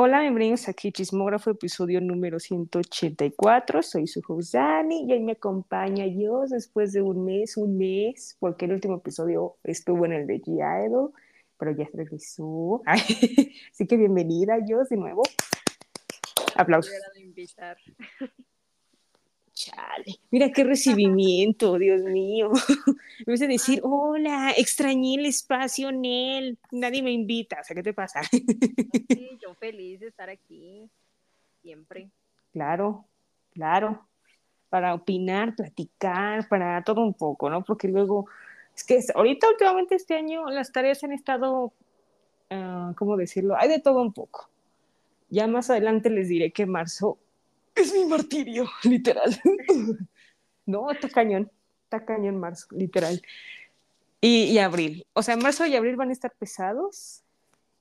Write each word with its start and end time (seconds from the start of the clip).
Hola, 0.00 0.20
bienvenidos 0.20 0.68
aquí 0.68 0.92
Chismógrafo, 0.92 1.50
episodio 1.50 2.00
número 2.00 2.38
184. 2.38 3.82
Soy 3.82 4.06
su 4.06 4.22
host 4.28 4.54
Dani 4.54 5.04
y 5.08 5.12
hoy 5.12 5.18
me 5.18 5.32
acompaña 5.32 6.04
Dios 6.04 6.50
después 6.50 6.92
de 6.92 7.02
un 7.02 7.24
mes, 7.24 7.56
un 7.56 7.76
mes, 7.76 8.36
porque 8.38 8.66
el 8.66 8.74
último 8.74 8.98
episodio 8.98 9.56
estuvo 9.64 10.06
en 10.06 10.12
el 10.12 10.28
de 10.28 10.40
G 10.40 11.12
pero 11.58 11.72
ya 11.72 11.84
se 11.90 11.96
regresó. 11.96 12.80
Así 12.86 13.88
que 13.88 13.96
bienvenida, 13.96 14.60
Dios, 14.60 14.88
de 14.88 14.98
nuevo. 14.98 15.22
Aplausos. 16.54 16.92
Chale, 19.58 20.20
mira 20.30 20.52
qué 20.52 20.62
recibimiento, 20.62 21.78
Dios 21.78 22.02
mío. 22.02 22.52
Me 23.26 23.32
vez 23.32 23.40
de 23.40 23.48
decir, 23.48 23.80
hola, 23.82 24.52
extrañé 24.56 25.16
el 25.16 25.26
espacio, 25.26 25.90
Nel, 25.90 26.56
nadie 26.70 27.02
me 27.02 27.10
invita, 27.10 27.58
o 27.60 27.64
sea, 27.64 27.74
¿qué 27.74 27.82
te 27.82 27.92
pasa? 27.92 28.22
Sí, 28.22 28.46
yo 29.42 29.54
feliz 29.54 29.98
de 29.98 30.06
estar 30.06 30.30
aquí, 30.30 30.88
siempre. 31.60 32.08
Claro, 32.52 33.04
claro, 33.52 34.06
para 34.68 34.94
opinar, 34.94 35.56
platicar, 35.56 36.46
para 36.46 36.84
todo 36.84 37.00
un 37.00 37.14
poco, 37.14 37.50
¿no? 37.50 37.64
Porque 37.64 37.88
luego, 37.88 38.26
es 38.76 38.84
que 38.84 39.00
ahorita 39.12 39.50
últimamente 39.50 39.96
este 39.96 40.14
año 40.14 40.48
las 40.50 40.70
tareas 40.70 41.02
han 41.02 41.10
estado, 41.10 41.72
uh, 42.52 42.94
¿cómo 42.94 43.16
decirlo? 43.16 43.56
Hay 43.56 43.68
de 43.68 43.80
todo 43.80 44.02
un 44.02 44.12
poco. 44.12 44.48
Ya 45.30 45.48
más 45.48 45.68
adelante 45.68 46.10
les 46.10 46.28
diré 46.28 46.52
que 46.52 46.64
marzo 46.64 47.18
es 47.80 47.92
mi 47.92 48.04
martirio, 48.04 48.68
literal. 48.84 49.40
no, 50.66 50.90
está 50.90 51.08
cañón, 51.08 51.50
está 51.84 52.04
cañón 52.04 52.38
marzo, 52.38 52.66
literal. 52.70 53.22
Y, 54.20 54.58
abril, 54.58 55.06
o 55.12 55.22
sea, 55.22 55.36
marzo 55.36 55.64
y 55.64 55.76
abril 55.76 55.94
van 55.94 56.10
a 56.10 56.12
estar 56.12 56.34
pesados. 56.36 57.22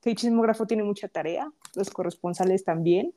El 0.03 0.16
chismógrafo 0.16 0.68
tiene 0.68 0.84
mucha 0.84 1.08
tarea, 1.08 1.52
los 1.75 1.90
corresponsales 1.90 2.64
también, 2.64 3.14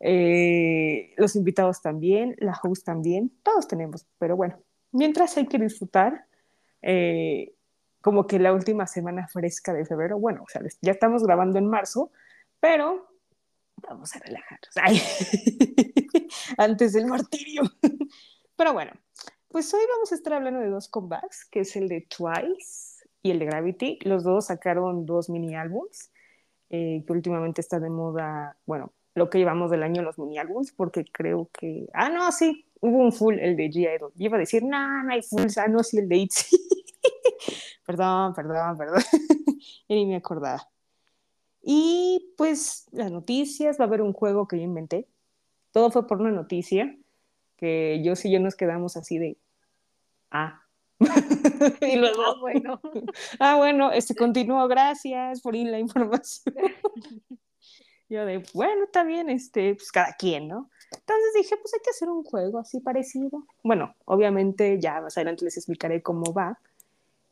eh, 0.00 1.12
los 1.16 1.36
invitados 1.36 1.80
también, 1.82 2.34
la 2.38 2.58
host 2.60 2.84
también, 2.84 3.30
todos 3.44 3.68
tenemos, 3.68 4.06
pero 4.18 4.34
bueno, 4.34 4.58
mientras 4.90 5.36
hay 5.36 5.46
que 5.46 5.58
disfrutar, 5.58 6.24
eh, 6.82 7.52
como 8.00 8.26
que 8.26 8.38
la 8.38 8.52
última 8.52 8.86
semana 8.86 9.28
fresca 9.28 9.72
de 9.72 9.84
febrero, 9.84 10.18
bueno, 10.18 10.42
o 10.42 10.48
sea, 10.48 10.62
ya 10.80 10.92
estamos 10.92 11.22
grabando 11.22 11.58
en 11.58 11.66
marzo, 11.66 12.10
pero 12.58 13.08
vamos 13.82 14.14
a 14.14 14.18
relajarnos. 14.18 14.70
Antes 16.58 16.92
del 16.92 17.06
martirio. 17.06 17.62
Pero 18.56 18.72
bueno, 18.72 18.92
pues 19.48 19.72
hoy 19.72 19.80
vamos 19.94 20.12
a 20.12 20.14
estar 20.14 20.32
hablando 20.34 20.60
de 20.60 20.68
dos 20.68 20.88
comebacks, 20.88 21.46
que 21.46 21.60
es 21.60 21.76
el 21.76 21.88
de 21.88 22.02
Twice 22.02 23.06
y 23.22 23.30
el 23.30 23.38
de 23.38 23.46
Gravity. 23.46 23.98
Los 24.02 24.24
dos 24.24 24.46
sacaron 24.46 25.06
dos 25.06 25.30
mini 25.30 25.54
álbums, 25.54 26.10
eh, 26.70 27.02
que 27.06 27.12
últimamente 27.12 27.60
está 27.60 27.80
de 27.80 27.90
moda, 27.90 28.56
bueno, 28.66 28.92
lo 29.14 29.30
que 29.30 29.38
llevamos 29.38 29.70
del 29.70 29.82
año 29.82 30.02
los 30.02 30.18
mini 30.18 30.38
álbums, 30.38 30.72
porque 30.72 31.04
creo 31.04 31.50
que, 31.52 31.88
ah, 31.92 32.08
no, 32.08 32.30
sí, 32.32 32.66
hubo 32.80 32.98
un 32.98 33.12
full, 33.12 33.38
el 33.38 33.56
de 33.56 33.70
G-Idol. 33.70 34.12
Iba 34.16 34.36
a 34.36 34.40
decir, 34.40 34.62
no, 34.62 35.02
no 35.02 35.12
hay 35.12 35.22
full, 35.22 35.46
ah, 35.56 35.68
no, 35.68 35.82
sí, 35.82 35.98
el 35.98 36.08
de 36.08 36.16
ITZY. 36.16 36.56
perdón, 37.86 38.34
perdón, 38.34 38.76
perdón. 38.76 39.02
ni 39.88 40.06
me 40.06 40.16
acordaba. 40.16 40.68
Y 41.62 42.32
pues 42.36 42.86
las 42.92 43.10
noticias, 43.10 43.78
va 43.78 43.84
a 43.84 43.88
haber 43.88 44.02
un 44.02 44.12
juego 44.12 44.48
que 44.48 44.58
yo 44.58 44.62
inventé. 44.62 45.06
Todo 45.72 45.90
fue 45.90 46.06
por 46.06 46.20
una 46.20 46.30
noticia 46.30 46.96
que 47.56 48.00
yo 48.02 48.16
sí 48.16 48.30
yo 48.30 48.40
nos 48.40 48.54
quedamos 48.54 48.96
así 48.96 49.18
de, 49.18 49.36
ah. 50.30 50.62
y 51.80 51.96
luego, 51.96 52.22
ah, 52.22 52.34
bueno, 52.40 52.80
ah, 53.40 53.56
bueno, 53.56 53.92
este 53.92 54.14
continuó, 54.14 54.66
gracias 54.68 55.40
por 55.40 55.54
ir 55.54 55.68
la 55.68 55.78
información. 55.78 56.54
yo 58.08 58.24
de, 58.24 58.44
bueno, 58.54 58.84
está 58.84 59.04
bien, 59.04 59.28
este, 59.28 59.74
pues 59.74 59.92
cada 59.92 60.14
quien, 60.14 60.48
¿no? 60.48 60.70
Entonces 60.92 61.34
dije, 61.36 61.56
pues 61.60 61.74
hay 61.74 61.80
que 61.84 61.90
hacer 61.90 62.08
un 62.08 62.24
juego 62.24 62.58
así 62.58 62.80
parecido. 62.80 63.44
Bueno, 63.62 63.94
obviamente 64.06 64.80
ya 64.80 65.00
más 65.00 65.16
adelante 65.18 65.44
les 65.44 65.56
explicaré 65.56 66.02
cómo 66.02 66.32
va. 66.32 66.58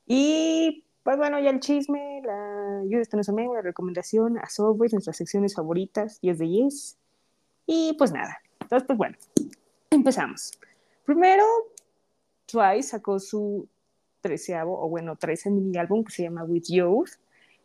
Y 0.07 0.85
pues 1.07 1.19
bueno, 1.19 1.39
ya 1.39 1.51
el 1.51 1.61
chisme, 1.61 2.21
la 2.25 2.81
ayuda 2.81 3.01
está 3.01 3.17
nuestro 3.17 3.33
amigo, 3.33 3.55
la 3.55 3.63
recomendación 3.63 4.39
a 4.39 4.49
Subway, 4.49 4.91
nuestras 4.91 5.17
secciones 5.17 5.55
favoritas, 5.55 6.21
10 6.21 6.37
de 6.37 6.45
10. 6.47 6.99
Y 7.65 7.95
pues 7.97 8.11
nada, 8.11 8.39
entonces 8.61 8.85
pues 8.89 8.99
bueno, 8.99 9.17
empezamos. 9.89 10.59
Primero, 11.05 11.45
Twice 12.47 12.89
sacó 12.89 13.21
su 13.21 13.69
treceavo, 14.21 14.85
o 14.85 14.89
bueno, 14.89 15.15
trece 15.15 15.49
mini 15.49 15.79
álbum 15.79 16.03
que 16.03 16.11
se 16.11 16.25
llama 16.25 16.43
With 16.43 16.65
Youth. 16.71 17.11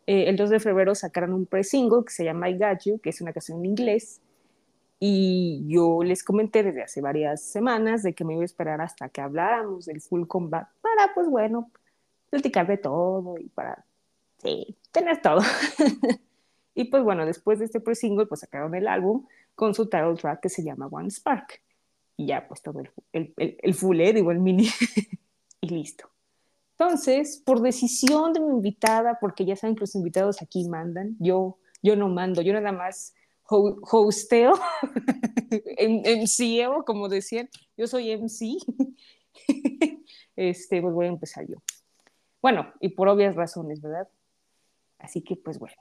Eh, 0.06 0.26
el 0.30 0.36
2 0.36 0.52
de 0.52 0.60
febrero 0.60 0.94
sacaron 0.94 1.34
un 1.34 1.48
pre-single 1.48 2.04
que 2.06 2.14
se 2.14 2.24
llama 2.24 2.48
I 2.48 2.60
Got 2.60 2.84
You, 2.86 3.00
que 3.00 3.10
es 3.10 3.22
una 3.22 3.34
canción 3.34 3.58
en 3.58 3.66
inglés. 3.66 4.22
Y 5.00 5.66
yo 5.68 6.04
les 6.04 6.24
comenté 6.24 6.62
desde 6.62 6.84
hace 6.84 7.02
varias 7.02 7.42
semanas 7.42 8.04
de 8.04 8.14
que 8.14 8.24
me 8.24 8.34
iba 8.34 8.44
a 8.44 8.46
esperar 8.46 8.82
hasta 8.82 9.10
que 9.10 9.20
habláramos 9.20 9.88
del 9.88 10.00
full 10.00 10.28
combat 10.28 10.68
para, 10.80 11.12
pues 11.16 11.28
bueno, 11.28 11.72
platicar 12.32 12.66
de 12.66 12.78
todo 12.78 13.38
y 13.38 13.50
para, 13.50 13.86
sí, 14.42 14.76
tener 14.92 15.22
todo. 15.22 15.42
y 16.74 16.86
pues 16.86 17.04
bueno, 17.04 17.28
después 17.28 17.60
de 17.60 17.66
este 17.66 17.80
pre-single, 17.80 18.26
pues 18.26 18.40
sacaron 18.40 18.74
el 18.74 18.88
álbum 18.88 19.28
con 19.54 19.76
su 19.76 19.88
title 19.88 20.16
track 20.16 20.40
que 20.40 20.50
se 20.50 20.64
llama 20.64 20.88
One 20.88 21.12
Spark. 21.12 21.62
Y 22.18 22.28
ya, 22.28 22.48
pues 22.48 22.64
todo 22.64 22.80
el, 22.80 22.90
el, 23.14 23.34
el, 23.38 23.58
el 23.62 23.74
full, 23.76 24.00
¿eh? 24.00 24.14
digo, 24.14 24.32
el 24.32 24.40
mini, 24.40 24.68
y 25.62 25.70
listo. 25.70 26.10
Entonces, 26.80 27.42
por 27.46 27.62
decisión 27.62 28.34
de 28.34 28.40
mi 28.40 28.56
invitada, 28.56 29.20
porque 29.20 29.46
ya 29.46 29.56
saben 29.56 29.76
que 29.76 29.82
los 29.82 29.94
invitados 29.94 30.42
aquí 30.42 30.68
mandan, 30.68 31.16
yo, 31.20 31.60
yo 31.84 31.96
no 31.96 32.10
mando, 32.10 32.42
yo 32.42 32.54
nada 32.54 32.72
más 32.72 33.14
hosteo, 33.48 34.54
MCeo, 35.80 36.84
como 36.86 37.10
decían, 37.10 37.50
yo 37.78 37.88
soy 37.88 38.12
MC, 38.12 38.58
este, 40.36 40.82
pues 40.82 40.94
voy 40.94 41.06
a 41.06 41.10
empezar 41.10 41.46
yo. 41.48 41.58
Bueno, 42.42 42.74
y 42.80 42.90
por 42.90 43.08
obvias 43.08 43.36
razones, 43.36 43.82
¿verdad? 43.82 44.08
Así 45.00 45.22
que 45.22 45.36
pues 45.36 45.60
bueno. 45.60 45.76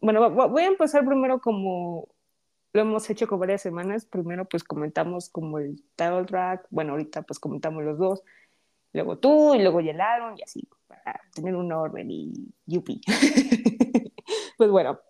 Bueno, 0.00 0.30
voy 0.30 0.62
a 0.62 0.66
empezar 0.66 1.04
primero 1.06 1.40
como 1.40 2.08
lo 2.72 2.80
hemos 2.80 3.08
hecho 3.10 3.28
con 3.28 3.38
varias 3.38 3.62
semanas. 3.62 4.04
Primero 4.04 4.44
pues 4.46 4.64
comentamos 4.64 5.28
como 5.28 5.58
el 5.58 5.82
title 5.96 6.24
track, 6.24 6.66
bueno, 6.70 6.92
ahorita 6.92 7.22
pues 7.22 7.38
comentamos 7.38 7.84
los 7.84 7.98
dos, 7.98 8.22
luego 8.92 9.18
tú 9.18 9.54
y 9.54 9.62
luego 9.62 9.80
Yelaron 9.80 10.38
y 10.38 10.42
así, 10.42 10.68
para 10.86 11.20
tener 11.34 11.54
un 11.54 11.72
orden 11.72 12.10
y 12.10 12.32
yupi. 12.66 13.00
pues 14.58 14.70
bueno, 14.70 15.00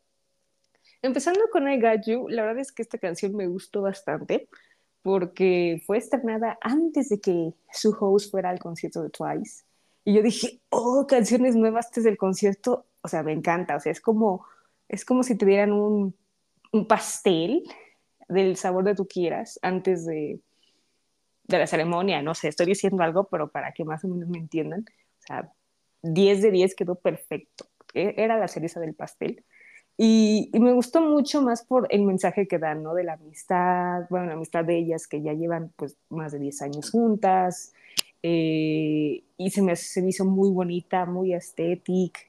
empezando 1.00 1.40
con 1.50 1.70
I 1.70 1.80
Got 1.80 2.06
You, 2.06 2.28
la 2.28 2.42
verdad 2.42 2.60
es 2.60 2.72
que 2.72 2.82
esta 2.82 2.98
canción 2.98 3.34
me 3.34 3.46
gustó 3.46 3.82
bastante 3.82 4.48
porque 5.02 5.82
fue 5.86 5.98
estrenada 5.98 6.58
antes 6.60 7.08
de 7.08 7.20
que 7.20 7.54
su 7.72 7.96
host 7.98 8.30
fuera 8.30 8.50
al 8.50 8.58
concierto 8.58 9.02
de 9.02 9.10
Twice. 9.10 9.64
Y 10.04 10.14
yo 10.14 10.22
dije, 10.22 10.60
oh, 10.70 11.06
canciones 11.08 11.54
nuevas 11.54 11.86
antes 11.86 12.04
del 12.04 12.16
concierto, 12.16 12.86
o 13.02 13.08
sea, 13.08 13.22
me 13.22 13.32
encanta, 13.32 13.76
o 13.76 13.80
sea, 13.80 13.92
es 13.92 14.00
como, 14.00 14.44
es 14.88 15.04
como 15.04 15.22
si 15.22 15.36
te 15.36 15.46
dieran 15.46 15.72
un, 15.72 16.14
un 16.72 16.86
pastel 16.86 17.62
del 18.28 18.56
sabor 18.56 18.84
de 18.84 18.94
tú 18.94 19.06
quieras 19.06 19.58
antes 19.62 20.04
de, 20.06 20.40
de 21.44 21.58
la 21.58 21.66
ceremonia, 21.66 22.22
no 22.22 22.34
sé, 22.34 22.48
estoy 22.48 22.66
diciendo 22.66 23.02
algo, 23.02 23.24
pero 23.24 23.50
para 23.50 23.72
que 23.72 23.84
más 23.84 24.04
o 24.04 24.08
menos 24.08 24.28
me 24.28 24.38
entiendan, 24.38 24.80
o 24.80 25.26
sea, 25.26 25.52
10 26.02 26.42
de 26.42 26.50
10 26.50 26.74
quedó 26.74 26.96
perfecto, 26.96 27.66
e, 27.94 28.14
era 28.16 28.38
la 28.38 28.48
cereza 28.48 28.80
del 28.80 28.94
pastel. 28.94 29.44
Y, 29.98 30.50
y, 30.52 30.58
me 30.58 30.72
gustó 30.72 31.02
mucho 31.02 31.42
más 31.42 31.64
por 31.64 31.86
el 31.90 32.02
mensaje 32.02 32.48
que 32.48 32.58
dan, 32.58 32.82
¿no? 32.82 32.94
De 32.94 33.04
la 33.04 33.12
amistad, 33.12 34.06
bueno, 34.08 34.26
la 34.26 34.32
amistad 34.32 34.64
de 34.64 34.78
ellas 34.78 35.06
que 35.06 35.20
ya 35.20 35.34
llevan 35.34 35.70
pues 35.76 35.98
más 36.08 36.32
de 36.32 36.38
10 36.38 36.62
años 36.62 36.90
juntas, 36.90 37.74
eh, 38.22 39.24
y 39.36 39.50
se 39.50 39.62
me, 39.62 39.76
se 39.76 40.02
me 40.02 40.10
hizo 40.10 40.24
muy 40.24 40.50
bonita, 40.50 41.06
muy 41.06 41.34
estética. 41.34 42.20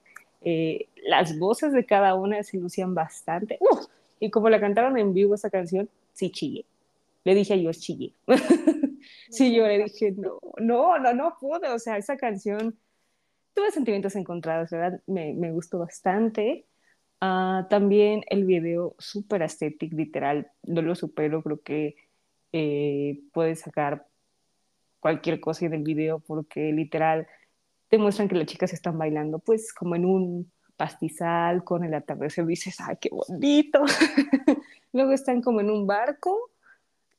Eh, 0.41 0.87
las 1.05 1.37
voces 1.37 1.71
de 1.73 1.85
cada 1.85 2.15
una 2.15 2.41
se 2.43 2.57
lucían 2.57 2.93
bastante. 2.93 3.59
y 4.19 4.29
como 4.29 4.49
la 4.49 4.59
cantaron 4.59 4.97
en 4.97 5.13
vivo 5.13 5.35
esa 5.35 5.49
canción, 5.49 5.89
sí 6.13 6.31
chillé. 6.31 6.65
Le 7.23 7.35
dije 7.35 7.53
a 7.53 7.55
ellos, 7.55 7.79
chillé. 7.79 8.13
sí, 9.29 9.55
yo 9.55 9.65
le 9.67 9.83
dije, 9.83 10.11
no, 10.11 10.39
no, 10.57 10.99
no, 10.99 11.13
no 11.13 11.37
pude. 11.39 11.69
O 11.69 11.79
sea, 11.79 11.97
esa 11.97 12.17
canción, 12.17 12.77
tuve 13.53 13.71
sentimientos 13.71 14.15
encontrados, 14.15 14.71
¿verdad? 14.71 15.01
Me, 15.07 15.33
me 15.33 15.51
gustó 15.51 15.79
bastante. 15.79 16.65
Uh, 17.21 17.65
también 17.69 18.23
el 18.27 18.43
video 18.43 18.95
súper 18.99 19.43
estético, 19.43 19.95
literal, 19.95 20.51
no 20.63 20.81
lo 20.81 20.93
supero, 20.93 21.41
creo 21.41 21.61
que 21.61 21.95
eh, 22.51 23.21
puede 23.31 23.55
sacar 23.55 24.07
cualquier 25.03 25.41
cosa 25.41 25.65
en 25.65 25.73
el 25.73 25.83
video 25.83 26.19
porque 26.19 26.71
literal 26.71 27.27
te 27.89 27.97
muestran 27.97 28.29
que 28.29 28.35
las 28.35 28.47
chicas 28.47 28.71
están 28.71 28.97
bailando 28.97 29.37
pues 29.39 29.73
como 29.73 29.97
en 29.97 30.05
un 30.05 30.51
pastizal 30.77 31.65
con 31.65 31.83
el 31.83 31.93
atardecer, 31.93 32.45
dices, 32.45 32.77
ay, 32.79 32.95
qué 33.01 33.09
bonito. 33.09 33.83
Luego 34.93 35.11
están 35.11 35.41
como 35.41 35.59
en 35.59 35.69
un 35.69 35.85
barco, 35.85 36.51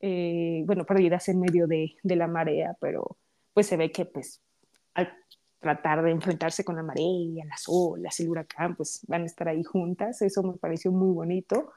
eh, 0.01 0.63
bueno, 0.65 0.87
perdidas 0.87 1.29
en 1.29 1.41
medio 1.41 1.67
de, 1.67 1.95
de, 2.03 2.17
la 2.17 2.27
marea, 2.27 2.75
pero 2.81 3.19
pues 3.53 3.67
se 3.67 3.77
ve 3.77 3.93
que 3.93 4.07
pues 4.07 4.41
al 4.95 5.15
tratar 5.61 6.03
de 6.03 6.11
enfrentarse 6.11 6.65
con 6.65 6.77
la 6.77 6.83
marea, 6.83 7.45
las 7.45 7.65
olas, 7.69 8.19
el 8.19 8.31
huracán, 8.31 8.77
pues 8.77 9.03
van 9.07 9.23
a 9.25 9.27
estar 9.27 9.47
ahí 9.47 9.63
juntas, 9.63 10.23
eso 10.23 10.43
me 10.43 10.55
pareció 10.55 10.91
muy 10.91 11.13
bonito. 11.13 11.71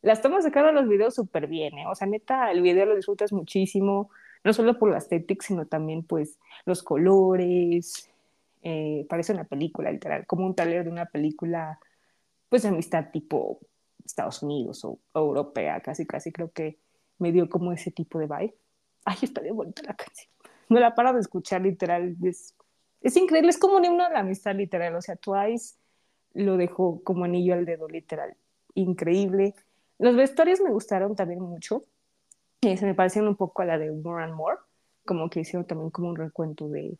las 0.00 0.22
tomas 0.22 0.44
de 0.44 0.52
cada 0.52 0.70
los 0.70 0.88
videos 0.88 1.16
súper 1.16 1.48
bien, 1.48 1.76
¿eh? 1.76 1.86
O 1.88 1.94
sea, 1.96 2.06
neta, 2.06 2.52
el 2.52 2.62
video 2.62 2.86
lo 2.86 2.94
disfrutas 2.94 3.32
muchísimo, 3.32 4.10
no 4.44 4.52
solo 4.52 4.78
por 4.78 4.90
la 4.90 4.98
estética, 4.98 5.44
sino 5.46 5.66
también, 5.66 6.02
pues, 6.02 6.38
los 6.64 6.82
colores. 6.82 8.08
Eh, 8.62 9.06
parece 9.08 9.32
una 9.32 9.44
película, 9.44 9.90
literal, 9.90 10.26
como 10.26 10.46
un 10.46 10.54
taller 10.54 10.84
de 10.84 10.90
una 10.90 11.06
película, 11.06 11.78
pues, 12.48 12.62
de 12.62 12.68
amistad 12.68 13.10
tipo 13.12 13.60
Estados 14.04 14.42
Unidos 14.42 14.84
o, 14.84 14.98
europea, 15.14 15.80
casi, 15.80 16.06
casi 16.06 16.32
creo 16.32 16.50
que 16.50 16.78
me 17.18 17.32
dio 17.32 17.48
como 17.48 17.72
ese 17.72 17.90
tipo 17.90 18.18
de 18.18 18.26
vibe. 18.26 18.54
Ay, 19.04 19.18
está 19.22 19.40
de 19.40 19.52
bonita 19.52 19.82
la 19.82 19.94
canción. 19.94 20.30
No 20.68 20.78
la 20.78 20.94
paro 20.94 21.12
de 21.12 21.20
escuchar, 21.20 21.62
literal. 21.62 22.16
Es, 22.22 22.54
es 23.00 23.16
increíble, 23.16 23.50
es 23.50 23.58
como 23.58 23.76
un 23.76 23.84
himno 23.84 24.08
de 24.08 24.16
amistad, 24.16 24.54
literal. 24.54 24.94
O 24.94 25.02
sea, 25.02 25.16
Twice 25.16 25.76
lo 26.34 26.56
dejó 26.56 27.02
como 27.02 27.24
anillo 27.24 27.54
al 27.54 27.64
dedo, 27.64 27.88
literal. 27.88 28.36
Increíble. 28.74 29.54
Los 29.98 30.16
vestuarios 30.16 30.60
me 30.60 30.70
gustaron 30.70 31.14
también 31.14 31.40
mucho. 31.40 31.84
Se 32.62 32.86
me 32.86 32.94
parecieron 32.94 33.28
un 33.28 33.36
poco 33.36 33.62
a 33.62 33.64
la 33.64 33.78
de 33.78 33.90
More 33.90 34.24
and 34.24 34.34
More, 34.34 34.58
como 35.04 35.30
que 35.30 35.40
hicieron 35.40 35.66
también 35.66 35.90
como 35.90 36.10
un 36.10 36.16
recuento 36.16 36.68
de, 36.68 36.98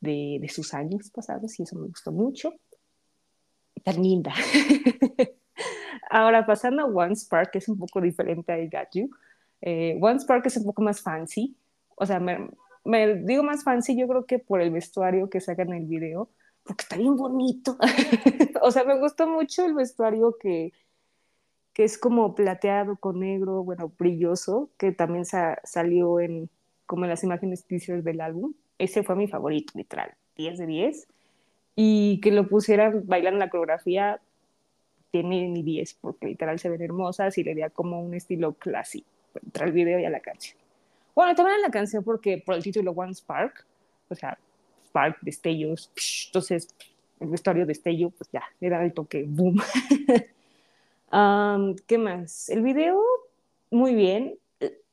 de, 0.00 0.48
sus 0.48 0.74
años 0.74 1.10
pasados 1.10 1.58
y 1.58 1.62
eso 1.62 1.76
me 1.76 1.88
gustó 1.88 2.12
mucho. 2.12 2.52
Tan 3.82 4.02
linda. 4.02 4.32
Ahora, 6.10 6.46
pasando 6.46 6.82
a 6.82 6.86
One 6.86 7.16
Spark, 7.16 7.50
que 7.50 7.58
es 7.58 7.68
un 7.68 7.78
poco 7.78 8.00
diferente 8.00 8.52
a 8.52 8.58
I 8.58 8.68
Got 8.68 8.88
You. 8.94 9.10
Eh, 9.60 9.98
One 10.00 10.20
Spark 10.20 10.46
es 10.46 10.56
un 10.56 10.64
poco 10.64 10.82
más 10.82 11.00
fancy. 11.00 11.56
O 11.96 12.06
sea, 12.06 12.20
me, 12.20 12.48
digo 13.24 13.42
más 13.42 13.64
fancy, 13.64 13.96
yo 13.96 14.06
creo 14.06 14.26
que 14.26 14.38
por 14.38 14.60
el 14.60 14.70
vestuario 14.70 15.30
que 15.30 15.40
sacan 15.40 15.72
el 15.72 15.86
video, 15.86 16.30
porque 16.64 16.82
está 16.82 16.96
bien 16.96 17.16
bonito. 17.16 17.76
o 18.62 18.70
sea, 18.70 18.84
me 18.84 18.98
gustó 18.98 19.26
mucho 19.26 19.64
el 19.64 19.74
vestuario 19.74 20.36
que, 20.40 20.72
que 21.72 21.84
es 21.84 21.98
como 21.98 22.34
plateado 22.34 22.96
con 22.96 23.20
negro, 23.20 23.64
bueno, 23.64 23.92
brilloso, 23.98 24.70
que 24.76 24.92
también 24.92 25.24
sa 25.24 25.58
salió 25.64 26.20
en 26.20 26.50
como 26.86 27.04
en 27.04 27.10
las 27.10 27.24
imágenes 27.24 27.64
teasers 27.64 28.04
del 28.04 28.20
álbum. 28.20 28.52
Ese 28.78 29.02
fue 29.02 29.16
mi 29.16 29.26
favorito, 29.26 29.72
literal, 29.76 30.12
10 30.36 30.58
de 30.58 30.66
10. 30.66 31.08
Y 31.74 32.20
que 32.20 32.30
lo 32.30 32.48
pusieran 32.48 33.06
bailando 33.06 33.38
la 33.38 33.48
coreografía, 33.48 34.20
tiene 35.10 35.48
ni 35.48 35.62
10, 35.62 35.94
porque 36.00 36.26
literal 36.26 36.58
se 36.58 36.68
ven 36.68 36.82
hermosas 36.82 37.38
y 37.38 37.44
le 37.44 37.54
da 37.54 37.70
como 37.70 38.02
un 38.02 38.14
estilo 38.14 38.52
clásico 38.54 39.08
entre 39.42 39.66
el 39.66 39.72
video 39.72 39.98
y 39.98 40.04
a 40.04 40.10
la 40.10 40.20
canción. 40.20 40.58
Bueno, 41.14 41.34
también 41.34 41.56
en 41.56 41.62
la 41.62 41.70
canción 41.70 42.04
porque 42.04 42.38
por 42.44 42.54
el 42.54 42.62
título 42.62 42.92
One 42.92 43.14
Spark, 43.14 43.64
o 44.08 44.14
sea, 44.14 44.38
Spark, 44.86 45.18
destellos, 45.22 45.90
entonces 46.26 46.68
el 47.20 47.28
vestuario 47.28 47.64
destello, 47.64 48.10
pues 48.10 48.30
ya, 48.32 48.42
le 48.60 48.68
da 48.68 48.84
el 48.84 48.92
toque, 48.92 49.24
boom. 49.26 49.60
um, 51.12 51.76
¿Qué 51.86 51.98
más? 51.98 52.48
El 52.48 52.62
video, 52.62 53.00
muy 53.70 53.94
bien. 53.94 54.38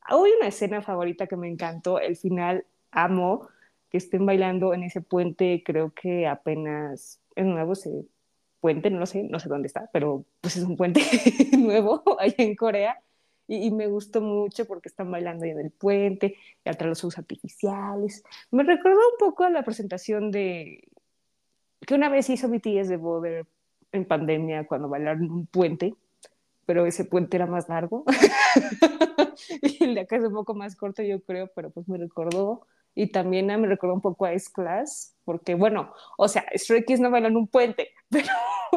Hay 0.02 0.32
una 0.38 0.48
escena 0.48 0.82
favorita 0.82 1.26
que 1.26 1.36
me 1.36 1.48
encantó, 1.48 2.00
el 2.00 2.16
final, 2.16 2.64
amo 2.90 3.48
que 3.90 3.98
estén 3.98 4.24
bailando 4.24 4.72
en 4.72 4.84
ese 4.84 5.00
puente, 5.00 5.62
creo 5.64 5.92
que 5.92 6.26
apenas 6.26 7.20
es 7.34 7.44
nuevo, 7.44 7.74
se 7.74 8.04
puente, 8.60 8.90
no 8.90 9.06
sé, 9.06 9.24
no 9.24 9.40
sé 9.40 9.48
dónde 9.48 9.66
está, 9.66 9.88
pero 9.92 10.24
pues 10.40 10.56
es 10.56 10.64
un 10.64 10.76
puente 10.76 11.00
nuevo 11.58 12.02
allá 12.20 12.34
en 12.38 12.54
Corea. 12.54 13.00
Y, 13.48 13.72
me 13.72 13.88
gustó 13.88 14.20
mucho 14.20 14.64
porque 14.64 14.88
están 14.88 15.10
bailando 15.10 15.44
ahí 15.44 15.50
en 15.50 15.58
el 15.58 15.72
puente, 15.72 16.36
y 16.64 16.68
atrás 16.68 16.88
los 16.88 17.00
fuegos 17.00 17.18
artificiales. 17.18 18.22
Me 18.52 18.62
recordó 18.62 18.96
un 18.96 19.18
poco 19.18 19.42
a 19.42 19.50
la 19.50 19.64
presentación 19.64 20.30
de 20.30 20.86
que 21.84 21.94
una 21.94 22.08
vez 22.08 22.30
hizo 22.30 22.48
BTS 22.48 22.88
de 22.88 22.96
Boder 22.96 23.46
en 23.90 24.04
pandemia 24.04 24.68
cuando 24.68 24.88
bailaron 24.88 25.28
un 25.32 25.46
puente, 25.46 25.96
pero 26.66 26.86
ese 26.86 27.04
puente 27.04 27.36
era 27.36 27.46
más 27.46 27.68
largo. 27.68 28.04
y 29.62 29.84
el 29.84 29.94
de 29.94 30.00
acá 30.00 30.16
es 30.16 30.24
un 30.24 30.34
poco 30.34 30.54
más 30.54 30.76
corto, 30.76 31.02
yo 31.02 31.20
creo, 31.22 31.50
pero 31.54 31.70
pues 31.70 31.88
me 31.88 31.98
recordó 31.98 32.66
y 32.94 33.08
también 33.08 33.46
me 33.46 33.66
recordó 33.66 33.94
un 33.94 34.00
poco 34.00 34.24
a 34.24 34.32
S-Class, 34.32 35.16
porque 35.24 35.54
bueno, 35.54 35.92
o 36.18 36.28
sea, 36.28 36.44
Stray 36.54 36.84
Kids 36.84 37.00
no 37.00 37.10
bailó 37.10 37.28
en 37.28 37.36
un 37.36 37.46
puente, 37.46 37.90
pero 38.10 38.28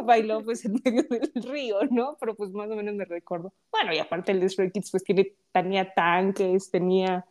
bailó 0.03 0.43
pues 0.43 0.65
en 0.65 0.79
medio 0.83 1.03
del 1.03 1.31
río, 1.43 1.77
¿no? 1.89 2.17
Pero 2.19 2.35
pues 2.35 2.51
más 2.51 2.69
o 2.69 2.75
menos 2.75 2.95
me 2.95 3.05
recuerdo. 3.05 3.53
Bueno, 3.71 3.93
y 3.93 3.99
aparte 3.99 4.31
el 4.31 4.39
de 4.39 4.49
Stray 4.49 4.71
Kids 4.71 4.91
pues 4.91 5.03
tiene, 5.03 5.33
tenía 5.51 5.93
tanques, 5.93 6.69
tenía, 6.69 7.25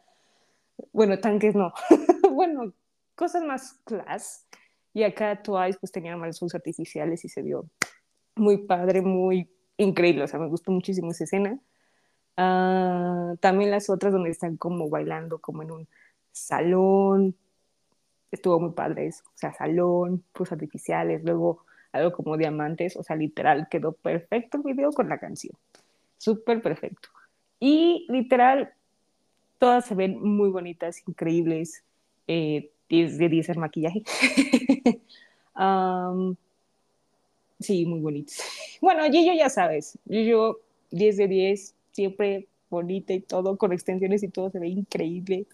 bueno, 0.93 1.19
tanques 1.19 1.55
no, 1.55 1.73
bueno, 2.31 2.73
cosas 3.15 3.43
más 3.45 3.75
class. 3.85 4.47
Y 4.95 5.05
acá 5.05 5.43
Twice 5.43 5.79
pues 5.79 5.91
tenía 5.91 6.17
más 6.17 6.37
sus 6.37 6.55
artificiales 6.55 7.25
y 7.25 7.29
se 7.29 7.41
vio 7.41 7.65
muy 8.37 8.59
padre, 8.59 9.01
muy 9.01 9.49
increíble, 9.83 10.25
o 10.25 10.29
sea, 10.29 10.39
me 10.39 10.49
gustó 10.49 10.73
muchísimo 10.73 11.11
esa 11.11 11.25
escena. 11.25 11.59
Uh, 12.37 13.37
también 13.39 13.71
las 13.71 13.91
otras 13.91 14.13
donde 14.13 14.31
están 14.31 14.57
como 14.57 14.89
bailando 14.89 15.39
como 15.39 15.63
en 15.63 15.71
un 15.71 15.89
salón, 16.31 17.37
estuvo 18.31 18.59
muy 18.59 18.73
padre 18.73 19.07
eso, 19.07 19.23
o 19.27 19.37
sea, 19.39 19.53
salón, 19.53 20.25
pues 20.33 20.51
artificiales, 20.51 21.23
luego 21.25 21.65
algo 21.93 22.13
como 22.13 22.39
diamantes, 22.39 22.97
o 22.97 23.03
sea, 23.03 23.17
literal, 23.17 23.69
quedó 23.71 23.93
perfecto 23.93 24.57
el 24.57 24.65
video 24.65 24.91
con 24.93 25.09
la 25.11 25.19
canción, 25.19 25.55
súper 26.17 26.63
perfecto. 26.63 27.11
Y 27.61 28.07
literal, 28.09 28.73
todas 29.59 29.85
se 29.85 29.95
ven 29.95 30.21
muy 30.21 30.49
bonitas, 30.49 31.07
increíbles, 31.07 31.85
eh, 32.27 32.71
10 32.89 33.19
de 33.19 33.29
10 33.29 33.49
el 33.51 33.59
maquillaje. 33.59 34.03
sí, 37.63 37.87
muy 37.87 38.01
bonitos. 38.01 38.37
Bueno, 38.81 39.05
Gillo 39.05 39.33
ya 39.33 39.49
sabes, 39.49 39.99
Gillo 40.09 40.61
10 40.91 41.17
de 41.17 41.29
10, 41.29 41.75
siempre 41.93 42.49
bonita 42.69 43.13
y 43.13 43.21
todo, 43.21 43.57
con 43.57 43.73
extensiones 43.73 44.23
y 44.23 44.29
todo, 44.29 44.51
se 44.51 44.59
ve 44.59 44.69
increíble 44.69 45.47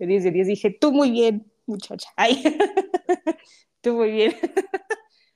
de 0.00 0.06
10 0.06 0.24
de 0.24 0.30
10 0.30 0.46
dije, 0.48 0.70
tú 0.70 0.92
muy 0.92 1.10
bien, 1.10 1.46
muchacha. 1.66 2.08
Ay, 2.16 2.42
tú 3.82 3.94
muy 3.94 4.10
bien. 4.10 4.32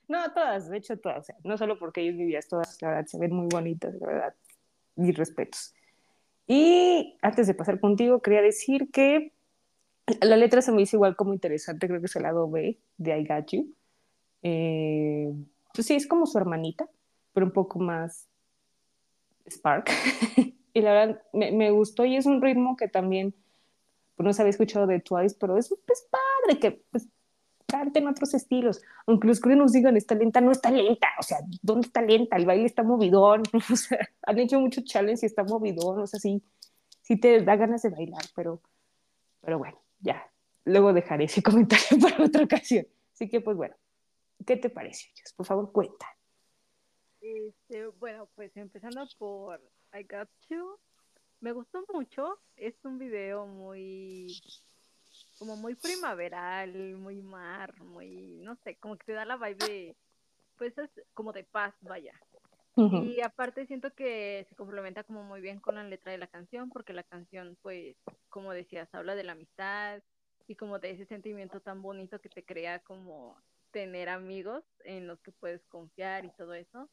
no, 0.07 0.33
todas, 0.33 0.69
de 0.69 0.77
hecho 0.77 0.97
todas, 0.97 1.27
no 1.43 1.57
solo 1.57 1.77
porque 1.79 2.01
ellos 2.01 2.17
vivían 2.17 2.43
todas, 2.49 2.81
la 2.81 2.89
verdad, 2.89 3.05
se 3.05 3.19
ven 3.19 3.33
muy 3.33 3.47
bonitas, 3.47 3.93
la 4.01 4.07
verdad, 4.07 4.35
mis 4.95 5.15
respetos. 5.15 5.73
Y 6.47 7.17
antes 7.21 7.47
de 7.47 7.53
pasar 7.53 7.79
contigo, 7.79 8.21
quería 8.21 8.41
decir 8.41 8.89
que 8.91 9.31
la 10.21 10.37
letra 10.37 10.61
se 10.61 10.71
me 10.71 10.81
hizo 10.81 10.97
igual 10.97 11.15
como 11.15 11.33
interesante, 11.33 11.87
creo 11.87 11.99
que 11.99 12.07
es 12.07 12.15
el 12.15 12.23
lado 12.23 12.49
B 12.49 12.79
de 12.97 13.19
I 13.19 13.25
Got 13.25 13.51
You. 13.51 13.73
Eh, 14.43 15.31
pues 15.75 15.87
sí, 15.87 15.95
es 15.95 16.07
como 16.07 16.25
su 16.25 16.37
hermanita, 16.37 16.89
pero 17.33 17.45
un 17.45 17.51
poco 17.51 17.79
más 17.79 18.27
Spark. 19.49 19.89
y 20.73 20.81
la 20.81 20.93
verdad 20.93 21.21
me, 21.33 21.51
me, 21.51 21.71
gustó 21.71 22.05
y 22.05 22.15
es 22.15 22.25
un 22.25 22.41
ritmo 22.41 22.75
que 22.75 22.87
también 22.87 23.35
pues 24.15 24.25
no 24.25 24.33
se 24.33 24.41
había 24.41 24.51
escuchado 24.51 24.87
de 24.87 24.99
Twice, 24.99 25.35
pero 25.39 25.57
es 25.57 25.73
pues, 25.85 26.07
padre 26.09 26.59
que 26.59 26.71
pues, 26.91 27.07
canten 27.65 28.07
otros 28.07 28.33
estilos. 28.33 28.81
Aunque 29.05 29.27
los 29.27 29.39
que 29.39 29.55
nos 29.55 29.73
digan 29.73 29.97
está 29.97 30.15
lenta, 30.15 30.41
no 30.41 30.51
está 30.51 30.71
lenta. 30.71 31.07
O 31.19 31.23
sea, 31.23 31.39
¿dónde 31.61 31.87
está 31.87 32.01
lenta? 32.01 32.37
El 32.37 32.45
baile 32.45 32.65
está 32.65 32.83
movidón. 32.83 33.43
O 33.71 33.75
sea, 33.75 34.09
han 34.23 34.39
hecho 34.39 34.59
mucho 34.59 34.81
challenge 34.81 35.25
y 35.25 35.27
está 35.27 35.43
movidón. 35.43 35.99
O 35.99 36.07
sea, 36.07 36.19
sí, 36.19 36.41
sí 37.01 37.17
te 37.17 37.41
da 37.41 37.55
ganas 37.55 37.81
de 37.81 37.89
bailar, 37.89 38.23
pero, 38.35 38.61
pero 39.41 39.59
bueno, 39.59 39.77
ya. 39.99 40.23
Luego 40.63 40.93
dejaré 40.93 41.25
ese 41.25 41.43
comentario 41.43 41.99
para 42.01 42.23
otra 42.23 42.43
ocasión. 42.43 42.87
Así 43.13 43.29
que, 43.29 43.41
pues 43.41 43.57
bueno, 43.57 43.75
¿qué 44.45 44.57
te 44.57 44.69
parece? 44.69 45.11
Por 45.35 45.45
favor, 45.45 45.71
cuenta. 45.71 46.07
Este, 47.21 47.87
bueno, 47.87 48.27
pues 48.35 48.55
empezando 48.55 49.07
por 49.17 49.61
I 49.93 50.03
Got 50.03 50.29
You, 50.49 50.77
me 51.39 51.51
gustó 51.51 51.85
mucho. 51.93 52.39
Es 52.55 52.75
un 52.83 52.97
video 52.97 53.45
muy 53.45 54.27
como 55.37 55.55
muy 55.55 55.75
primaveral, 55.75 56.97
muy 56.97 57.21
mar, 57.21 57.79
muy, 57.81 58.41
no 58.43 58.55
sé, 58.63 58.77
como 58.77 58.97
que 58.97 59.05
te 59.05 59.13
da 59.13 59.25
la 59.25 59.37
vibe 59.37 59.65
de, 59.67 59.95
pues 60.57 60.77
es 60.77 60.89
como 61.13 61.33
de 61.33 61.43
paz, 61.43 61.73
vaya. 61.81 62.13
Y 62.77 63.21
aparte 63.21 63.65
siento 63.67 63.93
que 63.93 64.45
se 64.49 64.55
complementa 64.55 65.05
como 65.05 65.23
muy 65.23 65.39
bien 65.39 65.61
con 65.61 65.75
la 65.75 65.83
letra 65.85 66.11
de 66.11 66.17
la 66.17 66.27
canción, 66.27 66.69
porque 66.69 66.91
la 66.91 67.03
canción, 67.03 67.57
pues, 67.61 67.95
como 68.27 68.51
decías, 68.51 68.93
habla 68.93 69.15
de 69.15 69.23
la 69.23 69.31
amistad 69.31 70.03
y 70.45 70.55
como 70.55 70.77
de 70.79 70.91
ese 70.91 71.05
sentimiento 71.05 71.61
tan 71.61 71.81
bonito 71.81 72.19
que 72.19 72.27
te 72.27 72.43
crea 72.43 72.79
como 72.79 73.41
tener 73.75 74.07
amigos 74.07 74.63
en 74.85 75.05
los 75.05 75.19
que 75.19 75.33
puedes 75.33 75.61
confiar 75.65 76.23
y 76.23 76.31
todo 76.37 76.53
eso. 76.53 76.89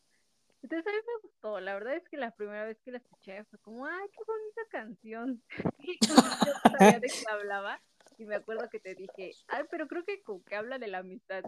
Entonces 0.62 0.84
a 0.84 0.90
mí 0.90 0.96
me 0.96 1.28
gustó, 1.28 1.60
la 1.60 1.74
verdad 1.74 1.94
es 1.94 2.08
que 2.08 2.16
la 2.16 2.32
primera 2.32 2.64
vez 2.64 2.76
que 2.84 2.90
la 2.90 2.98
escuché 2.98 3.44
fue 3.44 3.60
como, 3.60 3.86
ay, 3.86 4.08
qué 4.10 4.24
bonita 4.26 4.62
canción. 4.68 5.40
y 5.78 5.96
yo 6.04 6.14
sabía 6.16 6.98
de 6.98 7.06
qué 7.06 7.24
hablaba 7.30 7.80
y 8.18 8.24
me 8.24 8.34
acuerdo 8.34 8.68
que 8.68 8.80
te 8.80 8.96
dije, 8.96 9.30
ay, 9.46 9.62
pero 9.70 9.86
creo 9.86 10.02
que 10.04 10.24
como 10.24 10.42
que 10.42 10.56
habla 10.56 10.80
de 10.80 10.88
la 10.88 10.98
amistad. 10.98 11.44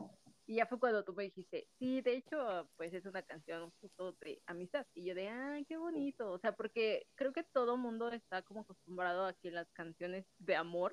Y 0.47 0.57
ya 0.57 0.67
fue 0.67 0.79
cuando 0.79 1.03
tú 1.03 1.15
me 1.15 1.25
dijiste, 1.25 1.67
sí, 1.81 2.01
de 2.01 2.15
hecho, 2.15 2.71
pues 2.77 2.95
es 2.95 3.05
una 3.05 3.23
canción 3.23 3.73
justo 3.81 4.13
de 4.21 4.41
amistad. 4.47 4.87
Y 4.95 5.05
yo 5.05 5.17
de, 5.17 5.31
ay, 5.31 5.65
qué 5.65 5.77
bonito. 5.77 6.31
O 6.31 6.39
sea, 6.39 6.53
porque 6.53 7.09
creo 7.17 7.33
que 7.33 7.43
todo 7.43 7.77
mundo 7.77 8.13
está 8.13 8.43
como 8.43 8.61
acostumbrado 8.61 9.27
a 9.27 9.33
que 9.33 9.51
las 9.51 9.69
canciones 9.73 10.27
de 10.39 10.55
amor 10.55 10.93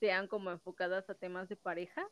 sean 0.00 0.26
como 0.26 0.50
enfocadas 0.50 1.08
a 1.08 1.14
temas 1.14 1.48
de 1.48 1.54
pareja. 1.54 2.08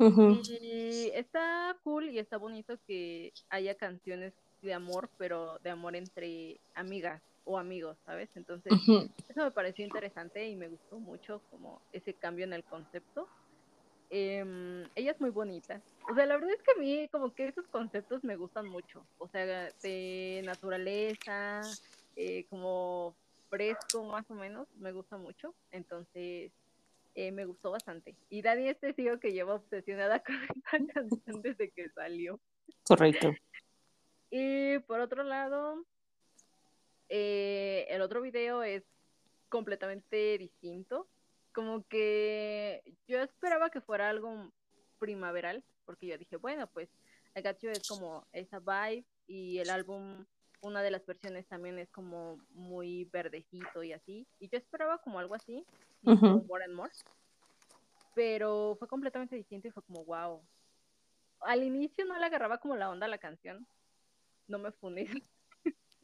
Y 0.00 1.10
está 1.14 1.76
cool 1.84 2.08
y 2.08 2.18
está 2.18 2.38
bonito 2.38 2.78
que 2.86 3.32
haya 3.50 3.74
canciones 3.74 4.32
de 4.62 4.72
amor, 4.72 5.10
pero 5.18 5.58
de 5.62 5.70
amor 5.70 5.94
entre 5.94 6.58
amigas 6.74 7.22
o 7.44 7.58
amigos, 7.58 7.96
¿sabes? 8.06 8.28
Entonces, 8.34 8.72
eso 9.28 9.44
me 9.44 9.50
pareció 9.50 9.84
interesante 9.84 10.48
y 10.48 10.56
me 10.56 10.68
gustó 10.68 10.98
mucho 10.98 11.42
como 11.50 11.80
ese 11.92 12.14
cambio 12.14 12.44
en 12.44 12.52
el 12.52 12.64
concepto. 12.64 13.28
Em, 14.10 14.84
ella 14.94 15.12
es 15.12 15.20
muy 15.20 15.30
bonita. 15.30 15.80
O 16.10 16.14
sea, 16.14 16.26
la 16.26 16.34
verdad 16.34 16.50
es 16.50 16.62
que 16.62 16.72
a 16.72 16.80
mí 16.80 17.08
como 17.08 17.32
que 17.32 17.48
esos 17.48 17.66
conceptos 17.68 18.24
me 18.24 18.36
gustan 18.36 18.66
mucho. 18.66 19.04
O 19.18 19.28
sea, 19.28 19.70
de 19.82 20.42
naturaleza, 20.44 21.60
eh, 22.16 22.44
como 22.50 23.14
fresco 23.48 24.04
más 24.04 24.28
o 24.30 24.34
menos, 24.34 24.66
me 24.78 24.92
gusta 24.92 25.16
mucho. 25.16 25.54
Entonces, 25.70 26.52
eh, 27.14 27.32
me 27.32 27.44
gustó 27.44 27.70
bastante. 27.70 28.16
Y 28.28 28.42
Dani 28.42 28.68
es 28.68 28.78
testigo 28.78 29.18
que 29.18 29.32
lleva 29.32 29.54
obsesionada 29.54 30.22
con 30.24 30.34
esta 30.34 30.92
canción 30.94 31.42
desde 31.42 31.70
que 31.70 31.88
salió. 31.90 32.40
Correcto. 32.84 33.32
Y 34.30 34.78
por 34.80 35.00
otro 35.00 35.22
lado, 35.24 35.84
eh, 37.08 37.86
el 37.90 38.00
otro 38.02 38.22
video 38.22 38.62
es 38.62 38.84
completamente 39.48 40.38
distinto. 40.38 41.08
Como 41.52 41.86
que 41.88 42.82
yo 43.08 43.20
esperaba 43.20 43.70
que 43.70 43.80
fuera 43.80 44.08
algo 44.08 44.52
primaveral, 44.98 45.64
porque 45.84 46.06
yo 46.06 46.16
dije, 46.16 46.36
bueno, 46.36 46.68
pues 46.68 46.88
el 47.34 47.42
gacho 47.42 47.68
es 47.70 47.86
como 47.88 48.26
esa 48.32 48.60
vibe 48.60 49.04
y 49.26 49.58
el 49.58 49.70
álbum, 49.70 50.24
una 50.60 50.82
de 50.82 50.90
las 50.90 51.04
versiones 51.06 51.46
también 51.46 51.78
es 51.78 51.90
como 51.90 52.38
muy 52.50 53.04
verdecito 53.06 53.82
y 53.82 53.92
así. 53.92 54.26
Y 54.38 54.48
yo 54.48 54.58
esperaba 54.58 54.98
como 54.98 55.18
algo 55.18 55.34
así, 55.34 55.64
como 56.04 56.44
More 56.44 56.64
and 56.64 56.74
More. 56.74 56.92
Pero 58.14 58.76
fue 58.78 58.88
completamente 58.88 59.36
distinto 59.36 59.68
y 59.68 59.70
fue 59.70 59.82
como, 59.82 60.04
wow. 60.04 60.42
Al 61.40 61.62
inicio 61.62 62.04
no 62.04 62.18
le 62.18 62.26
agarraba 62.26 62.58
como 62.58 62.76
la 62.76 62.90
onda 62.90 63.06
a 63.06 63.08
la 63.08 63.18
canción. 63.18 63.66
No 64.46 64.58
me 64.58 64.72
funes. 64.72 65.10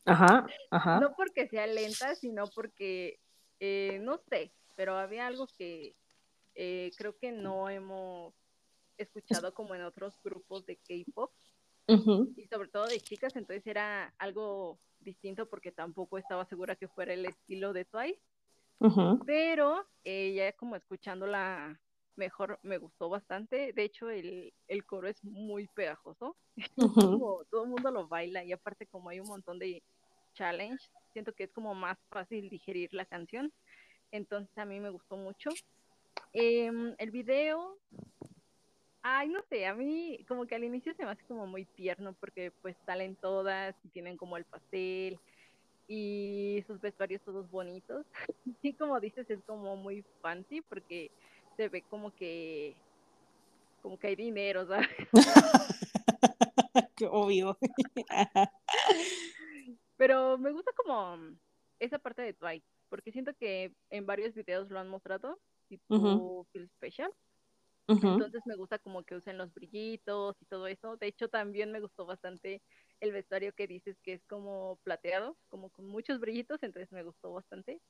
Ajá, 0.07 0.47
ajá. 0.71 1.01
No 1.01 1.15
porque 1.15 1.49
sea 1.49 1.67
lenta, 1.67 2.15
sino 2.15 2.47
porque, 2.55 3.19
eh, 3.59 3.99
no 4.03 4.19
sé, 4.19 4.53
pero 4.77 4.97
había 4.97 5.27
algo 5.27 5.49
que 5.59 5.97
eh, 6.55 6.93
creo 6.97 7.17
que 7.19 7.33
no 7.33 7.69
hemos 7.69 8.33
escuchado 8.97 9.53
como 9.53 9.75
en 9.75 9.83
otros 9.83 10.15
grupos 10.23 10.65
de 10.65 10.77
K-pop. 10.77 11.33
Y 11.89 12.47
sobre 12.49 12.69
todo 12.69 12.87
de 12.87 13.01
chicas, 13.01 13.37
entonces 13.37 13.67
era 13.67 14.13
algo 14.19 14.79
distinto 15.01 15.49
porque 15.49 15.71
tampoco 15.73 16.19
estaba 16.19 16.45
segura 16.47 16.77
que 16.77 16.89
fuera 16.89 17.15
el 17.15 17.27
estilo 17.27 17.73
de 17.73 17.85
Twice. 17.85 18.21
Pero 19.25 19.87
eh, 20.05 20.35
ya 20.35 20.53
como 20.53 20.77
escuchándola 20.77 21.81
mejor 22.17 22.59
me 22.63 22.79
gustó 22.79 23.09
bastante. 23.09 23.73
De 23.73 23.85
hecho, 23.85 24.11
el, 24.11 24.53
el 24.69 24.85
coro 24.85 25.09
es 25.09 25.23
muy 25.25 25.69
pegajoso. 25.69 26.37
todo 27.51 27.65
el 27.65 27.71
mundo 27.71 27.91
lo 27.91 28.09
baila 28.09 28.45
y 28.45 28.53
aparte 28.53 28.87
como 28.87 29.11
hay 29.11 29.21
un 29.21 29.29
montón 29.29 29.59
de 29.59 29.83
challenge, 30.35 30.85
siento 31.13 31.33
que 31.33 31.45
es 31.45 31.53
como 31.53 31.75
más 31.75 31.99
fácil 32.11 32.49
digerir 32.49 32.93
la 32.93 33.07
canción. 33.07 33.53
Entonces 34.11 34.57
a 34.59 34.65
mí 34.65 34.81
me 34.81 34.91
gustó 34.91 35.17
mucho. 35.17 35.51
Em, 36.33 36.95
el 36.99 37.11
video, 37.11 37.79
ay, 39.09 39.29
no 39.29 39.41
sé, 39.49 39.67
a 39.67 39.75
mí 39.75 40.25
como 40.27 40.47
que 40.47 40.57
al 40.57 40.65
inicio 40.65 40.93
se 40.95 41.05
me 41.05 41.13
hace 41.13 41.23
como 41.27 41.47
muy 41.47 41.65
tierno 41.65 42.13
porque 42.15 42.51
pues 42.61 42.77
salen 42.85 43.15
todas 43.15 43.77
y 43.85 43.89
tienen 43.91 44.17
como 44.17 44.37
el 44.37 44.45
pastel 44.45 45.21
y 45.87 46.65
sus 46.67 46.81
vestuarios 46.81 47.23
todos 47.23 47.49
bonitos. 47.51 48.05
Y 48.63 48.73
como 48.75 48.99
dices, 48.99 49.31
es 49.31 49.39
como 49.45 49.77
muy 49.77 50.05
fancy 50.21 50.61
porque 50.61 51.13
se 51.57 51.69
ve 51.69 51.83
como 51.83 52.13
que 52.17 52.75
como 53.81 53.97
que 53.97 54.09
hay 54.09 54.17
dinero, 54.17 54.67
¿sabes? 54.67 54.89
Qué 56.97 57.07
obvio. 57.07 57.57
Pero 59.97 60.37
me 60.37 60.51
gusta 60.51 60.73
como 60.73 61.17
esa 61.79 62.01
parte 62.01 62.23
de 62.23 62.33
Twice, 62.33 62.67
porque 62.89 63.13
siento 63.13 63.33
que 63.35 63.73
en 63.91 64.05
varios 64.05 64.35
videos 64.35 64.69
lo 64.69 64.81
han 64.81 64.89
mostrado, 64.89 65.39
tipo 65.69 66.45
Feel 66.53 66.69
Special. 66.71 67.13
Entonces 67.89 68.43
me 68.47 68.57
gusta 68.57 68.79
como 68.79 69.05
que 69.05 69.15
usen 69.15 69.39
los 69.39 69.55
brillitos 69.55 70.37
y 70.41 70.45
todo 70.47 70.67
eso. 70.67 70.97
De 70.97 71.07
hecho, 71.07 71.29
también 71.29 71.71
me 71.71 71.81
gustó 71.81 72.05
bastante 72.05 72.63
el 73.01 73.13
vestuario 73.13 73.55
que 73.55 73.67
dices 73.67 73.99
que 74.01 74.15
es 74.15 74.25
como 74.25 74.79
plateado, 74.83 75.37
como 75.49 75.71
con 75.71 75.87
muchos 75.87 76.19
brillitos, 76.19 76.63
entonces 76.63 76.91
me 76.93 77.03
gustó 77.03 77.33
bastante. 77.33 77.81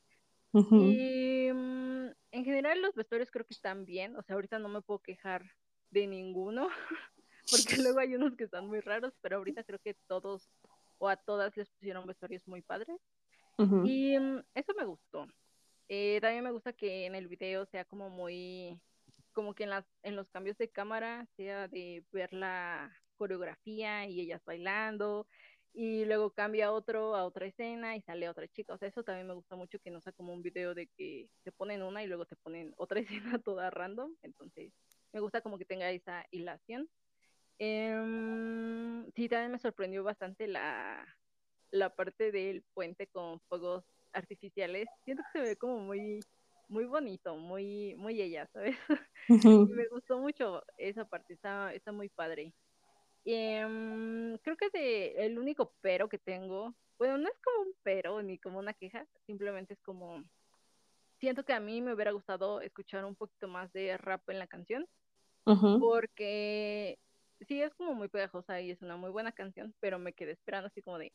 Y 0.53 1.51
mm, 1.53 2.09
en 2.31 2.45
general 2.45 2.81
los 2.81 2.95
vestuarios 2.95 3.31
creo 3.31 3.45
que 3.45 3.55
están 3.55 3.85
bien, 3.85 4.17
o 4.17 4.23
sea, 4.23 4.35
ahorita 4.35 4.59
no 4.59 4.69
me 4.69 4.81
puedo 4.83 5.01
quejar 5.01 5.45
de 5.91 6.07
ninguno, 6.07 6.69
porque 7.51 7.77
luego 7.83 8.01
hay 8.01 8.15
unos 8.15 8.37
que 8.37 8.45
están 8.45 8.67
muy 8.67 8.81
raros, 8.81 9.15
pero 9.21 9.37
ahorita 9.37 9.65
creo 9.65 9.79
que 9.79 9.95
todos 10.07 10.51
o 10.99 11.09
a 11.09 11.17
todas 11.17 11.57
les 11.57 11.69
pusieron 11.71 12.07
vestuarios 12.07 12.47
muy 12.49 12.63
padres. 12.63 12.99
Y 13.85 14.19
mm, 14.19 14.43
eso 14.55 14.73
me 14.77 14.85
gustó. 14.85 15.27
Eh, 15.89 16.19
también 16.21 16.45
me 16.45 16.51
gusta 16.51 16.73
que 16.73 17.07
en 17.07 17.15
el 17.15 17.29
video 17.29 17.65
sea 17.67 17.85
como 17.85 18.11
muy, 18.11 18.81
como 19.37 19.55
que 19.55 19.65
en, 19.65 19.71
las, 19.71 19.85
en 20.03 20.17
los 20.17 20.31
cambios 20.31 20.57
de 20.57 20.71
cámara 20.71 21.29
sea 21.37 21.69
de 21.69 22.03
ver 22.11 22.33
la 22.33 22.91
coreografía 23.19 24.07
y 24.07 24.19
ellas 24.19 24.43
bailando 24.47 25.27
y 25.75 26.07
luego 26.07 26.31
cambia 26.31 26.73
otro 26.73 27.15
a 27.15 27.27
otra 27.27 27.45
escena 27.45 27.97
y 27.97 28.01
sale 28.01 28.31
otra 28.31 28.49
chica. 28.49 28.73
O 28.73 28.79
sea, 28.79 28.89
eso 28.89 29.05
también 29.05 29.27
me 29.27 29.35
gusta 29.35 29.55
mucho 29.55 29.79
que 29.79 29.91
no 29.91 30.01
sea 30.01 30.15
como 30.15 30.33
un 30.33 30.41
video 30.41 30.75
de 30.75 30.87
que 30.97 31.29
te 31.43 31.53
ponen 31.53 31.83
una 31.83 32.03
y 32.03 32.07
luego 32.07 32.25
te 32.25 32.35
ponen 32.37 32.73
otra 32.79 32.99
escena 33.37 33.39
toda 33.39 33.69
random. 33.69 34.17
Entonces, 34.23 34.73
me 35.13 35.21
gusta 35.21 35.43
como 35.43 35.59
que 35.59 35.67
tenga 35.67 35.91
esa 35.91 36.25
hilación. 36.31 36.89
Eh, 37.59 39.05
sí, 39.15 39.29
también 39.29 39.53
me 39.53 39.59
sorprendió 39.59 40.03
bastante 40.03 40.47
la, 40.49 41.07
la 41.71 41.95
parte 41.95 42.33
del 42.33 42.63
puente 42.73 43.07
con 43.09 43.39
fuegos 43.41 43.85
artificiales. 44.15 44.89
Siento 45.05 45.25
que 45.25 45.39
se 45.39 45.45
ve 45.45 45.57
como 45.57 45.81
muy, 45.81 46.21
muy 46.69 46.85
bonito, 46.85 47.37
muy, 47.37 47.95
muy 47.97 48.21
ella, 48.21 48.49
¿sabes? 48.53 48.77
y 49.29 49.67
me 49.67 49.89
gustó 49.89 50.19
mucho 50.19 50.63
esa 50.79 51.05
parte, 51.05 51.35
está, 51.35 51.73
está 51.73 51.93
muy 51.93 52.09
padre. 52.09 52.53
Eh, 53.25 54.39
creo 54.43 54.57
que 54.57 54.71
de, 54.71 55.27
el 55.27 55.39
único 55.39 55.75
pero 55.81 56.09
que 56.09 56.19
tengo, 56.19 56.75
bueno, 56.99 57.19
no 57.19 57.29
es 57.29 57.35
como 57.43 57.69
un 57.69 57.75
pero 57.83 58.23
ni 58.23 58.39
como 58.39 58.59
una 58.59 58.75
queja, 58.75 59.07
simplemente 59.27 59.75
es 59.75 59.81
como, 59.83 60.23
siento 61.19 61.45
que 61.45 61.53
a 61.53 61.61
mí 61.61 61.83
me 61.83 61.95
hubiera 61.95 62.13
gustado 62.13 62.61
escuchar 62.61 63.05
un 63.05 63.17
poquito 63.17 63.49
más 63.49 63.73
de 63.73 63.97
rap 63.97 64.29
en 64.31 64.39
la 64.39 64.47
canción, 64.47 64.87
porque 65.45 66.99
sí 67.49 67.63
es 67.63 67.75
como 67.75 67.95
muy 67.95 68.09
pegajosa 68.09 68.61
y 68.61 68.71
es 68.71 68.83
una 68.83 68.97
muy 68.97 69.11
buena 69.11 69.33
canción, 69.33 69.75
pero 69.81 69.99
me 69.99 70.13
quedé 70.13 70.33
esperando 70.33 70.69
así 70.69 70.83
como 70.83 70.99
de, 70.99 71.13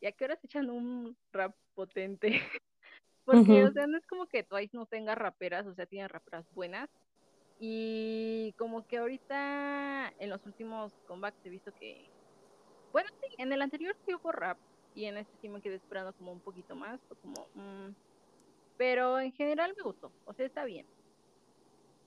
¿y 0.00 0.06
a 0.06 0.12
qué 0.12 0.24
horas 0.24 0.44
echan 0.44 0.70
un 0.70 1.16
rap 1.32 1.56
potente? 1.74 2.30
Porque, 3.24 3.64
o 3.64 3.72
sea, 3.72 3.86
no 3.86 3.96
es 3.96 4.06
como 4.06 4.26
que 4.26 4.42
Twice 4.42 4.76
no 4.76 4.86
tenga 4.86 5.14
raperas, 5.14 5.66
o 5.66 5.74
sea, 5.74 5.86
tiene 5.86 6.08
raperas 6.08 6.44
buenas. 6.54 6.90
Y 7.58 8.52
como 8.58 8.86
que 8.86 8.98
ahorita 8.98 10.12
en 10.18 10.30
los 10.30 10.44
últimos 10.44 10.92
comebacks 11.06 11.38
he 11.44 11.50
visto 11.50 11.72
que, 11.78 12.10
bueno, 12.92 13.08
sí, 13.20 13.34
en 13.38 13.52
el 13.52 13.62
anterior 13.62 13.96
sí 14.04 14.14
hubo 14.14 14.32
rap 14.32 14.58
y 14.94 15.06
en 15.06 15.18
este 15.18 15.32
sí 15.40 15.48
me 15.48 15.60
quedé 15.60 15.76
esperando 15.76 16.12
como 16.14 16.32
un 16.32 16.40
poquito 16.40 16.74
más, 16.74 17.00
como, 17.22 17.46
mm, 17.54 17.94
pero 18.76 19.18
en 19.20 19.32
general 19.32 19.74
me 19.76 19.82
gustó, 19.82 20.12
o 20.24 20.34
sea, 20.34 20.46
está 20.46 20.64
bien. 20.64 20.86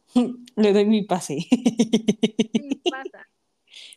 Le 0.56 0.74
doy 0.74 0.86
mi 0.86 1.04
pase. 1.04 1.40
Sí, 1.40 2.82
pasa. 2.90 3.28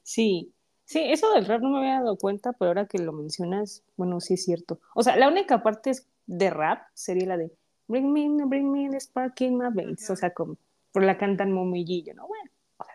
Sí, 0.02 0.52
sí, 0.84 0.98
eso 0.98 1.32
del 1.32 1.46
rap 1.46 1.62
no 1.62 1.70
me 1.70 1.78
había 1.78 2.00
dado 2.00 2.16
cuenta, 2.16 2.52
pero 2.52 2.70
ahora 2.70 2.86
que 2.86 2.98
lo 2.98 3.12
mencionas, 3.12 3.82
bueno, 3.96 4.20
sí 4.20 4.34
es 4.34 4.44
cierto. 4.44 4.80
O 4.94 5.02
sea, 5.02 5.16
la 5.16 5.28
única 5.28 5.62
parte 5.62 5.92
de 6.30 6.48
rap 6.48 6.82
sería 6.94 7.26
la 7.26 7.36
de 7.36 7.52
Bring 7.88 8.12
me, 8.12 8.44
bring 8.44 8.70
me 8.70 8.88
the 8.88 9.00
spark 9.00 9.40
in 9.40 9.58
my 9.58 9.68
veins. 9.72 10.08
O 10.10 10.14
sea, 10.14 10.30
como, 10.32 10.56
por 10.92 11.02
la 11.02 11.18
cantan 11.18 11.50
momillillo, 11.50 12.14
¿no? 12.14 12.28
Bueno, 12.28 12.48
o 12.78 12.84
sea, 12.84 12.94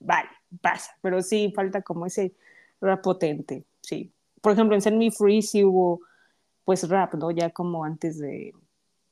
vale, 0.00 0.30
pasa, 0.62 0.96
pero 1.02 1.20
sí 1.20 1.52
falta 1.54 1.82
como 1.82 2.06
ese 2.06 2.34
rap 2.80 3.02
potente, 3.02 3.66
sí. 3.82 4.10
Por 4.40 4.52
ejemplo, 4.52 4.74
en 4.74 4.80
Send 4.80 4.96
Me 4.96 5.10
Free 5.10 5.42
sí 5.42 5.62
hubo, 5.62 6.00
pues, 6.64 6.88
rap, 6.88 7.12
¿no? 7.14 7.30
Ya 7.30 7.50
como 7.50 7.84
antes 7.84 8.18
de, 8.18 8.54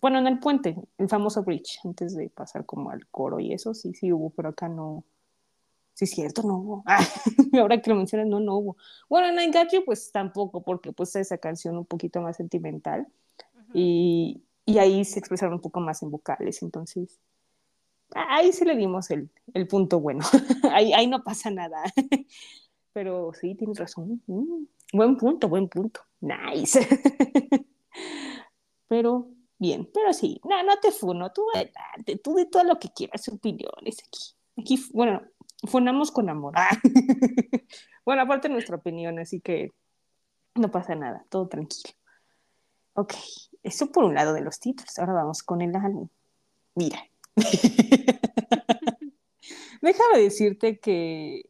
bueno, 0.00 0.18
en 0.18 0.26
el 0.26 0.38
puente, 0.38 0.74
el 0.96 1.08
famoso 1.10 1.42
bridge, 1.42 1.80
antes 1.84 2.16
de 2.16 2.30
pasar 2.30 2.64
como 2.64 2.90
al 2.90 3.06
coro 3.08 3.40
y 3.40 3.52
eso, 3.52 3.74
sí, 3.74 3.92
sí 3.92 4.10
hubo, 4.10 4.30
pero 4.30 4.48
acá 4.48 4.68
no, 4.68 5.04
Sí, 5.92 6.04
es 6.04 6.12
cierto, 6.12 6.42
no 6.44 6.56
hubo. 6.56 6.84
ahora 7.60 7.82
que 7.82 7.90
lo 7.90 7.96
mencionas, 7.96 8.26
no, 8.26 8.40
no 8.40 8.56
hubo. 8.56 8.76
Bueno, 9.06 9.28
en 9.28 9.50
I 9.50 9.52
Got 9.52 9.84
pues 9.84 10.10
tampoco, 10.10 10.62
porque 10.62 10.92
pues 10.92 11.14
esa 11.14 11.36
canción 11.36 11.76
un 11.76 11.84
poquito 11.84 12.22
más 12.22 12.38
sentimental 12.38 13.06
y, 13.74 14.42
ahí 14.78 15.04
se 15.04 15.18
expresaron 15.18 15.54
un 15.54 15.60
poco 15.60 15.80
más 15.80 16.02
en 16.02 16.10
vocales, 16.10 16.62
entonces 16.62 17.18
ahí 18.14 18.52
sí 18.52 18.64
le 18.64 18.76
dimos 18.76 19.10
el, 19.10 19.30
el 19.54 19.66
punto 19.66 20.00
bueno. 20.00 20.24
ahí, 20.72 20.92
ahí 20.92 21.06
no 21.06 21.22
pasa 21.22 21.50
nada. 21.50 21.82
Pero 22.92 23.32
sí, 23.34 23.54
tienes 23.54 23.78
razón. 23.78 24.22
Mm, 24.26 24.64
buen 24.92 25.16
punto, 25.16 25.48
buen 25.48 25.68
punto. 25.68 26.00
Nice. 26.20 26.80
pero 28.88 29.28
bien, 29.58 29.88
pero 29.94 30.12
sí, 30.12 30.40
no, 30.44 30.62
no 30.64 30.78
te 30.80 30.90
funo, 30.90 31.30
tú 31.32 31.46
adelante, 31.54 32.18
tú 32.22 32.34
de 32.34 32.46
todo 32.46 32.64
lo 32.64 32.78
que 32.78 32.88
quieras, 32.88 33.28
opiniones 33.28 33.98
aquí. 34.04 34.34
Aquí, 34.58 34.84
bueno, 34.92 35.22
Funamos 35.68 36.10
con 36.10 36.28
amor. 36.28 36.54
Bueno, 38.04 38.22
aparte 38.22 38.48
nuestra 38.48 38.76
opinión, 38.76 39.18
así 39.18 39.40
que 39.40 39.72
No 40.54 40.70
pasa 40.70 40.94
nada, 40.94 41.24
todo 41.28 41.48
tranquilo. 41.48 41.94
Ok, 42.94 43.12
eso 43.62 43.90
por 43.92 44.04
un 44.04 44.14
lado 44.14 44.32
de 44.32 44.40
los 44.40 44.60
títulos. 44.60 44.98
Ahora 44.98 45.12
vamos 45.12 45.42
con 45.42 45.62
el 45.62 45.74
álbum. 45.74 46.08
Mira. 46.74 47.04
Déjame 49.82 50.18
decirte 50.18 50.78
que 50.78 51.48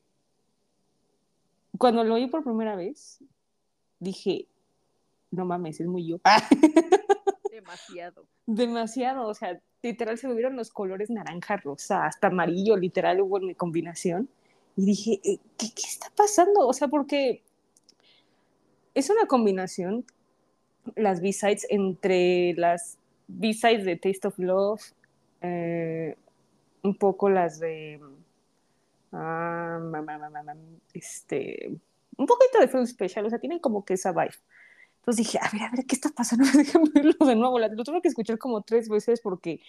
cuando 1.79 2.05
lo 2.05 2.15
oí 2.15 2.27
por 2.27 2.45
primera 2.45 2.77
vez, 2.77 3.19
dije, 3.99 4.47
no 5.31 5.45
mames, 5.45 5.81
es 5.81 5.87
muy 5.87 6.07
yo. 6.07 6.21
Demasiado. 7.51 8.27
Demasiado, 8.47 9.27
o 9.27 9.35
sea, 9.35 9.61
literal 9.83 10.19
se 10.19 10.29
me 10.29 10.35
vieron 10.35 10.57
los 10.57 10.71
colores 10.71 11.11
naranja, 11.11 11.57
rosa, 11.57 12.07
hasta 12.07 12.29
amarillo, 12.29 12.77
literal 12.77 13.21
hubo 13.21 13.41
mi 13.41 13.55
combinación. 13.55 14.29
Y 14.77 14.85
dije, 14.85 15.21
eh, 15.25 15.39
¿qué, 15.57 15.69
¿qué 15.75 15.83
está 15.87 16.11
pasando? 16.15 16.67
O 16.67 16.73
sea, 16.73 16.89
porque 16.89 17.43
es 18.95 19.11
una 19.11 19.27
combinación, 19.27 20.05
las 20.97 21.21
B-sides, 21.21 21.67
entre 21.71 22.55
las 22.55 22.99
B-sides 23.29 23.85
de 23.85 23.97
Taste 23.97 24.29
of 24.29 24.39
Love, 24.39 24.83
eh, 25.43 26.17
un 26.83 26.95
poco 26.97 27.29
las 27.29 27.59
de. 27.59 28.01
Ah, 29.13 29.81
este. 30.95 31.71
Un 32.17 32.27
poquito 32.27 32.61
de 32.61 32.69
Fruit 32.69 32.87
Special, 32.87 33.27
o 33.27 33.31
sea, 33.31 33.39
tienen 33.39 33.59
como 33.59 33.85
que 33.85 33.95
esa 33.95 34.13
vibe. 34.13 34.35
Entonces 34.99 35.25
dije, 35.25 35.39
a 35.41 35.49
ver, 35.51 35.63
a 35.63 35.71
ver, 35.71 35.87
¿qué 35.87 35.95
está 35.95 36.11
pasando? 36.11 36.45
Déjame 36.57 36.91
verlo 36.93 37.27
de 37.27 37.37
nuevo. 37.37 37.59
Lo 37.59 37.85
tuve 37.85 38.03
que 38.03 38.09
escuchar 38.09 38.39
como 38.39 38.63
tres 38.63 38.89
veces 38.89 39.21
porque 39.21 39.61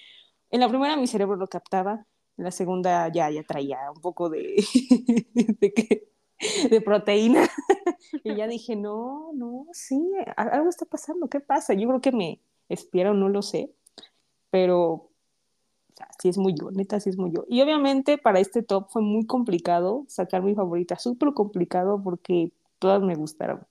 en 0.49 0.59
la 0.59 0.67
primera 0.67 0.97
mi 0.97 1.07
cerebro 1.07 1.37
lo 1.37 1.47
captaba, 1.47 2.05
en 2.37 2.43
la 2.43 2.51
segunda 2.51 3.07
ya, 3.09 3.29
ya 3.29 3.43
traía 3.43 3.79
un 3.93 4.01
poco 4.01 4.29
de, 4.29 4.63
de, 5.33 6.07
de 6.69 6.81
proteína. 6.81 7.47
y 8.23 8.35
ya 8.35 8.47
dije, 8.47 8.75
no, 8.75 9.31
no, 9.33 9.67
sí, 9.71 10.11
algo 10.35 10.69
está 10.69 10.85
pasando, 10.85 11.27
¿qué 11.27 11.39
pasa? 11.39 11.73
Yo 11.73 11.87
creo 11.87 12.01
que 12.01 12.11
me 12.11 12.39
espera 12.69 13.13
no 13.13 13.29
lo 13.29 13.41
sé, 13.41 13.71
pero 14.49 14.89
o 14.89 15.09
sea, 15.95 16.07
sí 16.19 16.29
es 16.29 16.37
muy 16.37 16.53
yo, 16.53 16.71
neta, 16.71 16.99
sí 16.99 17.09
es 17.09 17.17
muy 17.17 17.31
yo. 17.31 17.45
Y 17.47 17.61
obviamente 17.61 18.17
para 18.17 18.39
este 18.39 18.63
top 18.63 18.89
fue 18.89 19.01
muy 19.01 19.25
complicado 19.25 20.05
sacar 20.07 20.41
mi 20.41 20.55
favorita, 20.55 20.97
súper 20.97 21.33
complicado 21.33 22.01
porque 22.03 22.51
todas 22.79 23.01
me 23.01 23.15
gustaron, 23.15 23.65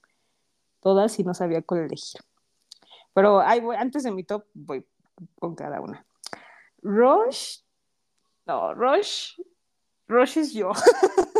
todas 0.81 1.19
y 1.19 1.25
no 1.25 1.35
sabía 1.35 1.63
cuál 1.63 1.81
elegir. 1.81 2.21
Pero 3.15 3.41
ahí 3.41 3.61
voy, 3.61 3.77
antes 3.77 4.05
de 4.05 4.13
mi 4.13 4.23
top 4.23 4.45
voy 4.55 4.85
con 5.39 5.55
cada 5.55 5.81
una. 5.81 6.07
Rush, 6.83 7.59
no, 8.47 8.75
Rush, 8.75 9.41
Rush 10.07 10.39
es 10.39 10.53
yo. 10.53 10.73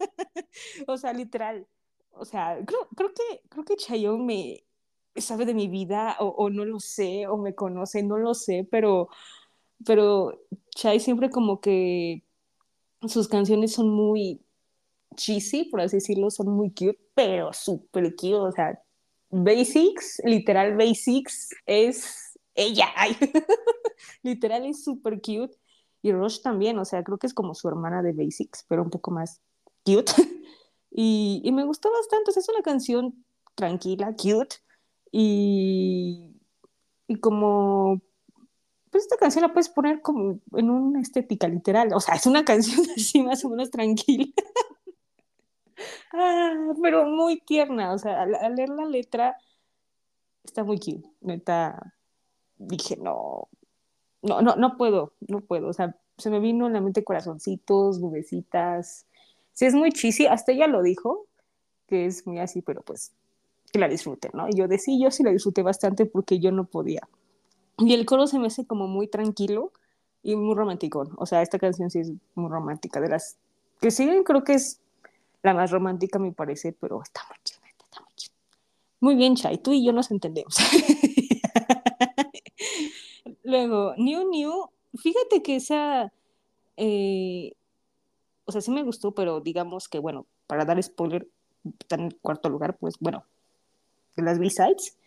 o 0.86 0.96
sea, 0.96 1.12
literal. 1.12 1.66
O 2.12 2.24
sea, 2.24 2.58
creo, 2.66 2.88
creo 2.96 3.12
que, 3.14 3.42
creo 3.48 3.64
que 3.64 3.76
me 4.18 4.64
sabe 5.16 5.46
de 5.46 5.54
mi 5.54 5.68
vida 5.68 6.16
o, 6.20 6.50
no 6.50 6.64
lo 6.64 6.80
sé, 6.80 7.26
o 7.26 7.36
me 7.36 7.54
conoce, 7.54 8.02
no 8.02 8.18
lo 8.18 8.34
sé, 8.34 8.66
pero, 8.70 9.08
pero 9.84 10.40
Chai 10.74 11.00
siempre 11.00 11.30
como 11.30 11.60
que 11.60 12.24
sus 13.08 13.28
canciones 13.28 13.72
son 13.72 13.90
muy 13.90 14.42
cheesy, 15.16 15.64
por 15.64 15.80
así 15.80 15.96
decirlo, 15.96 16.30
son 16.30 16.48
muy 16.50 16.70
cute, 16.70 17.00
pero 17.14 17.52
súper 17.52 18.14
cute, 18.14 18.34
o 18.34 18.52
sea, 18.52 18.80
Basics, 19.30 20.20
literal 20.24 20.76
Basics 20.76 21.50
es 21.66 22.38
ella, 22.54 22.88
literal 24.22 24.66
es 24.66 24.84
súper 24.84 25.20
cute, 25.20 25.56
y 26.02 26.12
Rush 26.12 26.40
también, 26.42 26.78
o 26.78 26.84
sea, 26.84 27.02
creo 27.04 27.18
que 27.18 27.26
es 27.26 27.34
como 27.34 27.54
su 27.54 27.68
hermana 27.68 28.02
de 28.02 28.12
Basics, 28.12 28.64
pero 28.68 28.82
un 28.82 28.90
poco 28.90 29.10
más 29.10 29.40
cute. 29.84 30.12
y, 30.90 31.40
y, 31.44 31.52
me 31.52 31.64
gustó 31.64 31.90
bastante. 31.92 32.30
Es 32.30 32.48
una 32.48 32.62
canción 32.62 33.24
tranquila, 33.54 34.14
cute. 34.16 34.56
Y, 35.12 36.36
y 37.06 37.16
como, 37.16 38.00
pues 38.90 39.04
esta 39.04 39.16
canción 39.16 39.42
la 39.42 39.52
puedes 39.52 39.68
poner 39.68 40.02
como 40.02 40.40
en 40.54 40.70
una 40.70 41.00
estética 41.00 41.48
literal. 41.48 41.92
O 41.94 42.00
sea, 42.00 42.14
es 42.14 42.26
una 42.26 42.44
canción 42.44 42.86
así 42.96 43.22
más 43.22 43.44
o 43.44 43.50
menos 43.50 43.70
tranquila. 43.70 44.26
ah, 46.12 46.72
pero 46.82 47.06
muy 47.06 47.40
tierna. 47.40 47.92
O 47.92 47.98
sea, 47.98 48.22
al, 48.22 48.34
al, 48.34 48.54
leer 48.54 48.70
la 48.70 48.86
letra 48.86 49.36
está 50.44 50.64
muy 50.64 50.78
cute. 50.78 51.08
Neta, 51.20 51.94
dije, 52.56 52.96
no, 52.96 53.48
no, 54.22 54.42
no, 54.42 54.56
no 54.56 54.76
puedo, 54.76 55.14
no 55.26 55.40
puedo. 55.40 55.68
O 55.68 55.72
sea, 55.72 55.96
se 56.18 56.30
me 56.30 56.40
vino 56.40 56.66
en 56.66 56.74
la 56.74 56.80
mente 56.80 57.04
corazoncitos, 57.04 58.00
nubecitas, 58.00 59.06
sí 59.60 59.66
es 59.66 59.74
muy 59.74 59.92
cheesy, 59.92 60.24
hasta 60.24 60.52
ella 60.52 60.66
lo 60.68 60.82
dijo, 60.82 61.26
que 61.86 62.06
es 62.06 62.26
muy 62.26 62.38
así, 62.38 62.62
pero 62.62 62.80
pues 62.80 63.12
que 63.70 63.78
la 63.78 63.88
disfrute, 63.88 64.30
¿no? 64.32 64.48
Y 64.48 64.56
yo 64.56 64.66
decía, 64.66 64.96
yo 64.98 65.10
sí 65.10 65.22
la 65.22 65.32
disfruté 65.32 65.60
bastante 65.60 66.06
porque 66.06 66.38
yo 66.38 66.50
no 66.50 66.64
podía. 66.64 67.06
Y 67.76 67.92
el 67.92 68.06
coro 68.06 68.26
se 68.26 68.38
me 68.38 68.46
hace 68.46 68.66
como 68.66 68.86
muy 68.86 69.06
tranquilo 69.06 69.70
y 70.22 70.34
muy 70.34 70.54
romántico. 70.54 71.10
O 71.18 71.26
sea, 71.26 71.42
esta 71.42 71.58
canción 71.58 71.90
sí 71.90 71.98
es 71.98 72.10
muy 72.34 72.48
romántica. 72.48 73.02
De 73.02 73.10
las 73.10 73.36
que 73.82 73.90
siguen, 73.90 74.24
creo 74.24 74.44
que 74.44 74.54
es 74.54 74.80
la 75.42 75.52
más 75.52 75.70
romántica, 75.70 76.18
me 76.18 76.32
parece, 76.32 76.72
pero 76.72 77.02
está 77.02 77.20
muy 77.28 77.36
chida, 77.44 77.60
está 77.84 78.00
muy 78.00 78.14
chida. 78.14 78.34
Muy 79.00 79.14
bien, 79.14 79.36
Chai, 79.36 79.58
tú 79.58 79.74
y 79.74 79.84
yo 79.84 79.92
nos 79.92 80.10
entendemos. 80.10 80.56
Luego, 83.44 83.92
New 83.98 84.30
New, 84.30 84.70
fíjate 84.94 85.42
que 85.42 85.56
esa 85.56 86.10
eh, 86.78 87.52
o 88.50 88.52
sea, 88.52 88.60
sí 88.60 88.72
me 88.72 88.82
gustó, 88.82 89.12
pero 89.12 89.40
digamos 89.40 89.88
que, 89.88 90.00
bueno, 90.00 90.26
para 90.48 90.64
dar 90.64 90.82
spoiler, 90.82 91.28
está 91.78 91.94
en 91.94 92.10
cuarto 92.10 92.48
lugar, 92.48 92.76
pues 92.76 92.96
bueno, 92.98 93.24
de 94.16 94.24
las 94.24 94.40
B-Sides, 94.40 94.98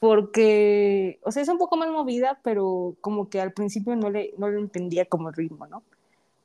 porque, 0.00 1.20
o 1.22 1.30
sea, 1.30 1.42
es 1.42 1.48
un 1.50 1.58
poco 1.58 1.76
más 1.76 1.90
movida, 1.90 2.40
pero 2.42 2.96
como 3.02 3.28
que 3.28 3.42
al 3.42 3.52
principio 3.52 3.94
no 3.94 4.08
le, 4.08 4.32
no 4.38 4.48
le 4.48 4.58
entendía 4.58 5.04
como 5.04 5.28
el 5.28 5.34
ritmo, 5.34 5.66
¿no? 5.66 5.82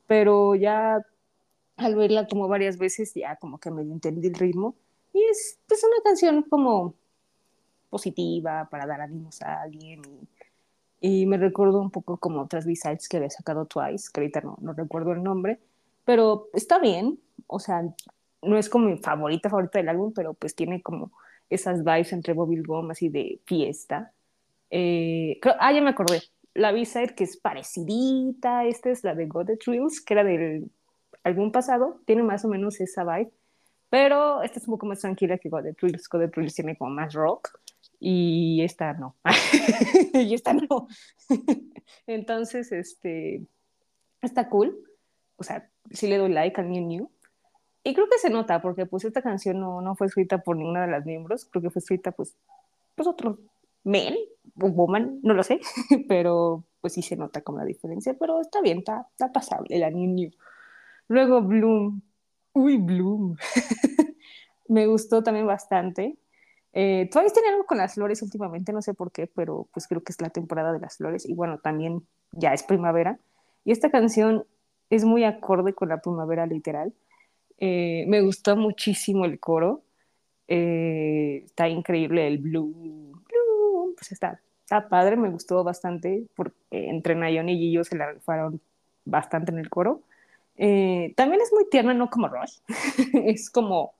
Pero 0.05 0.55
ya 0.55 0.99
al 1.77 1.95
verla 1.95 2.27
como 2.27 2.49
varias 2.49 2.77
veces, 2.77 3.13
ya 3.13 3.37
como 3.37 3.57
que 3.59 3.71
me 3.71 3.83
entendí 3.83 4.27
el 4.27 4.35
ritmo. 4.35 4.75
Y 5.13 5.23
es, 5.23 5.59
es 5.69 5.83
una 5.85 6.03
canción 6.03 6.43
como 6.43 6.93
positiva 7.89 8.67
para 8.69 8.85
dar 8.85 8.99
ánimos 8.99 9.41
a 9.41 9.61
alguien. 9.61 10.01
Y, 10.99 11.21
y 11.21 11.25
me 11.25 11.37
recuerdo 11.37 11.79
un 11.79 11.91
poco 11.91 12.17
como 12.17 12.41
otras 12.41 12.65
B-Sides 12.65 13.07
que 13.07 13.17
había 13.17 13.29
sacado 13.29 13.65
Twice, 13.65 14.09
que 14.11 14.19
ahorita 14.19 14.41
no, 14.41 14.57
no 14.61 14.73
recuerdo 14.73 15.13
el 15.13 15.23
nombre, 15.23 15.59
pero 16.05 16.49
está 16.53 16.79
bien, 16.79 17.19
o 17.47 17.59
sea, 17.59 17.83
no 18.41 18.57
es 18.57 18.69
como 18.69 18.89
mi 18.89 18.97
favorita, 18.97 19.49
favorita 19.49 19.79
del 19.79 19.89
álbum, 19.89 20.13
pero 20.13 20.33
pues 20.33 20.55
tiene 20.55 20.81
como 20.81 21.11
esas 21.49 21.83
vibes 21.83 22.13
entre 22.13 22.33
Bobby 22.33 22.61
Gum 22.61 22.91
así 22.91 23.09
de 23.09 23.39
fiesta. 23.45 24.11
Eh, 24.69 25.37
creo, 25.41 25.55
ah, 25.59 25.71
ya 25.71 25.81
me 25.81 25.91
acordé, 25.91 26.21
la 26.53 26.71
B-side 26.71 27.15
que 27.15 27.23
es 27.23 27.37
parecidita, 27.37 28.65
esta 28.65 28.89
es 28.89 29.03
la 29.03 29.15
de 29.15 29.27
God 29.27 29.45
the 29.45 29.57
Thrills, 29.57 30.01
que 30.01 30.13
era 30.13 30.23
del 30.23 30.69
álbum 31.23 31.51
pasado, 31.51 32.01
tiene 32.05 32.23
más 32.23 32.43
o 32.45 32.47
menos 32.47 32.79
esa 32.79 33.03
vibe, 33.03 33.31
pero 33.89 34.41
esta 34.41 34.59
es 34.59 34.67
un 34.67 34.73
poco 34.73 34.85
más 34.85 34.99
tranquila 34.99 35.37
que 35.37 35.49
God 35.49 35.63
the 35.63 35.73
Thrills, 35.73 36.07
God 36.09 36.21
the 36.21 36.27
Thrills 36.27 36.55
tiene 36.55 36.75
como 36.77 36.91
más 36.91 37.13
rock, 37.13 37.49
y 37.99 38.61
esta 38.63 38.93
no, 38.93 39.15
y 40.13 40.33
esta 40.33 40.53
no. 40.53 40.87
Entonces, 42.07 42.71
este, 42.71 43.45
está 44.21 44.49
cool, 44.49 44.77
o 45.37 45.43
sea, 45.43 45.69
sí 45.91 46.07
le 46.07 46.17
doy 46.17 46.31
like 46.31 46.59
a 46.59 46.63
New 46.63 46.85
New. 46.85 47.09
Y 47.83 47.93
creo 47.93 48.07
que 48.09 48.17
se 48.17 48.29
nota, 48.29 48.61
porque 48.61 48.85
pues 48.85 49.03
esta 49.03 49.21
canción 49.21 49.59
no, 49.59 49.81
no 49.81 49.95
fue 49.95 50.07
escrita 50.07 50.37
por 50.37 50.55
ninguna 50.55 50.85
de 50.85 50.91
las 50.91 51.05
miembros, 51.05 51.45
creo 51.45 51.61
que 51.61 51.69
fue 51.69 51.79
escrita 51.81 52.11
pues, 52.11 52.37
pues 52.95 53.07
otro 53.07 53.39
men 53.83 54.15
o 54.61 54.69
woman, 54.69 55.19
no 55.21 55.33
lo 55.33 55.43
sé, 55.43 55.59
pero 56.07 56.63
pues 56.79 56.93
sí 56.93 57.01
se 57.01 57.17
nota 57.17 57.41
como 57.41 57.59
la 57.59 57.65
diferencia, 57.65 58.15
pero 58.17 58.41
está 58.41 58.61
bien, 58.61 58.79
está, 58.79 59.07
está 59.11 59.31
pasable 59.31 59.77
la 59.79 59.89
New 59.89 60.09
New. 60.13 60.31
Luego 61.09 61.41
Bloom, 61.41 62.01
uy 62.53 62.77
Bloom, 62.77 63.35
me 64.69 64.87
gustó 64.87 65.21
también 65.21 65.45
bastante. 65.45 66.17
Eh, 66.71 67.07
Twice 67.11 67.33
tiene 67.33 67.49
algo 67.49 67.65
con 67.65 67.77
las 67.77 67.93
flores 67.93 68.21
últimamente, 68.21 68.73
no 68.73 68.81
sé 68.81 68.93
por 68.93 69.11
qué, 69.11 69.27
pero 69.27 69.67
pues 69.73 69.87
creo 69.87 70.03
que 70.03 70.11
es 70.11 70.21
la 70.21 70.29
temporada 70.29 70.73
de 70.73 70.79
las 70.79 70.97
flores 70.97 71.27
y 71.27 71.33
bueno, 71.33 71.59
también 71.59 72.07
ya 72.31 72.53
es 72.53 72.63
primavera. 72.63 73.19
Y 73.63 73.71
esta 73.71 73.91
canción 73.91 74.45
es 74.95 75.05
muy 75.05 75.23
acorde 75.23 75.73
con 75.73 75.89
la 75.89 76.01
primavera 76.01 76.45
literal. 76.45 76.93
Eh, 77.59 78.05
me 78.07 78.21
gustó 78.21 78.55
muchísimo 78.55 79.25
el 79.25 79.39
coro. 79.39 79.83
Eh, 80.47 81.43
está 81.45 81.69
increíble 81.69 82.27
el 82.27 82.37
blue, 82.37 83.13
pues 83.95 84.11
está, 84.11 84.41
está 84.61 84.89
padre, 84.89 85.15
me 85.15 85.29
gustó 85.29 85.63
bastante, 85.63 86.25
porque 86.35 86.55
entre 86.71 87.15
Nayon 87.15 87.49
y 87.49 87.57
Gillo 87.57 87.83
se 87.83 87.95
la 87.95 88.13
fueron 88.25 88.59
bastante 89.05 89.51
en 89.51 89.59
el 89.59 89.69
coro. 89.69 90.01
Eh, 90.57 91.13
también 91.15 91.41
es 91.41 91.51
muy 91.53 91.67
tierna, 91.69 91.93
no 91.93 92.09
como 92.09 92.27
Rush, 92.27 92.59
es 93.25 93.49
como 93.49 93.93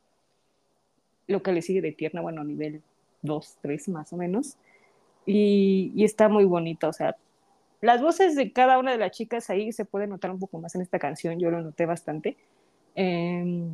lo 1.27 1.41
que 1.41 1.53
le 1.53 1.62
sigue 1.62 1.82
de 1.82 1.93
tierna, 1.93 2.21
bueno, 2.21 2.43
nivel 2.43 2.82
2, 3.21 3.58
3 3.62 3.89
más 3.89 4.13
o 4.13 4.17
menos. 4.17 4.58
Y, 5.25 5.91
y, 5.95 6.03
está 6.03 6.27
muy 6.27 6.43
bonita, 6.43 6.89
o 6.89 6.93
sea, 6.93 7.15
las 7.83 8.01
voces 8.01 8.35
de 8.37 8.53
cada 8.53 8.79
una 8.79 8.93
de 8.93 8.97
las 8.97 9.11
chicas 9.11 9.49
ahí 9.49 9.73
se 9.73 9.83
puede 9.83 10.07
notar 10.07 10.31
un 10.31 10.39
poco 10.39 10.57
más 10.57 10.73
en 10.73 10.81
esta 10.81 10.99
canción, 10.99 11.37
yo 11.37 11.51
lo 11.51 11.61
noté 11.61 11.85
bastante. 11.85 12.37
Eh, 12.95 13.67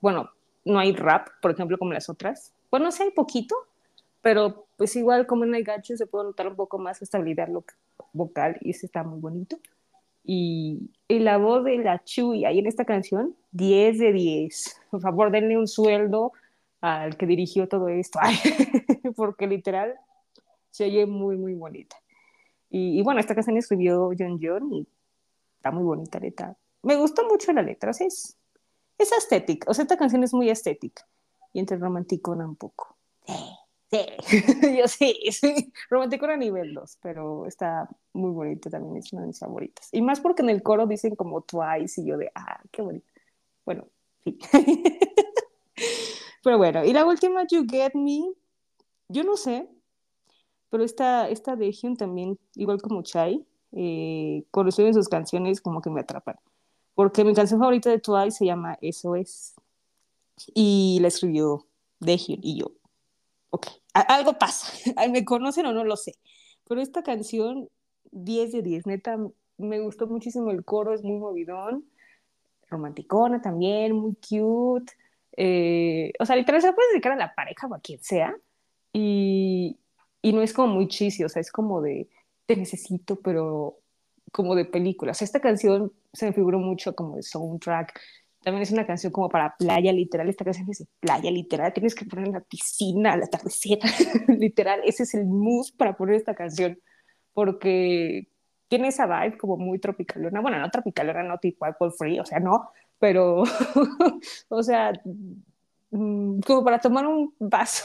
bueno, 0.00 0.30
no 0.64 0.78
hay 0.78 0.92
rap, 0.92 1.26
por 1.42 1.50
ejemplo, 1.50 1.78
como 1.78 1.92
las 1.92 2.08
otras, 2.08 2.52
Bueno, 2.70 2.92
sé, 2.92 3.02
hay 3.02 3.10
poquito, 3.10 3.56
pero 4.22 4.66
pues 4.76 4.94
igual 4.94 5.26
como 5.26 5.42
en 5.42 5.56
el 5.56 5.64
gacho 5.64 5.96
se 5.96 6.06
puede 6.06 6.26
notar 6.26 6.46
un 6.46 6.54
poco 6.54 6.78
más 6.78 7.02
estabilidad 7.02 7.48
vocal 8.12 8.56
y 8.60 8.70
ese 8.70 8.86
está 8.86 9.02
muy 9.02 9.18
bonito. 9.18 9.58
Y, 10.24 10.88
y 11.08 11.18
la 11.18 11.38
voz 11.38 11.64
de 11.64 11.76
la 11.78 12.04
Chuy 12.04 12.44
ahí 12.44 12.60
en 12.60 12.68
esta 12.68 12.84
canción, 12.84 13.34
10 13.50 13.98
de 13.98 14.12
10. 14.12 14.80
Por 14.92 15.00
favor, 15.00 15.32
denle 15.32 15.58
un 15.58 15.66
sueldo 15.66 16.32
al 16.80 17.16
que 17.16 17.26
dirigió 17.26 17.66
todo 17.66 17.88
esto, 17.88 18.20
porque 19.16 19.48
literal 19.48 19.96
se 20.70 20.84
oye 20.84 21.04
muy, 21.06 21.36
muy 21.36 21.54
bonita. 21.54 21.96
Y, 22.70 22.98
y, 22.98 23.02
bueno, 23.02 23.20
esta 23.20 23.34
canción 23.34 23.56
escribió 23.56 24.10
John 24.18 24.38
John 24.42 24.72
y 24.72 24.86
está 25.56 25.70
muy 25.70 25.84
bonita, 25.84 26.18
letra. 26.18 26.56
Me 26.82 26.96
gustó 26.96 27.26
mucho 27.26 27.52
la 27.52 27.62
letra, 27.62 27.92
sea, 27.92 28.06
es, 28.06 28.36
es 28.98 29.12
estética, 29.12 29.70
o 29.70 29.74
sea, 29.74 29.82
esta 29.82 29.96
canción 29.96 30.22
es 30.22 30.32
muy 30.32 30.50
estética 30.50 31.06
y 31.52 31.60
entre 31.60 31.76
romanticona 31.76 32.46
un 32.46 32.56
poco. 32.56 32.96
Sí, 33.26 33.34
sí, 33.90 34.06
yo 34.78 34.88
sí, 34.88 35.20
sí, 35.30 35.72
romanticona 35.90 36.36
nivel 36.36 36.74
2, 36.74 36.98
pero 37.02 37.46
está 37.46 37.88
muy 38.12 38.30
bonita 38.30 38.70
también, 38.70 38.96
es 38.96 39.12
una 39.12 39.22
de 39.22 39.28
mis 39.28 39.38
favoritas. 39.38 39.88
Y 39.92 40.02
más 40.02 40.20
porque 40.20 40.42
en 40.42 40.50
el 40.50 40.62
coro 40.62 40.86
dicen 40.86 41.16
como 41.16 41.42
Twice 41.42 42.00
y 42.00 42.06
yo 42.06 42.18
de, 42.18 42.30
ah, 42.34 42.60
qué 42.70 42.82
bonito. 42.82 43.06
Bueno, 43.64 43.88
sí. 44.24 44.38
pero 46.42 46.58
bueno, 46.58 46.84
y 46.84 46.92
la 46.92 47.06
última, 47.06 47.46
You 47.46 47.66
Get 47.68 47.94
Me, 47.94 48.32
yo 49.08 49.24
no 49.24 49.36
sé, 49.36 49.68
pero 50.70 50.84
esta, 50.84 51.28
esta 51.28 51.56
de 51.56 51.72
Hyun 51.72 51.96
también, 51.96 52.38
igual 52.54 52.80
como 52.80 53.02
Chai, 53.02 53.44
eh, 53.72 54.44
en 54.52 54.94
sus 54.94 55.08
canciones 55.08 55.60
como 55.60 55.80
que 55.80 55.90
me 55.90 56.00
atrapan. 56.00 56.36
Porque 56.94 57.24
mi 57.24 57.34
canción 57.34 57.60
favorita 57.60 57.90
de 57.90 58.00
Twice 58.00 58.38
se 58.38 58.46
llama 58.46 58.76
Eso 58.80 59.14
es. 59.14 59.54
Y 60.54 60.98
la 61.00 61.08
escribió 61.08 61.66
Hyun 62.00 62.40
y 62.42 62.58
yo. 62.58 62.72
Ok, 63.50 63.66
algo 63.94 64.34
pasa. 64.38 64.72
¿Me 65.10 65.24
conocen 65.24 65.66
o 65.66 65.72
no 65.72 65.84
lo 65.84 65.96
sé? 65.96 66.14
Pero 66.68 66.80
esta 66.80 67.02
canción, 67.02 67.68
10 68.10 68.52
de 68.52 68.62
10, 68.62 68.86
neta, 68.86 69.18
me 69.56 69.80
gustó 69.80 70.06
muchísimo 70.06 70.50
el 70.50 70.64
coro, 70.64 70.92
es 70.92 71.02
muy 71.02 71.18
movidón, 71.18 71.84
romanticona 72.68 73.40
también, 73.40 73.94
muy 73.94 74.14
cute. 74.16 74.92
Eh, 75.36 76.12
o 76.18 76.26
sea, 76.26 76.36
literal 76.36 76.60
se 76.60 76.72
puede 76.72 76.90
dedicar 76.90 77.12
a 77.12 77.16
la 77.16 77.34
pareja 77.34 77.66
o 77.66 77.74
a 77.74 77.80
quien 77.80 78.02
sea. 78.02 78.34
Y, 78.92 79.78
y 80.28 80.32
no 80.34 80.42
es 80.42 80.52
como 80.52 80.74
muy 80.74 80.88
cheesy, 80.88 81.24
o 81.24 81.28
sea, 81.30 81.40
es 81.40 81.50
como 81.50 81.80
de 81.80 82.06
te 82.44 82.54
necesito, 82.54 83.16
pero 83.16 83.78
como 84.30 84.54
de 84.54 84.66
películas. 84.66 85.22
Esta 85.22 85.40
canción 85.40 85.90
se 86.12 86.26
me 86.26 86.32
figuró 86.34 86.58
mucho 86.58 86.94
como 86.94 87.16
de 87.16 87.22
soundtrack. 87.22 87.98
También 88.42 88.62
es 88.62 88.70
una 88.70 88.86
canción 88.86 89.10
como 89.10 89.30
para 89.30 89.56
playa, 89.56 89.90
literal. 89.90 90.28
Esta 90.28 90.44
canción 90.44 90.68
es 90.70 90.80
de 90.80 90.86
playa, 91.00 91.30
literal. 91.30 91.72
Tienes 91.72 91.94
que 91.94 92.04
poner 92.04 92.26
en 92.26 92.34
la 92.34 92.40
piscina 92.42 93.14
al 93.14 93.22
atardecer, 93.22 93.78
literal. 94.28 94.82
Ese 94.84 95.04
es 95.04 95.14
el 95.14 95.24
mood 95.24 95.68
para 95.78 95.96
poner 95.96 96.16
esta 96.16 96.34
canción, 96.34 96.78
porque 97.32 98.28
tiene 98.68 98.88
esa 98.88 99.06
vibe 99.06 99.38
como 99.38 99.56
muy 99.56 99.78
tropicalona. 99.78 100.42
Bueno, 100.42 100.58
no 100.58 100.70
tropicalona, 100.70 101.22
no 101.22 101.38
tipo 101.38 101.64
Apple 101.64 101.90
Free, 101.96 102.20
o 102.20 102.26
sea, 102.26 102.38
no, 102.38 102.70
pero, 102.98 103.44
o 104.48 104.62
sea, 104.62 104.92
mm, 105.90 106.40
como 106.40 106.64
para 106.64 106.78
tomar 106.80 107.06
un 107.06 107.34
vaso 107.38 107.84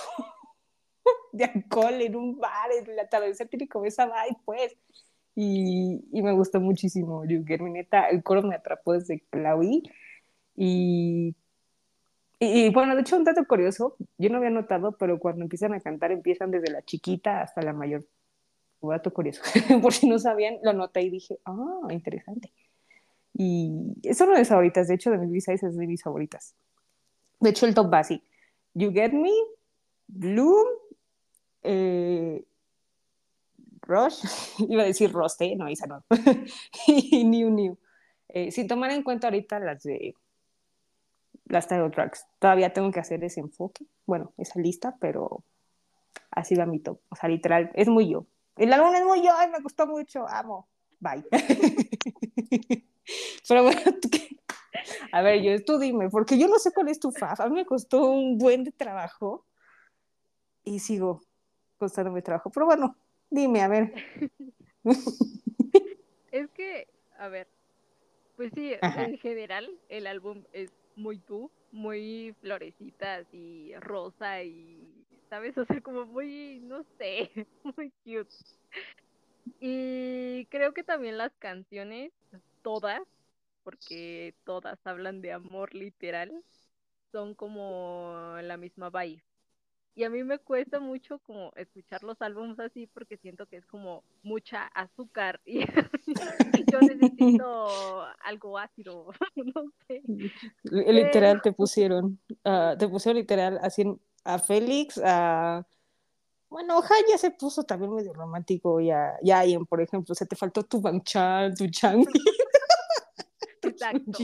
de 1.32 1.46
alcohol 1.46 2.02
en 2.02 2.16
un 2.16 2.40
bar, 2.40 2.72
en 2.72 2.90
el 2.90 3.00
atardecer 3.00 3.48
tiene 3.48 3.68
como 3.68 3.86
esa 3.86 4.06
vibe, 4.06 4.38
pues. 4.46 4.76
Y, 5.36 6.06
y, 6.12 6.22
me 6.22 6.32
gustó 6.34 6.60
muchísimo 6.60 7.24
Me, 7.24 7.70
neta, 7.72 8.08
el 8.10 8.22
coro 8.22 8.44
me 8.44 8.56
atrapó 8.56 8.94
desde 8.94 9.20
que 9.20 9.40
la. 9.40 9.58
Y, 10.56 11.36
y, 12.40 12.70
bueno, 12.70 12.96
de 12.96 13.02
hecho, 13.02 13.18
un 13.18 13.24
dato 13.24 13.44
curioso, 13.46 13.96
yo 14.18 14.30
no 14.30 14.38
había 14.38 14.52
notado, 14.52 14.96
pero 14.98 15.18
cuando 15.20 15.44
empiezan 15.44 15.74
a 15.74 15.80
cantar, 15.80 16.12
empiezan 16.12 16.52
desde 16.52 16.72
la 16.72 16.84
chiquita 16.84 17.42
hasta 17.42 17.62
la 17.62 17.74
mayor. 17.74 18.06
Un 18.82 18.92
dato 18.92 19.14
curioso, 19.14 19.42
por 19.82 19.94
si 19.94 20.08
no 20.08 20.20
sabían, 20.20 20.58
lo 20.62 20.74
noté 20.74 21.02
y 21.02 21.10
dije, 21.10 21.40
ah, 21.46 21.80
interesante. 21.90 22.52
Y 23.34 23.96
es 24.04 24.20
una 24.22 24.34
de 24.34 24.40
mis 24.40 24.50
favoritas, 24.50 24.88
de 24.88 24.96
hecho, 24.96 25.10
de 25.10 25.18
mis 25.18 25.46
b 25.48 25.54
es 25.54 25.62
de 25.62 25.88
mis 25.88 26.04
favoritas. 26.04 26.54
De 27.40 27.50
hecho, 27.50 27.66
el 27.66 27.74
top 27.74 27.92
va 27.92 28.04
You 28.74 28.92
Get 28.92 29.14
Me, 29.14 29.32
Bloom, 30.08 30.68
eh, 31.64 32.46
Rush, 33.82 34.24
iba 34.70 34.84
a 34.84 34.86
decir 34.86 35.12
Roste, 35.12 35.56
no, 35.56 35.68
esa 35.68 35.88
no, 35.88 36.04
y 36.88 37.24
New 37.24 37.50
New. 37.50 37.78
Eh, 38.30 38.52
sin 38.52 38.68
tomar 38.68 38.92
en 38.92 39.04
cuenta 39.04 39.28
ahorita 39.28 39.60
las 39.60 39.84
de 39.84 40.16
las 41.46 41.68
title 41.68 41.90
tracks, 41.90 42.26
todavía 42.40 42.74
tengo 42.74 42.92
que 42.92 43.00
hacer 43.00 43.24
ese 43.24 43.42
enfoque, 43.42 43.86
bueno, 44.06 44.34
esa 44.38 44.60
lista, 44.60 44.96
pero 45.00 45.44
así 46.32 46.56
va 46.56 46.66
mi 46.66 46.80
top, 46.80 47.00
o 47.10 47.16
sea, 47.16 47.30
literal, 47.30 47.72
es 47.76 47.88
muy 47.88 48.10
yo. 48.10 48.26
El 48.56 48.72
álbum 48.72 48.96
es 48.96 49.04
muy 49.04 49.22
yo, 49.24 49.34
me 49.52 49.60
gustó 49.60 49.86
mucho, 49.86 50.28
amo, 50.28 50.68
bye. 51.00 51.24
pero 53.48 53.64
bueno, 53.64 53.82
a 55.12 55.22
ver, 55.22 55.42
yo, 55.42 55.64
tú 55.64 55.78
dime, 55.78 56.10
porque 56.10 56.38
yo 56.38 56.48
no 56.48 56.58
sé 56.58 56.72
cuál 56.72 56.88
es 56.88 57.00
tu 57.00 57.12
faf, 57.12 57.40
a 57.42 57.50
mí 57.50 57.56
me 57.56 57.66
costó 57.66 58.06
un 58.10 58.38
buen 58.38 58.72
trabajo 58.74 59.46
y 60.64 60.80
sigo 60.80 61.22
costándome 61.84 62.22
trabajo, 62.22 62.50
pero 62.50 62.66
bueno, 62.66 62.96
Dime, 63.34 63.62
a 63.64 63.68
ver. 63.68 63.92
es 66.32 66.52
que, 66.52 66.88
a 67.18 67.30
ver, 67.30 67.48
pues 68.36 68.52
sí, 68.54 68.74
en 68.80 69.18
general 69.18 69.68
el 69.90 70.06
álbum 70.06 70.44
es 70.54 70.72
muy 70.96 71.18
tú, 71.18 71.50
muy 71.72 72.36
florecitas 72.42 73.26
y 73.34 73.74
rosa 73.80 74.44
y, 74.44 75.04
¿sabes? 75.32 75.58
O 75.58 75.66
sea, 75.66 75.82
como 75.82 76.06
muy, 76.06 76.60
no 76.62 76.84
sé, 77.00 77.32
muy 77.64 77.92
cute. 78.04 78.36
Y 79.60 80.46
creo 80.52 80.76
que 80.76 80.84
también 80.84 81.18
las 81.18 81.32
canciones, 81.40 82.12
todas, 82.62 83.02
porque 83.64 84.36
todas 84.44 84.78
hablan 84.86 85.22
de 85.22 85.32
amor 85.32 85.74
literal, 85.74 86.44
son 87.12 87.34
como 87.34 88.38
la 88.44 88.58
misma 88.58 88.92
vibe. 88.92 89.24
Y 89.96 90.04
a 90.06 90.10
mí 90.10 90.24
me 90.24 90.40
cuesta 90.40 90.80
mucho 90.80 91.20
como 91.20 91.52
escuchar 91.56 92.04
los 92.04 92.20
álbumes 92.22 92.60
así 92.60 92.88
porque 92.88 93.18
siento 93.18 93.46
que 93.46 93.58
es 93.58 93.66
como 93.68 94.04
mucha 94.24 94.66
azúcar 94.74 95.40
y 95.46 95.60
yo 96.72 96.80
necesito 96.82 98.06
algo 98.24 98.58
ácido, 98.58 99.12
no 99.36 99.72
sé. 99.88 100.02
Literal 100.64 101.42
te 101.44 101.54
pusieron, 101.54 102.20
uh, 102.44 102.76
te 102.78 102.88
pusieron 102.88 103.20
literal 103.20 103.60
así 103.62 103.84
a 104.24 104.40
Félix, 104.40 105.00
a... 105.04 105.66
Bueno, 106.50 106.78
Oja 106.78 106.94
ya 107.10 107.18
se 107.18 107.32
puso 107.32 107.64
también 107.64 107.94
medio 107.94 108.14
romántico 108.14 108.80
y 108.80 108.92
a, 108.92 109.18
Ian, 109.24 109.66
por 109.66 109.82
ejemplo, 109.82 110.12
o 110.12 110.16
sea, 110.16 110.28
te 110.28 110.36
faltó 110.36 110.64
tu 110.64 110.80
Banchan, 110.82 111.56
tu 111.56 111.68
Chang. 111.68 112.06
Exacto. 113.64 114.20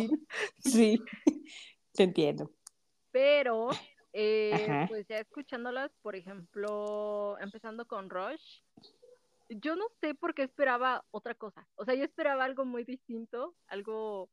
sí, 0.60 1.02
te 1.92 2.04
entiendo. 2.04 2.52
Pero 3.12 3.70
eh, 4.14 4.86
pues 4.88 5.08
ya 5.08 5.18
escuchándolas, 5.20 5.92
por 6.02 6.16
ejemplo, 6.16 7.38
empezando 7.40 7.86
con 7.86 8.10
Rush, 8.10 8.62
yo 9.50 9.76
no 9.76 9.86
sé 10.00 10.16
por 10.16 10.34
qué 10.34 10.44
esperaba 10.44 11.04
otra 11.12 11.36
cosa. 11.36 11.68
O 11.76 11.86
sea, 11.86 11.96
yo 11.96 12.04
esperaba 12.04 12.44
algo 12.44 12.66
muy 12.66 12.84
distinto, 12.84 13.56
algo, 13.68 14.30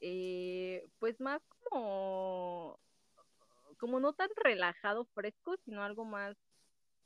eh, 0.00 0.86
pues 0.98 1.20
más 1.20 1.40
como, 1.64 2.78
como 3.78 4.00
no 4.00 4.12
tan 4.12 4.28
relajado, 4.36 5.04
fresco, 5.14 5.56
sino 5.64 5.82
algo 5.82 6.04
más, 6.04 6.36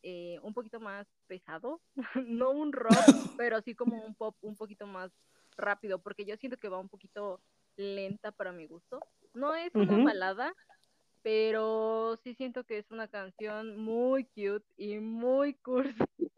eh, 0.03 0.39
un 0.43 0.55
poquito 0.55 0.81
más 0.81 1.07
pesado. 1.27 1.81
no 2.27 2.51
un 2.51 2.73
rock, 2.73 2.91
pero 3.39 3.61
sí 3.63 3.75
como 3.75 4.03
un 4.05 4.15
pop 4.15 4.37
un 4.43 4.57
poquito 4.57 4.87
más 4.87 5.11
rápido, 5.57 5.99
porque 5.99 6.25
yo 6.25 6.37
siento 6.37 6.59
que 6.59 6.69
va 6.69 6.79
un 6.79 6.89
poquito 6.89 7.41
lenta 7.77 8.33
para 8.33 8.53
mi 8.53 8.67
gusto. 8.67 9.01
No 9.33 9.55
es 9.55 9.75
una 9.75 10.05
balada, 10.05 10.53
pero 11.23 12.19
sí 12.23 12.35
siento 12.35 12.65
que 12.65 12.79
es 12.79 12.91
una 12.91 13.09
canción 13.09 13.77
muy 13.77 14.25
cute 14.25 14.65
y 14.77 14.99
muy 14.99 15.55
cursi. 15.55 15.95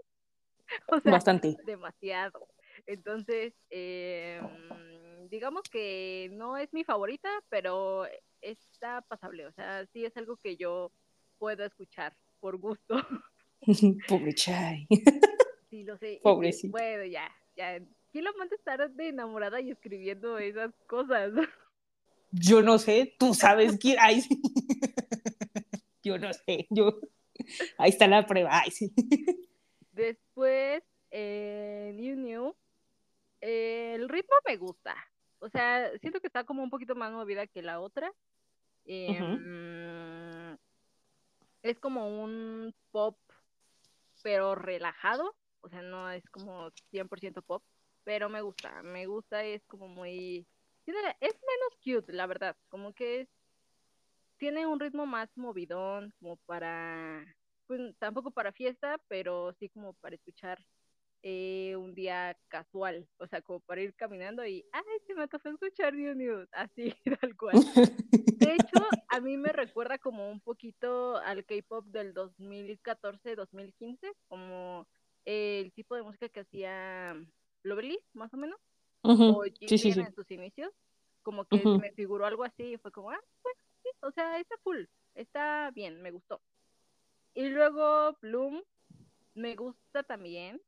o 0.89 1.01
sea, 1.01 1.13
Bastante. 1.13 1.57
Demasiado. 1.65 2.49
Entonces, 2.87 3.55
eh, 3.71 4.41
digamos 5.31 5.63
que 5.71 6.31
no 6.33 6.57
es 6.57 6.73
mi 6.73 6.85
favorita, 6.85 7.29
pero 7.49 8.07
está 8.41 9.03
pasable. 9.03 9.47
O 9.47 9.53
sea, 9.53 9.87
sí 9.93 10.05
es 10.05 10.17
algo 10.17 10.37
que 10.37 10.57
yo 10.57 10.91
puedo 11.39 11.65
escuchar 11.65 12.15
por 12.41 12.57
gusto. 12.57 12.97
Pobre 14.09 14.35
Chai. 14.35 14.87
Sí, 15.71 15.85
lo 15.85 15.97
sé. 15.97 16.21
Pobre 16.23 16.53
sí. 16.53 16.69
Bueno, 16.69 17.05
ya, 17.05 17.31
ya. 17.57 17.79
¿Quién 18.11 18.25
lo 18.25 18.33
manda 18.35 18.55
estar 18.55 18.91
de 18.91 19.09
enamorada 19.09 19.61
y 19.61 19.71
escribiendo 19.71 20.39
esas 20.39 20.75
cosas? 20.87 21.33
Yo 22.33 22.63
no 22.63 22.79
sé, 22.79 23.15
tú 23.19 23.35
sabes 23.35 23.79
quién. 23.79 23.97
Ay, 24.01 24.23
Yo 26.03 26.19
no 26.19 26.33
sé, 26.33 26.67
yo. 26.71 26.99
Ahí 27.79 27.91
está 27.91 28.09
la 28.09 28.27
prueba. 28.27 28.51
Ay, 28.53 28.71
sí. 28.73 28.93
Después, 29.93 30.83
eh, 31.11 31.93
New 31.95 32.17
New, 32.17 32.57
el 33.41 34.09
ritmo 34.09 34.35
me 34.47 34.57
gusta. 34.57 34.97
O 35.39 35.49
sea, 35.49 35.91
siento 35.99 36.21
que 36.21 36.27
está 36.27 36.45
como 36.45 36.63
un 36.63 36.71
poquito 36.71 36.95
más 36.95 37.13
movida 37.13 37.47
que 37.47 37.63
la 37.63 37.81
otra. 37.81 38.13
Em, 38.85 40.57
es 41.63 41.79
como 41.79 42.23
un 42.23 42.75
pop, 42.91 43.17
pero 44.23 44.55
relajado, 44.55 45.37
o 45.61 45.69
sea, 45.69 45.83
no 45.83 46.11
es 46.11 46.29
como 46.31 46.71
100% 46.91 47.43
pop, 47.43 47.63
pero 48.03 48.29
me 48.29 48.41
gusta, 48.43 48.83
me 48.83 49.07
gusta, 49.07 49.45
es 49.45 49.65
como 49.67 49.89
muy... 49.89 50.47
Es 50.87 51.35
menos 51.35 51.77
cute, 51.85 52.13
la 52.13 52.27
verdad, 52.27 52.57
como 52.69 52.93
que 52.93 53.23
es... 53.23 53.29
Tiene 54.39 54.67
un 54.67 54.81
ritmo 54.81 55.07
más 55.07 55.29
movidón, 55.37 56.13
como 56.19 56.37
para... 56.37 57.25
Pues 57.67 57.97
tampoco 57.99 58.33
para 58.33 58.53
fiesta, 58.53 59.01
pero 59.09 59.55
sí 59.59 59.69
como 59.69 59.95
para 59.95 60.17
escuchar 60.17 60.59
eh, 61.23 61.77
un 61.77 61.95
día 61.95 62.37
casual, 62.49 63.09
o 63.19 63.27
sea, 63.29 63.41
como 63.41 63.61
para 63.61 63.81
ir 63.81 63.95
caminando 63.95 64.45
y, 64.45 64.67
ay, 64.73 64.83
se 65.07 65.15
me 65.15 65.29
tocó 65.29 65.49
escuchar 65.49 65.95
New 65.95 66.17
News, 66.17 66.49
así, 66.51 66.93
tal 67.21 67.37
cual. 67.37 67.55
De 68.11 68.55
hecho, 68.55 68.85
a 69.09 69.21
mí 69.21 69.37
me 69.37 69.53
recuerda 69.53 69.99
como 69.99 70.29
un 70.29 70.41
poquito 70.41 71.19
al 71.19 71.45
K-pop 71.45 71.87
del 71.87 72.13
2014-2015, 72.13 74.13
como 74.27 74.89
el 75.25 75.73
tipo 75.73 75.95
de 75.95 76.03
música 76.03 76.29
que 76.29 76.41
hacía 76.41 77.15
Lovely, 77.63 78.01
más 78.15 78.35
o 78.35 78.37
menos, 78.37 78.59
o 79.03 79.45
sí, 79.67 79.79
sí, 79.79 79.91
en 79.91 80.15
sus 80.15 80.31
inicios, 80.31 80.73
como 81.23 81.45
que 81.45 81.65
me 81.65 81.93
figuró 81.93 82.27
algo 82.27 82.45
así 82.45 82.75
y 82.75 82.77
fue 82.79 82.93
como, 82.93 83.11
ah, 83.11 83.21
pues 83.43 83.57
sí, 83.83 83.89
o 84.01 84.11
sea, 84.13 84.39
está 84.39 84.57
cool, 84.63 84.89
está 85.15 85.71
bien, 85.75 86.01
me 86.03 86.11
gustó. 86.11 86.41
Y 87.35 87.49
luego 87.49 88.17
Bloom 88.21 88.63
me 89.35 89.57
gusta 89.57 90.03
también, 90.03 90.61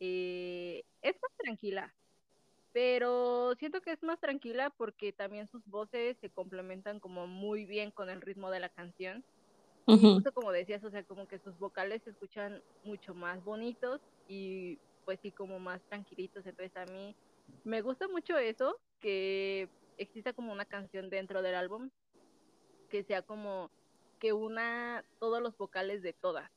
eh, 0.00 0.84
es 1.02 1.14
más 1.20 1.32
tranquila, 1.36 1.94
pero 2.72 3.54
siento 3.56 3.80
que 3.80 3.92
es 3.92 4.02
más 4.02 4.18
tranquila 4.20 4.70
porque 4.70 5.12
también 5.12 5.48
sus 5.48 5.64
voces 5.66 6.16
se 6.20 6.30
complementan 6.30 7.00
como 7.00 7.26
muy 7.26 7.66
bien 7.66 7.90
con 7.90 8.08
el 8.08 8.20
ritmo 8.20 8.50
de 8.50 8.60
la 8.60 8.68
canción. 8.68 9.24
Y 9.84 9.98
justo 9.98 10.32
como 10.32 10.52
decías, 10.52 10.82
o 10.84 10.90
sea, 10.90 11.02
como 11.02 11.26
que 11.26 11.40
sus 11.40 11.58
vocales 11.58 12.02
se 12.04 12.10
escuchan 12.10 12.62
mucho 12.84 13.14
más 13.14 13.42
bonitos 13.44 14.00
y 14.28 14.78
pues 15.04 15.18
sí, 15.20 15.32
como 15.32 15.58
más 15.58 15.82
tranquilitos. 15.88 16.46
Entonces 16.46 16.74
a 16.76 16.86
mí 16.86 17.16
me 17.64 17.80
gusta 17.80 18.08
mucho 18.08 18.36
eso, 18.38 18.78
que 19.00 19.68
exista 19.98 20.32
como 20.32 20.52
una 20.52 20.64
canción 20.64 21.10
dentro 21.10 21.42
del 21.42 21.54
álbum 21.54 21.90
que 22.88 23.04
sea 23.04 23.22
como 23.22 23.70
que 24.18 24.32
una 24.32 25.04
todos 25.18 25.42
los 25.42 25.56
vocales 25.56 26.02
de 26.02 26.12
todas. 26.12 26.50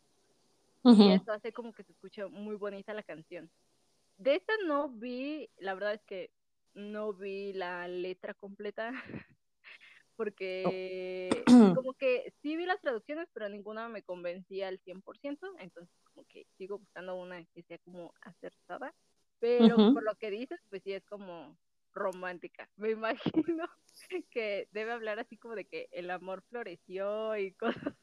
Y 0.84 1.13
eso 1.13 1.32
hace 1.32 1.52
como 1.52 1.74
que 1.74 1.84
se 1.84 1.93
escuche 1.93 2.28
muy 2.28 2.56
bonita 2.58 2.93
la 2.93 3.02
canción. 3.02 3.50
De 4.19 4.36
esta 4.36 4.54
no 4.67 4.89
vi, 4.89 5.50
la 5.58 5.74
verdad 5.74 5.95
es 5.95 6.04
que 6.04 6.30
no 6.76 7.12
vi 7.13 7.54
la 7.54 7.88
letra 7.88 8.36
completa, 8.36 8.91
porque 10.15 11.43
como 11.76 11.93
que 11.93 12.34
sí 12.41 12.56
vi 12.56 12.65
las 12.65 12.82
traducciones, 12.82 13.28
pero 13.34 13.50
ninguna 13.50 13.89
me 13.89 14.04
convencía 14.04 14.67
al 14.67 14.80
100%, 14.82 15.56
entonces 15.60 15.95
como 16.04 16.28
que 16.28 16.45
sigo 16.58 16.78
buscando 16.78 17.15
una 17.15 17.43
que 17.45 17.63
sea 17.63 17.80
como 17.80 18.13
acertada, 18.21 18.93
pero 19.39 19.76
por 19.76 20.04
lo 20.04 20.15
que 20.15 20.32
dices, 20.32 20.60
pues 20.69 20.84
sí 20.84 20.93
es 20.93 21.04
como 21.06 21.58
romántica. 21.93 22.69
Me 22.78 22.91
imagino 22.91 23.67
que 24.30 24.67
debe 24.71 24.91
hablar 24.91 25.19
así 25.19 25.38
como 25.38 25.56
de 25.56 25.65
que 25.65 25.88
el 25.91 26.10
amor 26.10 26.43
floreció 26.50 27.38
y 27.38 27.54
cosas 27.54 27.93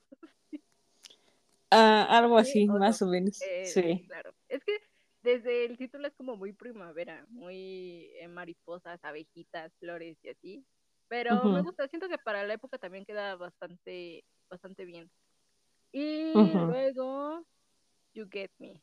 Ah, 1.75 2.07
algo 2.19 2.37
así, 2.37 2.67
más 2.67 3.01
o 3.01 3.07
menos. 3.07 3.41
Eh, 3.41 3.65
sí. 3.65 4.05
Claro. 4.07 4.35
Es 4.49 4.63
que 4.63 4.79
desde 5.23 5.65
el 5.65 5.79
título 5.79 6.07
es 6.07 6.15
como 6.15 6.37
muy 6.37 6.53
primavera, 6.53 7.25
muy 7.31 8.11
eh, 8.21 8.29
mariposas, 8.29 9.03
abejitas, 9.03 9.73
flores 9.79 10.19
y 10.23 10.29
así. 10.29 10.67
Pero 11.09 11.45
me 11.45 11.63
gusta, 11.63 11.89
siento 11.89 12.09
que 12.09 12.19
para 12.19 12.45
la 12.45 12.55
época 12.55 12.77
también 12.77 13.07
queda 13.07 13.37
bastante, 13.37 14.25
bastante 14.51 14.85
bien. 14.85 15.11
Y 15.93 16.33
luego, 16.35 17.47
You 18.15 18.27
Get 18.31 18.51
Me. 18.59 18.83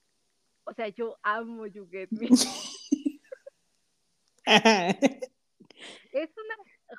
O 0.69 0.73
sea, 0.73 0.87
yo 0.89 1.17
amo 1.23 1.65
You 1.65 1.89
Get 1.89 2.09
Me. 2.11 2.27
es 6.11 6.29
una 6.37 6.55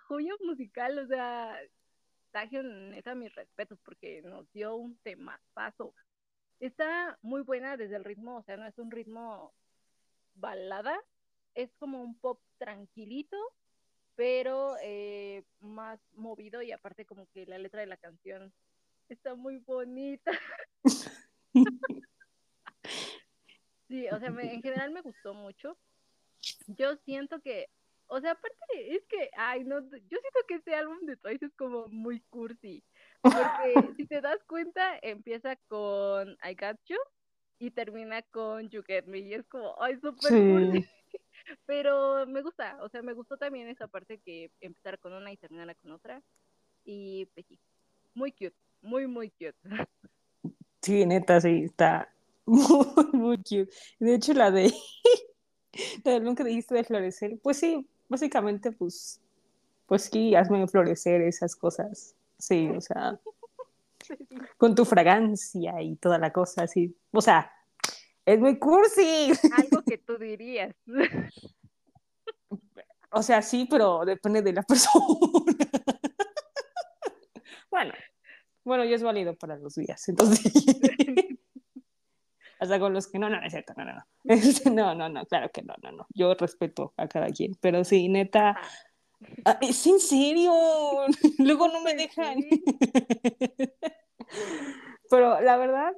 joya 0.08 0.34
musical, 0.40 0.98
o 0.98 1.06
sea, 1.06 1.56
Tagio, 2.32 2.64
neta, 2.64 3.14
mis 3.14 3.32
respetos, 3.34 3.78
porque 3.84 4.22
nos 4.22 4.50
dio 4.52 4.74
un 4.74 4.96
temazo. 4.98 5.94
Está 6.58 7.16
muy 7.22 7.42
buena 7.42 7.76
desde 7.76 7.94
el 7.94 8.04
ritmo, 8.04 8.38
o 8.38 8.42
sea, 8.42 8.56
no 8.56 8.66
es 8.66 8.76
un 8.78 8.90
ritmo 8.90 9.54
balada, 10.34 11.00
es 11.54 11.72
como 11.78 12.02
un 12.02 12.18
pop 12.18 12.40
tranquilito, 12.58 13.36
pero 14.16 14.76
eh, 14.82 15.44
más 15.60 16.00
movido 16.12 16.60
y 16.60 16.72
aparte 16.72 17.06
como 17.06 17.28
que 17.28 17.46
la 17.46 17.58
letra 17.58 17.80
de 17.80 17.86
la 17.86 17.96
canción 17.98 18.52
está 19.08 19.36
muy 19.36 19.58
bonita. 19.58 20.32
sí, 23.90 24.08
o 24.08 24.18
sea, 24.18 24.28
en 24.28 24.62
general 24.62 24.90
me 24.90 25.02
gustó 25.02 25.34
mucho. 25.34 25.76
Yo 26.68 26.96
siento 27.04 27.40
que 27.40 27.68
o 28.12 28.20
sea, 28.20 28.32
aparte, 28.32 28.56
es 28.96 29.04
que, 29.06 29.30
ay, 29.36 29.62
no, 29.62 29.80
yo 29.80 29.88
siento 30.18 30.40
que 30.48 30.56
este 30.56 30.74
álbum 30.74 30.98
de 31.02 31.16
Twice 31.16 31.46
es 31.46 31.54
como 31.54 31.86
muy 31.86 32.18
cursi. 32.28 32.82
Porque 33.22 33.36
si 33.96 34.06
te 34.06 34.20
das 34.20 34.42
cuenta, 34.48 34.98
empieza 35.00 35.54
con 35.68 36.30
I 36.42 36.56
Got 36.60 36.80
You 36.86 36.96
y 37.60 37.70
termina 37.70 38.22
con 38.22 38.68
You 38.68 38.82
Get 38.82 39.04
Me. 39.06 39.20
Y 39.20 39.34
es 39.34 39.46
como, 39.46 39.80
ay, 39.80 39.94
súper 40.00 40.32
cursi. 40.32 40.84
Pero 41.66 42.26
me 42.26 42.42
gusta, 42.42 42.78
o 42.82 42.88
sea, 42.88 43.00
me 43.02 43.12
gustó 43.12 43.36
también 43.36 43.68
esa 43.68 43.86
parte 43.86 44.18
que 44.18 44.50
empezara 44.60 44.96
con 44.96 45.12
una 45.12 45.30
y 45.30 45.36
terminara 45.36 45.76
con 45.76 45.92
otra. 45.92 46.20
Y 46.84 47.26
pues 47.26 47.46
sí, 47.46 47.60
muy 48.14 48.32
cute, 48.32 48.56
muy, 48.82 49.06
muy 49.06 49.30
cute. 49.30 49.56
Sí, 50.82 51.04
neta, 51.04 51.38
sí, 51.42 51.64
está 51.64 52.10
muy, 52.50 52.86
muy 53.12 53.36
cute. 53.38 53.68
De 53.98 54.14
hecho, 54.14 54.34
la 54.34 54.50
de, 54.50 54.72
la 56.04 56.34
que 56.34 56.44
dijiste 56.44 56.74
de 56.74 56.84
florecer, 56.84 57.38
pues 57.42 57.58
sí, 57.58 57.88
básicamente, 58.08 58.72
pues, 58.72 59.20
pues 59.86 60.02
sí, 60.12 60.34
hazme 60.34 60.66
florecer 60.66 61.22
esas 61.22 61.54
cosas. 61.56 62.14
Sí, 62.38 62.68
o 62.68 62.80
sea, 62.80 63.20
con 64.56 64.74
tu 64.74 64.84
fragancia 64.84 65.80
y 65.80 65.96
toda 65.96 66.18
la 66.18 66.32
cosa, 66.32 66.64
así. 66.64 66.96
O 67.12 67.20
sea, 67.20 67.52
es 68.24 68.38
muy 68.38 68.58
cursi. 68.58 69.32
Algo 69.56 69.82
que 69.82 69.98
tú 70.06 70.18
dirías. 70.18 70.74
O 73.12 73.22
sea, 73.22 73.42
sí, 73.42 73.66
pero 73.70 74.04
depende 74.04 74.42
de 74.42 74.52
la 74.52 74.62
persona. 74.68 75.04
Bueno, 77.70 77.92
bueno, 78.64 78.84
ya 78.84 78.96
es 78.96 79.02
válido 79.02 79.34
para 79.36 79.56
los 79.56 79.74
días, 79.76 80.08
entonces. 80.08 80.52
Hasta 82.60 82.78
con 82.78 82.92
los 82.92 83.08
que 83.08 83.18
no, 83.18 83.30
no, 83.30 83.40
no 83.40 83.46
es 83.46 83.52
cierto, 83.52 83.72
no, 83.76 83.84
no, 83.84 83.94
no. 83.94 84.04
no, 84.72 84.94
no, 84.94 85.08
no, 85.08 85.24
claro 85.26 85.50
que 85.52 85.62
no, 85.62 85.74
no, 85.82 85.92
no. 85.92 86.06
Yo 86.14 86.34
respeto 86.34 86.92
a 86.98 87.08
cada 87.08 87.28
quien, 87.30 87.56
pero 87.60 87.84
sí, 87.84 88.08
neta, 88.08 88.60
ah, 89.46 89.58
es 89.62 89.86
en 89.86 89.98
serio, 89.98 90.52
luego 91.38 91.68
no 91.68 91.80
me 91.80 91.94
dejan. 91.94 92.38
pero 95.10 95.40
la 95.40 95.56
verdad, 95.56 95.92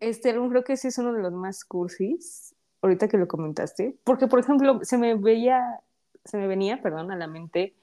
este 0.00 0.30
álbum 0.30 0.50
creo 0.50 0.64
que 0.64 0.76
sí 0.76 0.88
es 0.88 0.98
uno 0.98 1.12
de 1.12 1.22
los 1.22 1.32
más 1.32 1.64
cursis, 1.64 2.56
ahorita 2.82 3.06
que 3.06 3.18
lo 3.18 3.28
comentaste, 3.28 3.96
porque 4.02 4.26
por 4.26 4.40
ejemplo, 4.40 4.80
se 4.82 4.98
me 4.98 5.14
veía, 5.14 5.80
se 6.24 6.38
me 6.38 6.48
venía, 6.48 6.82
perdón, 6.82 7.12
a 7.12 7.16
la 7.16 7.28
mente. 7.28 7.76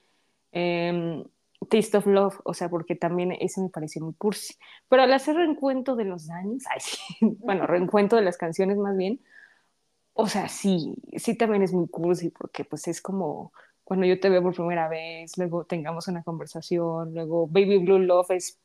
Eh, 0.51 1.23
Taste 1.67 1.97
of 1.97 2.07
Love, 2.07 2.39
o 2.43 2.53
sea, 2.53 2.69
porque 2.69 2.95
también 2.95 3.31
ese 3.33 3.61
me 3.61 3.69
pareció 3.69 4.01
muy 4.03 4.13
cursi. 4.13 4.55
Pero 4.87 5.03
al 5.03 5.13
hacer 5.13 5.35
reencuentro 5.35 5.95
de 5.95 6.05
los 6.05 6.29
años, 6.29 6.63
ay, 6.69 6.79
sí, 6.79 7.35
bueno, 7.39 7.67
reencuentro 7.67 8.17
de 8.17 8.25
las 8.25 8.37
canciones 8.37 8.77
más 8.77 8.95
bien, 8.95 9.19
o 10.13 10.27
sea, 10.27 10.49
sí, 10.49 10.95
sí 11.15 11.35
también 11.35 11.63
es 11.63 11.73
muy 11.73 11.87
cursi, 11.87 12.29
porque 12.29 12.65
pues 12.65 12.87
es 12.87 13.01
como 13.01 13.53
cuando 13.83 14.05
yo 14.05 14.19
te 14.19 14.29
veo 14.29 14.43
por 14.43 14.53
primera 14.53 14.87
vez, 14.87 15.37
luego 15.37 15.65
tengamos 15.65 16.07
una 16.07 16.23
conversación, 16.23 17.13
luego 17.13 17.47
Baby 17.47 17.79
Blue 17.79 17.99
Love 17.99 18.31
es 18.31 18.59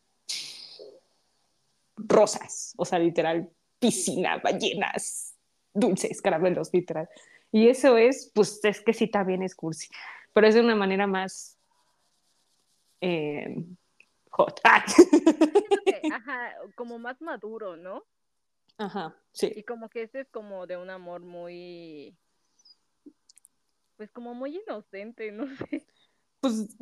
rosas, 1.97 2.75
o 2.77 2.85
sea, 2.85 2.99
literal, 2.99 3.49
piscina, 3.79 4.39
ballenas, 4.39 5.35
dulces, 5.73 6.21
caramelos, 6.21 6.71
literal. 6.73 7.09
Y 7.53 7.69
eso 7.69 7.97
es, 7.97 8.31
pues 8.35 8.61
es 8.65 8.81
que 8.81 8.93
sí 8.93 9.07
también 9.07 9.43
es 9.43 9.55
cursi, 9.55 9.89
pero 10.33 10.47
es 10.47 10.55
de 10.55 10.61
una 10.61 10.75
manera 10.75 11.07
más 11.07 11.54
eh, 13.01 13.65
hot. 14.31 14.61
ajá, 16.13 16.55
como 16.75 16.99
más 16.99 17.21
maduro, 17.21 17.77
¿no? 17.77 18.05
Ajá, 18.79 19.15
sí. 19.33 19.53
Y 19.55 19.63
como 19.63 19.89
que 19.89 20.03
ese 20.03 20.21
es 20.21 20.29
como 20.31 20.67
de 20.67 20.77
un 20.77 20.91
amor 20.91 21.23
muy, 21.23 22.17
pues 23.97 24.11
como 24.11 24.35
muy 24.35 24.61
inocente, 24.67 25.31
no 25.33 25.47
sé. 25.57 25.87
Pues 26.41 26.77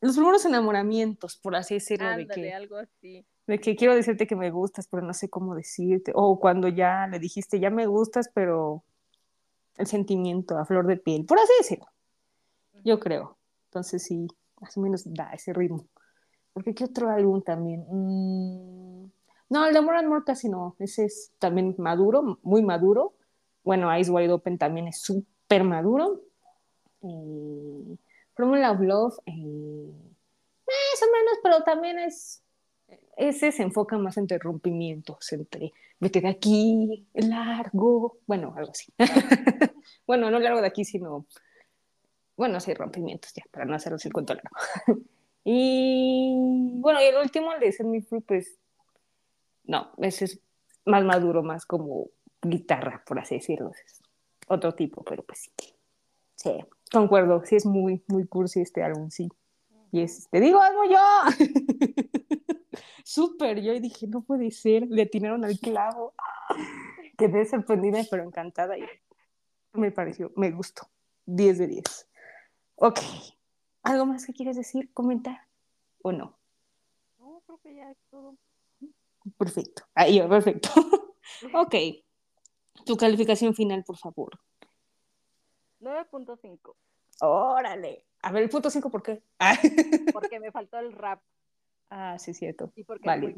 los 0.00 0.16
primeros 0.16 0.44
enamoramientos, 0.44 1.36
por 1.36 1.56
así 1.56 1.74
decirlo, 1.74 2.14
de 2.16 2.26
que 2.26 2.52
algo 2.52 2.76
así. 2.76 3.26
De 3.46 3.58
que 3.58 3.76
quiero 3.76 3.94
decirte 3.94 4.26
que 4.26 4.36
me 4.36 4.50
gustas, 4.50 4.86
pero 4.88 5.02
no 5.02 5.12
sé 5.12 5.28
cómo 5.28 5.54
decirte. 5.54 6.12
O 6.14 6.38
cuando 6.38 6.68
ya 6.68 7.06
le 7.06 7.18
dijiste, 7.18 7.60
ya 7.60 7.70
me 7.70 7.86
gustas, 7.86 8.30
pero 8.34 8.84
el 9.76 9.86
sentimiento 9.86 10.56
a 10.58 10.64
flor 10.64 10.86
de 10.86 10.96
piel, 10.96 11.24
por 11.26 11.38
así 11.38 11.52
decirlo. 11.58 11.86
Yo 12.84 13.00
creo. 13.00 13.38
Entonces 13.66 14.02
sí, 14.02 14.28
más 14.64 14.76
o 14.78 14.80
menos 14.80 15.02
da 15.04 15.30
ese 15.32 15.52
ritmo. 15.52 15.86
Porque 16.52 16.74
qué 16.74 16.84
otro 16.84 17.10
álbum 17.10 17.42
también. 17.42 17.84
Mm, 17.90 19.10
no, 19.50 19.66
el 19.66 19.74
de 19.74 19.80
More 19.82 19.98
and 19.98 20.08
More 20.08 20.24
casi 20.24 20.48
no. 20.48 20.74
Ese 20.78 21.04
es 21.04 21.32
también 21.38 21.74
maduro, 21.78 22.38
muy 22.42 22.62
maduro. 22.62 23.14
Bueno, 23.62 23.92
Eyes 23.92 24.08
Wide 24.08 24.32
Open 24.32 24.56
también 24.58 24.88
es 24.88 25.00
súper 25.00 25.64
maduro. 25.64 26.22
Eh, 27.02 27.96
Formula 28.34 28.72
of 28.72 28.80
Love, 28.80 29.18
eh, 29.26 29.92
más 30.66 31.02
o 31.02 31.12
menos, 31.12 31.38
pero 31.42 31.62
también 31.62 31.98
es. 31.98 32.42
Ese 33.16 33.52
se 33.52 33.62
enfoca 33.62 33.96
más 33.98 34.16
entre 34.16 34.38
rompimientos, 34.38 35.32
entre 35.32 35.72
vete 36.00 36.20
de 36.20 36.28
aquí, 36.28 37.06
largo, 37.14 38.18
bueno, 38.26 38.54
algo 38.56 38.72
así. 38.72 38.92
bueno, 40.06 40.30
no 40.30 40.40
largo 40.40 40.60
de 40.60 40.66
aquí, 40.66 40.84
sino. 40.84 41.26
Bueno, 42.36 42.60
sí, 42.60 42.74
rompimientos, 42.74 43.32
ya, 43.34 43.44
para 43.50 43.64
no 43.64 43.74
hacerles 43.74 44.04
el 44.06 44.12
cuento 44.12 44.34
largo. 44.34 44.56
y 45.44 46.78
bueno, 46.80 47.00
y 47.00 47.04
el 47.04 47.16
último, 47.16 47.52
el 47.52 47.60
de 47.60 47.72
Semi 47.72 48.00
Free, 48.02 48.20
pues. 48.20 48.58
No, 49.64 49.92
ese 49.98 50.26
es 50.26 50.40
más 50.84 51.04
maduro, 51.04 51.42
más 51.42 51.64
como 51.64 52.08
guitarra, 52.42 53.02
por 53.06 53.18
así 53.18 53.36
decirlo. 53.36 53.70
Es 53.70 54.02
otro 54.48 54.74
tipo, 54.74 55.02
pero 55.04 55.22
pues 55.22 55.50
sí. 55.56 55.74
Sí, 56.36 56.64
concuerdo, 56.92 57.42
sí 57.44 57.56
es 57.56 57.64
muy, 57.64 58.02
muy 58.08 58.26
cursi 58.26 58.60
este 58.60 58.82
álbum, 58.82 59.10
sí. 59.10 59.28
Y 59.92 60.02
es, 60.02 60.28
te 60.28 60.40
digo 60.40 60.60
algo 60.60 60.82
yo. 60.84 60.98
Súper, 63.04 63.62
yo 63.62 63.78
dije, 63.80 64.06
no 64.08 64.22
puede 64.22 64.50
ser, 64.50 64.86
le 64.88 65.02
atinaron 65.02 65.44
al 65.44 65.58
clavo. 65.58 66.14
Quedé 67.16 67.46
sorprendida, 67.46 68.02
pero 68.10 68.24
encantada 68.24 68.76
y 68.76 68.82
me 69.72 69.92
pareció, 69.92 70.32
me 70.36 70.50
gustó. 70.50 70.88
10 71.26 71.58
de 71.58 71.66
10. 71.68 72.08
Ok, 72.76 73.00
¿algo 73.82 74.06
más 74.06 74.26
que 74.26 74.32
quieres 74.32 74.56
decir, 74.56 74.92
comentar 74.92 75.46
o 76.02 76.12
no? 76.12 76.36
No, 77.18 77.42
creo 77.46 77.58
que 77.58 77.74
ya 77.74 77.90
es 77.90 77.98
todo. 78.10 78.36
Perfecto, 79.38 79.84
ahí, 79.94 80.20
perfecto. 80.28 80.68
ok, 81.54 81.74
tu 82.84 82.96
calificación 82.96 83.54
final, 83.54 83.84
por 83.84 83.96
favor. 83.96 84.38
9.5. 85.80 86.76
Órale. 87.20 88.04
A 88.22 88.32
ver, 88.32 88.42
el 88.42 88.48
punto 88.48 88.70
5, 88.70 88.90
¿por 88.90 89.02
qué? 89.02 89.22
porque 90.12 90.40
me 90.40 90.50
faltó 90.50 90.78
el 90.78 90.92
rap. 90.92 91.20
Ah, 91.90 92.18
sí, 92.18 92.34
cierto. 92.34 92.72
Y 92.74 92.84
porque 92.84 93.06
vale. 93.06 93.34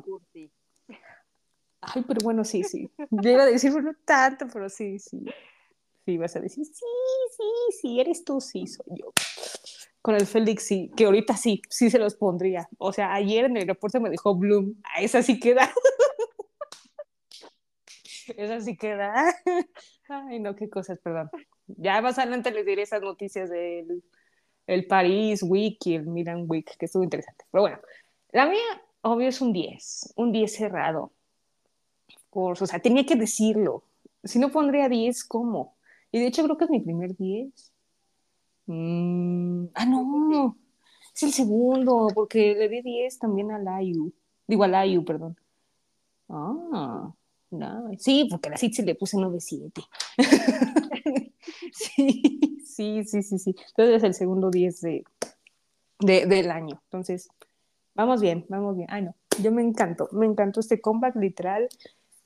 Ay, 1.80 2.04
pero 2.06 2.20
bueno, 2.22 2.44
sí, 2.44 2.62
sí. 2.62 2.90
Yo 3.10 3.30
iba 3.30 3.42
a 3.42 3.46
decir, 3.46 3.72
no 3.82 3.94
tanto, 4.04 4.46
pero 4.52 4.68
sí, 4.68 4.98
sí. 4.98 5.24
Sí, 6.06 6.18
vas 6.18 6.36
a 6.36 6.40
decir, 6.40 6.64
sí, 6.64 6.84
sí, 7.36 7.78
sí, 7.80 8.00
eres 8.00 8.24
tú, 8.24 8.40
sí, 8.40 8.64
soy 8.68 8.86
yo. 8.90 9.12
Con 10.00 10.14
el 10.14 10.24
Félix, 10.24 10.62
sí, 10.62 10.88
que 10.96 11.06
ahorita 11.06 11.36
sí, 11.36 11.60
sí 11.68 11.90
se 11.90 11.98
los 11.98 12.14
pondría. 12.14 12.68
O 12.78 12.92
sea, 12.92 13.12
ayer 13.12 13.46
en 13.46 13.56
el 13.56 13.62
aeropuerto 13.62 14.00
me 14.00 14.08
dijo 14.08 14.36
Bloom, 14.36 14.76
a 14.84 15.02
esa 15.02 15.20
sí 15.24 15.40
queda. 15.40 15.68
esa 18.36 18.60
sí 18.60 18.76
queda. 18.76 19.34
Ay, 20.08 20.38
no, 20.38 20.54
qué 20.54 20.70
cosas, 20.70 21.00
perdón. 21.00 21.28
Ya 21.66 22.00
más 22.00 22.20
adelante 22.20 22.52
les 22.52 22.64
diré 22.64 22.82
esas 22.82 23.02
noticias 23.02 23.50
del 23.50 24.04
el 24.68 24.86
París 24.86 25.42
Week 25.42 25.78
y 25.86 25.94
el 25.94 26.06
Milan 26.06 26.44
Week, 26.46 26.70
que 26.78 26.86
estuvo 26.86 27.02
interesante. 27.02 27.46
Pero 27.50 27.62
bueno, 27.62 27.80
la 28.30 28.46
mía, 28.46 28.80
obvio, 29.02 29.28
es 29.28 29.40
un 29.40 29.52
10, 29.52 30.12
un 30.14 30.30
10 30.30 30.54
cerrado. 30.54 31.12
o 32.30 32.54
sea, 32.54 32.78
tenía 32.78 33.04
que 33.04 33.16
decirlo. 33.16 33.82
Si 34.22 34.38
no 34.38 34.52
pondría 34.52 34.88
10, 34.88 35.24
¿cómo? 35.24 35.75
Y 36.12 36.20
de 36.20 36.26
hecho 36.26 36.44
creo 36.44 36.56
que 36.56 36.64
es 36.64 36.70
mi 36.70 36.80
primer 36.80 37.16
10. 37.16 37.72
Mm, 38.66 39.66
ah, 39.74 39.86
no, 39.86 40.56
es 41.14 41.22
el 41.22 41.32
segundo, 41.32 42.08
porque 42.14 42.54
le 42.54 42.68
di 42.68 42.82
10 42.82 43.18
también 43.18 43.50
a 43.52 43.58
Layu. 43.58 44.12
Digo, 44.46 44.64
a 44.64 44.68
Layu, 44.68 45.04
perdón. 45.04 45.36
Ah. 46.28 47.12
Sí, 47.98 48.26
porque 48.30 48.48
a 48.48 48.52
la 48.52 48.56
se 48.56 48.82
le 48.82 48.94
puse 48.94 49.16
9.7. 49.16 49.84
sí, 51.72 52.60
sí, 52.64 53.04
sí, 53.04 53.22
sí, 53.22 53.38
sí. 53.38 53.56
Entonces 53.68 53.96
es 53.96 54.02
el 54.02 54.14
segundo 54.14 54.50
10 54.50 54.80
de, 54.80 55.04
de, 56.00 56.26
del 56.26 56.50
año. 56.50 56.80
Entonces, 56.84 57.28
vamos 57.94 58.20
bien, 58.20 58.44
vamos 58.48 58.76
bien. 58.76 58.88
Ay, 58.90 59.02
no, 59.02 59.14
yo 59.40 59.52
me 59.52 59.62
encantó, 59.62 60.08
me 60.12 60.26
encantó 60.26 60.60
este 60.60 60.80
comeback 60.80 61.16
literal. 61.16 61.68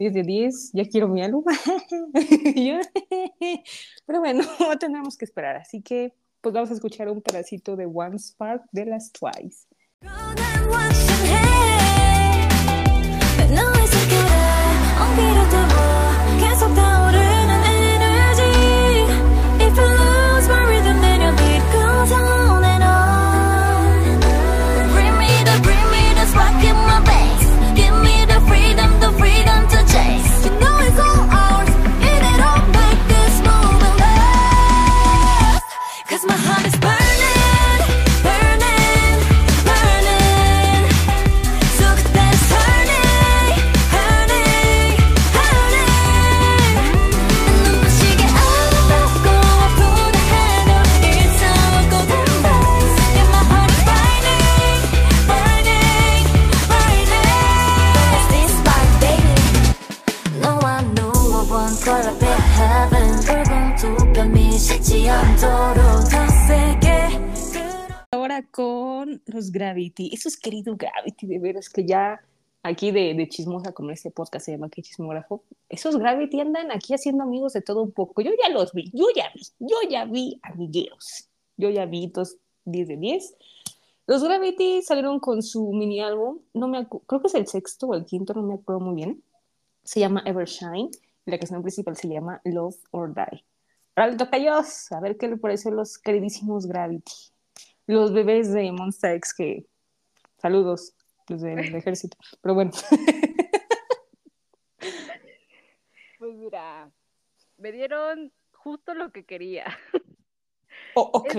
10 0.01 0.15
de 0.15 0.23
10, 0.23 0.73
ya 0.73 0.85
quiero 0.87 1.09
mi 1.09 1.23
álbum. 1.23 1.45
Pero 4.07 4.21
bueno, 4.21 4.43
tenemos 4.81 5.19
que 5.19 5.27
esperar. 5.27 5.57
Así 5.57 5.83
que, 5.83 6.15
pues 6.41 6.55
vamos 6.55 6.71
a 6.71 6.75
escuchar 6.75 7.11
un 7.11 7.21
pedacito 7.21 7.77
de 7.77 7.85
One 7.85 8.19
Spark 8.19 8.65
de 8.73 8.87
las 8.87 9.13
Twice. 9.13 9.67
Los 69.27 69.51
Gravity, 69.51 70.11
esos 70.13 70.37
queridos 70.37 70.77
Gravity, 70.77 71.27
de 71.27 71.39
veras 71.39 71.69
que 71.69 71.85
ya 71.85 72.21
aquí 72.63 72.91
de, 72.91 73.15
de, 73.15 73.29
chismosa, 73.29 73.73
como 73.73 73.91
este 73.91 74.11
podcast 74.11 74.47
se 74.47 74.53
llama 74.53 74.69
que 74.69 74.83
chismógrafo, 74.83 75.45
esos 75.69 75.97
Gravity 75.97 76.41
andan 76.41 76.71
aquí 76.71 76.95
haciendo 76.95 77.25
amigos 77.25 77.53
de 77.53 77.63
todo 77.63 77.83
un 77.83 77.93
poco. 77.93 78.23
Yo 78.23 78.31
ya 78.43 78.49
los 78.51 78.73
vi, 78.73 78.91
yo 78.93 79.07
ya 79.15 79.31
vi, 79.35 79.43
yo 79.59 79.77
ya 79.89 80.05
vi 80.05 80.39
amigueros. 80.43 81.29
Yo 81.57 81.71
ya 81.71 81.87
vi 81.87 82.07
dos 82.09 82.37
10 82.65 82.89
de 82.89 82.97
10. 82.97 83.37
Los 84.07 84.25
Gravity 84.25 84.83
salieron 84.83 85.21
con 85.21 85.43
su 85.43 85.73
mini 85.73 86.01
álbum, 86.01 86.41
no 86.53 86.69
me 86.69 86.87
creo 86.89 87.21
que 87.21 87.29
es 87.29 87.35
el 87.35 87.47
sexto 87.47 87.89
o 87.89 87.95
el 87.95 88.05
quinto, 88.05 88.35
no 88.35 88.43
me 88.43 88.55
acuerdo 88.55 88.81
muy 88.81 88.97
bien. 88.97 89.23
Se 89.85 90.01
llama 90.01 90.23
Evershine, 90.27 90.91
y 91.27 91.31
la 91.31 91.39
canción 91.39 91.63
principal 91.63 91.97
se 91.97 92.09
llama 92.09 92.41
Love 92.45 92.77
or 92.91 93.15
Die. 93.15 93.45
Ahora 93.95 94.11
le 94.11 94.17
toca 94.17 94.37
a 94.37 94.97
a 94.97 95.01
ver 95.01 95.17
qué 95.17 95.29
le 95.29 95.37
parecen 95.37 95.77
los 95.77 95.99
queridísimos 95.99 96.67
Gravity. 96.67 97.13
Los 97.91 98.13
bebés 98.13 98.53
de 98.53 98.71
Monster 98.71 99.17
X 99.17 99.35
que. 99.35 99.67
Saludos, 100.37 100.95
los 101.29 101.41
del 101.41 101.59
ejército. 101.75 102.17
Pero 102.41 102.55
bueno. 102.55 102.71
Pues 106.19 106.35
mira, 106.37 106.89
me 107.59 107.73
dieron 107.73 108.33
justo 108.53 108.95
lo 108.95 109.11
que 109.11 109.25
quería. 109.25 109.77
Oh, 110.95 111.11
ok. 111.15 111.37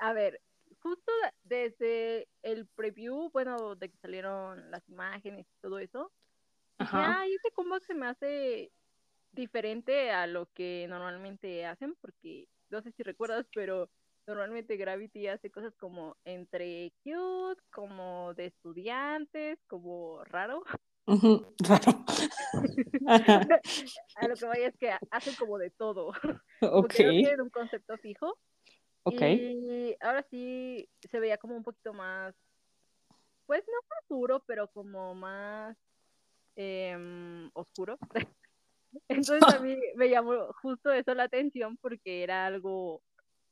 a 0.00 0.12
ver, 0.12 0.40
justo 0.80 1.10
desde 1.44 2.28
el 2.42 2.66
preview, 2.66 3.30
bueno, 3.30 3.74
de 3.74 3.88
que 3.88 3.96
salieron 3.98 4.70
las 4.70 4.86
imágenes 4.88 5.46
y 5.46 5.60
todo 5.60 5.78
eso, 5.78 6.10
dije, 6.78 6.96
este 7.34 7.50
combo 7.52 7.78
se 7.80 7.94
me 7.94 8.06
hace 8.06 8.72
diferente 9.32 10.10
a 10.10 10.26
lo 10.26 10.52
que 10.52 10.86
normalmente 10.88 11.64
hacen, 11.64 11.94
porque 12.00 12.46
no 12.70 12.82
sé 12.82 12.92
si 12.92 13.02
recuerdas, 13.02 13.46
pero 13.54 13.88
normalmente 14.28 14.76
Gravity 14.76 15.26
hace 15.26 15.50
cosas 15.50 15.74
como 15.76 16.16
entre 16.24 16.92
cute, 17.02 17.62
como 17.72 18.34
de 18.34 18.46
estudiantes, 18.46 19.58
como 19.66 20.22
raro. 20.24 20.62
raro. 21.60 22.04
a 24.16 24.28
lo 24.28 24.34
que 24.36 24.46
vaya 24.46 24.66
es 24.68 24.76
que 24.76 24.92
hacen 25.10 25.34
como 25.36 25.58
de 25.58 25.70
todo. 25.70 26.12
Ok. 26.60 26.94
No 27.00 27.10
tienen 27.10 27.40
un 27.40 27.50
concepto 27.50 27.96
fijo. 27.98 28.36
Ok. 29.04 29.22
Y 29.22 29.96
ahora 30.00 30.22
sí 30.28 30.88
se 31.00 31.20
veía 31.20 31.38
como 31.38 31.56
un 31.56 31.62
poquito 31.62 31.94
más, 31.94 32.34
pues 33.46 33.64
no 33.66 33.78
más 33.88 34.08
duro, 34.08 34.42
pero 34.44 34.68
como 34.68 35.14
más 35.14 35.76
eh, 36.56 37.48
oscuro. 37.54 37.96
Entonces 39.08 39.54
a 39.54 39.60
mí 39.60 39.78
me 39.94 40.10
llamó 40.10 40.52
justo 40.60 40.92
eso 40.92 41.14
la 41.14 41.22
atención 41.22 41.76
porque 41.78 42.24
era 42.24 42.44
algo 42.44 43.02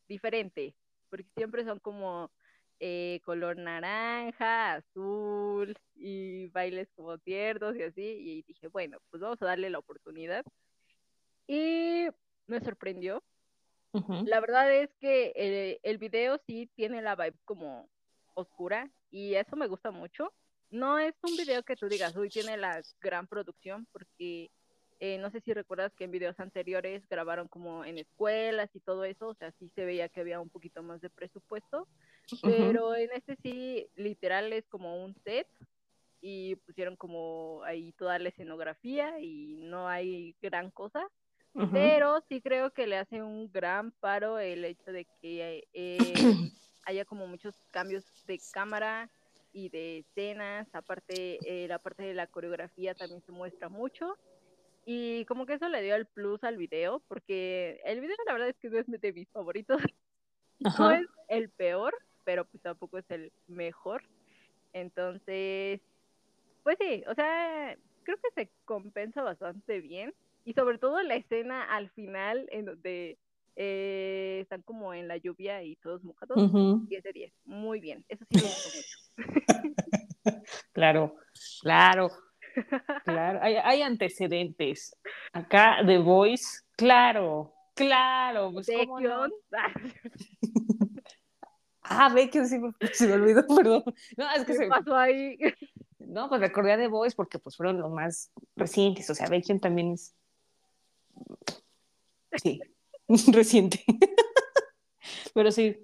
diferente, 0.08 0.74
porque 1.10 1.26
siempre 1.34 1.64
son 1.64 1.78
como 1.80 2.30
eh, 2.78 3.20
color 3.24 3.56
naranja, 3.56 4.74
azul 4.74 5.76
y 5.94 6.48
bailes 6.48 6.88
como 6.94 7.18
tiernos 7.18 7.76
y 7.76 7.82
así. 7.82 8.02
Y 8.02 8.42
dije, 8.42 8.68
bueno, 8.68 8.98
pues 9.10 9.20
vamos 9.20 9.40
a 9.42 9.46
darle 9.46 9.70
la 9.70 9.78
oportunidad. 9.78 10.44
Y 11.46 12.06
me 12.46 12.60
sorprendió. 12.60 13.22
La 14.26 14.40
verdad 14.40 14.70
es 14.74 14.90
que 15.00 15.32
el, 15.34 15.80
el 15.82 15.96
video 15.96 16.38
sí 16.46 16.68
tiene 16.74 17.00
la 17.00 17.16
vibe 17.16 17.38
como 17.46 17.88
oscura 18.34 18.90
y 19.10 19.34
eso 19.36 19.56
me 19.56 19.68
gusta 19.68 19.90
mucho. 19.90 20.34
No 20.68 20.98
es 20.98 21.14
un 21.22 21.34
video 21.36 21.62
que 21.62 21.76
tú 21.76 21.88
digas, 21.88 22.14
uy, 22.14 22.28
tiene 22.28 22.58
la 22.58 22.82
gran 23.00 23.26
producción, 23.26 23.86
porque 23.92 24.50
eh, 24.98 25.18
no 25.18 25.30
sé 25.30 25.40
si 25.42 25.52
recuerdas 25.52 25.92
que 25.94 26.04
en 26.04 26.10
videos 26.10 26.40
anteriores 26.40 27.06
grabaron 27.08 27.48
como 27.48 27.84
en 27.84 27.98
escuelas 27.98 28.70
y 28.74 28.80
todo 28.80 29.04
eso, 29.04 29.28
o 29.28 29.34
sea, 29.34 29.52
sí 29.58 29.70
se 29.74 29.84
veía 29.84 30.08
que 30.08 30.20
había 30.20 30.40
un 30.40 30.48
poquito 30.48 30.82
más 30.82 31.02
de 31.02 31.10
presupuesto, 31.10 31.86
pero 32.42 32.94
en 32.94 33.10
este 33.12 33.36
sí, 33.42 33.86
literal 33.96 34.52
es 34.54 34.66
como 34.68 35.04
un 35.04 35.14
set 35.22 35.46
y 36.22 36.56
pusieron 36.56 36.96
como 36.96 37.62
ahí 37.64 37.92
toda 37.92 38.18
la 38.18 38.30
escenografía 38.30 39.20
y 39.20 39.58
no 39.64 39.86
hay 39.86 40.34
gran 40.40 40.70
cosa, 40.70 41.06
pero 41.72 42.22
sí 42.28 42.40
creo 42.40 42.70
que 42.70 42.86
le 42.86 42.96
hace 42.96 43.22
un 43.22 43.50
gran 43.50 43.90
paro 43.90 44.38
el 44.38 44.64
hecho 44.64 44.92
de 44.92 45.06
que 45.20 45.68
eh, 45.74 45.98
haya 46.84 47.04
como 47.04 47.26
muchos 47.26 47.54
cambios 47.70 48.04
de 48.26 48.40
cámara 48.52 49.10
y 49.52 49.68
de 49.68 49.98
escenas, 49.98 50.68
aparte 50.74 51.38
eh, 51.44 51.66
la 51.68 51.78
parte 51.78 52.02
de 52.02 52.14
la 52.14 52.26
coreografía 52.26 52.94
también 52.94 53.22
se 53.22 53.32
muestra 53.32 53.68
mucho 53.68 54.16
y 54.88 55.24
como 55.24 55.46
que 55.46 55.54
eso 55.54 55.68
le 55.68 55.82
dio 55.82 55.96
el 55.96 56.06
plus 56.06 56.42
al 56.44 56.56
video, 56.56 57.02
porque 57.08 57.80
el 57.84 58.00
video 58.00 58.16
la 58.24 58.32
verdad 58.32 58.48
es 58.48 58.56
que 58.56 58.70
no 58.70 58.78
es 58.78 58.86
de 58.86 59.12
mis 59.12 59.28
favoritos. 59.28 59.78
No 60.58 60.90
es 60.90 61.06
el 61.28 61.50
peor, 61.50 61.94
pero 62.24 62.46
pues 62.46 62.62
tampoco 62.62 62.96
es 62.96 63.04
el 63.10 63.30
mejor. 63.46 64.02
Entonces, 64.72 65.82
pues 66.62 66.78
sí, 66.80 67.04
o 67.06 67.14
sea, 67.14 67.76
creo 68.04 68.16
que 68.16 68.30
se 68.34 68.50
compensa 68.64 69.22
bastante 69.22 69.82
bien. 69.82 70.14
Y 70.46 70.54
sobre 70.54 70.78
todo 70.78 71.02
la 71.02 71.16
escena 71.16 71.62
al 71.62 71.90
final, 71.90 72.48
en 72.50 72.64
donde 72.64 73.18
eh, 73.56 74.38
están 74.40 74.62
como 74.62 74.94
en 74.94 75.08
la 75.08 75.18
lluvia 75.18 75.62
y 75.62 75.76
todos 75.76 76.02
mojados. 76.04 76.38
10 76.88 77.02
de 77.02 77.12
10. 77.12 77.32
Muy 77.44 77.80
bien. 77.80 78.02
Eso 78.08 78.24
sí 78.30 78.36
me 78.36 78.42
gustó 78.42 78.68
mucho. 78.78 80.44
claro, 80.72 81.16
claro. 81.60 82.08
Claro, 83.04 83.40
hay, 83.42 83.82
antecedentes. 83.82 84.96
Acá, 85.32 85.78
The 85.84 85.98
Voice, 85.98 86.60
claro, 86.76 87.54
claro. 87.74 88.52
Pues, 88.52 88.66
¿cómo 88.66 89.00
no? 89.00 89.26
ah, 91.82 92.14
que 92.14 92.46
sí, 92.46 92.60
se 92.92 93.06
me 93.06 93.12
olvidó, 93.14 93.46
perdón. 93.56 93.84
No, 94.16 94.30
es 94.32 94.44
que 94.44 94.52
¿Qué 94.52 94.54
se 94.54 94.66
pasó 94.68 94.96
ahí? 94.96 95.38
No, 95.98 96.28
pues 96.28 96.40
recordé 96.40 96.72
a 96.72 96.76
The 96.76 96.88
Voice 96.88 97.16
porque 97.16 97.38
pues 97.38 97.56
fueron 97.56 97.80
los 97.80 97.90
más 97.90 98.32
recientes. 98.54 99.08
O 99.10 99.14
sea, 99.14 99.28
Bacon 99.28 99.60
también 99.60 99.92
es. 99.92 100.14
Sí, 102.42 102.60
reciente. 103.32 103.84
Pero 105.34 105.50
sí, 105.50 105.76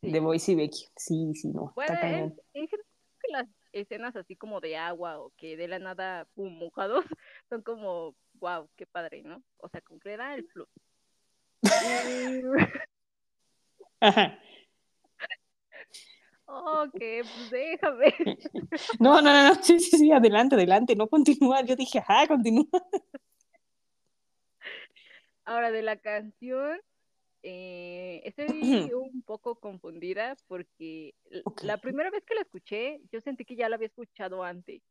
The 0.00 0.20
Voice 0.20 0.52
y 0.52 0.54
Becky. 0.54 0.86
Sí, 0.96 1.32
sí, 1.34 1.48
no. 1.48 1.72
Bueno, 1.74 1.94
en, 2.02 2.36
en 2.54 2.68
general, 2.68 2.86
las 3.28 3.48
escenas 3.80 4.16
así 4.16 4.36
como 4.36 4.60
de 4.60 4.76
agua 4.76 5.18
o 5.18 5.32
que 5.36 5.56
de 5.56 5.68
la 5.68 5.78
nada 5.78 6.26
pum, 6.34 6.58
mojados, 6.58 7.04
son 7.48 7.62
como, 7.62 8.14
wow, 8.34 8.68
qué 8.76 8.86
padre, 8.86 9.22
¿no? 9.22 9.42
O 9.58 9.68
sea, 9.68 9.80
con 9.80 10.00
que 10.00 10.16
da 10.16 10.34
el 10.34 10.44
plus. 10.46 10.68
ok, 16.46 16.98
pues 16.98 17.50
déjame. 17.50 18.14
No, 19.00 19.20
no, 19.20 19.32
no, 19.32 19.54
sí, 19.62 19.80
sí, 19.80 19.96
sí, 19.96 20.12
adelante, 20.12 20.54
adelante, 20.54 20.96
no 20.96 21.08
continúa. 21.08 21.62
Yo 21.62 21.76
dije, 21.76 21.98
ajá, 21.98 22.26
continúa. 22.28 22.66
Ahora, 25.44 25.70
de 25.70 25.82
la 25.82 25.96
canción, 25.96 26.80
eh, 27.48 28.22
estoy 28.24 28.46
un 28.94 29.22
poco 29.22 29.54
confundida 29.54 30.36
porque 30.48 31.14
la 31.62 31.76
primera 31.76 32.10
vez 32.10 32.24
que 32.24 32.34
la 32.34 32.40
escuché, 32.40 33.00
yo 33.12 33.20
sentí 33.20 33.44
que 33.44 33.54
ya 33.54 33.68
la 33.68 33.76
había 33.76 33.86
escuchado 33.86 34.42
antes. 34.42 34.82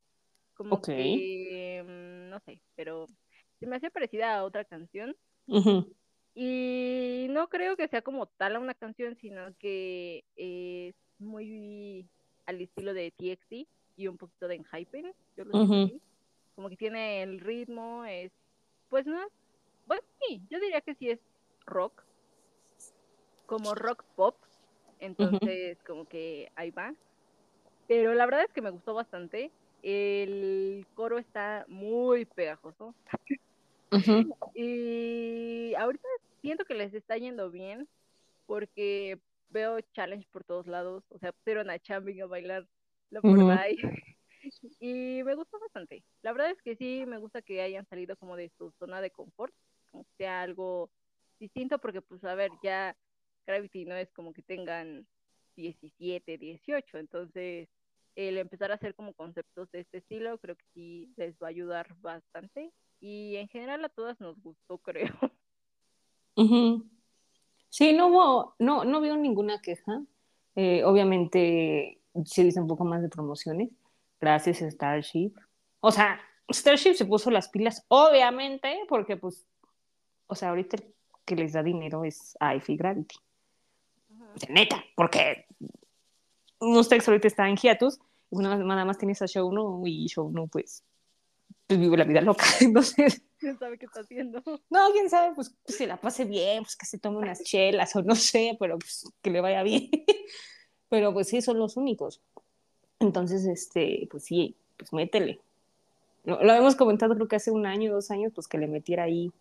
Como 0.53 0.81
que, 0.81 1.83
mm, 1.85 2.29
no 2.29 2.39
sé, 2.45 2.61
pero 2.75 3.07
se 3.59 3.67
me 3.67 3.75
hacía 3.75 3.89
parecida 3.89 4.37
a 4.37 4.45
otra 4.45 4.63
canción. 4.63 5.17
Y 6.33 7.27
no 7.29 7.49
creo 7.49 7.75
que 7.75 7.89
sea 7.89 8.01
como 8.01 8.25
tal 8.25 8.55
una 8.57 8.73
canción, 8.73 9.17
sino 9.19 9.53
que 9.59 10.23
es 10.37 10.95
muy 11.19 12.07
al 12.45 12.61
estilo 12.61 12.93
de 12.93 13.11
TXT 13.11 13.67
y 13.97 14.07
un 14.07 14.17
poquito 14.17 14.47
de 14.47 14.63
Hypen. 14.63 15.13
Yo 15.35 15.43
lo 15.43 15.89
Como 16.55 16.69
que 16.69 16.77
tiene 16.77 17.21
el 17.21 17.41
ritmo, 17.41 18.05
es, 18.05 18.31
pues 18.87 19.05
no, 19.05 19.19
bueno, 19.87 20.03
sí, 20.21 20.41
yo 20.49 20.57
diría 20.61 20.79
que 20.79 20.95
sí 20.95 21.09
es 21.09 21.19
rock, 21.65 22.05
como 23.45 23.75
rock 23.75 24.03
pop, 24.15 24.35
entonces 24.99 25.77
como 25.85 26.05
que 26.05 26.51
ahí 26.55 26.71
va. 26.71 26.93
Pero 27.87 28.13
la 28.13 28.25
verdad 28.25 28.43
es 28.43 28.51
que 28.51 28.61
me 28.61 28.71
gustó 28.71 28.93
bastante. 28.93 29.51
El 29.83 30.85
coro 30.95 31.19
está 31.19 31.65
muy 31.67 32.25
pegajoso. 32.25 32.95
Y 34.55 35.73
ahorita 35.75 36.07
siento 36.41 36.65
que 36.65 36.73
les 36.73 36.93
está 36.93 37.17
yendo 37.17 37.51
bien 37.51 37.87
porque 38.45 39.19
veo 39.49 39.79
challenge 39.93 40.27
por 40.31 40.43
todos 40.43 40.67
lados. 40.67 41.03
O 41.09 41.19
sea, 41.19 41.31
pusieron 41.31 41.69
a 41.69 41.79
Chambing 41.79 42.21
a 42.21 42.25
bailar 42.25 42.65
la 43.11 43.21
por 43.21 43.37
y 44.79 45.23
me 45.23 45.35
gustó 45.35 45.59
bastante. 45.59 46.03
La 46.21 46.31
verdad 46.31 46.51
es 46.51 46.61
que 46.61 46.75
sí, 46.75 47.05
me 47.07 47.17
gusta 47.17 47.41
que 47.41 47.61
hayan 47.61 47.87
salido 47.87 48.15
como 48.17 48.35
de 48.35 48.51
su 48.57 48.71
zona 48.79 49.01
de 49.01 49.11
confort, 49.11 49.53
como 49.91 50.03
que 50.03 50.11
sea 50.17 50.41
algo 50.41 50.89
distinto, 51.39 51.79
porque 51.79 52.01
pues 52.01 52.23
a 52.23 52.35
ver, 52.35 52.51
ya 52.63 52.95
Gravity 53.45 53.85
no 53.85 53.95
es 53.95 54.11
como 54.11 54.33
que 54.33 54.41
tengan 54.41 55.07
17, 55.55 56.37
18, 56.37 56.97
entonces 56.97 57.69
el 58.15 58.37
empezar 58.37 58.71
a 58.71 58.75
hacer 58.75 58.95
como 58.95 59.13
conceptos 59.13 59.69
de 59.71 59.81
este 59.81 59.97
estilo 59.97 60.37
creo 60.39 60.55
que 60.55 60.65
sí 60.73 61.13
les 61.17 61.35
va 61.35 61.47
a 61.47 61.49
ayudar 61.49 61.95
bastante 61.99 62.71
y 63.01 63.35
en 63.35 63.47
general 63.49 63.83
a 63.83 63.89
todas 63.89 64.19
nos 64.19 64.41
gustó, 64.41 64.77
creo. 64.83 65.13
Sí, 67.69 67.93
no 67.93 68.07
hubo, 68.07 68.55
no, 68.59 68.85
no 68.85 69.01
veo 69.01 69.17
ninguna 69.17 69.61
queja. 69.61 70.01
Eh, 70.55 70.83
obviamente 70.85 72.01
se 72.25 72.43
dice 72.43 72.61
un 72.61 72.67
poco 72.67 72.85
más 72.85 73.01
de 73.01 73.09
promociones. 73.09 73.69
Gracias 74.19 74.59
Starship. 74.59 75.33
O 75.81 75.91
sea, 75.91 76.19
Starship 76.49 76.93
se 76.93 77.05
puso 77.05 77.29
las 77.31 77.49
pilas, 77.49 77.85
obviamente, 77.89 78.79
porque 78.87 79.17
pues, 79.17 79.45
o 80.27 80.35
sea, 80.35 80.49
ahorita 80.49 80.77
que 81.25 81.35
les 81.35 81.53
da 81.53 81.63
dinero 81.63 82.05
es 82.05 82.37
AFI 82.39 82.77
Gravity 82.77 83.15
neta, 84.49 84.83
porque 84.95 85.45
ustedes 86.59 87.07
ahorita 87.07 87.27
está 87.27 87.49
en 87.49 87.57
hiatus, 87.57 87.99
una 88.29 88.57
nada 88.57 88.85
más 88.85 88.97
tienes 88.97 89.21
a 89.21 89.27
Show 89.27 89.51
No 89.51 89.81
y 89.85 90.07
Show 90.07 90.31
No, 90.31 90.47
pues, 90.47 90.83
pues, 91.67 91.79
vive 91.79 91.97
la 91.97 92.03
vida 92.03 92.21
loca, 92.21 92.45
entonces... 92.61 93.21
¿Quién 93.37 93.57
sabe 93.59 93.77
qué 93.77 93.85
está 93.85 93.99
haciendo? 93.99 94.41
No, 94.69 94.91
quién 94.91 95.09
sabe, 95.09 95.35
pues, 95.35 95.55
pues 95.63 95.77
se 95.77 95.87
la 95.87 95.97
pase 95.97 96.25
bien, 96.25 96.63
pues 96.63 96.75
que 96.75 96.85
se 96.85 96.97
tome 96.97 97.17
unas 97.17 97.43
chelas 97.43 97.95
o 97.95 98.01
no 98.01 98.15
sé, 98.15 98.55
pero 98.59 98.79
pues 98.79 99.05
que 99.21 99.29
le 99.29 99.41
vaya 99.41 99.61
bien. 99.61 99.89
pero 100.89 101.13
pues 101.13 101.27
sí, 101.27 101.41
son 101.41 101.59
los 101.59 101.77
únicos. 101.77 102.21
Entonces, 102.99 103.45
este, 103.45 104.07
pues 104.09 104.23
sí, 104.23 104.55
pues 104.77 104.93
métele. 104.93 105.41
Lo, 106.23 106.41
lo 106.41 106.51
habíamos 106.51 106.75
comentado 106.75 107.13
creo 107.13 107.27
que 107.27 107.35
hace 107.35 107.51
un 107.51 107.65
año, 107.65 107.93
dos 107.93 108.09
años, 108.09 108.31
pues 108.33 108.47
que 108.47 108.57
le 108.57 108.67
metiera 108.67 109.03
ahí 109.03 109.31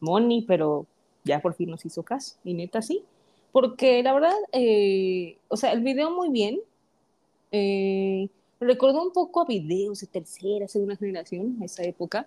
money, 0.00 0.42
pero 0.46 0.86
ya 1.24 1.40
por 1.40 1.54
fin 1.54 1.70
nos 1.70 1.84
hizo 1.84 2.04
caso. 2.04 2.36
Y 2.44 2.54
neta, 2.54 2.80
sí 2.80 3.04
porque 3.52 4.02
la 4.02 4.12
verdad, 4.14 4.34
eh, 4.52 5.38
o 5.48 5.56
sea, 5.56 5.72
el 5.72 5.82
video 5.82 6.10
muy 6.10 6.30
bien. 6.30 6.60
Eh, 7.52 8.28
recordó 8.60 9.02
un 9.02 9.12
poco 9.12 9.40
a 9.40 9.44
videos 9.44 10.00
de 10.00 10.06
tercera, 10.06 10.68
segunda 10.68 10.96
generación, 10.96 11.58
esa 11.62 11.84
época, 11.84 12.26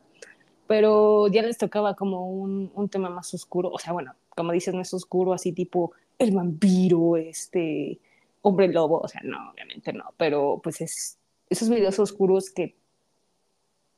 pero 0.67 1.27
ya 1.27 1.41
les 1.41 1.57
tocaba 1.57 1.95
como 1.95 2.29
un, 2.29 2.71
un, 2.73 2.89
tema 2.89 3.09
más 3.09 3.33
oscuro. 3.33 3.69
O 3.69 3.79
sea, 3.79 3.93
bueno, 3.93 4.13
como 4.35 4.51
dices, 4.51 4.73
no 4.73 4.81
es 4.81 4.93
oscuro, 4.93 5.33
así 5.33 5.51
tipo 5.51 5.91
el 6.17 6.31
vampiro, 6.31 7.17
este 7.17 7.99
hombre 8.41 8.67
lobo. 8.67 8.99
O 8.99 9.07
sea, 9.07 9.21
no, 9.23 9.51
obviamente 9.51 9.93
no, 9.93 10.13
pero 10.17 10.59
pues 10.63 10.81
es 10.81 11.19
esos 11.49 11.69
videos 11.69 11.97
oscuros 11.99 12.51
que 12.51 12.75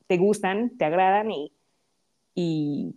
te 0.06 0.16
gustan, 0.16 0.76
te 0.76 0.84
agradan 0.84 1.30
y, 1.30 1.52
y, 2.34 2.94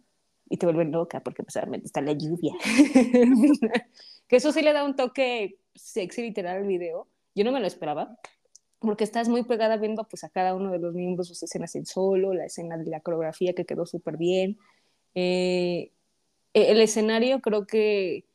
y 0.50 0.58
te 0.58 0.66
vuelven 0.66 0.92
loca, 0.92 1.20
porque 1.22 1.44
pues 1.44 1.56
obviamente 1.58 1.88
está 1.88 2.02
la 2.02 2.14
lluvia. 2.14 2.54
Que 4.28 4.38
eso 4.38 4.52
sí 4.52 4.62
le 4.62 4.74
da 4.74 4.84
un 4.84 4.96
toque 4.96 5.60
sexy 5.76 6.22
literal 6.22 6.58
al 6.58 6.68
video. 6.68 7.08
Yo 7.36 7.44
no 7.44 7.52
me 7.52 7.60
lo 7.60 7.68
esperaba, 7.68 8.18
porque 8.80 9.04
estás 9.04 9.30
muy 9.30 9.44
pegada 9.44 9.78
viendo 9.78 10.04
pues 10.06 10.24
a 10.24 10.30
cada 10.30 10.56
uno 10.56 10.72
de 10.72 10.80
los 10.80 10.94
miembros 10.94 11.28
sus 11.28 11.44
escenas 11.44 11.76
en 11.76 11.86
solo, 11.86 12.34
la 12.34 12.46
escena 12.46 12.78
de 12.78 12.86
la 12.86 13.02
coreografía 13.02 13.54
que 13.54 13.66
quedó 13.66 13.86
súper 13.86 14.18
bien. 14.18 14.58
Eh, 15.16 15.92
e-, 16.54 16.72
el 16.72 16.82
escenario 16.82 17.42
creo 17.42 17.68
que 17.68 18.26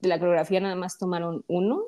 de 0.00 0.08
la 0.08 0.18
coreografía 0.18 0.60
nada 0.60 0.76
más 0.76 0.98
tomaron 0.98 1.44
uno 1.48 1.84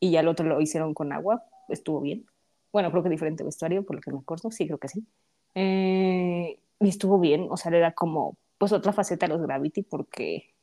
y 0.00 0.12
ya 0.12 0.20
el 0.20 0.28
otro 0.28 0.46
lo 0.46 0.60
hicieron 0.60 0.94
con 0.94 1.12
agua, 1.12 1.44
estuvo 1.68 2.00
bien. 2.00 2.26
Bueno, 2.72 2.90
creo 2.90 3.02
que 3.02 3.08
diferente 3.08 3.44
vestuario, 3.44 3.84
por 3.84 3.96
lo 3.96 4.02
que 4.02 4.12
me 4.12 4.18
acuerdo, 4.18 4.50
sí, 4.50 4.66
creo 4.66 4.78
que 4.78 4.88
sí. 4.88 5.06
Eh, 5.54 6.58
y 6.80 6.88
estuvo 6.88 7.18
bien, 7.18 7.46
o 7.50 7.56
sea, 7.56 7.72
era 7.72 7.92
como, 7.92 8.36
pues 8.58 8.72
otra 8.72 8.92
faceta 8.92 9.26
de 9.26 9.34
los 9.34 9.42
Gravity, 9.42 9.82
porque 9.82 10.53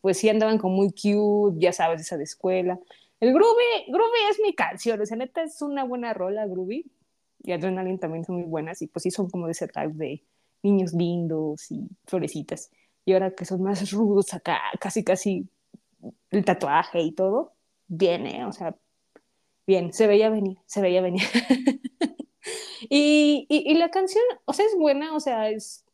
pues 0.00 0.18
sí 0.18 0.28
andaban 0.28 0.58
como 0.58 0.76
muy 0.76 0.90
cute, 0.90 1.58
ya 1.58 1.72
sabes, 1.72 2.00
esa 2.00 2.16
de 2.16 2.24
escuela. 2.24 2.78
El 3.20 3.32
Groovy, 3.32 3.88
Groovy 3.88 4.18
es 4.30 4.38
mi 4.42 4.54
canción, 4.54 5.00
o 5.00 5.06
sea, 5.06 5.16
neta 5.16 5.42
es 5.42 5.62
una 5.62 5.84
buena 5.84 6.12
rola, 6.14 6.46
Groovy. 6.46 6.90
Y 7.42 7.52
Adrenaline 7.52 7.98
también 7.98 8.24
son 8.24 8.36
muy 8.36 8.44
buenas, 8.44 8.82
y 8.82 8.88
pues 8.88 9.04
sí 9.04 9.10
son 9.10 9.30
como 9.30 9.46
de 9.46 9.52
ese 9.52 9.68
type 9.68 9.94
de 9.94 10.22
niños 10.62 10.92
lindos 10.92 11.70
y 11.70 11.88
florecitas. 12.06 12.70
Y 13.04 13.12
ahora 13.12 13.30
que 13.30 13.44
son 13.44 13.62
más 13.62 13.90
rudos 13.92 14.34
acá, 14.34 14.60
casi, 14.80 15.04
casi 15.04 15.48
el 16.30 16.44
tatuaje 16.44 17.00
y 17.00 17.12
todo, 17.12 17.54
viene, 17.86 18.44
o 18.46 18.52
sea, 18.52 18.76
bien, 19.66 19.92
se 19.92 20.06
veía 20.06 20.28
venir, 20.30 20.58
se 20.66 20.80
veía 20.80 21.00
venir. 21.00 21.22
y, 22.90 23.46
y, 23.48 23.70
y, 23.70 23.74
la 23.74 23.90
canción, 23.90 24.24
o 24.44 24.52
sea, 24.52 24.66
es 24.66 24.76
buena, 24.76 25.14
o 25.14 25.20
sea, 25.20 25.50
es... 25.50 25.85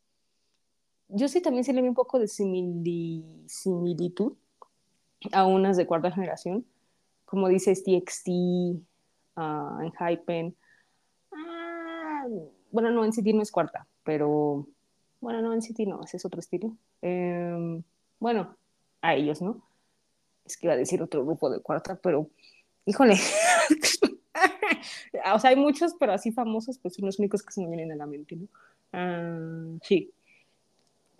Yo 1.15 1.27
sí 1.27 1.41
también 1.41 1.63
se 1.63 1.73
le 1.73 1.83
ve 1.83 1.89
un 1.89 1.93
poco 1.93 2.17
de 2.17 2.27
similitud 2.27 4.33
a 5.31 5.45
unas 5.45 5.77
de 5.77 5.85
cuarta 5.85 6.11
generación, 6.11 6.65
como 7.25 7.49
dice 7.49 7.75
TXT, 7.75 8.29
uh, 9.37 9.81
en 9.81 9.91
Hypen. 9.91 10.55
Ah, 11.31 12.25
bueno, 12.71 12.89
no, 12.89 13.05
en 13.05 13.13
City 13.13 13.31
no 13.31 13.43
es 13.43 13.51
cuarta, 13.51 13.85
pero 14.03 14.67
bueno, 15.21 15.43
no, 15.43 15.53
en 15.53 15.61
City 15.61 15.85
no, 15.85 16.03
ese 16.03 16.17
es 16.17 16.25
otro 16.25 16.39
estilo. 16.39 16.75
Eh, 17.03 17.79
bueno, 18.19 18.57
a 19.01 19.13
ellos, 19.13 19.39
¿no? 19.39 19.61
Es 20.45 20.57
que 20.57 20.65
iba 20.65 20.73
a 20.73 20.77
decir 20.77 20.99
otro 21.03 21.23
grupo 21.23 21.51
de 21.51 21.61
cuarta, 21.61 21.95
pero 22.01 22.27
híjole. 22.85 23.13
o 25.33 25.39
sea, 25.39 25.51
hay 25.51 25.57
muchos, 25.57 25.93
pero 25.99 26.13
así 26.13 26.31
famosos, 26.31 26.79
pues 26.79 26.95
son 26.95 27.05
los 27.05 27.19
únicos 27.19 27.43
que 27.43 27.53
se 27.53 27.61
me 27.61 27.67
vienen 27.67 27.91
a 27.91 27.97
la 27.97 28.07
mente, 28.07 28.35
¿no? 28.35 28.47
Uh, 28.93 29.79
sí. 29.83 30.11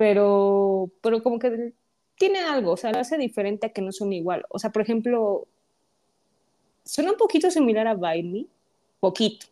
Pero, 0.03 0.91
pero 0.99 1.23
como 1.23 1.39
que 1.39 1.71
tienen 2.15 2.43
algo, 2.43 2.71
o 2.73 2.77
sea, 2.77 2.91
lo 2.91 2.99
hace 2.99 3.17
diferente 3.17 3.67
a 3.67 3.69
que 3.69 3.81
no 3.81 3.93
son 3.93 4.11
igual. 4.11 4.45
O 4.49 4.59
sea, 4.59 4.69
por 4.69 4.81
ejemplo, 4.81 5.47
suena 6.83 7.11
un 7.11 7.17
poquito 7.17 7.49
similar 7.49 7.87
a 7.87 7.93
Bite 7.93 8.27
Me, 8.27 8.45
poquito, 8.99 9.45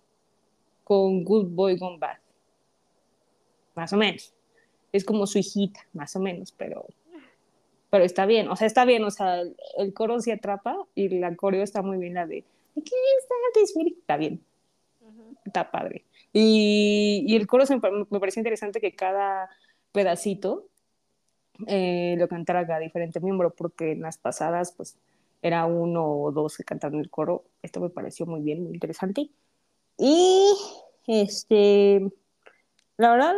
con 0.84 1.24
Good 1.24 1.52
Boy 1.52 1.78
Gone 1.78 2.00
Bad. 2.00 2.18
Más 3.76 3.94
o 3.94 3.96
menos. 3.96 4.34
Es 4.92 5.06
como 5.06 5.26
su 5.26 5.38
hijita, 5.38 5.88
más 5.94 6.18
o 6.18 6.20
menos, 6.20 6.52
pero 6.52 6.86
pero 7.90 8.04
está 8.04 8.26
bien, 8.26 8.50
o 8.50 8.58
sea, 8.58 8.68
está 8.68 8.84
bien, 8.84 9.06
o 9.06 9.12
sea, 9.12 9.42
el, 9.78 9.94
coro 9.94 10.20
se 10.20 10.34
atrapa 10.34 10.76
y 10.96 11.08
la 11.08 11.34
coreo 11.38 11.64
está 11.64 11.82
muy 11.82 11.98
bien, 11.98 12.16
la 12.16 12.26
de 12.26 12.44
¿qué 12.76 12.82
está? 12.82 13.36
Está 13.88 14.18
bien, 14.18 14.42
está 15.46 15.72
padre. 15.72 16.04
Y, 16.34 17.24
y 17.26 17.38
el 17.38 17.48
coro 17.48 17.66
se, 17.66 17.78
me 17.78 18.20
pareció 18.20 18.42
interesante 18.42 18.82
que 18.82 18.94
cada 18.94 19.50
pedacito 19.92 20.68
eh, 21.68 22.16
lo 22.18 22.28
cantara 22.28 22.66
cada 22.66 22.80
diferente 22.80 23.20
miembro, 23.20 23.54
porque 23.54 23.92
en 23.92 24.02
las 24.02 24.18
pasadas, 24.18 24.74
pues, 24.74 24.98
era 25.42 25.66
uno 25.66 26.06
o 26.06 26.32
dos 26.32 26.58
que 26.58 26.64
cantaron 26.64 27.00
el 27.00 27.10
coro. 27.10 27.46
Esto 27.62 27.80
me 27.80 27.90
pareció 27.90 28.26
muy 28.26 28.42
bien, 28.42 28.64
muy 28.64 28.74
interesante. 28.74 29.30
Y, 29.98 30.54
este, 31.08 32.02
la 32.98 33.12
verdad, 33.12 33.36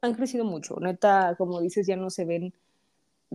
han 0.00 0.14
crecido 0.14 0.44
mucho. 0.44 0.76
Neta, 0.80 1.34
como 1.36 1.60
dices, 1.60 1.86
ya 1.86 1.96
no 1.96 2.10
se 2.10 2.24
ven 2.24 2.54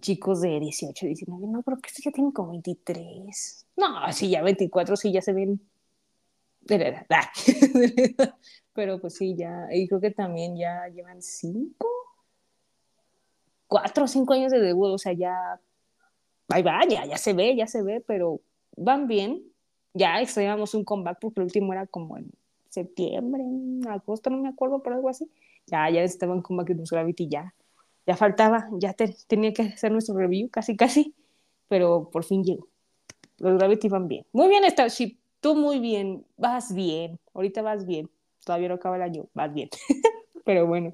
chicos 0.01 0.41
de 0.41 0.59
18, 0.59 1.05
19, 1.05 1.47
no, 1.47 1.61
pero 1.61 1.77
que 1.77 1.87
estos 1.87 2.03
ya 2.03 2.11
tienen 2.11 2.31
como 2.31 2.51
23. 2.51 3.65
No, 3.77 4.11
sí, 4.11 4.29
ya 4.29 4.41
24, 4.41 4.95
sí, 4.95 5.11
ya 5.11 5.21
se 5.21 5.33
ven 5.33 5.61
de 6.61 6.77
la 6.79 6.87
edad. 6.89 7.25
pero 8.73 8.99
pues 8.99 9.15
sí, 9.15 9.35
ya, 9.35 9.67
y 9.71 9.87
creo 9.87 10.01
que 10.01 10.11
también 10.11 10.57
ya 10.57 10.87
llevan 10.89 11.21
5, 11.21 11.94
4 13.67 14.05
o 14.05 14.07
5 14.07 14.33
años 14.33 14.51
de 14.51 14.59
debut, 14.59 14.89
o 14.89 14.97
sea, 14.97 15.13
ya, 15.13 15.59
ahí 16.49 16.63
va, 16.63 16.81
ya, 16.87 17.17
se 17.17 17.33
ve, 17.33 17.55
ya 17.55 17.67
se 17.67 17.83
ve, 17.83 18.01
pero 18.05 18.41
van 18.75 19.07
bien. 19.07 19.43
Ya 19.93 20.19
extrañamos 20.21 20.73
un 20.75 20.83
comeback 20.83 21.19
porque 21.21 21.39
el 21.39 21.45
último 21.45 21.71
era 21.71 21.87
como 21.87 22.17
en 22.17 22.29
septiembre, 22.69 23.43
agosto, 23.87 24.29
no 24.29 24.37
me 24.37 24.49
acuerdo, 24.49 24.83
pero 24.83 24.97
algo 24.97 25.09
así. 25.09 25.29
Ya, 25.67 25.89
ya 25.89 26.03
estaban 26.03 26.41
comeback 26.41 26.69
de 26.69 26.83
Gravity 26.89 27.29
ya 27.29 27.53
ya 28.05 28.15
faltaba, 28.15 28.67
ya 28.73 28.93
tenía 29.27 29.53
que 29.53 29.63
hacer 29.63 29.91
nuestro 29.91 30.15
review, 30.15 30.49
casi, 30.49 30.75
casi, 30.75 31.15
pero 31.67 32.09
por 32.11 32.23
fin 32.23 32.43
llegó. 32.43 32.67
Los 33.37 33.57
Gravity 33.57 33.89
van 33.89 34.07
bien. 34.07 34.25
Muy 34.31 34.47
bien, 34.47 34.63
Starship, 34.69 35.17
tú 35.39 35.55
muy 35.55 35.79
bien, 35.79 36.25
vas 36.37 36.73
bien, 36.73 37.19
ahorita 37.33 37.61
vas 37.61 37.85
bien, 37.85 38.09
todavía 38.45 38.69
no 38.69 38.75
acaba 38.75 38.97
el 38.97 39.01
año, 39.01 39.25
vas 39.33 39.53
bien. 39.53 39.69
pero 40.45 40.67
bueno, 40.67 40.93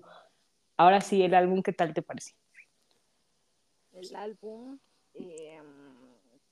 ahora 0.78 1.02
sí, 1.02 1.22
el 1.22 1.34
álbum, 1.34 1.62
¿qué 1.62 1.74
tal 1.74 1.94
te 1.94 2.02
parece? 2.02 2.34
El 4.02 4.16
álbum, 4.16 4.80
eh, 5.14 5.62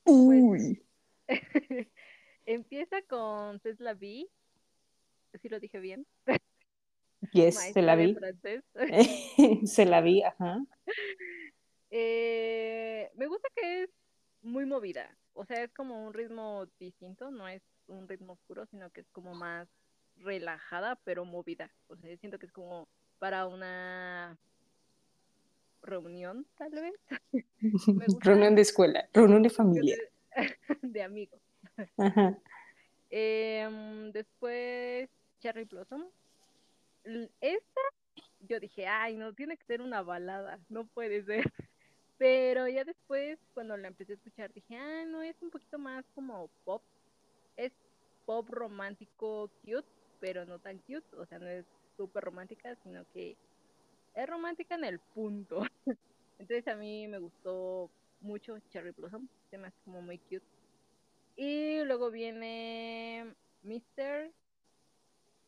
Uy. 0.05 0.85
empieza 2.45 3.01
con 3.07 3.59
Tesla 3.59 3.95
B, 3.95 4.27
si 5.41 5.49
lo 5.49 5.59
dije 5.59 5.79
bien. 5.79 6.05
Yes, 7.33 7.55
se 7.73 7.81
la 7.81 7.95
vi. 7.95 8.15
se 9.65 9.85
la 9.85 10.01
vi, 10.01 10.21
ajá. 10.23 10.59
Eh, 11.91 13.09
me 13.15 13.25
gusta 13.25 13.49
que 13.55 13.81
es 13.81 13.89
muy 14.43 14.67
movida. 14.67 15.17
O 15.33 15.43
sea, 15.43 15.63
es 15.63 15.73
como 15.73 16.05
un 16.05 16.13
ritmo 16.13 16.67
distinto, 16.79 17.31
no 17.31 17.47
es 17.47 17.63
un 17.87 18.07
ritmo 18.07 18.33
oscuro, 18.33 18.67
sino 18.67 18.91
que 18.91 19.01
es 19.01 19.09
como 19.09 19.33
más 19.33 19.67
relajada, 20.17 20.97
pero 21.03 21.25
movida. 21.25 21.73
O 21.87 21.95
sea, 21.95 22.15
siento 22.17 22.37
que 22.37 22.45
es 22.45 22.51
como 22.51 22.87
para 23.17 23.47
una 23.47 24.37
reunión, 25.81 26.45
tal 26.57 26.71
vez. 26.71 26.93
reunión 28.21 28.55
de 28.55 28.61
escuela, 28.61 29.07
reunión 29.13 29.43
de 29.43 29.49
familia. 29.49 29.97
De, 30.81 31.01
amigos. 31.03 31.39
Ajá. 31.97 32.37
Em, 33.09 34.11
después, 34.11 35.09
Cherry 35.39 35.65
Blossom, 35.65 36.05
esta, 37.41 37.81
yo 38.47 38.59
dije, 38.59 38.87
ay, 38.87 39.17
no, 39.17 39.33
tiene 39.33 39.57
que 39.57 39.65
ser 39.65 39.81
una 39.81 40.01
balada, 40.01 40.59
no 40.69 40.85
puede 40.85 41.23
ser. 41.23 41.51
Pero 42.17 42.67
ya 42.67 42.83
después, 42.83 43.39
cuando 43.53 43.77
la 43.77 43.87
empecé 43.87 44.11
a 44.11 44.15
escuchar, 44.15 44.53
dije, 44.53 44.75
ah, 44.75 45.05
no, 45.07 45.21
es 45.21 45.35
un 45.41 45.49
poquito 45.49 45.79
más 45.79 46.05
como 46.13 46.49
pop. 46.65 46.83
Es 47.55 47.71
pop 48.25 48.47
romántico 48.49 49.49
cute, 49.63 49.87
pero 50.19 50.45
no 50.45 50.59
tan 50.59 50.79
cute. 50.79 51.15
O 51.17 51.25
sea, 51.25 51.39
no 51.39 51.47
es 51.47 51.65
súper 51.95 52.25
romántica, 52.25 52.75
sino 52.83 53.05
que 53.13 53.37
es 54.13 54.27
romántica 54.27 54.75
en 54.75 54.83
el 54.85 54.99
punto. 54.99 55.61
Entonces 56.39 56.67
a 56.67 56.75
mí 56.75 57.07
me 57.07 57.19
gustó 57.19 57.89
mucho 58.21 58.57
Cherry 58.69 58.91
Blossom, 58.91 59.27
se 59.49 59.57
me 59.57 59.67
hace 59.67 59.77
como 59.85 60.01
muy 60.01 60.17
cute. 60.17 60.45
Y 61.35 61.83
luego 61.83 62.11
viene 62.11 63.33
Mr 63.63 64.31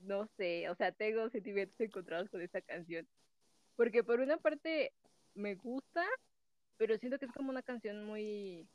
no 0.04 0.28
sé, 0.38 0.70
o 0.70 0.76
sea, 0.76 0.92
tengo 0.92 1.30
sentimientos 1.30 1.80
encontrados 1.80 2.30
con 2.30 2.42
esta 2.42 2.62
canción. 2.62 3.08
Porque 3.76 4.04
por 4.04 4.20
una 4.20 4.38
parte 4.38 4.92
me 5.36 5.56
gusta, 5.56 6.06
pero 6.78 6.98
siento 6.98 7.20
que 7.20 7.26
es 7.26 7.32
como 7.32 7.50
una 7.50 7.62
canción 7.62 8.06
muy... 8.06 8.68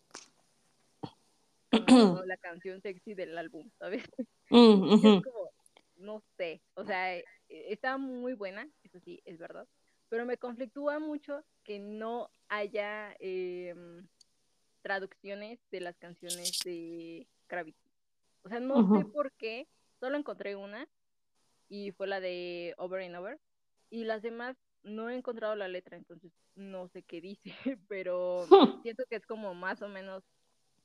Como 1.70 1.72
la 2.26 2.36
canción 2.36 2.80
sexy 2.80 3.14
del 3.14 3.36
álbum, 3.36 3.68
¿sabes? 3.78 4.04
Mm, 4.50 4.84
es 5.20 5.24
como, 5.24 5.50
no 5.96 6.22
sé, 6.36 6.62
o 6.74 6.84
sea, 6.84 7.16
e, 7.16 7.24
está 7.48 7.96
muy 7.96 8.34
buena, 8.34 8.68
eso 8.82 9.00
sí, 9.00 9.20
es 9.24 9.38
verdad, 9.38 9.66
pero 10.08 10.24
me 10.24 10.38
conflictúa 10.38 10.98
mucho 10.98 11.44
que 11.64 11.78
no 11.78 12.30
haya 12.48 13.14
em, 13.18 14.06
traducciones 14.82 15.58
de 15.70 15.80
las 15.80 15.96
canciones 15.98 16.60
de 16.64 17.26
Gravity. 17.48 17.90
O 18.42 18.48
sea, 18.48 18.60
no 18.60 18.96
sé 18.96 19.04
por 19.06 19.32
qué, 19.32 19.66
solo 19.98 20.16
encontré 20.16 20.54
una 20.54 20.88
y 21.68 21.90
fue 21.92 22.06
la 22.06 22.20
de 22.20 22.74
Over 22.78 23.02
and 23.02 23.16
Over. 23.16 23.40
Y 23.90 24.04
las 24.04 24.22
demás 24.22 24.56
no 24.82 25.10
he 25.10 25.16
encontrado 25.16 25.56
la 25.56 25.68
letra, 25.68 25.96
entonces 25.96 26.32
no 26.54 26.88
sé 26.88 27.02
qué 27.02 27.20
dice, 27.20 27.42
pero 27.88 28.46
siento 28.84 29.04
que 29.08 29.16
es 29.16 29.26
como 29.26 29.54
más 29.54 29.82
o 29.82 29.88
menos 29.88 30.22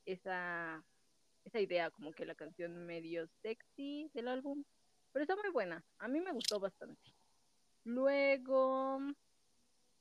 esa, 0.04 0.84
esa 1.44 1.60
idea, 1.60 1.90
como 1.90 2.12
que 2.12 2.26
la 2.26 2.34
canción 2.34 2.86
medio 2.86 3.28
sexy 3.42 4.10
del 4.14 4.28
álbum, 4.28 4.64
pero 5.12 5.22
está 5.22 5.36
muy 5.36 5.50
buena, 5.50 5.84
a 5.98 6.08
mí 6.08 6.20
me 6.20 6.32
gustó 6.32 6.58
bastante. 6.58 7.12
Luego, 7.84 9.00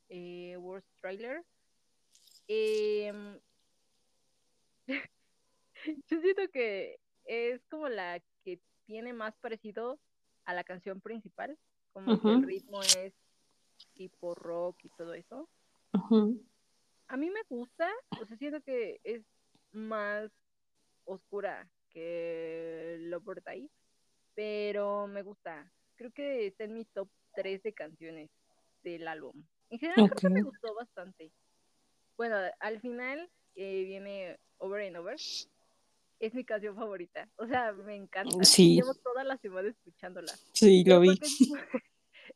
eh, 0.10 0.58
Worst 0.58 0.88
Trailer. 1.00 1.44
Em, 2.48 3.40
yo 6.10 6.22
siento 6.22 6.50
que 6.52 7.00
es 7.26 7.62
como 7.70 7.88
la 7.90 8.22
que 8.44 8.60
tiene 8.86 9.14
más 9.14 9.36
parecido 9.38 10.00
a 10.46 10.54
la 10.54 10.64
canción 10.64 11.02
principal, 11.02 11.58
como 11.94 12.20
que 12.22 12.28
el 12.30 12.44
ritmo 12.44 12.82
es 12.82 13.14
tipo 13.94 14.36
rock 14.36 14.84
y 14.84 14.90
todo 14.98 15.14
eso. 15.14 15.50
A 17.08 17.18
mí 17.18 17.30
me 17.30 17.44
gusta, 17.50 17.90
o 18.22 18.26
sea, 18.26 18.38
siento 18.38 18.62
que 18.62 19.00
es 19.04 19.24
más 19.72 20.32
oscura 21.06 21.70
que 21.90 22.98
lo 23.02 23.22
porta 23.22 23.52
ahí, 23.52 23.70
pero 24.42 25.06
me 25.06 25.22
gusta. 25.22 25.72
Creo 25.94 26.10
que 26.10 26.48
está 26.48 26.64
en 26.64 26.74
mi 26.74 26.84
top 26.86 27.08
3 27.36 27.62
de 27.62 27.74
canciones 27.74 28.32
del 28.82 29.08
álbum. 29.08 29.36
En 29.70 29.78
general 29.78 30.10
creo 30.10 30.20
que 30.20 30.30
me 30.30 30.42
gustó 30.42 30.74
bastante. 30.74 31.32
Bueno, 32.18 32.38
al 32.60 32.82
final 32.82 33.30
eh, 33.54 33.84
viene 33.84 34.40
Over 34.58 34.88
and 34.88 34.98
Over. 34.98 35.18
Es 36.20 36.34
mi 36.34 36.44
canción 36.44 36.76
favorita. 36.76 37.30
O 37.36 37.46
sea, 37.46 37.72
me 37.72 37.96
encanta. 37.96 38.36
Llevo 38.58 38.96
toda 38.96 39.24
la 39.24 39.38
semana 39.38 39.70
escuchándola. 39.70 40.34
Sí, 40.54 40.84
lo 40.86 41.02
vi. 41.02 41.10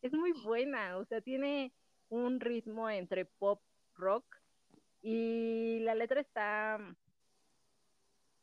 es 0.03 0.13
muy 0.13 0.31
buena. 0.43 0.97
O 0.97 1.05
sea, 1.05 1.21
tiene 1.21 1.73
un 2.09 2.39
ritmo 2.39 2.87
entre 2.87 3.25
pop, 3.25 3.63
rock 3.95 4.25
y 5.01 5.79
la 5.79 5.95
letra 5.95 6.21
está 6.21 6.77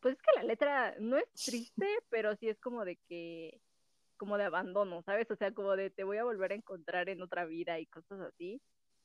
pues 0.03 0.17
es 0.17 0.23
que 0.23 0.37
la 0.37 0.43
letra 0.43 0.95
no 0.99 1.17
es 1.17 1.33
triste, 1.33 1.87
pero 2.11 2.35
sí 2.37 2.49
es 2.49 2.59
como 2.59 2.85
de 2.85 2.97
que, 3.09 3.61
como 4.17 4.37
de 4.37 4.45
abandono, 4.45 5.03
¿sabes? 5.03 5.31
O 5.31 5.37
sea, 5.37 5.53
como 5.53 5.77
de 5.77 5.91
te 5.91 6.03
voy 6.03 6.19
a 6.19 6.25
volver 6.25 6.51
a 6.51 6.57
encontrar 6.57 7.09
en 7.09 7.23
otra 7.23 7.45
vida 7.47 7.79
y 7.79 7.87
cosas 7.87 8.21
así, 8.21 8.61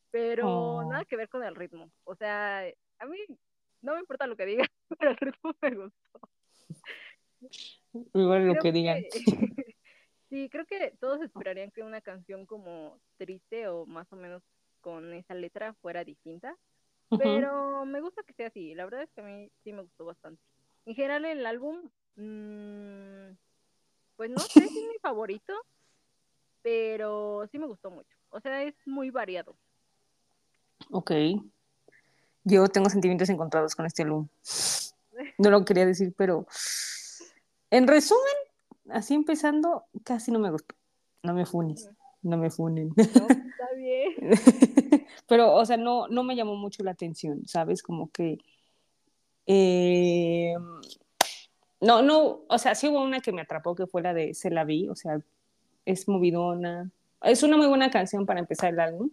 pero 0.10 0.84
nada 0.84 1.04
oh. 1.04 1.06
que 1.06 1.16
ver 1.16 1.30
con 1.30 1.44
el 1.44 1.56
ritmo. 1.56 1.92
O 2.04 2.16
sea, 2.16 2.64
a 2.98 3.06
mí 3.06 3.18
no 3.82 3.94
me 3.94 4.00
importa 4.00 4.26
lo 4.26 4.36
que 4.36 4.48
digan, 4.48 4.68
pero 5.00 5.12
el 5.12 5.18
ritmo 5.18 5.56
me 5.62 5.76
gustó. 5.76 6.20
Igual 8.16 8.48
lo 8.48 8.56
que 8.56 8.72
digan. 8.72 9.04
sí, 10.30 10.50
creo 10.50 10.66
que 10.66 10.96
todos 11.00 11.22
esperarían 11.22 11.70
que 11.70 11.84
una 11.84 12.02
canción 12.02 12.48
como 12.48 13.00
triste 13.18 13.68
o 13.68 13.86
más 13.86 14.12
o 14.12 14.16
menos 14.16 14.42
con 14.82 15.14
esa 15.14 15.36
letra 15.36 15.76
fuera 15.76 16.04
distinta, 16.04 16.58
pero 17.20 17.86
me 17.86 18.02
gusta 18.02 18.24
que 18.24 18.34
sea 18.34 18.48
así. 18.48 18.74
La 18.74 18.86
verdad 18.86 19.04
es 19.04 19.12
que 19.12 19.22
a 19.22 19.26
mí 19.26 19.52
sí 19.64 19.74
me 19.74 19.84
gustó 19.84 20.06
bastante. 20.06 20.42
En 20.88 20.96
general 20.96 21.26
el 21.26 21.46
álbum, 21.46 21.90
mmm, 22.16 23.36
pues 24.16 24.30
no 24.30 24.40
sé 24.40 24.62
si 24.62 24.80
es 24.80 24.88
mi 24.88 24.98
favorito, 25.02 25.54
pero 26.62 27.46
sí 27.52 27.60
me 27.60 27.68
gustó 27.68 27.92
mucho. 27.92 28.16
O 28.30 28.40
sea, 28.40 28.64
es 28.64 28.74
muy 28.86 29.10
variado. 29.10 29.58
Ok. 30.90 31.12
Yo 32.46 32.70
tengo 32.70 32.90
sentimientos 32.90 33.28
encontrados 33.28 33.76
con 33.76 33.86
este 33.86 34.04
álbum. 34.04 34.28
No 35.40 35.50
lo 35.50 35.66
quería 35.66 35.86
decir, 35.86 36.14
pero 36.16 36.46
en 37.72 37.88
resumen, 37.88 38.36
así 38.90 39.16
empezando, 39.16 39.86
casi 40.04 40.32
no 40.32 40.38
me 40.38 40.52
gustó. 40.52 40.76
No 41.24 41.34
me 41.34 41.48
funes, 41.48 41.90
no 42.22 42.38
me 42.38 42.52
funen. 42.52 42.90
No, 42.96 42.96
está 43.30 43.74
bien. 43.76 44.14
pero, 45.28 45.56
o 45.56 45.66
sea, 45.66 45.78
no, 45.78 46.08
no 46.08 46.24
me 46.24 46.36
llamó 46.36 46.56
mucho 46.56 46.84
la 46.84 46.92
atención, 46.92 47.48
¿sabes? 47.48 47.82
Como 47.82 48.12
que 48.12 48.38
eh, 49.48 50.54
no, 51.80 52.02
no, 52.02 52.42
o 52.48 52.58
sea, 52.58 52.76
sí 52.76 52.88
hubo 52.88 53.02
una 53.02 53.22
que 53.22 53.32
me 53.32 53.42
atrapó 53.42 53.76
que 53.76 53.88
fue 53.88 54.02
la 54.02 54.14
de 54.14 54.34
Se 54.34 54.50
la 54.50 54.64
vi, 54.66 54.88
o 54.90 54.96
sea, 54.96 55.20
es 55.86 56.08
movidona. 56.08 56.92
Es 57.22 57.44
una 57.44 57.58
muy 57.58 57.68
buena 57.68 57.90
canción 57.90 58.26
para 58.26 58.40
empezar 58.40 58.74
el 58.74 58.80
álbum. 58.80 59.10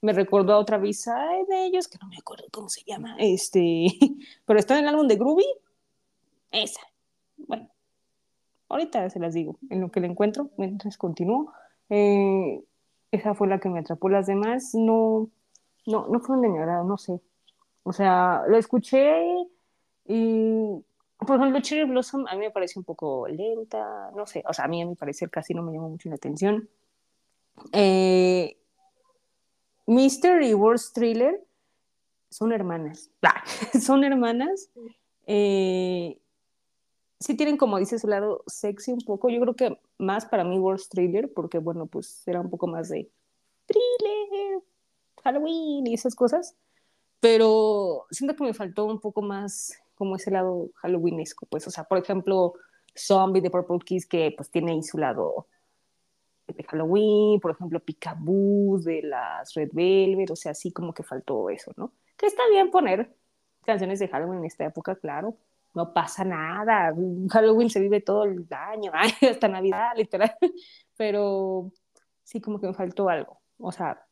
Me 0.00 0.12
recordó 0.12 0.54
a 0.54 0.58
otra 0.58 0.78
visa 0.78 1.16
de 1.48 1.66
ellos, 1.66 1.88
que 1.88 1.98
no 2.00 2.08
me 2.08 2.16
acuerdo 2.18 2.44
cómo 2.52 2.68
se 2.68 2.82
llama, 2.84 3.16
este, 3.18 3.86
pero 4.46 4.58
está 4.58 4.74
en 4.78 4.84
el 4.84 4.88
álbum 4.88 5.08
de 5.08 5.16
Groovy. 5.16 5.46
Esa. 6.50 6.80
Bueno, 7.36 7.68
ahorita 8.68 9.10
se 9.10 9.20
las 9.20 9.34
digo, 9.34 9.58
en 9.70 9.80
lo 9.80 9.90
que 9.90 10.00
le 10.00 10.08
encuentro, 10.08 10.50
mientras 10.56 10.96
continúo. 10.98 11.52
Eh, 11.90 12.62
esa 13.10 13.34
fue 13.34 13.48
la 13.48 13.60
que 13.60 13.68
me 13.68 13.80
atrapó. 13.80 14.08
Las 14.08 14.26
demás 14.26 14.74
no, 14.74 15.28
no, 15.86 16.06
no 16.08 16.20
fueron 16.20 16.42
de 16.42 16.48
mi 16.48 16.58
agrado, 16.58 16.84
no 16.84 16.98
sé. 16.98 17.20
O 17.82 17.92
sea, 17.92 18.42
lo 18.48 18.56
escuché 18.56 19.24
por 20.08 21.36
ejemplo, 21.36 21.60
Cherry 21.60 21.84
Blossom 21.84 22.26
a 22.26 22.34
mí 22.34 22.40
me 22.40 22.50
parece 22.50 22.78
un 22.78 22.84
poco 22.84 23.28
lenta, 23.28 24.10
no 24.14 24.26
sé, 24.26 24.42
o 24.48 24.52
sea, 24.54 24.64
a 24.64 24.68
mí 24.68 24.80
a 24.82 24.86
mi 24.86 24.94
parecer 24.94 25.30
casi 25.30 25.52
no 25.52 25.62
me 25.62 25.72
llamó 25.72 25.90
mucho 25.90 26.08
la 26.08 26.14
atención. 26.14 26.68
Eh, 27.72 28.56
Mister 29.86 30.42
y 30.42 30.54
Worst 30.54 30.94
Thriller 30.94 31.44
son 32.30 32.52
hermanas, 32.52 33.10
son 33.80 34.04
hermanas. 34.04 34.70
Eh, 35.26 36.18
sí 37.20 37.36
tienen, 37.36 37.56
como 37.56 37.78
dice, 37.78 37.98
su 37.98 38.06
lado 38.06 38.44
sexy 38.46 38.92
un 38.92 39.00
poco. 39.00 39.28
Yo 39.28 39.40
creo 39.40 39.56
que 39.56 39.80
más 39.98 40.26
para 40.26 40.44
mí 40.44 40.58
Worst 40.58 40.92
Thriller, 40.92 41.32
porque 41.32 41.58
bueno, 41.58 41.86
pues 41.86 42.26
era 42.26 42.40
un 42.40 42.50
poco 42.50 42.66
más 42.66 42.88
de 42.88 43.10
thriller, 43.66 44.62
Halloween 45.24 45.86
y 45.86 45.94
esas 45.94 46.14
cosas. 46.14 46.56
Pero 47.20 48.06
siento 48.10 48.36
que 48.36 48.44
me 48.44 48.54
faltó 48.54 48.84
un 48.84 49.00
poco 49.00 49.22
más 49.22 49.72
como 49.98 50.16
ese 50.16 50.30
lado 50.30 50.70
halloweenesco, 50.76 51.46
pues, 51.46 51.66
o 51.66 51.70
sea, 51.70 51.84
por 51.84 51.98
ejemplo, 51.98 52.54
Zombie 52.96 53.40
de 53.40 53.50
Purple 53.50 53.80
Kiss, 53.84 54.06
que 54.06 54.32
pues 54.36 54.50
tiene 54.50 54.72
ahí 54.72 54.82
su 54.82 54.98
lado 54.98 55.46
de 56.46 56.64
Halloween, 56.64 57.40
por 57.40 57.50
ejemplo, 57.50 57.80
Picaboo 57.80 58.78
de 58.78 59.02
las 59.02 59.52
Red 59.54 59.70
Velvet, 59.72 60.30
o 60.30 60.36
sea, 60.36 60.52
así 60.52 60.72
como 60.72 60.94
que 60.94 61.02
faltó 61.02 61.50
eso, 61.50 61.72
¿no? 61.76 61.92
Que 62.16 62.26
está 62.26 62.42
bien 62.48 62.70
poner 62.70 63.14
canciones 63.64 63.98
de 63.98 64.08
Halloween 64.08 64.40
en 64.40 64.46
esta 64.46 64.64
época, 64.64 64.96
claro, 64.96 65.36
no 65.74 65.92
pasa 65.92 66.24
nada, 66.24 66.94
Halloween 67.30 67.68
se 67.68 67.80
vive 67.80 68.00
todo 68.00 68.24
el 68.24 68.46
año, 68.50 68.92
hasta 69.30 69.48
Navidad, 69.48 69.92
literal, 69.96 70.34
pero 70.96 71.70
sí 72.24 72.40
como 72.40 72.60
que 72.60 72.68
me 72.68 72.74
faltó 72.74 73.08
algo, 73.08 73.40
o 73.58 73.72
sea, 73.72 74.06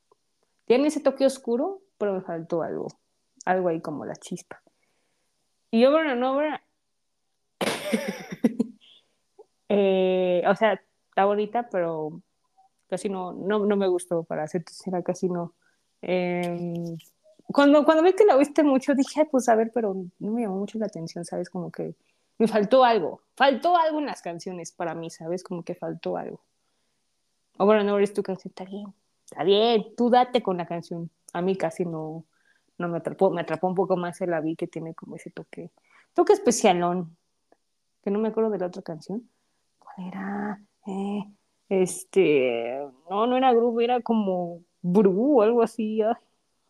tiene 0.66 0.89
ese 0.89 1.01
toque 1.01 1.24
oscuro, 1.24 1.80
pero 1.97 2.12
me 2.12 2.20
faltó 2.20 2.62
algo, 2.62 2.89
algo 3.45 3.68
ahí 3.68 3.80
como 3.80 4.05
la 4.05 4.16
chispa. 4.16 4.61
Y 5.77 5.85
Over 5.85 6.07
and 6.07 6.24
Over, 6.24 6.61
eh, 9.68 10.43
o 10.49 10.55
sea, 10.55 10.81
está 11.11 11.27
bonita, 11.27 11.68
pero 11.68 12.22
casi 12.89 13.11
no, 13.11 13.35
no, 13.35 13.59
no 13.59 13.77
me 13.77 13.87
gustó, 13.87 14.24
para 14.24 14.47
ser 14.47 14.64
sincera, 14.66 15.03
casi 15.03 15.29
no. 15.29 15.53
Em, 16.01 16.97
cuando, 17.49 17.85
cuando 17.85 18.03
vi 18.03 18.14
que 18.14 18.24
la 18.24 18.39
viste 18.39 18.62
mucho, 18.62 18.95
dije, 18.95 19.27
pues 19.27 19.51
a 19.51 19.55
ver, 19.55 19.70
pero 19.74 19.95
no 20.18 20.31
me 20.33 20.41
llamó 20.41 20.57
mucho 20.57 20.79
la 20.79 20.87
atención, 20.87 21.27
¿sabes? 21.27 21.51
Como 21.51 21.70
que 21.70 21.95
me 22.39 22.49
faltó 22.49 22.83
algo, 22.83 23.20
faltó 23.35 23.77
algo 23.77 23.99
en 23.99 24.07
las 24.07 24.22
canciones 24.22 24.72
para 24.72 24.95
mí, 24.95 25.11
¿sabes? 25.11 25.45
Como 25.45 25.62
que 25.62 25.74
faltó 25.74 26.16
algo. 26.16 26.41
Over 27.59 27.81
and 27.81 27.91
Over 27.91 28.03
es 28.03 28.14
tu 28.14 28.22
canción, 28.22 28.51
está 28.51 28.64
bien, 28.64 28.95
está 29.27 29.45
bien, 29.45 29.95
tú 29.95 30.09
date 30.09 30.43
con 30.43 30.57
la 30.57 30.64
canción. 30.64 31.11
A 31.35 31.43
mí 31.43 31.55
casi 31.55 31.85
no, 31.85 32.24
no 32.79 32.89
me 32.89 32.99
atrapó, 32.99 33.31
me 33.31 33.41
atrapó 33.41 33.68
un 33.68 33.74
poco 33.74 33.97
más 33.97 34.20
el 34.20 34.39
vi 34.43 34.57
que 34.57 34.66
tiene 34.66 34.95
como 34.95 35.16
ese 35.16 35.31
toque, 35.31 35.70
toque 36.14 36.33
especialón, 36.33 37.16
que 38.03 38.11
no 38.11 38.18
me 38.18 38.29
acuerdo 38.29 38.51
de 38.51 38.59
la 38.59 38.66
otra 38.66 38.83
canción. 38.83 39.29
¿Cuál 39.79 40.09
era? 40.09 40.61
Eh, 40.87 41.24
este, 41.68 42.79
no, 43.11 43.27
no 43.27 43.37
era 43.37 43.53
grupo, 43.53 43.81
era 43.81 44.01
como 44.01 44.62
Bru 44.83 45.39
o 45.39 45.43
algo 45.43 45.62
así. 45.62 46.01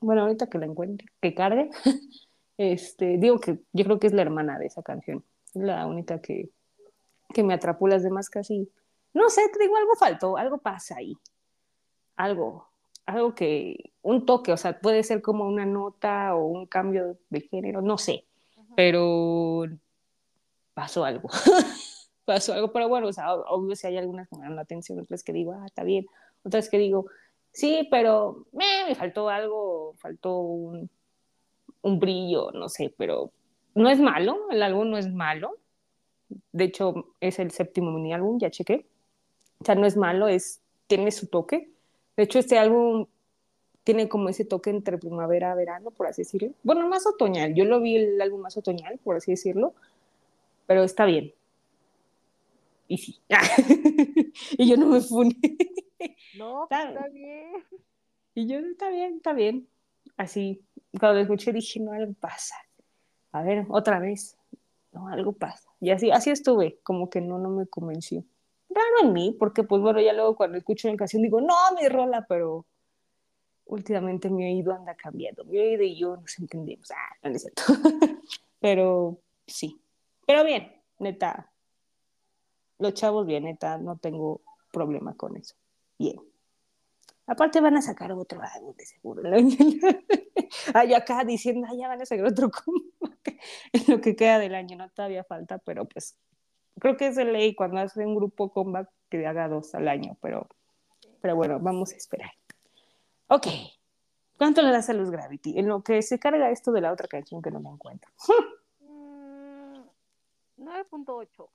Bueno, 0.00 0.22
ahorita 0.22 0.48
que 0.48 0.58
la 0.58 0.66
encuentre, 0.66 1.08
que 1.20 1.34
cargue. 1.34 1.70
Este, 2.58 3.18
digo 3.18 3.38
que 3.38 3.58
yo 3.74 3.84
creo 3.84 3.98
que 3.98 4.06
es 4.06 4.14
la 4.14 4.22
hermana 4.22 4.58
de 4.58 4.64
esa 4.64 4.82
canción. 4.82 5.22
La 5.52 5.86
única 5.86 6.22
que, 6.22 6.48
que 7.34 7.42
me 7.42 7.52
atrapó 7.52 7.86
las 7.86 8.02
demás 8.02 8.30
casi. 8.30 8.70
No 9.12 9.28
sé, 9.28 9.42
te 9.52 9.58
digo, 9.58 9.76
algo 9.76 9.94
faltó, 9.94 10.38
algo 10.38 10.56
pasa 10.56 10.96
ahí. 10.96 11.18
Algo, 12.16 12.66
algo 13.06 13.34
que, 13.34 13.92
un 14.02 14.26
toque, 14.26 14.52
o 14.52 14.56
sea, 14.56 14.78
puede 14.80 15.02
ser 15.04 15.22
como 15.22 15.46
una 15.46 15.64
nota 15.64 16.34
o 16.34 16.44
un 16.46 16.66
cambio 16.66 17.16
de 17.30 17.40
género, 17.40 17.80
no 17.80 17.98
sé, 17.98 18.24
pero 18.74 19.64
pasó 20.74 21.04
algo. 21.04 21.28
pasó 22.24 22.52
algo, 22.52 22.72
pero 22.72 22.88
bueno, 22.88 23.06
o 23.06 23.12
sea, 23.12 23.34
obvio 23.34 23.76
si 23.76 23.86
hay 23.86 23.96
algunas 23.96 24.28
que 24.28 24.36
me 24.36 24.42
dan 24.42 24.56
la 24.56 24.62
atención, 24.62 24.98
otras 24.98 25.22
que 25.22 25.32
digo, 25.32 25.52
ah, 25.52 25.66
está 25.66 25.84
bien, 25.84 26.06
otras 26.42 26.68
que 26.68 26.78
digo, 26.78 27.06
sí, 27.52 27.86
pero 27.90 28.46
me 28.52 28.94
faltó 28.96 29.28
algo, 29.28 29.94
faltó 29.98 30.38
un, 30.38 30.90
un 31.82 32.00
brillo, 32.00 32.50
no 32.52 32.68
sé, 32.68 32.92
pero 32.98 33.30
no 33.74 33.88
es 33.88 34.00
malo, 34.00 34.50
el 34.50 34.62
álbum 34.62 34.90
no 34.90 34.98
es 34.98 35.12
malo. 35.12 35.56
De 36.50 36.64
hecho, 36.64 37.14
es 37.20 37.38
el 37.38 37.52
séptimo 37.52 37.92
mini 37.92 38.12
álbum, 38.12 38.40
ya 38.40 38.50
chequé. 38.50 38.86
O 39.60 39.64
sea, 39.64 39.76
no 39.76 39.86
es 39.86 39.96
malo, 39.96 40.26
es, 40.26 40.60
tiene 40.88 41.12
su 41.12 41.28
toque 41.28 41.70
de 42.16 42.22
hecho, 42.22 42.38
este 42.38 42.58
álbum 42.58 43.06
tiene 43.84 44.08
como 44.08 44.28
ese 44.28 44.44
toque 44.44 44.70
entre 44.70 44.98
primavera 44.98 45.54
verano, 45.54 45.90
por 45.90 46.06
así 46.06 46.22
decirlo. 46.22 46.52
Bueno, 46.62 46.88
más 46.88 47.06
otoñal. 47.06 47.54
Yo 47.54 47.64
lo 47.64 47.80
vi 47.80 47.96
el 47.96 48.20
álbum 48.20 48.40
más 48.40 48.56
otoñal, 48.56 48.98
por 48.98 49.16
así 49.16 49.32
decirlo. 49.32 49.74
Pero 50.66 50.82
está 50.82 51.04
bien. 51.04 51.32
Y 52.88 52.98
sí. 52.98 53.20
y 54.58 54.68
yo 54.68 54.76
no 54.76 54.86
me 54.86 55.00
funé. 55.00 55.36
No, 56.36 56.66
pues, 56.68 56.84
está, 56.84 57.08
bien. 57.08 57.52
Y 58.34 58.46
yo, 58.46 58.58
está 58.58 58.90
bien, 58.90 59.16
está 59.16 59.32
bien. 59.32 59.68
Así, 60.16 60.62
cuando 60.98 61.16
lo 61.16 61.22
escuché 61.22 61.52
dije, 61.52 61.78
no, 61.80 61.92
algo 61.92 62.14
pasa. 62.14 62.56
A 63.32 63.42
ver, 63.42 63.66
otra 63.68 64.00
vez. 64.00 64.36
No, 64.92 65.08
algo 65.08 65.32
pasa. 65.32 65.68
Y 65.80 65.90
así, 65.90 66.10
así 66.10 66.30
estuve, 66.30 66.78
como 66.82 67.10
que 67.10 67.20
no, 67.20 67.38
no 67.38 67.50
me 67.50 67.66
convenció 67.66 68.24
raro 68.76 69.08
en 69.08 69.12
mí, 69.12 69.36
porque 69.38 69.64
pues 69.64 69.82
bueno, 69.82 70.00
ya 70.00 70.12
luego 70.12 70.36
cuando 70.36 70.58
escucho 70.58 70.88
una 70.88 70.96
canción 70.96 71.22
digo, 71.22 71.40
no, 71.40 71.54
mi 71.80 71.88
rola, 71.88 72.26
pero 72.28 72.66
últimamente 73.66 74.30
mi 74.30 74.44
oído 74.44 74.72
anda 74.72 74.94
cambiando, 74.94 75.44
mi 75.44 75.58
oído 75.58 75.82
y 75.82 75.98
yo 75.98 76.16
nos 76.16 76.38
entendemos, 76.38 76.90
ah, 76.92 77.28
no 77.28 77.30
es 77.30 77.42
cierto, 77.42 77.62
pero 78.60 79.18
sí, 79.46 79.80
pero 80.26 80.44
bien, 80.44 80.72
neta, 80.98 81.50
los 82.78 82.94
chavos 82.94 83.26
bien, 83.26 83.44
neta, 83.44 83.78
no 83.78 83.96
tengo 83.96 84.42
problema 84.72 85.14
con 85.14 85.36
eso. 85.36 85.54
Bien. 85.98 86.20
Aparte 87.26 87.60
van 87.60 87.76
a 87.76 87.82
sacar 87.82 88.12
otro 88.12 88.40
álbum 88.40 88.76
de 88.76 88.86
seguro. 88.86 89.22
Ay, 90.74 90.94
acá 90.94 91.24
diciendo, 91.24 91.66
ya 91.76 91.88
van 91.88 92.02
a 92.02 92.06
sacar 92.06 92.26
otro 92.26 92.50
en 93.72 93.82
lo 93.88 94.00
que 94.00 94.14
queda 94.14 94.38
del 94.38 94.54
año, 94.54 94.76
no 94.76 94.88
todavía 94.90 95.24
falta, 95.24 95.58
pero 95.58 95.86
pues 95.86 96.16
creo 96.78 96.96
que 96.96 97.08
es 97.08 97.16
de 97.16 97.24
ley 97.24 97.54
cuando 97.54 97.78
hace 97.78 98.04
un 98.04 98.14
grupo 98.14 98.50
comeback 98.50 98.88
que 99.08 99.26
haga 99.26 99.48
dos 99.48 99.74
al 99.74 99.88
año, 99.88 100.16
pero, 100.20 100.48
pero 101.20 101.36
bueno, 101.36 101.58
vamos 101.60 101.92
a 101.92 101.96
esperar. 101.96 102.30
Ok, 103.28 103.46
¿cuánto 104.38 104.62
le 104.62 104.70
das 104.70 104.88
a 104.90 104.94
los 104.94 105.10
Gravity? 105.10 105.58
En 105.58 105.68
lo 105.68 105.82
que 105.82 106.02
se 106.02 106.18
carga 106.18 106.50
esto 106.50 106.72
de 106.72 106.80
la 106.80 106.92
otra 106.92 107.08
canción 107.08 107.42
que 107.42 107.50
no 107.50 107.60
me 107.60 107.70
encuentro. 107.70 108.10
9.8. 110.58 111.48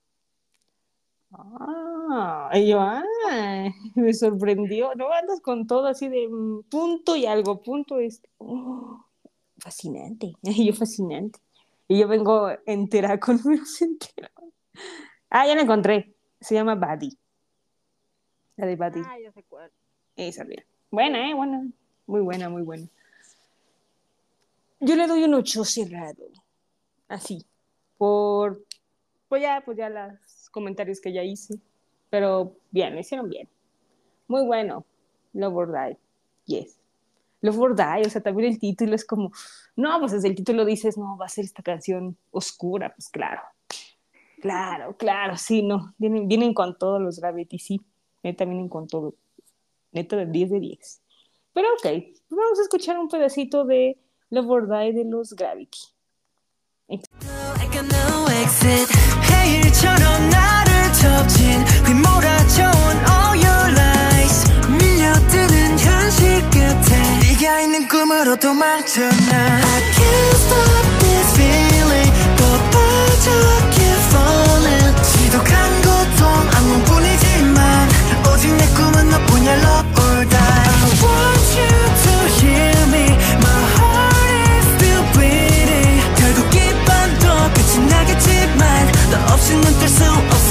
Ah, 1.33 2.51
yo, 2.59 2.79
ah, 2.79 3.03
me 3.95 4.13
sorprendió. 4.13 4.93
No 4.95 5.11
andas 5.13 5.39
con 5.41 5.65
todo 5.65 5.87
así 5.87 6.09
de 6.09 6.27
mm, 6.27 6.63
punto 6.63 7.15
y 7.15 7.25
algo, 7.25 7.61
punto 7.61 7.99
este. 7.99 8.29
fascinante, 9.57 10.33
yo 10.41 10.73
fascinante. 10.73 11.39
Y 11.87 11.99
yo 11.99 12.07
vengo 12.07 12.49
entera 12.65 13.19
con 13.19 13.37
números 13.43 13.81
enteros. 13.81 14.31
Ah, 15.31 15.47
ya 15.47 15.55
la 15.55 15.61
encontré. 15.61 16.13
Se 16.39 16.53
llama 16.53 16.75
Buddy. 16.75 17.17
La 18.57 18.65
de 18.67 18.75
Buddy. 18.75 19.01
Ah, 19.05 19.17
ya 19.17 19.31
sé 19.31 19.43
cuál. 19.43 19.71
Esa, 20.15 20.43
bien. 20.43 20.63
Buena, 20.91 21.29
¿eh? 21.29 21.33
Buena. 21.33 21.65
Muy 22.05 22.21
buena, 22.21 22.49
muy 22.49 22.61
buena. 22.63 22.87
Yo 24.81 24.95
le 24.95 25.07
doy 25.07 25.23
un 25.23 25.33
8 25.33 25.63
cerrado. 25.63 26.25
Así. 27.07 27.45
Por. 27.97 28.65
Pues 29.29 29.41
ya, 29.41 29.61
pues 29.63 29.77
ya 29.77 29.89
los 29.89 30.49
comentarios 30.51 30.99
que 30.99 31.13
ya 31.13 31.23
hice. 31.23 31.55
Pero 32.09 32.57
bien, 32.69 32.93
lo 32.93 32.99
hicieron 32.99 33.29
bien. 33.29 33.47
Muy 34.27 34.45
bueno. 34.45 34.85
Love 35.31 35.55
or 35.55 35.71
Die. 35.71 35.97
Yes. 36.45 36.77
Love 37.39 37.59
or 37.59 37.75
Die, 37.75 38.05
o 38.05 38.09
sea, 38.09 38.21
también 38.21 38.51
el 38.51 38.59
título 38.59 38.93
es 38.93 39.05
como, 39.05 39.31
no, 39.75 39.99
pues 39.99 40.11
desde 40.11 40.27
el 40.27 40.35
título 40.35 40.63
dices, 40.65 40.97
no, 40.97 41.17
va 41.17 41.25
a 41.25 41.29
ser 41.29 41.45
esta 41.45 41.63
canción 41.63 42.17
oscura, 42.29 42.93
pues 42.93 43.09
claro. 43.09 43.41
Claro, 44.41 44.97
claro, 44.97 45.37
sí, 45.37 45.61
no. 45.61 45.93
Vienen, 45.99 46.27
vienen 46.27 46.53
con 46.53 46.75
todos 46.77 46.99
los 46.99 47.19
Gravity, 47.19 47.59
sí. 47.59 47.79
Neta, 48.23 48.43
vienen 48.43 48.69
con 48.69 48.87
todo. 48.87 49.13
Neta, 49.91 50.17
de 50.17 50.25
10 50.25 50.49
de 50.49 50.59
10. 50.59 51.01
Pero 51.53 51.67
ok, 51.73 51.83
pues 51.83 52.23
vamos 52.29 52.59
a 52.59 52.63
escuchar 52.63 52.97
un 52.97 53.07
pedacito 53.07 53.65
de 53.65 53.99
Love 54.31 54.49
or 54.49 54.67
de 54.67 55.05
los 55.05 55.33
Gravity. 55.33 55.79
I 69.63 69.81
can't 69.93 70.37
stop 70.37 70.99
this 70.99 71.37
feeling 71.37 71.70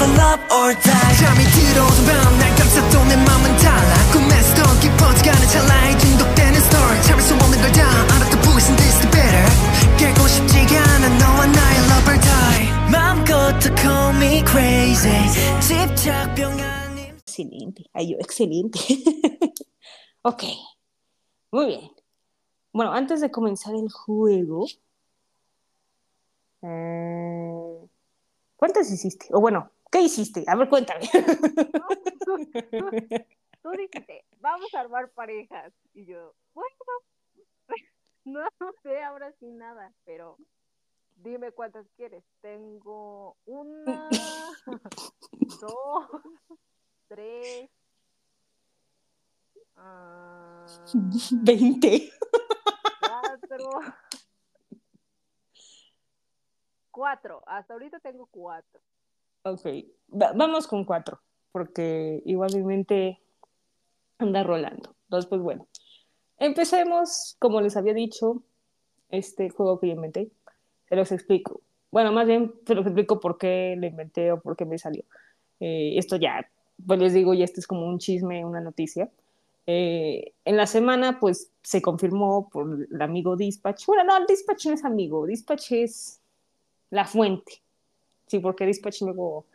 없어 0.00 0.04
love 0.04 0.42
or 0.52 0.74
die 0.80 1.16
잠이 1.16 1.44
들어오던 1.44 2.06
밤날 2.06 2.54
감싸도 2.56 3.04
내 3.04 3.16
맘은 3.16 3.56
달라 3.58 4.12
꿈에서도 4.12 4.80
깊어져가는 4.80 5.48
찰나에 5.48 5.98
중독되는 5.98 6.54
story 6.60 7.02
참을 7.02 7.22
수 7.22 7.34
없는 7.34 7.60
걸다 7.60 7.80
알았던 8.16 8.40
부신 8.42 8.76
this 8.76 8.98
the 9.00 9.10
better 9.10 9.46
깨고 9.98 10.28
싶지가 10.28 10.80
않아 10.80 11.08
너와 11.18 11.46
나의 11.46 11.78
love 11.90 12.08
or 12.08 12.20
die 12.20 12.64
마음껏 12.90 13.60
call 13.76 14.16
me 14.16 14.42
crazy 14.46 15.28
집착병 15.60 16.58
아님 16.60 17.16
excelente 17.16 17.84
ay 17.94 18.12
yo 18.12 18.16
excelente 18.20 18.78
ok 20.22 20.42
muy 21.52 21.66
bien 21.66 21.90
bueno 22.72 22.92
antes 22.92 23.20
de 23.20 23.30
comenzar 23.30 23.74
el 23.74 23.90
juego 23.90 24.66
eh, 26.62 27.86
¿cuántas 28.56 28.90
hiciste? 28.90 29.28
o 29.32 29.40
bueno 29.40 29.70
¿qué 29.91 30.01
hiciste? 30.01 30.43
a 30.47 30.55
ver 30.55 30.69
cuéntame 30.69 31.09
Tú 33.61 33.69
dijiste, 33.71 34.25
vamos 34.39 34.73
a 34.73 34.79
armar 34.79 35.11
parejas. 35.11 35.71
Y 35.93 36.05
yo, 36.05 36.33
bueno, 36.53 36.75
no, 38.25 38.39
no 38.59 38.73
sé 38.81 39.03
ahora 39.03 39.31
sí 39.39 39.51
nada, 39.51 39.93
pero 40.05 40.37
dime 41.17 41.51
cuántas 41.51 41.87
quieres. 41.95 42.23
Tengo 42.41 43.37
una, 43.45 44.09
dos, 45.61 46.09
tres, 47.07 47.69
ah, 49.75 50.65
veinte 51.43 52.11
cuatro, 52.99 53.79
cuatro. 56.89 57.43
Hasta 57.45 57.73
ahorita 57.73 57.99
tengo 57.99 58.25
cuatro. 58.31 58.81
Ok, 59.43 59.65
Va- 60.13 60.33
vamos 60.35 60.67
con 60.67 60.83
cuatro, 60.85 61.21
porque 61.51 62.21
igualmente 62.25 63.19
anda 64.17 64.43
rolando. 64.43 64.95
Entonces, 65.05 65.29
pues 65.29 65.41
bueno, 65.41 65.67
empecemos, 66.37 67.35
como 67.39 67.61
les 67.61 67.77
había 67.77 67.93
dicho, 67.93 68.43
este 69.09 69.49
juego 69.49 69.79
que 69.79 69.87
yo 69.87 69.93
inventé. 69.93 70.31
Se 70.89 70.95
los 70.95 71.11
explico. 71.11 71.61
Bueno, 71.91 72.11
más 72.11 72.27
bien 72.27 72.53
se 72.65 72.75
los 72.75 72.85
explico 72.85 73.19
por 73.19 73.37
qué 73.37 73.75
lo 73.77 73.87
inventé 73.87 74.31
o 74.31 74.41
por 74.41 74.55
qué 74.57 74.65
me 74.65 74.77
salió. 74.77 75.03
Eh, 75.59 75.93
esto 75.97 76.17
ya, 76.17 76.49
pues 76.85 76.99
les 76.99 77.13
digo, 77.13 77.33
ya 77.33 77.45
esto 77.45 77.59
es 77.59 77.67
como 77.67 77.87
un 77.87 77.99
chisme, 77.99 78.45
una 78.45 78.61
noticia. 78.61 79.09
Eh, 79.67 80.33
en 80.45 80.57
la 80.57 80.67
semana, 80.67 81.19
pues 81.19 81.51
se 81.63 81.81
confirmó 81.81 82.49
por 82.49 82.87
el 82.91 83.01
amigo 83.01 83.35
Dispatch. 83.37 83.85
Bueno, 83.87 84.03
no, 84.03 84.25
Dispatch 84.25 84.67
no 84.67 84.73
es 84.73 84.85
amigo, 84.85 85.25
Dispatch 85.25 85.71
es 85.73 86.21
la 86.89 87.05
fuente. 87.05 87.60
Sí, 88.31 88.39
porque 88.39 88.65
Dispatch 88.65 89.01
luego 89.01 89.45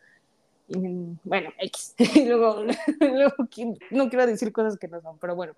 bueno, 0.69 1.51
X. 1.59 1.95
Y 2.15 2.27
luego, 2.27 2.63
luego, 3.01 3.35
no 3.91 4.09
quiero 4.11 4.27
decir 4.27 4.53
cosas 4.53 4.77
que 4.79 4.87
no 4.87 5.01
son, 5.01 5.19
pero 5.19 5.35
bueno. 5.35 5.55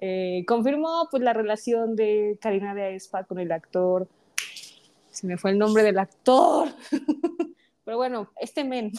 Eh, 0.00 0.44
confirmó 0.48 1.06
pues 1.08 1.22
la 1.22 1.32
relación 1.32 1.94
de 1.94 2.36
Karina 2.40 2.74
de 2.74 2.82
Aespa 2.82 3.22
con 3.22 3.38
el 3.38 3.52
actor. 3.52 4.08
Se 5.10 5.28
me 5.28 5.38
fue 5.38 5.52
el 5.52 5.58
nombre 5.58 5.84
del 5.84 5.96
actor. 5.96 6.68
pero 7.84 7.96
bueno, 7.96 8.32
este 8.40 8.64
men. 8.64 8.90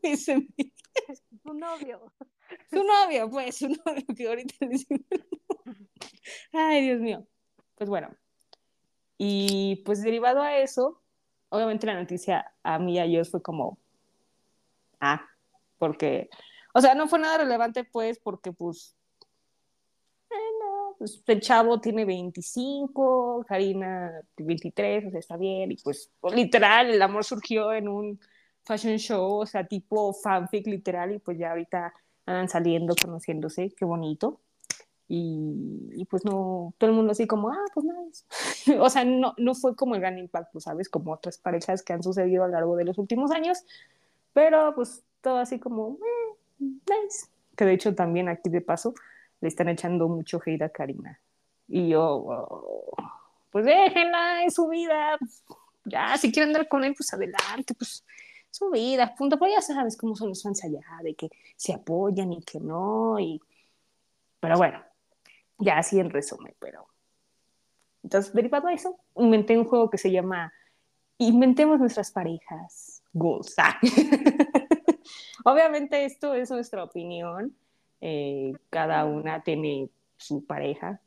Ese 0.00 0.36
men. 0.36 0.72
Su 1.42 1.52
novio. 1.52 2.12
Su 2.70 2.84
novio, 2.84 3.28
pues, 3.28 3.56
su 3.56 3.68
novio 3.68 4.04
que 4.16 4.28
ahorita 4.28 4.54
le. 4.64 4.78
Ay, 6.52 6.82
Dios 6.82 7.00
mío. 7.00 7.26
Pues 7.74 7.90
bueno. 7.90 8.14
Y 9.18 9.82
pues 9.84 10.02
derivado 10.02 10.40
a 10.40 10.58
eso, 10.58 10.99
obviamente 11.50 11.86
la 11.86 11.94
noticia 11.94 12.52
a 12.62 12.78
mí 12.78 12.94
y 12.94 12.98
a 12.98 13.04
ellos 13.04 13.30
fue 13.30 13.42
como, 13.42 13.78
ah, 15.00 15.24
porque, 15.78 16.30
o 16.74 16.80
sea, 16.80 16.94
no 16.94 17.06
fue 17.08 17.18
nada 17.18 17.38
relevante 17.38 17.84
pues 17.84 18.18
porque 18.18 18.52
pues, 18.52 18.96
eh, 20.30 20.34
no, 20.60 20.94
pues 20.98 21.22
el 21.26 21.40
chavo 21.40 21.80
tiene 21.80 22.04
25, 22.04 23.44
Karina 23.46 24.22
23, 24.36 25.06
o 25.06 25.10
sea, 25.10 25.20
está 25.20 25.36
bien, 25.36 25.72
y 25.72 25.76
pues 25.76 26.10
literal, 26.34 26.90
el 26.90 27.02
amor 27.02 27.24
surgió 27.24 27.72
en 27.72 27.88
un 27.88 28.20
fashion 28.64 28.98
show, 28.98 29.40
o 29.40 29.46
sea, 29.46 29.66
tipo 29.66 30.12
fanfic 30.14 30.66
literal, 30.66 31.14
y 31.14 31.18
pues 31.18 31.38
ya 31.38 31.50
ahorita 31.50 31.92
andan 32.26 32.48
saliendo, 32.48 32.94
conociéndose, 33.00 33.74
qué 33.76 33.84
bonito. 33.84 34.40
Y, 35.12 36.06
pues 36.08 36.24
no, 36.24 36.72
todo 36.78 36.88
el 36.88 36.94
mundo 36.94 37.10
así 37.10 37.26
como, 37.26 37.50
ah, 37.50 37.64
pues 37.74 37.84
nice. 37.84 38.78
o 38.80 38.88
sea, 38.88 39.04
no, 39.04 39.34
no 39.38 39.56
fue 39.56 39.74
como 39.74 39.96
el 39.96 40.00
gran 40.00 40.16
impacto, 40.18 40.60
¿sabes? 40.60 40.88
Como 40.88 41.12
otras 41.12 41.36
parejas 41.36 41.82
que 41.82 41.92
han 41.92 42.04
sucedido 42.04 42.44
a 42.44 42.46
lo 42.46 42.52
largo 42.52 42.76
de 42.76 42.84
los 42.84 42.96
últimos 42.96 43.32
años, 43.32 43.58
pero 44.32 44.72
pues 44.76 45.02
todo 45.20 45.38
así 45.38 45.58
como, 45.58 45.98
eh, 45.98 46.36
nice. 46.60 47.26
Que 47.56 47.64
de 47.64 47.72
hecho 47.72 47.92
también 47.96 48.28
aquí 48.28 48.50
de 48.50 48.60
paso 48.60 48.94
le 49.40 49.48
están 49.48 49.68
echando 49.68 50.06
mucho 50.06 50.40
hate 50.46 50.62
a 50.62 50.68
Karina. 50.68 51.18
Y 51.66 51.88
yo, 51.88 52.04
oh, 52.04 52.94
pues 53.50 53.64
déjenla 53.64 54.44
en 54.44 54.52
su 54.52 54.68
vida, 54.68 55.18
ya, 55.86 56.16
si 56.18 56.30
quieren 56.30 56.50
andar 56.50 56.68
con 56.68 56.84
él, 56.84 56.94
pues 56.96 57.12
adelante, 57.12 57.74
pues 57.74 58.04
su 58.48 58.70
vida, 58.70 59.12
punto. 59.16 59.40
Pero 59.40 59.50
ya 59.54 59.60
sabes 59.60 59.96
cómo 59.96 60.14
son 60.14 60.28
los 60.28 60.40
fans 60.40 60.62
allá, 60.62 60.84
de 61.02 61.16
que 61.16 61.30
se 61.56 61.72
apoyan 61.72 62.32
y 62.32 62.42
que 62.42 62.60
no, 62.60 63.18
y... 63.18 63.42
Pero 64.38 64.56
bueno, 64.56 64.80
ya 65.60 65.78
así 65.78 66.00
en 66.00 66.10
resumen, 66.10 66.54
pero... 66.58 66.86
Entonces, 68.02 68.32
derivado 68.32 68.68
de 68.68 68.74
eso, 68.74 68.98
inventé 69.16 69.58
un 69.58 69.66
juego 69.66 69.90
que 69.90 69.98
se 69.98 70.10
llama 70.10 70.52
inventemos 71.20 71.78
nuestras 71.78 72.10
parejas. 72.10 73.02
Goals. 73.12 73.54
Ah. 73.58 73.78
Obviamente 75.44 76.04
esto 76.04 76.34
es 76.34 76.50
nuestra 76.50 76.82
opinión. 76.82 77.54
Eh, 78.00 78.52
cada 78.70 79.04
una 79.04 79.42
tiene 79.42 79.90
su 80.16 80.44
pareja 80.46 81.00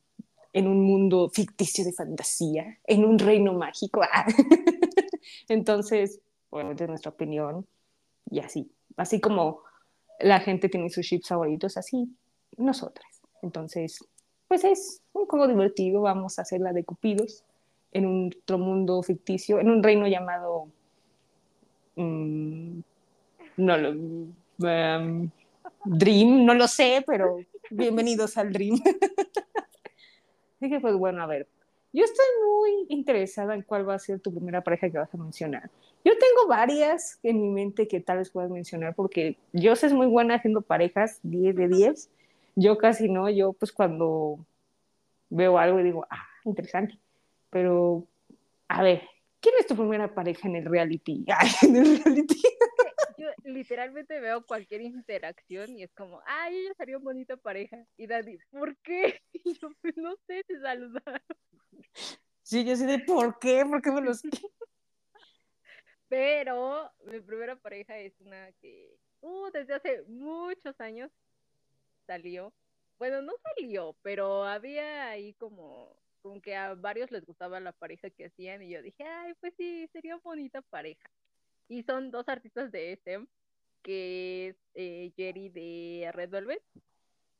en 0.53 0.67
un 0.67 0.81
mundo 0.81 1.29
ficticio 1.33 1.83
de 1.83 1.93
fantasía, 1.93 2.77
en 2.85 3.05
un 3.05 3.17
reino 3.17 3.53
mágico. 3.53 4.01
Ah. 4.03 4.25
Entonces, 5.49 6.21
obviamente 6.51 6.83
es 6.83 6.89
nuestra 6.89 7.11
opinión 7.11 7.65
y 8.29 8.39
así. 8.39 8.71
Así 8.95 9.19
como 9.19 9.61
la 10.19 10.39
gente 10.39 10.69
tiene 10.69 10.91
sus 10.91 11.07
chips 11.07 11.29
favoritos, 11.29 11.75
así 11.77 12.15
nosotras. 12.57 13.21
Entonces, 13.41 13.99
pues 14.53 14.65
es 14.65 15.01
un 15.13 15.25
juego 15.25 15.47
divertido. 15.47 16.01
Vamos 16.01 16.37
a 16.37 16.43
hacer 16.43 16.61
la 16.61 16.73
de 16.73 16.83
Cupidos 16.83 17.43
en 17.91 18.05
un 18.05 18.31
otro 18.43 18.59
mundo 18.59 19.01
ficticio, 19.01 19.59
en 19.59 19.67
un 19.67 19.81
reino 19.81 20.07
llamado. 20.07 20.67
Um, 21.95 22.83
no 23.57 23.77
lo. 23.77 23.89
Um, 23.89 25.31
Dream, 25.85 26.45
no 26.45 26.53
lo 26.53 26.67
sé, 26.67 27.03
pero 27.07 27.37
bienvenidos 27.71 28.37
al 28.37 28.53
Dream. 28.53 28.79
Que, 30.59 30.79
pues 30.79 30.95
bueno, 30.95 31.21
a 31.23 31.25
ver. 31.25 31.47
Yo 31.91 32.05
estoy 32.05 32.25
muy 32.47 32.85
interesada 32.87 33.53
en 33.53 33.63
cuál 33.63 33.89
va 33.89 33.95
a 33.95 33.99
ser 33.99 34.21
tu 34.21 34.31
primera 34.31 34.61
pareja 34.61 34.89
que 34.89 34.97
vas 34.97 35.13
a 35.13 35.17
mencionar. 35.17 35.69
Yo 36.05 36.13
tengo 36.13 36.47
varias 36.47 37.19
en 37.21 37.41
mi 37.41 37.49
mente 37.49 37.87
que 37.87 37.99
tal 37.99 38.19
vez 38.19 38.29
puedas 38.29 38.49
mencionar, 38.49 38.95
porque 38.95 39.35
sé 39.75 39.87
es 39.87 39.93
muy 39.93 40.07
buena 40.07 40.35
haciendo 40.35 40.61
parejas, 40.61 41.19
10 41.23 41.55
de 41.55 41.67
10. 41.67 42.09
Yo 42.55 42.77
casi 42.77 43.09
no, 43.09 43.29
yo 43.29 43.53
pues 43.53 43.71
cuando 43.71 44.45
veo 45.29 45.57
algo 45.57 45.79
y 45.79 45.83
digo, 45.83 46.05
ah, 46.09 46.25
interesante. 46.45 46.99
Pero, 47.49 48.07
a 48.67 48.83
ver, 48.83 49.03
¿quién 49.39 49.55
es 49.59 49.67
tu 49.67 49.75
primera 49.75 50.13
pareja 50.13 50.47
en 50.47 50.55
el 50.55 50.65
reality? 50.65 51.25
en 51.61 51.75
el 51.75 52.03
reality. 52.03 52.41
Yo 53.17 53.27
literalmente 53.43 54.19
veo 54.19 54.45
cualquier 54.45 54.81
interacción 54.81 55.77
y 55.77 55.83
es 55.83 55.93
como, 55.93 56.21
ay, 56.25 56.57
ella 56.57 56.73
sería 56.77 56.97
una 56.97 57.05
bonita 57.05 57.37
pareja. 57.37 57.77
Y 57.97 58.07
Daddy, 58.07 58.37
¿por 58.49 58.75
qué? 58.77 59.21
Y 59.45 59.53
yo, 59.59 59.69
pues 59.81 59.97
no 59.97 60.15
sé, 60.27 60.43
te 60.47 60.59
saludaron. 60.59 61.21
Sí, 62.43 62.63
yo 62.63 62.75
sé 62.75 62.85
de 62.85 62.99
por 62.99 63.39
qué, 63.39 63.65
por 63.65 63.81
qué 63.81 63.91
me 63.91 64.01
los... 64.01 64.21
Pero 66.07 66.91
mi 67.05 67.19
primera 67.19 67.55
pareja 67.55 67.97
es 67.97 68.13
una 68.21 68.51
que, 68.61 68.95
uh, 69.21 69.49
desde 69.51 69.73
hace 69.73 70.03
muchos 70.07 70.79
años 70.79 71.11
salió. 72.05 72.53
Bueno, 72.99 73.21
no 73.21 73.33
salió, 73.43 73.95
pero 74.01 74.43
había 74.45 75.09
ahí 75.09 75.33
como 75.33 75.95
como 76.23 76.41
que 76.41 76.55
a 76.55 76.73
varios 76.73 77.11
les 77.11 77.25
gustaba 77.25 77.59
la 77.59 77.73
pareja 77.73 78.09
que 78.09 78.25
hacían 78.27 78.61
y 78.63 78.69
yo 78.69 78.81
dije, 78.81 79.03
ay, 79.03 79.33
pues 79.41 79.53
sí, 79.57 79.87
sería 79.91 80.15
bonita 80.23 80.61
pareja. 80.61 81.11
Y 81.67 81.83
son 81.83 82.11
dos 82.11 82.29
artistas 82.29 82.71
de 82.71 82.93
SM, 82.93 83.27
que 83.83 84.47
es 84.47 84.55
eh, 84.73 85.11
Jerry 85.17 85.49
de 85.49 86.09
Red 86.13 86.29
Velvet 86.29 86.63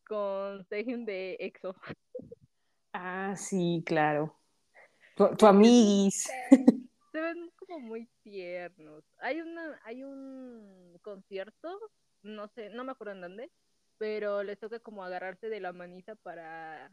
con 0.05 0.65
Sehun 0.67 1.05
de 1.05 1.37
EXO. 1.39 1.75
Ah, 2.95 3.35
sí, 3.35 3.81
claro. 3.87 4.39
Tu, 5.15 5.35
tu 5.35 5.47
amiguis. 5.47 6.29
Se 7.11 7.19
ven 7.19 7.51
como 7.55 7.79
muy 7.79 8.07
tiernos. 8.21 9.03
Hay 9.17 9.41
una, 9.41 9.81
hay 9.83 10.03
un 10.03 10.99
concierto, 11.01 11.79
no 12.21 12.47
sé, 12.49 12.69
no 12.69 12.83
me 12.83 12.91
acuerdo 12.91 13.13
en 13.13 13.21
dónde, 13.21 13.51
pero 14.03 14.43
les 14.43 14.59
toca 14.59 14.81
como 14.81 15.01
agarrarse 15.01 15.47
de 15.47 15.61
la 15.61 15.71
manita 15.71 16.17
para 16.17 16.91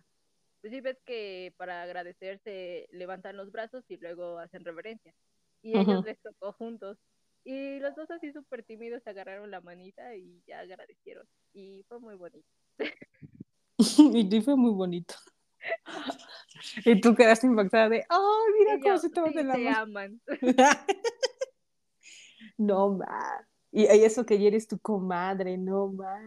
pues 0.61 0.73
sí 0.73 0.81
ves 0.81 0.97
que 1.05 1.53
para 1.57 1.83
agradecerse 1.83 2.87
levantan 2.93 3.37
los 3.37 3.51
brazos 3.51 3.83
y 3.89 3.97
luego 3.97 4.39
hacen 4.39 4.65
reverencia. 4.65 5.13
Y 5.61 5.77
ellos 5.77 6.05
les 6.05 6.21
tocó 6.21 6.53
juntos. 6.53 6.99
Y 7.43 7.81
los 7.81 7.97
dos 7.97 8.09
así 8.13 8.33
súper 8.33 8.63
tímidos 8.63 9.05
agarraron 9.09 9.51
la 9.51 9.61
manita 9.61 10.15
y 10.15 10.41
ya 10.47 10.61
agradecieron. 10.61 11.27
Y 11.53 11.83
fue 11.89 11.99
muy 11.99 12.15
bonito. 12.15 12.47
y 13.79 14.41
fue 14.41 14.55
muy 14.55 14.71
bonito. 14.71 15.17
y 16.85 17.01
tú 17.01 17.17
quedaste 17.17 17.49
impactada 17.49 17.89
de, 17.89 18.05
¡ay, 18.09 18.53
mira 18.57 18.79
cómo 18.81 18.99
se 18.99 19.11
toman 19.11 19.33
de 19.33 19.43
la 19.43 19.57
mano! 19.57 19.79
aman. 19.79 20.21
no, 22.57 22.91
ma. 22.91 23.49
Y, 23.73 23.85
eso 23.85 24.25
que 24.25 24.47
eres 24.47 24.69
tu 24.69 24.79
comadre, 24.79 25.59
no, 25.59 25.89
ma. 25.89 26.21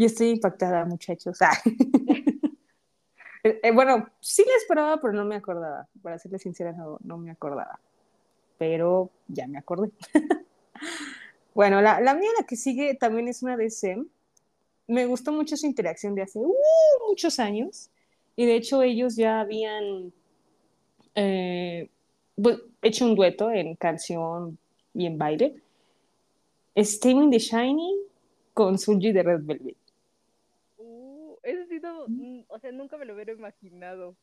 Yo 0.00 0.06
estoy 0.06 0.30
impactada, 0.30 0.84
muchachos. 0.86 1.38
Eh, 3.42 3.58
eh, 3.62 3.72
bueno, 3.72 4.06
sí 4.20 4.44
la 4.46 4.54
esperaba, 4.56 5.00
pero 5.00 5.14
no 5.14 5.24
me 5.24 5.34
acordaba. 5.34 5.88
Para 6.02 6.18
serle 6.18 6.38
sincera, 6.38 6.72
no, 6.72 6.98
no 7.02 7.16
me 7.16 7.30
acordaba. 7.30 7.80
Pero 8.58 9.08
ya 9.28 9.46
me 9.46 9.56
acordé. 9.56 9.92
bueno, 11.54 11.80
la, 11.80 12.02
la, 12.02 12.12
mía, 12.12 12.28
la 12.38 12.44
que 12.46 12.56
sigue, 12.56 12.96
también 12.96 13.28
es 13.28 13.42
una 13.42 13.56
de 13.56 13.70
SEM. 13.70 14.06
Me 14.88 15.06
gustó 15.06 15.32
mucho 15.32 15.56
su 15.56 15.64
interacción 15.64 16.14
de 16.14 16.20
hace 16.20 16.38
uh, 16.38 16.54
muchos 17.08 17.38
años. 17.38 17.88
Y 18.36 18.44
de 18.44 18.56
hecho, 18.56 18.82
ellos 18.82 19.16
ya 19.16 19.40
habían 19.40 20.12
eh, 21.14 21.88
hecho 22.82 23.06
un 23.06 23.14
dueto 23.14 23.50
en 23.50 23.74
canción 23.74 24.58
y 24.92 25.06
en 25.06 25.16
baile. 25.16 25.62
Steaming 26.76 27.30
the 27.30 27.38
Shining 27.38 28.02
con 28.52 28.78
Sunji 28.78 29.12
de 29.12 29.22
Red 29.22 29.40
Velvet 29.44 29.79
mm, 32.08 32.44
o 32.48 32.58
sea, 32.58 32.72
nunca 32.72 32.96
me 32.96 33.04
lo 33.04 33.14
hubiera 33.14 33.32
imaginado. 33.32 34.16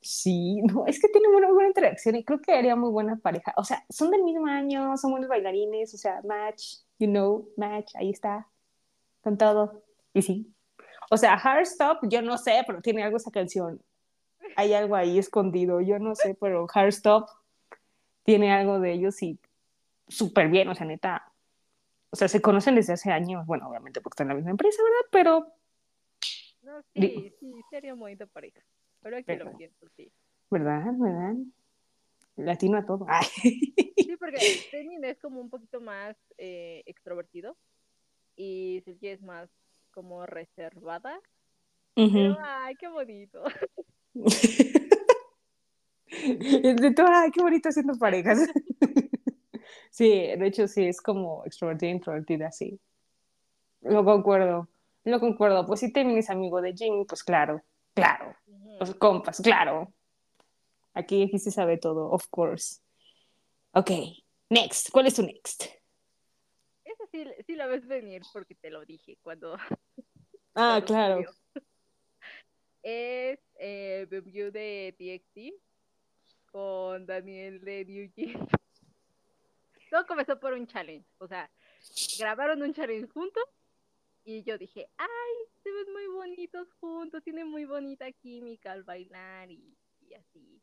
Sí, 0.00 0.62
no, 0.62 0.86
es 0.86 1.00
que 1.00 1.08
tienen 1.08 1.34
una 1.34 1.50
buena 1.50 1.68
interacción 1.68 2.14
y 2.16 2.24
creo 2.24 2.40
que 2.40 2.52
haría 2.52 2.76
muy 2.76 2.90
buena 2.90 3.16
pareja. 3.16 3.52
O 3.56 3.64
sea, 3.64 3.84
son 3.88 4.10
del 4.10 4.22
mismo 4.22 4.46
año, 4.46 4.96
son 4.96 5.10
buenos 5.10 5.28
bailarines, 5.28 5.92
o 5.94 5.96
sea, 5.96 6.20
match, 6.22 6.76
you 6.98 7.08
know, 7.08 7.48
match, 7.56 7.92
ahí 7.96 8.10
está, 8.10 8.48
con 9.22 9.36
todo. 9.36 9.82
Y 10.14 10.22
sí. 10.22 10.54
O 11.10 11.16
sea, 11.16 11.40
Stop, 11.62 12.00
yo 12.02 12.22
no 12.22 12.38
sé, 12.38 12.62
pero 12.66 12.80
tiene 12.80 13.02
algo 13.02 13.16
esa 13.16 13.30
canción. 13.30 13.82
Hay 14.56 14.74
algo 14.74 14.96
ahí 14.96 15.18
escondido, 15.18 15.80
yo 15.80 15.98
no 15.98 16.14
sé, 16.14 16.36
pero 16.40 16.66
Stop 16.88 17.28
tiene 18.22 18.52
algo 18.52 18.80
de 18.80 18.92
ellos 18.92 19.22
y 19.22 19.38
súper 20.08 20.48
bien, 20.48 20.68
o 20.68 20.74
sea, 20.74 20.86
neta. 20.86 21.32
O 22.10 22.16
sea, 22.16 22.28
se 22.28 22.40
conocen 22.40 22.76
desde 22.76 22.92
hace 22.92 23.10
años, 23.10 23.44
bueno, 23.46 23.68
obviamente 23.68 24.00
porque 24.00 24.14
están 24.14 24.26
en 24.26 24.28
la 24.30 24.34
misma 24.36 24.50
empresa, 24.52 24.82
¿verdad? 24.82 25.08
Pero 25.10 25.55
no, 26.66 26.82
sí, 26.94 27.32
sí, 27.38 27.54
sería 27.70 27.94
muy 27.94 28.16
de 28.16 28.26
pareja. 28.26 28.60
Pero 29.00 29.16
aquí 29.16 29.36
lo 29.36 29.56
pienso, 29.56 29.86
sí. 29.96 30.12
¿Verdad? 30.50 30.92
¿Verdad? 30.98 31.36
Latino 32.36 32.76
a 32.76 32.84
todo. 32.84 33.06
Sí, 33.96 34.14
porque 34.20 34.38
Tenin 34.70 35.04
es 35.04 35.18
como 35.18 35.40
un 35.40 35.50
poquito 35.50 35.80
más 35.80 36.16
eh, 36.38 36.82
extrovertido 36.86 37.56
y 38.36 38.82
Silky 38.84 39.08
es 39.08 39.20
más 39.22 39.50
como 39.90 40.26
reservada. 40.26 41.18
Pero, 41.94 42.36
ay, 42.40 42.76
qué 42.76 42.86
bonito. 42.88 43.42
de 46.04 46.92
todo, 46.94 47.08
ay, 47.10 47.30
qué 47.32 47.42
bonito 47.42 47.68
haciendo 47.68 47.98
parejas. 47.98 48.38
sí, 49.90 50.08
de 50.08 50.46
hecho 50.46 50.68
sí, 50.68 50.86
es 50.86 51.00
como 51.00 51.44
extrovertida 51.46 51.90
introvertida, 51.90 52.52
sí. 52.52 52.78
Lo 53.80 54.04
concuerdo. 54.04 54.68
No 55.06 55.20
concuerdo. 55.20 55.64
Pues 55.64 55.80
si 55.80 55.92
Temin 55.92 56.18
es 56.18 56.30
amigo 56.30 56.60
de 56.60 56.74
Jimmy, 56.74 57.04
pues 57.04 57.22
claro, 57.22 57.62
claro. 57.94 58.36
Los 58.80 58.92
compas, 58.96 59.40
claro. 59.40 59.94
Aquí, 60.94 61.22
aquí 61.22 61.38
se 61.38 61.52
sabe 61.52 61.78
todo, 61.78 62.10
of 62.10 62.26
course. 62.28 62.80
Ok, 63.70 63.90
next. 64.50 64.90
¿Cuál 64.90 65.06
es 65.06 65.14
tu 65.14 65.22
next? 65.22 65.66
Esa 66.84 67.06
sí, 67.12 67.24
sí 67.46 67.54
la 67.54 67.68
ves 67.68 67.86
venir 67.86 68.22
porque 68.32 68.56
te 68.56 68.68
lo 68.68 68.84
dije 68.84 69.16
cuando. 69.22 69.56
Ah, 70.58 70.82
claro. 70.86 71.20
Es 72.82 73.38
eh, 73.58 74.06
View 74.08 74.50
de 74.50 74.94
TXT 74.96 75.52
con 76.50 77.04
Daniel 77.04 77.60
de 77.62 77.84
New 77.84 78.10
Jeans. 78.16 78.48
Todo 79.90 80.06
comenzó 80.06 80.40
por 80.40 80.54
un 80.54 80.66
challenge. 80.66 81.06
O 81.18 81.28
sea, 81.28 81.50
grabaron 82.18 82.62
un 82.62 82.72
challenge 82.72 83.06
juntos 83.12 83.44
y 84.26 84.42
yo 84.42 84.58
dije, 84.58 84.90
ay, 84.98 85.34
se 85.62 85.70
ven 85.70 85.92
muy 85.92 86.08
bonitos 86.08 86.68
juntos, 86.80 87.22
tienen 87.22 87.46
muy 87.46 87.64
bonita 87.64 88.10
química 88.10 88.72
al 88.72 88.82
bailar 88.82 89.48
y, 89.52 89.78
así. 90.18 90.60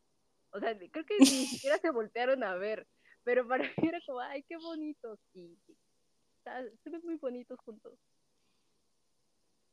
O 0.52 0.60
sea, 0.60 0.78
creo 0.78 1.06
que 1.06 1.18
ni 1.18 1.26
siquiera 1.48 1.78
se 1.78 1.90
voltearon 1.90 2.44
a 2.44 2.56
ver, 2.56 2.86
pero 3.24 3.48
para 3.48 3.64
mí 3.64 3.88
era 3.88 4.02
como, 4.06 4.20
ay, 4.20 4.44
qué 4.44 4.58
bonitos. 4.58 5.18
Y, 5.34 5.58
se 6.84 6.90
ven 6.90 7.02
muy 7.06 7.16
bonitos 7.16 7.58
juntos. 7.62 7.98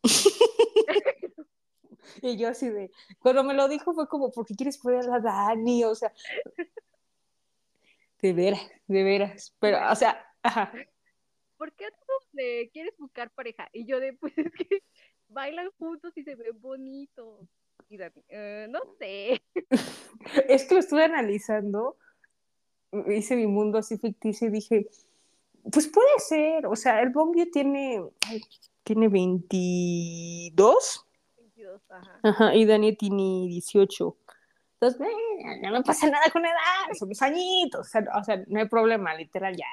y 2.23 2.37
yo 2.37 2.47
así 2.49 2.69
de, 2.69 2.93
cuando 3.19 3.43
me 3.43 3.55
lo 3.55 3.67
dijo 3.67 3.93
fue 3.93 4.07
como, 4.07 4.31
¿por 4.31 4.47
qué 4.47 4.55
quieres 4.55 4.79
poner 4.79 5.11
a 5.11 5.19
Dani? 5.19 5.83
O 5.83 5.97
sea, 5.97 6.13
de 8.23 8.33
veras, 8.33 8.71
de 8.87 9.03
veras. 9.03 9.53
Pero, 9.59 9.79
o 9.91 9.97
sea, 9.97 10.25
ajá. 10.45 10.73
¿Por 11.61 11.75
qué 11.75 11.85
le 12.33 12.71
quieres 12.71 12.97
buscar 12.97 13.31
pareja? 13.33 13.69
Y 13.75 13.85
yo 13.85 14.01
de, 14.01 14.13
pues 14.21 14.33
es 14.39 14.51
que 14.51 14.83
bailan 15.29 15.71
juntos 15.79 16.17
y 16.17 16.25
se 16.25 16.35
ven 16.35 16.59
bonitos. 16.59 17.47
Y 17.91 17.99
Dani, 17.99 18.25
eh, 18.29 18.67
no 18.71 18.81
sé. 18.99 19.43
es 20.49 20.65
que 20.65 20.75
lo 20.75 20.81
estuve 20.81 21.05
analizando 21.05 21.99
hice 23.09 23.37
mi 23.37 23.47
mundo 23.47 23.79
así 23.79 23.99
ficticio 23.99 24.49
y 24.49 24.51
dije, 24.51 24.89
pues 25.71 25.87
puede 25.89 26.19
ser, 26.19 26.67
o 26.67 26.75
sea, 26.75 27.03
el 27.03 27.11
Bongyu 27.11 27.51
tiene, 27.51 28.03
tiene 28.83 29.09
22. 29.09 31.07
22, 31.37 31.83
ajá. 31.91 32.21
Ajá, 32.23 32.55
y 32.55 32.65
Dani 32.65 32.97
tiene 32.97 33.47
18. 33.47 34.17
Entonces, 34.81 35.01
eh, 35.01 35.61
no 35.63 35.73
me 35.73 35.83
pasa 35.83 36.09
nada 36.09 36.31
con 36.33 36.45
edad, 36.45 36.95
son 36.99 37.11
los 37.11 37.23
añitos, 37.23 37.87
o 37.87 37.91
sea, 37.91 38.05
o 38.19 38.25
sea, 38.25 38.43
no 38.49 38.61
hay 38.61 38.69
problema, 38.69 39.15
literal, 39.15 39.55
ya, 39.55 39.67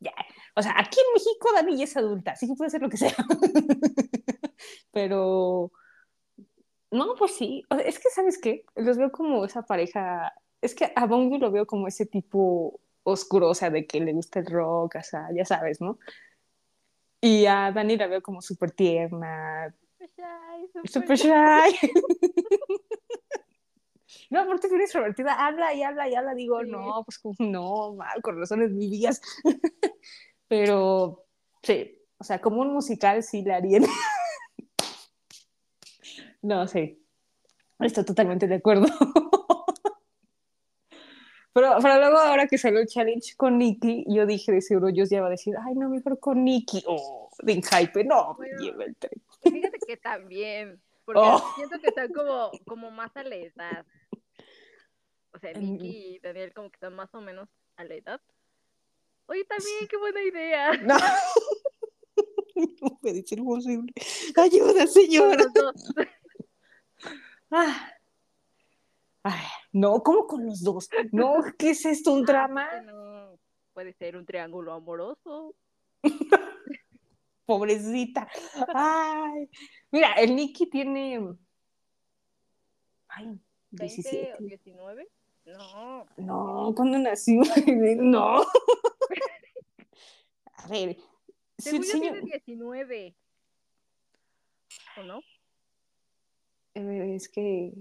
ya. 0.00 0.12
O 0.54 0.62
sea, 0.62 0.74
aquí 0.78 0.98
en 0.98 1.12
México 1.14 1.48
Dani 1.54 1.76
ya 1.76 1.84
es 1.84 1.96
adulta, 1.96 2.32
así 2.32 2.46
que 2.46 2.54
puede 2.54 2.70
ser 2.70 2.82
lo 2.82 2.88
que 2.88 2.96
sea. 2.96 3.14
Pero, 4.92 5.72
no, 6.90 7.14
pues 7.16 7.36
sí, 7.36 7.62
o 7.70 7.76
sea, 7.76 7.84
es 7.84 7.98
que, 7.98 8.10
¿sabes 8.10 8.38
qué? 8.38 8.64
Los 8.76 8.96
veo 8.96 9.12
como 9.12 9.44
esa 9.44 9.62
pareja, 9.62 10.32
es 10.60 10.74
que 10.74 10.92
a 10.94 11.06
Bongi 11.06 11.38
lo 11.38 11.50
veo 11.50 11.66
como 11.66 11.86
ese 11.88 12.06
tipo 12.06 12.80
oscuro, 13.02 13.50
o 13.50 13.54
sea, 13.54 13.70
de 13.70 13.86
que 13.86 14.00
le 14.00 14.12
gusta 14.12 14.40
el 14.40 14.46
rock, 14.46 14.96
o 14.96 15.02
sea, 15.02 15.28
ya 15.34 15.44
sabes, 15.44 15.80
¿no? 15.80 15.98
Y 17.20 17.46
a 17.46 17.72
Dani 17.72 17.96
la 17.96 18.06
veo 18.06 18.22
como 18.22 18.40
súper 18.40 18.70
tierna, 18.72 19.74
Super 19.98 20.10
shy, 20.16 20.88
súper 20.88 21.16
shy. 21.18 21.90
No, 24.30 24.40
aparte 24.40 24.68
bien 24.68 24.82
extrovertida, 24.82 25.46
habla 25.46 25.72
y 25.74 25.82
habla 25.82 26.08
y 26.08 26.14
habla, 26.14 26.34
digo, 26.34 26.60
Sí. 26.62 26.70
no, 26.70 27.04
pues 27.04 27.20
no, 27.38 27.94
mal, 27.94 28.20
con 28.22 28.38
razones 28.38 28.74
vivías. 28.74 29.20
Pero, 30.48 31.24
sí, 31.62 31.98
o 32.18 32.24
sea, 32.24 32.40
como 32.40 32.60
un 32.62 32.72
musical 32.72 33.22
sí 33.22 33.42
la 33.42 33.56
harían. 33.56 33.84
No, 36.40 36.68
sí, 36.68 37.04
estoy 37.80 38.04
totalmente 38.04 38.46
de 38.46 38.54
acuerdo. 38.54 38.86
Pero, 41.52 41.76
pero 41.82 41.98
luego, 41.98 42.18
ahora 42.18 42.46
que 42.46 42.56
salió 42.58 42.78
el 42.78 42.86
challenge 42.86 43.34
con 43.36 43.58
Nicky, 43.58 44.04
yo 44.06 44.24
dije, 44.26 44.52
de 44.52 44.60
seguro 44.60 44.88
Dios 44.92 45.10
ya 45.10 45.20
va 45.20 45.26
a 45.26 45.30
decir, 45.30 45.54
ay, 45.66 45.74
no, 45.74 45.88
mejor 45.88 46.20
con 46.20 46.44
Nicky. 46.44 46.84
Oh, 46.86 47.28
de 47.42 47.54
hype, 47.54 48.04
no, 48.04 48.36
me 48.38 48.48
lleva 48.60 48.84
el 48.84 48.94
tren. 48.94 49.20
Fíjate 49.42 49.78
que 49.84 49.96
también, 49.96 50.80
porque 51.04 51.20
Oh. 51.24 51.42
siento 51.56 51.80
que 51.80 51.88
están 51.88 52.12
como, 52.12 52.52
como 52.66 52.90
más 52.92 53.16
a 53.16 53.24
la 53.24 53.34
edad. 53.34 53.84
O 55.32 55.38
sea. 55.38 55.52
Nicky 55.52 56.14
y 56.14 56.18
Daniel 56.20 56.52
como 56.54 56.70
que 56.70 56.76
están 56.76 56.94
más 56.94 57.14
o 57.14 57.20
menos 57.20 57.48
a 57.76 57.84
la 57.84 57.94
edad. 57.94 58.20
Oye, 59.26 59.44
también, 59.44 59.86
qué 59.88 59.96
buena 59.96 60.22
idea. 60.22 60.72
No. 60.82 60.96
No 62.82 62.98
puede 63.00 63.22
ser 63.22 63.38
posible. 63.38 63.92
Ayuda, 64.36 64.86
señora. 64.86 65.44
Ah. 67.50 67.94
Ay, 69.22 69.46
no, 69.72 70.02
¿cómo 70.02 70.26
con 70.26 70.44
los 70.44 70.62
dos? 70.62 70.90
No, 71.12 71.42
¿qué 71.56 71.70
es 71.70 71.86
esto? 71.86 72.12
¿Un 72.12 72.24
drama? 72.26 72.68
Ah, 72.70 72.80
no, 72.82 73.38
puede 73.72 73.94
ser 73.94 74.16
un 74.16 74.26
triángulo 74.26 74.74
amoroso. 74.74 75.54
Pobrecita. 77.46 78.28
Ay. 78.74 79.48
Mira, 79.90 80.12
el 80.14 80.36
Nicky 80.36 80.68
tiene. 80.68 81.36
Ay, 83.08 83.40
20 83.70 83.94
17. 83.94 84.34
o 84.34 84.42
19. 84.42 85.08
No, 85.56 86.06
No, 86.16 86.74
¿cuándo 86.74 86.98
nació? 86.98 87.42
No. 87.96 88.42
A 90.54 90.68
ver. 90.68 90.96
Según 91.58 91.80
el 91.80 91.86
yo 91.86 91.92
señor. 91.92 92.12
tiene 92.14 92.30
19. 92.46 93.16
¿O 94.98 95.02
no? 95.04 95.20
Es 96.74 97.28
que. 97.28 97.72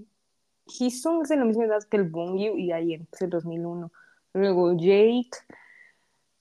Hisung 0.66 1.24
es 1.24 1.30
de 1.30 1.38
la 1.38 1.46
misma 1.46 1.66
edad 1.66 1.84
que 1.90 1.98
el 1.98 2.04
Bongyu 2.10 2.58
y 2.58 2.72
Ayen, 2.72 3.08
es 3.12 3.22
el 3.22 3.30
2001. 3.30 3.92
Luego 4.34 4.74
Jake, 4.74 5.30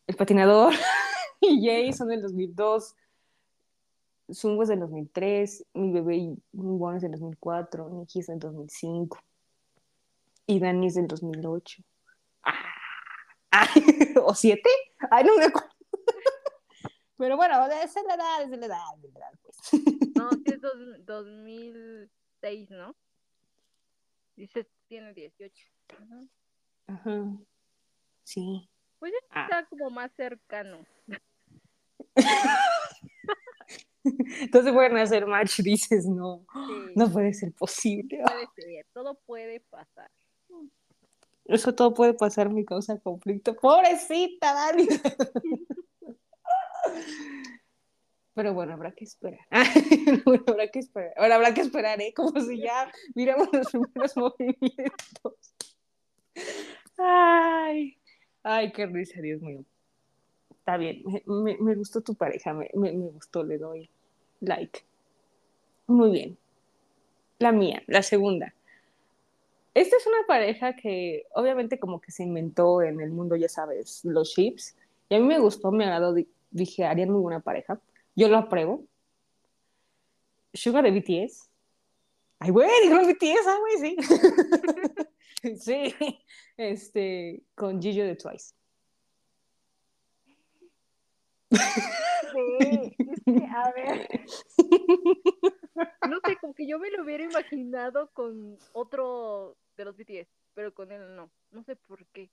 el 0.08 0.16
patinador, 0.16 0.72
y 1.40 1.64
Jay 1.64 1.92
son 1.92 2.08
del 2.08 2.22
2002. 2.22 2.96
Sungo 4.30 4.64
es 4.64 4.68
del 4.68 4.80
2003. 4.80 5.66
Mi 5.74 5.92
bebé 5.92 6.16
y 6.16 6.36
Bon 6.52 6.96
es 6.96 7.02
del 7.02 7.12
2004. 7.12 7.88
Nikki 7.90 8.18
es 8.20 8.26
del 8.26 8.40
2005. 8.40 9.18
Y 10.46 10.60
Dani 10.60 10.86
es 10.86 10.94
del 10.94 11.06
2008. 11.08 11.82
Ah, 12.44 12.54
ay, 13.50 13.68
¿O 14.24 14.34
siete? 14.34 14.70
Ay, 15.10 15.24
no 15.24 15.36
me 15.36 15.44
acuerdo. 15.46 15.68
Pero 17.18 17.36
bueno, 17.36 17.64
esa 17.66 18.00
es 18.00 18.06
la 18.06 18.14
edad, 18.14 18.42
esa 18.42 18.54
es 18.54 18.60
la 18.60 18.66
edad, 18.66 18.78
es 19.02 19.12
la 19.12 19.18
edad, 19.18 19.38
pues. 19.42 19.56
No, 20.16 20.30
sí 20.44 20.44
es 20.46 20.60
dos- 20.60 21.06
2006, 21.06 22.70
¿no? 22.70 22.94
Dice, 24.36 24.68
tiene 24.86 25.14
18. 25.14 25.66
Ajá. 25.88 26.20
Ajá. 26.88 27.24
Sí. 28.22 28.68
Pues 28.98 29.12
ya 29.12 29.18
Ah. 29.30 29.42
está 29.44 29.66
como 29.68 29.90
más 29.90 30.12
cercano. 30.14 30.84
Entonces 34.04 34.72
pueden 34.72 34.96
hacer 34.98 35.26
match, 35.26 35.58
dices, 35.60 36.06
no, 36.06 36.46
Sí, 36.52 36.92
no 36.94 37.10
puede 37.10 37.34
ser 37.34 37.52
posible. 37.54 38.22
puede 38.22 38.46
ser, 38.54 38.86
todo 38.92 39.14
puede 39.26 39.60
pasar. 39.60 40.10
Eso 41.48 41.74
todo 41.74 41.94
puede 41.94 42.14
pasar, 42.14 42.50
me 42.50 42.64
causa 42.64 42.98
conflicto. 42.98 43.54
Pobrecita, 43.56 44.52
Dani. 44.54 44.88
Pero 48.34 48.52
bueno, 48.52 48.74
habrá 48.74 48.92
que 48.92 49.04
esperar. 49.04 49.40
habrá 50.46 50.68
que 50.68 50.78
esperar. 50.80 51.12
Ahora 51.16 51.36
habrá 51.36 51.54
que 51.54 51.62
esperar, 51.62 52.00
¿eh? 52.02 52.12
Como 52.14 52.38
si 52.40 52.58
ya 52.60 52.90
miramos 53.14 53.48
los 53.52 53.70
primeros 53.70 54.16
movimientos. 54.16 55.54
Ay, 56.98 57.96
ay, 58.42 58.72
qué 58.72 58.86
risa, 58.86 59.20
Dios 59.22 59.40
mío. 59.40 59.64
Está 60.50 60.76
bien, 60.76 61.02
me, 61.06 61.22
me- 61.26 61.56
me 61.58 61.74
gustó 61.76 62.00
tu 62.02 62.14
pareja, 62.14 62.52
me- 62.52 62.70
me 62.74 62.90
gustó, 62.92 63.42
le 63.44 63.56
doy 63.56 63.88
like. 64.40 64.80
Muy 65.86 66.10
bien. 66.10 66.38
La 67.38 67.52
mía, 67.52 67.82
la 67.86 68.02
segunda. 68.02 68.52
Esta 69.76 69.94
es 69.98 70.06
una 70.06 70.26
pareja 70.26 70.74
que 70.74 71.26
obviamente 71.34 71.78
como 71.78 72.00
que 72.00 72.10
se 72.10 72.22
inventó 72.22 72.80
en 72.80 72.98
el 72.98 73.10
mundo, 73.10 73.36
ya 73.36 73.48
sabes, 73.50 74.02
los 74.06 74.30
ships. 74.30 74.74
Y 75.10 75.14
a 75.16 75.18
mí 75.18 75.26
me 75.26 75.38
gustó, 75.38 75.70
me 75.70 75.84
agradó, 75.84 76.14
di- 76.14 76.30
dije, 76.50 76.86
harían 76.86 77.10
muy 77.10 77.20
buena 77.20 77.40
pareja. 77.40 77.78
Yo 78.14 78.28
lo 78.28 78.38
apruebo. 78.38 78.86
Sugar 80.54 80.82
de 80.82 80.92
BTS. 80.92 81.50
Ay, 82.38 82.50
güey, 82.52 82.70
dijo 82.84 82.96
BTS, 82.96 83.46
ay, 83.46 83.58
güey, 83.60 83.96
sí. 85.52 85.56
sí, 85.58 85.94
este, 86.56 87.42
con 87.54 87.78
Gillo 87.82 88.06
de 88.06 88.16
Twice. 88.16 88.54
Sí, 91.50 92.96
es 92.98 93.22
que, 93.24 93.46
a 93.46 93.72
ver. 93.72 94.08
No 96.08 96.18
sé, 96.24 96.36
como 96.40 96.54
que 96.54 96.66
yo 96.66 96.78
me 96.78 96.90
lo 96.90 97.04
hubiera 97.04 97.24
imaginado 97.24 98.08
con 98.14 98.56
otro 98.72 99.56
de 99.76 99.84
los 99.84 99.96
BTS, 99.96 100.28
pero 100.54 100.72
con 100.74 100.90
él 100.92 101.14
no. 101.14 101.30
No 101.50 101.62
sé 101.62 101.76
por 101.76 102.04
qué. 102.06 102.30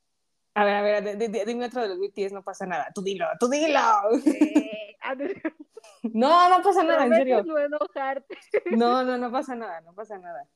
A 0.56 0.64
ver, 0.66 0.76
a 0.76 0.82
ver, 0.82 1.04
de- 1.04 1.16
de- 1.16 1.30
de- 1.30 1.46
dime 1.46 1.66
otro 1.66 1.82
de 1.82 1.90
los 1.90 2.00
BTS, 2.00 2.32
no 2.34 2.44
pasa 2.44 2.66
nada. 2.66 2.90
Tú 2.94 3.02
dilo, 3.02 3.26
tú 3.40 3.48
dilo. 3.50 3.80
Eh, 4.26 4.96
a 5.02 5.16
ver, 5.16 5.42
No, 6.14 6.50
no 6.50 6.64
pasa 6.64 6.84
nada, 6.84 7.06
en 7.06 7.14
serio. 7.16 7.44
no 7.44 7.58
enojarte. 7.58 8.38
No, 8.72 9.04
no, 9.04 9.18
no 9.18 9.32
pasa 9.32 9.56
nada, 9.56 9.82
no 9.82 9.94
pasa 9.94 10.18
nada. 10.18 10.48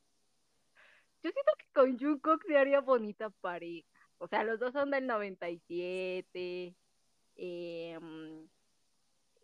Yo 1.23 1.31
siento 1.31 1.51
que 1.57 1.65
con 1.73 1.97
Jungkook 1.97 2.43
se 2.45 2.57
haría 2.57 2.79
bonita 2.81 3.29
pareja. 3.41 3.87
O 4.19 4.27
sea, 4.27 4.43
los 4.43 4.59
dos 4.59 4.71
son 4.73 4.91
del 4.91 5.05
97. 5.07 6.75
Eh, 7.35 7.99
mm, 7.99 8.43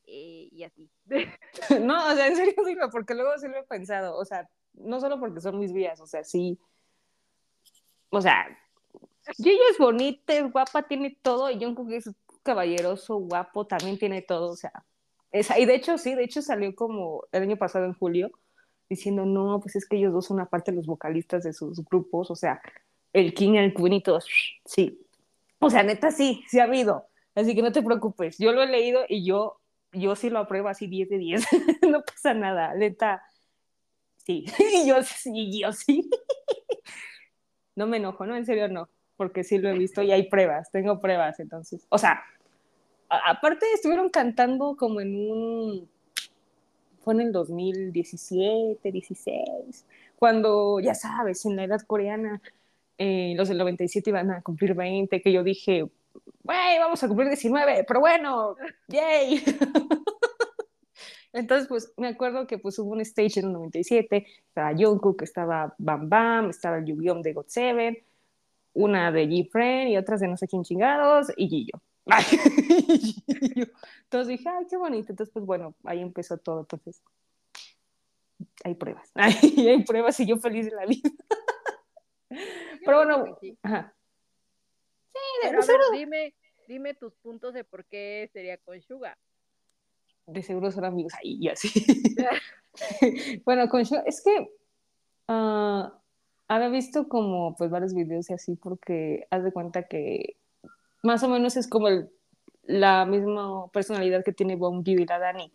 eh, 0.07 0.49
y 0.51 0.63
así. 0.63 0.89
No, 1.81 2.07
o 2.11 2.15
sea, 2.15 2.27
en 2.27 2.35
serio 2.35 2.53
digo, 2.65 2.89
porque 2.91 3.13
luego 3.15 3.37
sí 3.37 3.47
lo 3.47 3.57
he 3.57 3.63
pensado, 3.63 4.15
o 4.17 4.25
sea, 4.25 4.47
no 4.73 4.99
solo 4.99 5.19
porque 5.19 5.41
son 5.41 5.59
mis 5.59 5.73
vías, 5.73 5.99
o 5.99 6.07
sea, 6.07 6.23
sí. 6.23 6.57
O 8.13 8.21
sea, 8.21 8.45
Gillo 9.37 9.63
es 9.71 9.77
bonita, 9.79 10.33
es 10.33 10.51
guapa, 10.51 10.83
tiene 10.83 11.17
todo, 11.19 11.49
y 11.49 11.59
Jungkook 11.59 11.91
es 11.91 12.11
caballeroso, 12.43 13.17
guapo, 13.17 13.65
también 13.65 13.97
tiene 13.97 14.21
todo, 14.21 14.51
o 14.51 14.55
sea. 14.55 14.71
Esa, 15.31 15.57
y 15.57 15.65
de 15.65 15.73
hecho, 15.73 15.97
sí, 15.97 16.13
de 16.13 16.23
hecho 16.23 16.43
salió 16.43 16.75
como 16.75 17.23
el 17.31 17.41
año 17.41 17.57
pasado 17.57 17.85
en 17.85 17.93
julio, 17.93 18.29
diciendo, 18.87 19.25
no, 19.25 19.59
pues 19.59 19.75
es 19.75 19.87
que 19.87 19.97
ellos 19.97 20.13
dos 20.13 20.27
son 20.27 20.39
aparte 20.39 20.71
los 20.71 20.85
vocalistas 20.85 21.43
de 21.43 21.53
sus 21.53 21.83
grupos, 21.85 22.29
o 22.29 22.35
sea, 22.35 22.61
el 23.13 23.33
King, 23.33 23.55
el 23.55 23.73
Queen 23.73 23.93
y 23.93 24.03
todos, 24.03 24.27
sí. 24.63 25.01
O 25.57 25.71
sea, 25.71 25.81
neta, 25.81 26.11
sí, 26.11 26.43
sí 26.47 26.59
ha 26.59 26.65
habido. 26.65 27.07
Así 27.33 27.55
que 27.55 27.63
no 27.63 27.71
te 27.71 27.81
preocupes, 27.81 28.37
yo 28.37 28.51
lo 28.51 28.61
he 28.61 28.67
leído 28.67 29.05
y 29.09 29.25
yo, 29.25 29.59
yo 29.91 30.15
sí 30.15 30.29
lo 30.29 30.37
apruebo 30.37 30.67
así 30.67 30.85
10 30.85 31.09
de 31.09 31.17
10. 31.17 31.47
no 31.89 32.03
pasa 32.03 32.35
nada, 32.35 32.75
neta. 32.75 33.23
Sí, 34.17 34.45
y 34.59 34.91
sí, 35.03 35.59
yo 35.61 35.73
sí. 35.73 36.09
No 37.75 37.87
me 37.87 37.97
enojo, 37.97 38.25
¿no? 38.25 38.35
En 38.35 38.45
serio 38.45 38.67
no, 38.67 38.89
porque 39.17 39.43
sí 39.43 39.57
lo 39.57 39.69
he 39.69 39.77
visto 39.77 40.01
y 40.01 40.11
hay 40.11 40.29
pruebas, 40.29 40.71
tengo 40.71 40.99
pruebas, 40.99 41.39
entonces. 41.39 41.85
O 41.89 41.97
sea, 41.97 42.23
aparte 43.09 43.65
estuvieron 43.73 44.09
cantando 44.09 44.75
como 44.75 45.01
en 45.01 45.15
un... 45.15 45.89
Fue 47.03 47.13
en 47.13 47.21
el 47.21 47.31
2017, 47.33 48.91
16, 48.91 49.85
cuando, 50.15 50.79
ya 50.79 50.95
sabes, 50.95 51.45
en 51.45 51.57
la 51.57 51.65
edad 51.65 51.81
coreana, 51.81 52.41
eh, 52.97 53.33
los 53.35 53.49
del 53.49 53.57
97 53.57 54.09
iban 54.09 54.31
a 54.31 54.41
cumplir 54.41 54.73
20, 54.73 55.21
que 55.21 55.33
yo 55.33 55.43
dije, 55.43 55.85
güey, 56.43 56.79
vamos 56.79 57.03
a 57.03 57.07
cumplir 57.09 57.27
19, 57.27 57.83
pero 57.85 57.99
bueno, 57.99 58.55
yay. 58.87 59.43
Entonces, 61.33 61.67
pues 61.67 61.93
me 61.97 62.07
acuerdo 62.07 62.45
que 62.45 62.59
pues 62.59 62.77
hubo 62.77 62.91
un 62.91 63.01
stage 63.01 63.39
en 63.39 63.47
el 63.47 63.53
97, 63.53 64.25
estaba 64.47 64.71
Jungkook, 64.77 65.23
estaba 65.23 65.73
Bam 65.79 66.07
Bam, 66.07 66.49
estaba 66.51 66.77
el 66.77 66.85
yu 66.85 66.95
de 67.21 67.33
God 67.33 67.47
Seven, 67.47 67.97
una 68.73 69.11
de 69.11 69.27
G-Friend 69.27 69.89
y 69.89 69.97
otras 69.97 70.19
de 70.19 70.27
no 70.27 70.37
sé 70.37 70.47
quién 70.47 70.63
chingados, 70.63 71.31
y 71.35 71.47
Gillo. 71.49 71.81
Entonces 74.03 74.27
dije, 74.27 74.49
ay, 74.49 74.65
qué 74.69 74.77
bonito. 74.77 75.11
Entonces, 75.11 75.33
pues 75.33 75.45
bueno, 75.45 75.73
ahí 75.83 76.01
empezó 76.01 76.37
todo. 76.37 76.61
Entonces, 76.61 77.01
hay 78.63 78.75
pruebas. 78.75 79.11
hay 79.15 79.83
pruebas 79.83 80.19
y 80.19 80.27
yo 80.27 80.37
feliz 80.37 80.65
de 80.65 80.75
la 80.75 80.85
vida. 80.85 81.09
Pero 82.85 82.97
bueno, 82.97 83.37
Sí, 83.41 83.57
ajá. 83.63 83.95
Sí, 85.13 85.19
de, 85.43 85.49
Pero 85.49 85.63
a 85.63 85.65
ver, 85.65 85.65
seguro, 85.65 85.97
dime, 85.97 86.33
dime 86.67 86.93
tus 86.93 87.13
puntos 87.15 87.53
de 87.53 87.63
por 87.63 87.85
qué 87.85 88.29
sería 88.33 88.57
con 88.57 88.81
Suga. 88.81 89.17
De 90.27 90.43
seguro 90.43 90.71
son 90.71 90.85
amigos 90.85 91.13
ahí 91.15 91.37
y 91.39 91.49
así. 91.49 91.69
bueno, 93.45 93.69
con 93.69 93.85
Suga, 93.85 94.03
es 94.05 94.21
que 94.23 94.49
ah, 95.27 95.93
había 96.47 96.69
visto 96.69 97.07
como 97.07 97.55
pues 97.55 97.69
varios 97.69 97.93
videos 97.93 98.29
y 98.29 98.33
así 98.33 98.55
porque 98.55 99.27
haz 99.29 99.43
de 99.43 99.51
cuenta 99.51 99.83
que 99.83 100.37
más 101.03 101.23
o 101.23 101.29
menos 101.29 101.57
es 101.57 101.67
como 101.67 101.87
el- 101.87 102.09
la 102.63 103.05
misma 103.05 103.67
personalidad 103.71 104.23
que 104.23 104.33
tiene 104.33 104.55
Bongi 104.55 104.93
y 104.93 105.05
la 105.05 105.19
Dani. 105.19 105.51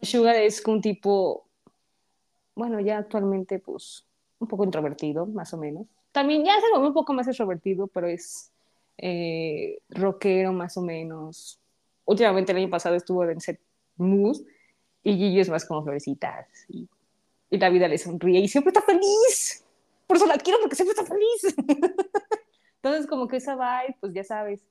Sugar 0.00 0.36
es 0.36 0.64
un 0.66 0.80
tipo, 0.80 1.46
bueno, 2.54 2.80
ya 2.80 2.98
actualmente 2.98 3.58
pues 3.58 4.04
un 4.38 4.48
poco 4.48 4.64
introvertido, 4.64 5.26
más 5.26 5.52
o 5.54 5.58
menos. 5.58 5.86
También 6.12 6.44
ya 6.44 6.54
se 6.60 6.70
volvió 6.72 6.88
un 6.88 6.94
poco 6.94 7.12
más 7.12 7.28
extrovertido, 7.28 7.86
pero 7.88 8.06
es 8.06 8.50
eh, 8.98 9.78
rockero 9.90 10.52
más 10.52 10.76
o 10.76 10.82
menos. 10.82 11.58
Últimamente 12.06 12.52
el 12.52 12.58
año 12.58 12.70
pasado 12.70 12.94
estuvo 12.94 13.24
en 13.24 13.40
Set 13.40 13.60
Moose 13.96 14.44
y 15.02 15.12
Gigi 15.16 15.40
es 15.40 15.50
más 15.50 15.64
como 15.64 15.82
florecitas 15.82 16.46
y, 16.68 16.88
la 17.48 17.70
vida 17.70 17.88
le 17.88 17.96
sonríe 17.96 18.40
y 18.40 18.48
siempre 18.48 18.70
está 18.70 18.82
feliz. 18.82 19.64
Por 20.06 20.16
eso 20.16 20.26
la 20.26 20.36
quiero 20.36 20.58
porque 20.60 20.74
siempre 20.74 20.94
está 20.98 21.06
feliz. 21.06 21.56
Entonces 22.82 23.06
como 23.06 23.28
que 23.28 23.36
esa 23.36 23.54
vibe, 23.54 23.96
pues 24.00 24.12
ya 24.12 24.24
sabes, 24.24 24.66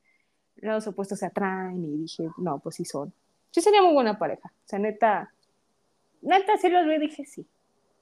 los 0.57 0.85
opuestos 0.85 1.19
se 1.19 1.25
atraen 1.25 1.83
y 1.83 1.97
dije, 2.03 2.29
no, 2.37 2.59
pues 2.59 2.75
sí 2.75 2.85
son. 2.85 3.13
Sí 3.51 3.61
sería 3.61 3.81
muy 3.81 3.93
buena 3.93 4.19
pareja. 4.19 4.49
O 4.49 4.67
sea, 4.67 4.77
neta, 4.77 5.33
neta 6.21 6.57
sí 6.57 6.69
los 6.69 6.85
vi 6.85 6.99
dije, 6.99 7.25
sí, 7.25 7.47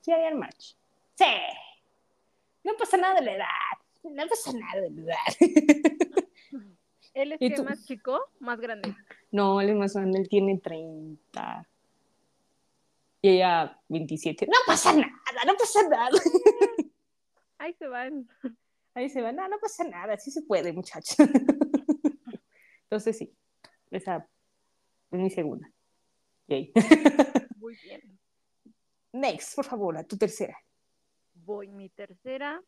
sí 0.01 0.11
harían 0.11 0.39
match. 0.39 0.73
Sí. 1.15 1.25
No 2.63 2.73
pasa 2.77 2.97
nada 2.97 3.15
de 3.15 3.21
la 3.21 3.35
edad. 3.35 3.45
No 4.03 4.27
pasa 4.27 4.51
nada 4.53 4.81
de 4.81 4.89
la 4.89 5.01
edad. 5.01 5.17
¿Él 7.13 7.33
es 7.33 7.41
¿Y 7.41 7.53
que 7.53 7.61
más 7.61 7.85
chico, 7.85 8.19
más 8.39 8.59
grande? 8.59 8.95
No, 9.31 9.61
él 9.61 9.69
es 9.69 9.75
más 9.75 9.93
grande, 9.93 10.19
él 10.19 10.29
tiene 10.29 10.57
30. 10.57 11.67
Y 13.21 13.29
ella 13.29 13.79
27. 13.87 14.47
No 14.47 14.57
pasa 14.65 14.93
nada, 14.93 15.11
no 15.45 15.55
pasa 15.55 15.87
nada. 15.87 16.09
Ahí 17.57 17.73
se 17.73 17.87
van. 17.87 18.27
Ahí 18.95 19.09
se 19.09 19.21
va, 19.21 19.31
no, 19.31 19.47
no 19.47 19.57
pasa 19.59 19.83
nada, 19.83 20.17
sí 20.17 20.31
se 20.31 20.41
puede, 20.41 20.73
muchachos. 20.73 21.15
Entonces 22.83 23.17
sí, 23.17 23.33
esa 23.89 24.27
es 25.11 25.19
mi 25.19 25.29
segunda. 25.29 25.71
Yay. 26.47 26.73
Muy 27.55 27.75
bien. 27.83 28.19
Next, 29.13 29.55
por 29.55 29.65
favor, 29.65 29.97
a 29.97 30.03
tu 30.03 30.17
tercera. 30.17 30.57
Voy, 31.33 31.69
mi 31.69 31.89
tercera. 31.89 32.61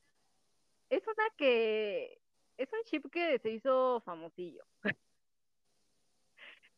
Es 0.90 1.04
una 1.08 1.26
que. 1.36 2.22
Es 2.58 2.72
un 2.72 2.84
chip 2.86 3.06
que 3.12 3.40
se 3.40 3.52
hizo 3.52 4.02
famosillo. 4.06 4.64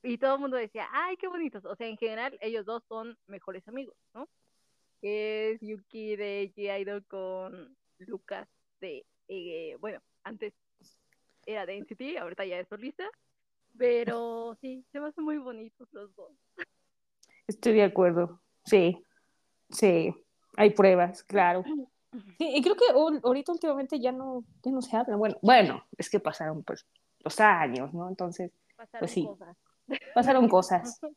Y 0.04 0.18
todo 0.20 0.36
el 0.36 0.42
mundo 0.42 0.58
decía, 0.58 0.88
ay, 0.92 1.18
qué 1.18 1.28
bonitos. 1.28 1.66
O 1.66 1.76
sea, 1.76 1.88
en 1.88 1.98
general, 1.98 2.38
ellos 2.40 2.66
dos 2.66 2.84
son 2.88 3.18
mejores 3.28 3.68
amigos, 3.68 3.98
¿no? 4.14 4.30
Que 5.02 5.52
es 5.52 5.60
Yuki 5.60 6.16
de 6.16 6.54
G-Idol 6.56 7.06
con 7.08 7.76
Lucas 7.98 8.48
de. 8.80 9.06
eh, 9.28 9.76
bueno, 9.82 10.00
antes 10.24 10.54
era 11.46 11.66
de 11.66 11.78
NCT, 11.78 12.20
ahorita 12.20 12.46
ya 12.46 12.60
es 12.60 12.68
solista. 12.68 13.10
Pero 13.78 14.56
sí, 14.62 14.86
se 14.92 15.00
me 15.00 15.08
hacen 15.08 15.24
muy 15.24 15.38
bonitos 15.38 15.88
los 15.92 16.16
dos. 16.16 16.32
Estoy 17.48 17.74
de 17.74 17.84
acuerdo. 17.84 18.42
Sí, 18.66 19.02
sí, 19.70 20.14
hay 20.56 20.70
pruebas, 20.72 21.24
claro. 21.24 21.64
Sí, 22.38 22.52
y 22.56 22.62
creo 22.62 22.76
que 22.76 22.86
ahor- 22.94 23.20
ahorita 23.24 23.52
últimamente 23.52 24.00
ya 24.00 24.12
no, 24.12 24.44
ya 24.64 24.72
no 24.72 24.82
se 24.82 24.96
habla. 24.96 25.16
Bueno, 25.16 25.38
bueno, 25.42 25.84
es 25.98 26.10
que 26.10 26.20
pasaron 26.20 26.64
pues 26.64 26.86
los 27.20 27.40
años, 27.40 27.94
¿no? 27.94 28.08
Entonces 28.10 28.52
Pasaron 28.76 29.10
sí. 29.10 29.26
cosas. 29.26 29.58
pasaron 30.14 30.48
cosas. 30.50 31.00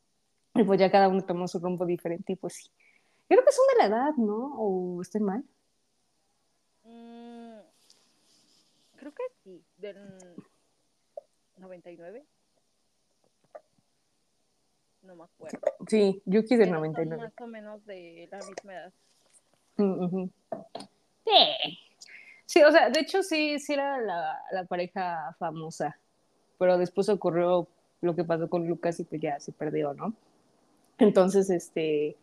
Y 0.54 0.64
pues 0.64 0.80
ya 0.80 0.90
cada 0.90 1.06
uno 1.08 1.24
tomó 1.24 1.46
su 1.46 1.60
rumbo 1.60 1.86
diferente 1.86 2.32
y 2.32 2.36
pues 2.36 2.54
sí. 2.54 2.70
Creo 3.28 3.44
que 3.44 3.52
son 3.52 3.64
de 3.72 3.78
la 3.78 3.86
edad, 3.86 4.14
¿no? 4.16 4.52
¿O 4.58 5.00
estoy 5.00 5.20
mal? 5.20 5.44
Mm, 6.82 7.60
creo 8.96 9.12
que 9.14 9.22
sí, 9.44 9.64
del 9.76 9.96
99. 11.58 12.26
No 15.02 15.14
me 15.14 15.22
acuerdo. 15.24 15.58
Sí, 15.86 16.20
Yuki 16.26 16.56
del 16.56 16.70
Pero 16.70 16.80
son 16.80 16.92
99. 16.92 17.22
más 17.22 17.40
o 17.40 17.46
menos 17.46 17.86
de 17.86 18.28
la 18.30 18.38
misma 18.38 18.72
edad. 18.74 18.92
Sí. 21.24 21.78
Sí, 22.46 22.62
o 22.62 22.72
sea, 22.72 22.90
de 22.90 23.00
hecho 23.00 23.22
sí, 23.22 23.58
sí 23.60 23.74
era 23.74 23.98
la, 24.00 24.40
la 24.50 24.64
pareja 24.64 25.36
famosa, 25.38 25.96
pero 26.58 26.78
después 26.78 27.08
ocurrió 27.08 27.68
lo 28.00 28.16
que 28.16 28.24
pasó 28.24 28.48
con 28.50 28.66
Lucas 28.66 28.98
y 29.00 29.04
pues 29.04 29.20
ya 29.20 29.38
se 29.38 29.52
perdió, 29.52 29.94
¿no? 29.94 30.14
Entonces, 30.98 31.48
este, 31.50 32.16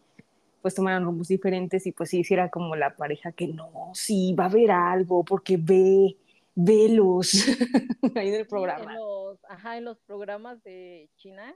pues 0.61 0.75
tomaron 0.75 1.05
rumbos 1.05 1.29
diferentes 1.29 1.85
y 1.87 1.93
pues 1.93 2.09
sí, 2.09 2.23
sí 2.23 2.33
era 2.33 2.49
como 2.49 2.75
la 2.75 2.95
pareja 2.95 3.31
que 3.31 3.47
no, 3.47 3.91
sí, 3.93 4.35
va 4.37 4.45
a 4.45 4.47
haber 4.47 4.71
algo, 4.71 5.23
porque 5.23 5.57
ve, 5.57 6.17
velos 6.55 7.31
ahí 8.15 8.29
en 8.29 8.35
el 8.35 8.47
Sí, 8.49 8.49
programa. 8.49 8.91
En 8.93 8.99
los, 8.99 9.45
ajá, 9.45 9.77
en 9.77 9.85
los 9.85 9.97
programas 10.01 10.61
de 10.63 11.09
China, 11.17 11.55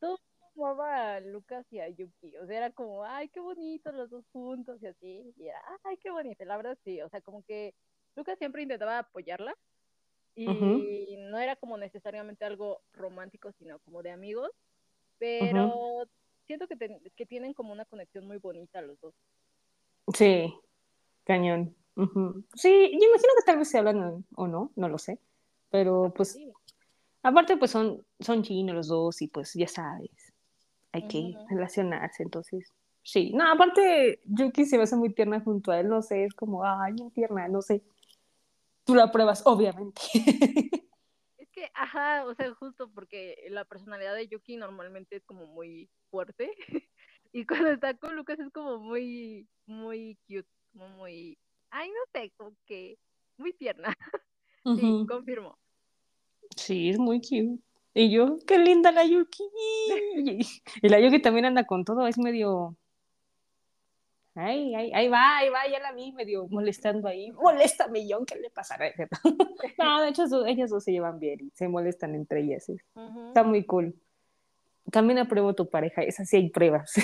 todo 0.00 0.18
amaba 0.56 1.14
a 1.16 1.20
Lucas 1.20 1.66
y 1.70 1.80
a 1.80 1.88
Yuki. 1.88 2.36
O 2.38 2.46
sea, 2.46 2.56
era 2.56 2.70
como, 2.70 3.04
ay, 3.04 3.28
qué 3.28 3.40
bonito 3.40 3.92
los 3.92 4.10
dos 4.10 4.24
juntos 4.32 4.82
y 4.82 4.86
así. 4.86 5.32
Y 5.36 5.46
era, 5.48 5.60
ay, 5.84 5.96
qué 5.98 6.10
bonito. 6.10 6.44
La 6.44 6.56
verdad, 6.56 6.78
sí. 6.84 7.00
O 7.02 7.08
sea, 7.08 7.20
como 7.20 7.42
que 7.44 7.74
Lucas 8.16 8.38
siempre 8.38 8.62
intentaba 8.62 8.98
apoyarla. 8.98 9.54
Y 10.34 11.16
no 11.18 11.38
era 11.38 11.56
como 11.56 11.78
necesariamente 11.78 12.44
algo 12.44 12.82
romántico, 12.92 13.52
sino 13.52 13.78
como 13.80 14.02
de 14.02 14.10
amigos. 14.10 14.50
Pero 15.18 16.06
siento 16.46 16.66
que, 16.68 16.76
que 17.16 17.26
tienen 17.26 17.54
como 17.54 17.72
una 17.72 17.86
conexión 17.86 18.26
muy 18.26 18.36
bonita 18.38 18.82
los 18.82 19.00
dos. 19.00 19.14
Sí, 20.14 20.54
cañón. 21.24 21.74
Sí, 22.54 22.90
yo 22.92 23.08
imagino 23.08 23.32
que 23.38 23.44
tal 23.46 23.56
vez 23.58 23.70
se 23.70 23.78
hablan 23.78 24.02
o- 24.02 24.22
o 24.36 24.46
no, 24.46 24.70
no 24.76 24.88
lo 24.90 24.98
sé, 24.98 25.18
pero 25.70 26.12
pues 26.14 26.34
Sí. 26.34 26.52
aparte 27.22 27.56
pues 27.56 27.70
son, 27.70 28.04
son 28.20 28.42
chinos 28.42 28.76
los 28.76 28.88
dos 28.88 29.22
y 29.22 29.28
pues 29.28 29.54
ya 29.54 29.66
sabes, 29.66 30.25
hay 30.96 31.08
que 31.08 31.36
relacionarse, 31.48 32.22
entonces 32.22 32.72
sí. 33.02 33.32
No, 33.34 33.50
aparte 33.50 34.20
Yuki 34.24 34.64
se 34.64 34.76
me 34.76 34.84
hace 34.84 34.96
muy 34.96 35.12
tierna 35.12 35.40
junto 35.40 35.70
a 35.70 35.80
él, 35.80 35.88
no 35.88 36.02
sé, 36.02 36.24
es 36.24 36.34
como, 36.34 36.64
ay, 36.64 36.92
muy 36.94 37.10
tierna, 37.10 37.48
no 37.48 37.62
sé. 37.62 37.82
Tú 38.84 38.94
la 38.94 39.10
pruebas, 39.10 39.42
obviamente. 39.46 40.00
Es 41.38 41.50
que, 41.50 41.70
ajá, 41.74 42.24
o 42.24 42.34
sea, 42.34 42.52
justo 42.54 42.90
porque 42.92 43.46
la 43.50 43.64
personalidad 43.64 44.14
de 44.14 44.28
Yuki 44.28 44.56
normalmente 44.56 45.16
es 45.16 45.24
como 45.24 45.46
muy 45.46 45.88
fuerte. 46.10 46.50
Y 47.32 47.44
cuando 47.44 47.68
está 47.70 47.92
con 47.92 48.16
Lucas 48.16 48.38
es 48.38 48.50
como 48.50 48.78
muy, 48.78 49.46
muy 49.66 50.16
cute, 50.26 50.48
como 50.72 50.88
muy, 50.88 51.36
ay, 51.70 51.90
no 51.90 52.00
sé, 52.14 52.32
como 52.36 52.56
que 52.64 52.98
muy 53.36 53.52
tierna. 53.52 53.94
Sí, 54.64 55.06
confirmo. 55.08 55.56
Sí, 56.56 56.90
es 56.90 56.98
muy 56.98 57.20
cute. 57.20 57.62
Y 57.98 58.10
yo, 58.10 58.36
qué 58.46 58.58
linda 58.58 58.92
la 58.92 59.04
Yuki. 59.06 59.42
Y 60.82 60.88
la 60.90 61.00
Yuki 61.00 61.20
también 61.22 61.46
anda 61.46 61.64
con 61.64 61.82
todo, 61.84 62.06
es 62.06 62.18
medio... 62.18 62.76
Ay, 64.34 64.74
ay, 64.74 64.92
ahí 64.92 65.08
va, 65.08 65.38
ahí 65.38 65.48
va, 65.48 65.66
ya 65.66 65.78
la 65.80 65.92
vi 65.92 66.12
medio 66.12 66.46
molestando 66.48 67.08
ahí. 67.08 67.32
Molesta 67.32 67.88
millón, 67.88 68.26
¿qué 68.26 68.36
le 68.36 68.50
pasará? 68.50 68.90
No, 69.78 70.02
de 70.02 70.10
hecho, 70.10 70.24
ellas 70.44 70.68
dos 70.68 70.84
se 70.84 70.92
llevan 70.92 71.18
bien 71.18 71.40
y 71.40 71.50
se 71.54 71.68
molestan 71.68 72.14
entre 72.14 72.40
ellas. 72.42 72.68
es- 72.68 72.84
Ujú, 72.94 73.28
Está 73.28 73.42
muy 73.44 73.64
cool. 73.64 73.94
También 74.92 75.18
apruebo 75.18 75.54
tu 75.54 75.70
pareja, 75.70 76.02
esa 76.02 76.26
sí 76.26 76.36
hay 76.36 76.50
pruebas. 76.50 76.90
sí. 76.92 77.02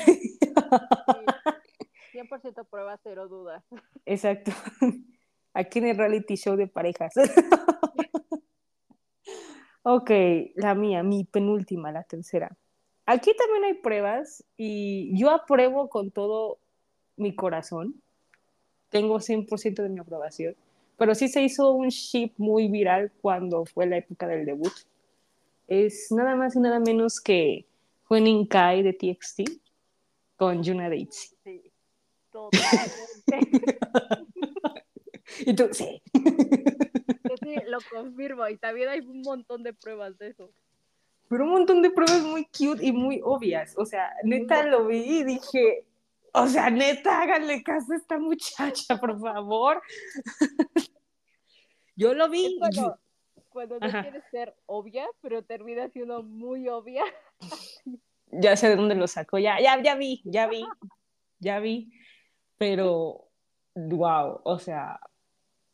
100% 2.12 2.66
prueba, 2.68 2.98
cero 3.02 3.28
dudas. 3.28 3.64
Exacto. 4.04 4.50
Aquí 5.54 5.78
en 5.78 5.86
el 5.86 5.96
reality 5.96 6.36
show 6.36 6.56
de 6.56 6.66
parejas. 6.66 7.14
Ok, 9.84 10.10
la 10.54 10.74
mía, 10.74 11.02
mi 11.02 11.24
penúltima, 11.24 11.90
la 11.90 12.04
tercera. 12.04 12.56
Aquí 13.04 13.32
también 13.36 13.64
hay 13.64 13.74
pruebas 13.74 14.44
y 14.56 15.10
yo 15.18 15.30
apruebo 15.30 15.88
con 15.88 16.12
todo 16.12 16.58
mi 17.16 17.34
corazón. 17.34 18.00
Tengo 18.90 19.20
100% 19.20 19.82
de 19.82 19.88
mi 19.88 20.00
aprobación. 20.00 20.54
pero 20.98 21.16
sí 21.16 21.28
se 21.28 21.42
hizo 21.42 21.72
un 21.72 21.88
ship 21.88 22.32
muy 22.36 22.68
viral 22.68 23.10
cuando 23.20 23.64
fue 23.64 23.86
la 23.86 23.96
época 23.96 24.28
del 24.28 24.46
debut. 24.46 24.72
Es 25.66 26.12
nada 26.12 26.36
más 26.36 26.54
y 26.54 26.60
nada 26.60 26.78
menos 26.78 27.20
que 27.20 27.66
Huening 28.08 28.46
Kai 28.46 28.84
de 28.84 28.92
TXT 28.92 29.40
con 30.36 30.62
Yuna 30.62 30.88
Daisy. 30.88 31.34
Sí, 31.42 31.72
totalmente. 32.30 33.40
y 35.46 35.54
tú, 35.56 35.68
sí. 35.72 36.00
Sí, 37.52 37.60
lo 37.66 37.78
confirmo. 37.90 38.48
Y 38.48 38.56
también 38.56 38.88
hay 38.88 39.00
un 39.00 39.20
montón 39.22 39.62
de 39.62 39.72
pruebas 39.74 40.16
de 40.18 40.28
eso. 40.28 40.50
Pero 41.28 41.44
un 41.44 41.50
montón 41.50 41.82
de 41.82 41.90
pruebas 41.90 42.22
muy 42.22 42.46
cute 42.46 42.84
y 42.84 42.92
muy 42.92 43.20
obvias. 43.22 43.74
O 43.76 43.84
sea, 43.84 44.12
neta 44.22 44.64
lo 44.64 44.86
vi 44.86 45.20
y 45.20 45.24
dije, 45.24 45.86
o 46.32 46.46
sea, 46.46 46.70
neta, 46.70 47.22
háganle 47.22 47.62
caso 47.62 47.92
a 47.92 47.96
esta 47.96 48.18
muchacha, 48.18 48.96
por 48.98 49.20
favor. 49.20 49.82
Yo 51.96 52.14
lo 52.14 52.28
vi. 52.30 52.58
Cuando, 52.58 52.98
cuando 53.48 53.78
no 53.78 53.90
quieres 53.90 54.24
ser 54.30 54.54
obvia, 54.66 55.06
pero 55.20 55.42
termina 55.42 55.88
siendo 55.88 56.22
muy 56.22 56.68
obvia. 56.68 57.04
ya 58.32 58.56
sé 58.56 58.68
de 58.70 58.76
dónde 58.76 58.94
lo 58.94 59.06
sacó, 59.06 59.38
ya, 59.38 59.60
ya, 59.60 59.80
ya 59.82 59.94
vi, 59.94 60.22
ya 60.24 60.46
vi, 60.46 60.64
ya 61.38 61.60
vi. 61.60 61.92
Pero, 62.56 63.28
wow, 63.74 64.40
o 64.44 64.58
sea, 64.58 64.98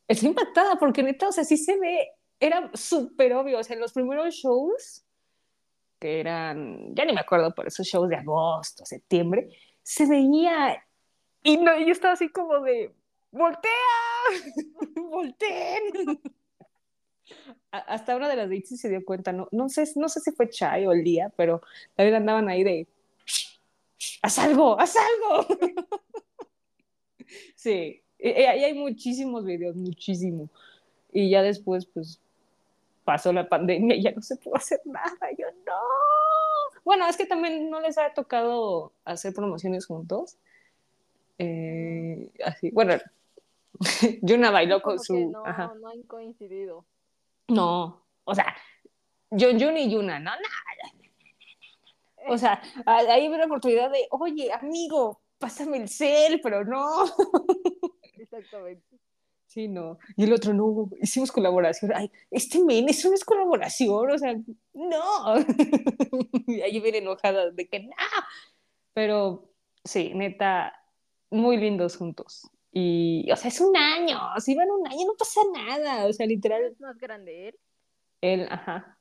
estoy 0.08 0.30
impactada 0.30 0.76
porque 0.76 1.02
neta, 1.02 1.28
o 1.28 1.32
sea, 1.32 1.44
sí 1.44 1.56
se 1.56 1.78
ve, 1.78 2.08
era 2.40 2.70
súper 2.74 3.34
obvio, 3.34 3.58
o 3.58 3.62
sea, 3.62 3.74
en 3.74 3.80
los 3.80 3.92
primeros 3.92 4.34
shows 4.34 5.04
que 5.98 6.20
eran, 6.20 6.94
ya 6.94 7.04
ni 7.04 7.12
me 7.12 7.20
acuerdo 7.20 7.54
por 7.54 7.66
esos 7.66 7.86
shows 7.86 8.08
de 8.08 8.16
agosto, 8.16 8.84
septiembre, 8.84 9.48
se 9.82 10.06
veía 10.06 10.84
y 11.42 11.56
no, 11.56 11.78
yo 11.78 11.92
estaba 11.92 12.14
así 12.14 12.28
como 12.28 12.60
de, 12.60 12.94
voltea, 13.30 13.70
volteen. 14.96 16.20
Hasta 17.70 18.16
una 18.16 18.28
de 18.28 18.36
las 18.36 18.48
dates 18.48 18.80
se 18.80 18.88
dio 18.88 19.04
cuenta, 19.04 19.32
no, 19.32 19.48
no, 19.52 19.68
sé, 19.68 19.84
no 19.96 20.08
sé 20.08 20.20
si 20.20 20.32
fue 20.32 20.48
Chai 20.48 20.86
o 20.86 20.94
Lía, 20.94 21.30
pero 21.36 21.60
también 21.94 22.16
andaban 22.16 22.48
ahí 22.48 22.64
de, 22.64 22.88
haz 24.22 24.38
algo, 24.38 24.78
haz 24.80 24.94
algo. 24.96 25.46
sí, 27.54 28.02
ahí 28.22 28.64
hay 28.64 28.74
muchísimos 28.74 29.44
videos, 29.44 29.76
muchísimo. 29.76 30.48
Y 31.12 31.30
ya 31.30 31.42
después, 31.42 31.86
pues, 31.86 32.20
pasó 33.04 33.32
la 33.32 33.48
pandemia 33.48 33.96
y 33.96 34.02
ya 34.02 34.12
no 34.12 34.22
se 34.22 34.36
pudo 34.36 34.56
hacer 34.56 34.80
nada. 34.84 35.30
Yo 35.38 35.46
no. 35.66 35.72
Bueno, 36.84 37.06
es 37.06 37.16
que 37.16 37.26
también 37.26 37.70
no 37.70 37.80
les 37.80 37.98
ha 37.98 38.12
tocado 38.12 38.92
hacer 39.04 39.32
promociones 39.32 39.86
juntos. 39.86 40.36
Eh, 41.38 42.30
así, 42.44 42.70
bueno, 42.70 42.94
Yuna 44.22 44.50
bailó 44.50 44.82
con 44.82 44.98
su. 44.98 45.30
No, 45.30 45.44
no 45.74 45.88
han 45.88 46.02
coincidido. 46.02 46.84
No, 47.48 48.02
o 48.24 48.34
sea, 48.34 48.54
John 49.30 49.58
Jun 49.58 49.76
y 49.76 49.90
Yuna, 49.90 50.18
no, 50.18 50.30
nada. 50.30 50.42
O 52.28 52.36
sea, 52.36 52.60
ahí 52.84 53.26
hubo 53.28 53.38
la 53.38 53.46
oportunidad 53.46 53.90
de, 53.90 54.06
oye, 54.10 54.52
amigo, 54.52 55.20
pásame 55.38 55.78
el 55.78 55.88
cel, 55.88 56.40
pero 56.42 56.64
no. 56.64 57.04
Exactamente. 58.18 58.98
Sí, 59.46 59.66
no. 59.66 59.98
Y 60.14 60.24
el 60.24 60.32
otro, 60.34 60.52
no, 60.52 60.90
hicimos 61.00 61.32
colaboración. 61.32 61.92
Ay, 61.94 62.12
este 62.30 62.62
men, 62.62 62.88
eso 62.88 63.08
no 63.08 63.14
es 63.14 63.24
colaboración, 63.24 64.10
o 64.10 64.18
sea, 64.18 64.36
no. 64.74 65.36
y 66.46 66.60
ahí 66.60 66.78
viene 66.80 66.98
enojada 66.98 67.50
de 67.50 67.66
que 67.66 67.80
no. 67.80 67.94
Pero 68.92 69.50
sí, 69.84 70.12
neta, 70.14 70.74
muy 71.30 71.56
lindos 71.56 71.96
juntos. 71.96 72.42
Y, 72.72 73.26
o 73.32 73.36
sea, 73.36 73.48
es 73.48 73.60
un 73.62 73.74
año, 73.74 74.18
si 74.38 74.54
van 74.54 74.70
un 74.70 74.86
año 74.86 75.06
no 75.06 75.14
pasa 75.18 75.40
nada, 75.54 76.06
o 76.06 76.12
sea, 76.12 76.26
literal. 76.26 76.64
¿Es 76.64 76.78
más 76.78 76.98
grande 76.98 77.48
él? 77.48 77.58
Él, 78.20 78.48
ajá. 78.50 78.98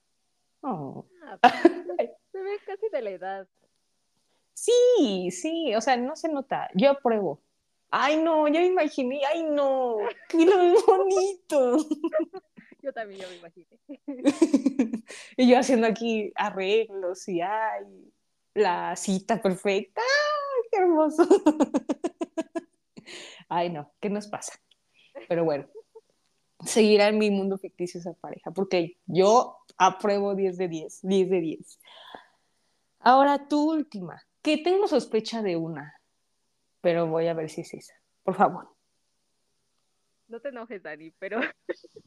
Oh. 0.61 1.05
Ah, 1.23 1.39
pues, 1.97 2.11
se 2.31 2.41
ve 2.41 2.57
casi 2.65 2.87
de 2.89 3.01
la 3.01 3.09
edad. 3.09 3.47
Sí, 4.53 5.29
sí, 5.31 5.75
o 5.75 5.81
sea, 5.81 5.97
no 5.97 6.15
se 6.15 6.29
nota. 6.29 6.69
Yo 6.73 6.89
apruebo. 6.89 7.41
Ay, 7.89 8.17
no, 8.17 8.47
ya 8.47 8.59
me 8.59 8.67
imaginé, 8.67 9.21
ay, 9.25 9.43
no, 9.43 9.97
qué 10.27 10.45
bonito. 10.85 11.77
Yo 12.81 12.93
también 12.93 13.21
ya 13.21 13.27
me 13.27 13.35
imaginé. 13.37 13.67
y 15.37 15.49
yo 15.49 15.57
haciendo 15.57 15.87
aquí 15.87 16.31
arreglos 16.35 17.27
y 17.27 17.41
ay, 17.41 18.13
la 18.53 18.95
cita 18.95 19.41
perfecta, 19.41 20.01
ay, 20.01 20.69
qué 20.71 20.79
hermoso. 20.79 21.27
ay, 23.49 23.71
no, 23.71 23.91
¿qué 23.99 24.09
nos 24.09 24.27
pasa? 24.27 24.53
Pero 25.27 25.43
bueno, 25.43 25.67
seguirá 26.65 27.09
en 27.09 27.17
mi 27.17 27.29
mundo 27.29 27.57
ficticio 27.57 27.99
esa 27.99 28.13
pareja, 28.13 28.51
porque 28.51 28.97
yo 29.05 29.57
apruebo 29.77 30.35
10 30.35 30.57
de 30.57 30.67
10, 30.67 30.99
10 31.01 31.29
de 31.29 31.41
10. 31.41 31.79
Ahora 32.99 33.47
tu 33.47 33.69
última, 33.69 34.23
que 34.41 34.57
tengo 34.57 34.87
sospecha 34.87 35.41
de 35.41 35.57
una 35.57 35.96
pero 36.87 37.05
voy 37.05 37.27
a 37.27 37.33
ver 37.33 37.49
si 37.49 37.59
es 37.59 37.73
esa. 37.73 37.93
Por 38.23 38.33
favor. 38.33 38.73
No 40.29 40.39
te 40.39 40.47
enojes, 40.47 40.81
Dani, 40.81 41.11
pero. 41.19 41.41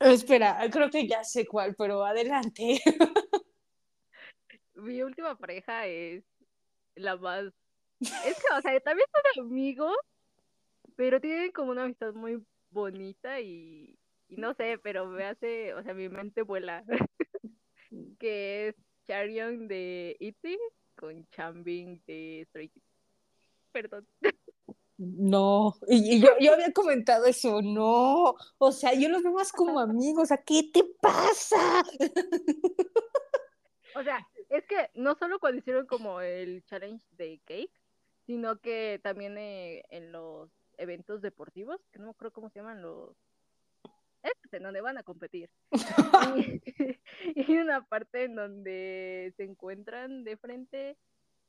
Espera, 0.00 0.58
creo 0.72 0.88
que 0.88 1.06
ya 1.06 1.22
sé 1.22 1.44
cuál, 1.46 1.74
pero 1.76 2.02
adelante. 2.02 2.80
Mi 4.72 5.02
última 5.02 5.36
pareja 5.36 5.86
es 5.86 6.24
la 6.94 7.18
más. 7.18 7.52
Es 8.00 8.38
que, 8.38 8.54
o 8.56 8.62
sea, 8.62 8.80
también 8.80 9.06
son 9.12 9.44
amigos, 9.44 9.94
pero 10.96 11.20
tienen 11.20 11.52
como 11.52 11.72
una 11.72 11.84
amistad 11.84 12.14
muy 12.14 12.42
bonita 12.70 13.38
y, 13.38 13.98
y 14.28 14.36
no 14.36 14.54
sé, 14.54 14.78
pero 14.82 15.04
me 15.04 15.24
hace, 15.24 15.74
o 15.74 15.82
sea, 15.82 15.92
mi 15.92 16.08
mente 16.08 16.40
vuela. 16.40 16.82
que 18.18 18.68
es 18.68 18.76
Charion 19.06 19.68
de 19.68 20.16
Itzy 20.20 20.58
con 20.96 21.28
Chambing 21.28 22.02
de 22.06 22.46
Stray 22.48 22.70
Kids 22.70 22.91
perdón. 23.72 24.06
No, 24.98 25.74
y, 25.88 26.20
yo, 26.20 26.28
yo, 26.38 26.52
había 26.52 26.72
comentado 26.72 27.26
eso, 27.26 27.60
no, 27.60 28.36
o 28.58 28.72
sea, 28.72 28.94
yo 28.94 29.08
los 29.08 29.22
veo 29.22 29.32
más 29.32 29.50
como 29.50 29.80
amigos, 29.80 30.30
¿a 30.30 30.36
qué 30.36 30.70
te 30.72 30.84
pasa? 31.00 31.82
O 33.94 34.02
sea, 34.02 34.26
es 34.48 34.64
que 34.64 34.90
no 34.94 35.14
solo 35.16 35.38
cuando 35.38 35.58
hicieron 35.58 35.86
como 35.86 36.20
el 36.20 36.64
challenge 36.64 37.04
de 37.16 37.40
cake, 37.44 37.72
sino 38.26 38.58
que 38.60 39.00
también 39.02 39.36
eh, 39.38 39.84
en 39.90 40.12
los 40.12 40.50
eventos 40.78 41.20
deportivos, 41.20 41.80
que 41.90 41.98
no 41.98 42.06
me 42.06 42.10
acuerdo 42.12 42.32
cómo 42.32 42.50
se 42.50 42.60
llaman 42.60 42.82
los... 42.82 43.16
En 44.52 44.62
donde 44.62 44.80
van 44.82 44.98
a 44.98 45.02
competir. 45.02 45.50
y, 47.34 47.52
y 47.52 47.56
una 47.56 47.86
parte 47.86 48.24
en 48.24 48.36
donde 48.36 49.32
se 49.36 49.44
encuentran 49.44 50.24
de 50.24 50.36
frente 50.36 50.96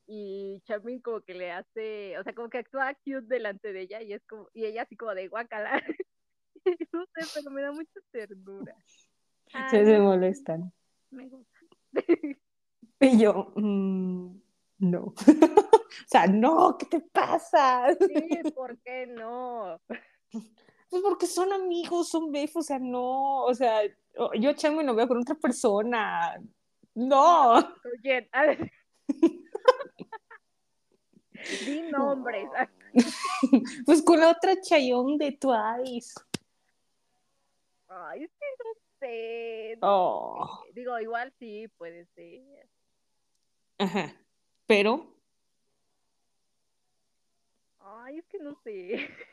y 0.06 0.62
Chaplin 0.66 1.02
como 1.02 1.22
que 1.22 1.34
le 1.34 1.52
hace, 1.52 2.18
o 2.18 2.24
sea, 2.24 2.34
como 2.34 2.50
que 2.50 2.60
actúa 2.60 2.94
cute 2.96 3.22
delante 3.22 3.74
de 3.74 3.82
ella 3.82 4.02
y 4.02 4.14
es 4.14 4.26
como, 4.26 4.50
y 4.54 4.66
ella 4.66 4.84
así 4.84 4.96
como 4.96 5.14
de 5.14 5.28
guacala. 5.28 5.82
no 6.92 7.06
sé, 7.06 7.28
pero 7.34 7.52
me 7.52 7.62
da 7.62 7.72
mucha 7.72 8.00
ternura. 8.12 8.76
se, 9.70 9.86
se 9.86 10.00
molestan. 10.00 10.74
Me 11.10 11.28
gusta. 11.28 11.60
y 13.00 13.20
yo, 13.20 13.54
mm, 13.56 14.36
no. 14.80 15.14
o 15.18 16.08
sea, 16.08 16.28
no, 16.28 16.78
¿qué 16.78 16.86
te 16.86 17.00
pasa? 17.00 17.88
sí, 18.00 18.52
¿por 18.54 18.78
qué 18.80 19.08
no? 19.08 19.80
Pues 20.90 21.02
porque 21.02 21.26
son 21.26 21.52
amigos, 21.54 22.10
son 22.10 22.32
befos, 22.32 22.66
o 22.66 22.68
sea, 22.68 22.80
no, 22.80 23.46
o 23.46 23.54
sea, 23.54 23.82
yo 24.40 24.54
Chango 24.54 24.84
no 24.84 24.94
veo 24.94 25.08
con 25.08 25.20
otra 25.20 25.36
persona. 25.36 26.40
No. 26.94 27.54
¿Con 27.82 27.92
quién? 28.02 28.30
Di 31.66 31.82
nombres. 31.92 32.50
pues 33.86 34.02
con 34.04 34.20
la 34.20 34.32
otra 34.32 34.60
chayón 34.62 35.18
de 35.18 35.32
Twice. 35.32 36.14
Ay, 37.88 38.24
es 38.24 38.32
que 38.32 38.46
no 38.64 38.74
sé. 39.00 39.78
Oh. 39.82 40.64
Digo, 40.74 41.00
igual 41.00 41.34
sí, 41.40 41.68
puede 41.78 42.06
ser. 42.16 42.68
Ajá. 43.78 44.14
Pero. 44.66 45.14
Ay, 47.80 48.20
es 48.20 48.28
que 48.28 48.40
no 48.40 48.56
sé. 48.64 49.10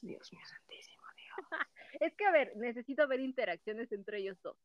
Dios 0.00 0.32
mío 0.32 0.42
santísimo, 0.46 1.02
Dios. 1.16 1.60
es 2.00 2.14
que, 2.14 2.26
a 2.26 2.30
ver, 2.30 2.56
necesito 2.56 3.06
ver 3.08 3.20
interacciones 3.20 3.90
entre 3.92 4.18
ellos 4.18 4.40
dos. 4.42 4.56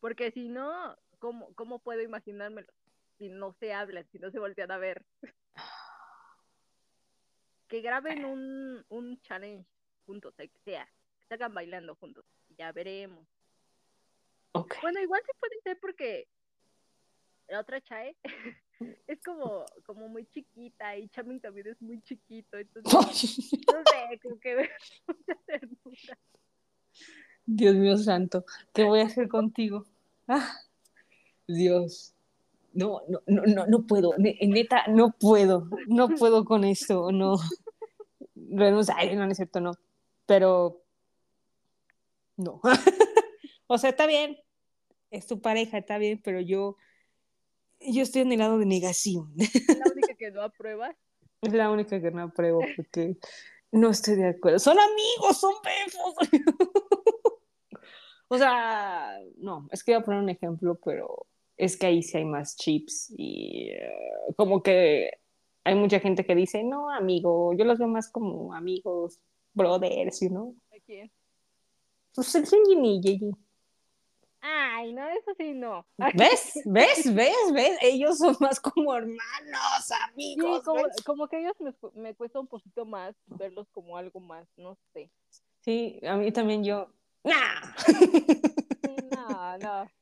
Porque 0.00 0.30
si 0.32 0.48
no, 0.48 0.96
¿cómo, 1.18 1.54
cómo 1.54 1.80
puedo 1.80 2.00
imaginármelo? 2.00 2.72
Si 3.18 3.28
no 3.28 3.52
se 3.60 3.74
hablan, 3.74 4.08
si 4.10 4.18
no 4.18 4.30
se 4.30 4.38
voltean 4.38 4.70
a 4.70 4.78
ver 4.78 5.04
que 7.70 7.80
graben 7.80 8.24
un, 8.24 8.84
un 8.88 9.20
challenge 9.22 9.64
juntos, 10.04 10.34
que 10.36 10.50
sea, 10.64 10.84
que 11.20 11.26
salgan 11.28 11.54
bailando 11.54 11.94
juntos, 11.94 12.24
ya 12.58 12.72
veremos. 12.72 13.24
Bueno, 14.82 15.00
igual 15.00 15.22
se 15.24 15.32
puede 15.38 15.60
ser 15.62 15.78
porque 15.80 16.26
la 17.46 17.60
otra 17.60 17.80
Chae 17.80 18.16
es 19.06 19.22
como, 19.22 19.64
como 19.86 20.08
muy 20.08 20.26
chiquita 20.26 20.96
y 20.96 21.08
Chamin 21.10 21.40
también 21.40 21.68
es 21.68 21.80
muy 21.80 22.02
chiquito, 22.02 22.58
entonces 22.58 22.92
no 23.72 23.82
sé, 23.84 24.18
como 24.20 24.40
que 24.40 24.68
mucha 25.06 25.34
ternura. 25.46 26.18
Dios 27.46 27.74
mío 27.76 27.96
santo, 27.98 28.44
¿qué 28.72 28.82
voy 28.82 29.00
a 29.00 29.06
hacer 29.06 29.28
contigo? 29.28 29.86
Ah, 30.26 30.60
Dios. 31.46 32.14
No, 32.72 33.02
no, 33.08 33.20
no, 33.26 33.42
no, 33.42 33.66
no 33.66 33.86
puedo. 33.86 34.12
Neta, 34.18 34.84
no 34.88 35.12
puedo. 35.18 35.68
No 35.88 36.08
puedo 36.08 36.44
con 36.44 36.64
esto. 36.64 37.10
No. 37.12 37.36
No, 38.34 38.70
no 38.70 38.80
es 38.80 39.36
cierto, 39.36 39.60
no. 39.60 39.72
Pero. 40.26 40.82
No. 42.36 42.60
o 43.66 43.78
sea, 43.78 43.90
está 43.90 44.06
bien. 44.06 44.38
Es 45.10 45.26
tu 45.26 45.40
pareja, 45.40 45.78
está 45.78 45.98
bien, 45.98 46.20
pero 46.22 46.40
yo. 46.40 46.76
Yo 47.80 48.02
estoy 48.02 48.22
en 48.22 48.32
el 48.32 48.38
lado 48.38 48.58
de 48.58 48.66
negación. 48.66 49.32
¿Es 49.38 49.78
la 49.78 49.90
única 49.92 50.14
que 50.14 50.30
no 50.30 50.42
aprueba? 50.42 50.94
Es 51.40 51.52
la 51.52 51.70
única 51.70 52.00
que 52.00 52.10
no 52.10 52.24
apruebo 52.24 52.60
porque 52.76 53.16
no 53.72 53.90
estoy 53.90 54.16
de 54.16 54.28
acuerdo. 54.28 54.58
Son 54.58 54.76
amigos, 54.78 55.40
son 55.40 55.54
besos. 55.64 56.14
o 58.28 58.38
sea, 58.38 59.18
no, 59.38 59.66
es 59.70 59.82
que 59.82 59.92
voy 59.92 60.02
a 60.02 60.04
poner 60.04 60.20
un 60.20 60.28
ejemplo, 60.28 60.78
pero 60.84 61.26
es 61.60 61.76
que 61.76 61.86
ahí 61.86 62.02
sí 62.02 62.16
hay 62.16 62.24
más 62.24 62.56
chips 62.56 63.12
y 63.16 63.70
uh, 63.74 64.34
como 64.34 64.62
que 64.62 65.10
hay 65.62 65.74
mucha 65.74 66.00
gente 66.00 66.24
que 66.24 66.34
dice, 66.34 66.64
no, 66.64 66.90
amigo, 66.90 67.52
yo 67.52 67.64
los 67.64 67.78
veo 67.78 67.88
más 67.88 68.10
como 68.10 68.54
amigos, 68.54 69.20
brothers, 69.52 70.20
you 70.20 70.28
know. 70.28 70.56
¿A 70.74 70.80
quién? 70.80 71.12
Pues 72.14 72.34
el 72.34 72.44
Shinji 72.44 72.88
y 72.88 73.00
Yeji. 73.00 73.30
Ay, 74.40 74.94
no, 74.94 75.06
eso 75.08 75.34
sí 75.36 75.52
no. 75.52 75.86
¿Ves? 76.14 76.60
¿Ves? 76.64 77.14
¿Ves? 77.14 77.52
¿Ves? 77.52 77.78
Ellos 77.82 78.16
son 78.16 78.34
más 78.40 78.58
como 78.58 78.94
hermanos, 78.94 79.90
amigos. 80.08 80.58
Sí, 80.58 80.64
como, 80.64 80.82
como, 81.04 81.28
que 81.28 81.40
ellos 81.40 81.54
me, 81.60 81.74
me, 81.94 82.14
cuesta 82.14 82.40
un 82.40 82.46
poquito 82.46 82.86
más 82.86 83.14
verlos 83.26 83.68
como 83.70 83.98
algo 83.98 84.18
más, 84.18 84.48
no 84.56 84.78
sé. 84.94 85.10
Sí, 85.60 86.00
a 86.06 86.16
mí 86.16 86.32
también 86.32 86.64
yo. 86.64 86.88
¡Nah! 87.22 87.74
Sí, 87.84 88.96
no, 89.14 89.58
no. 89.58 89.99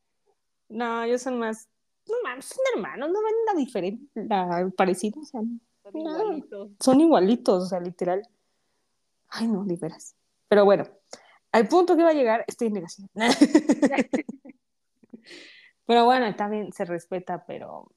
No, 0.69 1.03
ellos 1.03 1.23
son 1.23 1.39
más. 1.39 1.69
No 2.07 2.15
mames, 2.25 2.47
son 2.47 2.59
hermanos, 2.75 3.11
no 3.11 3.23
ven 3.23 3.35
la 3.47 3.55
diferencia, 3.55 4.09
la 4.15 4.71
parecido, 4.77 5.21
o 5.21 5.25
sea. 5.25 5.41
Son 5.41 6.03
no, 6.03 6.19
igualitos. 6.19 6.71
Son 6.81 7.01
igualitos, 7.01 7.65
o 7.65 7.67
sea, 7.67 7.81
literal. 7.81 8.27
Ay, 9.29 9.47
no, 9.47 9.65
liberas. 9.65 10.15
Pero 10.49 10.65
bueno, 10.65 10.85
al 11.53 11.69
punto 11.69 11.97
que 11.97 12.03
va 12.03 12.11
a 12.11 12.15
llegar, 12.15 12.45
estoy 12.47 12.69
en 12.69 12.75
negación. 12.75 13.11
pero 15.87 16.05
bueno, 16.05 16.27
está 16.27 16.49
bien, 16.49 16.73
se 16.73 16.85
respeta, 16.85 17.45
pero 17.47 17.91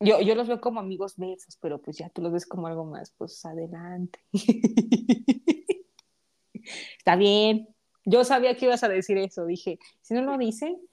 yo, 0.00 0.20
yo 0.20 0.34
los 0.34 0.48
veo 0.48 0.60
como 0.60 0.80
amigos 0.80 1.16
besos, 1.16 1.58
pero 1.60 1.80
pues 1.80 1.98
ya 1.98 2.08
tú 2.08 2.22
los 2.22 2.32
ves 2.32 2.46
como 2.46 2.66
algo 2.66 2.84
más, 2.84 3.12
pues 3.18 3.44
adelante. 3.44 4.18
está 6.98 7.16
bien. 7.16 7.68
Yo 8.06 8.24
sabía 8.24 8.56
que 8.56 8.64
ibas 8.64 8.82
a 8.82 8.88
decir 8.88 9.18
eso, 9.18 9.44
dije, 9.44 9.78
si 10.00 10.14
no 10.14 10.22
lo 10.22 10.38
dicen, 10.38 10.80
ah, 10.80 10.89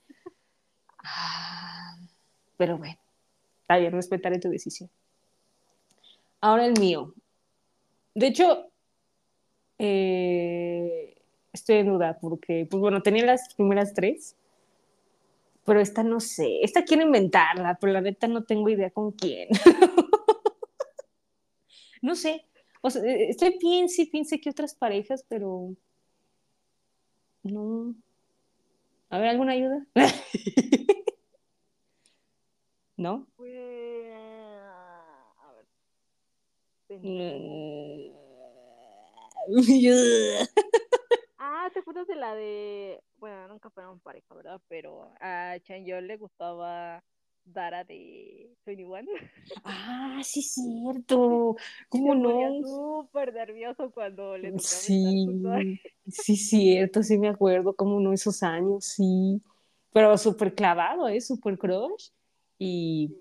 pero 2.58 2.78
bueno, 2.78 2.98
está 3.62 3.78
bien, 3.78 3.94
respetaré 3.94 4.40
tu 4.40 4.50
decisión. 4.50 4.90
Ahora 6.42 6.66
el 6.66 6.80
mío. 6.80 7.14
De 8.14 8.28
hecho, 8.28 8.72
eh, 9.80 11.16
estoy 11.54 11.78
en 11.78 11.88
duda 11.88 12.18
porque, 12.20 12.68
pues 12.70 12.82
bueno, 12.82 13.02
tenía 13.02 13.26
las 13.26 13.54
primeras 13.56 13.94
tres, 13.94 14.36
pero 15.66 15.82
esta 15.82 16.04
no 16.04 16.20
sé, 16.20 16.62
esta 16.62 16.84
quiero 16.84 17.04
inventarla, 17.04 17.78
pero 17.80 17.94
la 17.94 18.02
neta 18.02 18.28
no 18.28 18.44
tengo 18.44 18.70
idea 18.70 18.90
con 18.90 19.12
quién. 19.12 19.50
no 22.02 22.16
sé, 22.16 22.46
o 22.82 22.90
sea, 22.90 23.04
eh, 23.04 23.30
estoy 23.30 23.58
piense 23.60 24.08
piense 24.08 24.40
que 24.40 24.50
otras 24.50 24.74
parejas, 24.74 25.26
pero 25.28 25.76
no. 27.44 27.94
A 29.10 29.20
ver, 29.20 29.30
¿alguna 29.30 29.54
ayuda? 29.54 29.86
¿No? 32.98 33.28
Pues, 33.36 33.54
a 35.38 35.54
ver. 35.54 35.66
ah, 41.38 41.70
¿te 41.72 41.80
acuerdas 41.80 42.08
de 42.08 42.16
la 42.16 42.34
de. 42.34 43.00
Bueno, 43.18 43.48
nunca 43.48 43.70
fueron 43.70 44.00
pareja, 44.00 44.34
¿verdad? 44.34 44.60
Pero 44.68 45.14
a 45.22 45.60
Chanyeol 45.62 46.08
le 46.08 46.18
gustaba 46.18 47.04
Dara 47.46 47.84
de 47.84 48.50
21. 48.66 49.08
Ah, 49.64 50.20
sí, 50.24 50.42
cierto. 50.42 51.56
¿Cómo 51.90 52.16
no? 52.16 52.62
Súper 52.64 53.32
nervioso 53.32 53.92
cuando 53.92 54.36
le 54.38 54.54
tocaba 54.54 54.68
Sí, 54.68 55.80
sí, 56.08 56.36
cierto, 56.36 57.04
sí 57.04 57.20
me 57.20 57.30
acuerdo. 57.30 57.76
¿Cómo 57.76 58.00
no 58.00 58.12
esos 58.12 58.42
años? 58.42 58.86
Sí. 58.86 59.40
Pero 59.94 60.18
súper 60.18 60.56
clavado, 60.56 61.08
¿eh? 61.08 61.22
Súper 61.22 61.60
crush. 61.60 62.10
Y 62.58 63.16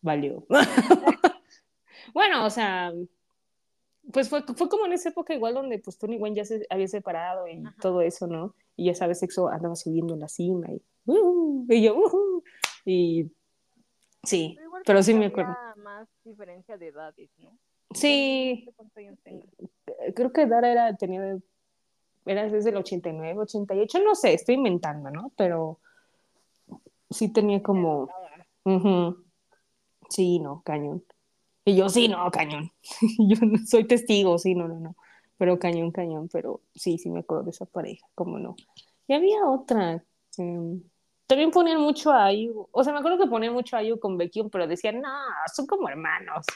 valió. 0.00 0.46
bueno, 2.14 2.44
o 2.44 2.50
sea, 2.50 2.92
pues 4.12 4.28
fue, 4.28 4.42
fue 4.42 4.68
como 4.68 4.86
en 4.86 4.92
esa 4.92 5.08
época 5.08 5.34
igual 5.34 5.54
donde 5.54 5.78
pues 5.78 5.98
Tony 5.98 6.16
Wayne 6.16 6.36
ya 6.36 6.44
se 6.44 6.66
había 6.68 6.88
separado 6.88 7.48
y 7.48 7.62
todo 7.80 8.02
eso, 8.02 8.26
¿no? 8.26 8.54
Y 8.76 8.86
ya 8.86 8.94
sabes, 8.94 9.20
sexo 9.20 9.48
andaba 9.48 9.76
subiendo 9.76 10.14
en 10.14 10.20
la 10.20 10.28
cima 10.28 10.68
y, 10.70 10.82
uh, 11.06 11.66
y 11.68 11.82
yo, 11.82 11.96
uh, 11.96 12.42
y 12.84 13.30
sí, 14.22 14.56
pero, 14.58 14.70
pero 14.84 15.02
sí 15.02 15.14
me 15.14 15.26
acuerdo. 15.26 15.56
más 15.76 16.08
diferencia 16.24 16.76
de 16.76 16.88
edades, 16.88 17.30
¿no? 17.38 17.56
Sí. 17.94 18.68
Creo 20.14 20.32
que 20.32 20.46
Dara 20.46 20.70
era, 20.70 20.96
tenía, 20.96 21.38
era 22.26 22.48
desde 22.48 22.70
el 22.70 22.76
89, 22.76 23.38
88, 23.38 24.02
no 24.04 24.14
sé, 24.14 24.34
estoy 24.34 24.56
inventando, 24.56 25.10
¿no? 25.10 25.32
Pero 25.36 25.78
sí 27.10 27.32
tenía 27.32 27.62
como... 27.62 28.08
Uh. 28.64 29.14
Sí, 30.08 30.38
no, 30.38 30.62
cañón. 30.64 31.04
Y 31.64 31.76
yo, 31.76 31.88
sí, 31.88 32.08
no, 32.08 32.30
cañón. 32.30 32.70
yo 33.18 33.36
soy 33.66 33.84
testigo, 33.84 34.38
sí, 34.38 34.54
no, 34.54 34.68
no, 34.68 34.80
no. 34.80 34.96
Pero 35.38 35.58
cañón, 35.58 35.90
cañón, 35.90 36.28
pero 36.32 36.62
sí, 36.74 36.98
sí 36.98 37.10
me 37.10 37.20
acuerdo 37.20 37.44
de 37.44 37.50
esa 37.50 37.66
pareja, 37.66 38.06
cómo 38.14 38.38
no. 38.38 38.54
Y 39.06 39.14
había 39.14 39.46
otra. 39.46 40.04
Eh, 40.38 40.80
también 41.26 41.50
ponían 41.50 41.80
mucho 41.80 42.10
a 42.12 42.26
Ayu. 42.26 42.68
O 42.70 42.84
sea, 42.84 42.92
me 42.92 42.98
acuerdo 42.98 43.18
que 43.18 43.30
ponían 43.30 43.52
mucho 43.54 43.76
a 43.76 43.80
Ayu 43.80 43.98
con 43.98 44.18
Becky, 44.18 44.44
pero 44.50 44.66
decían, 44.66 45.00
no, 45.00 45.10
son 45.54 45.66
como 45.66 45.88
hermanos. 45.88 46.46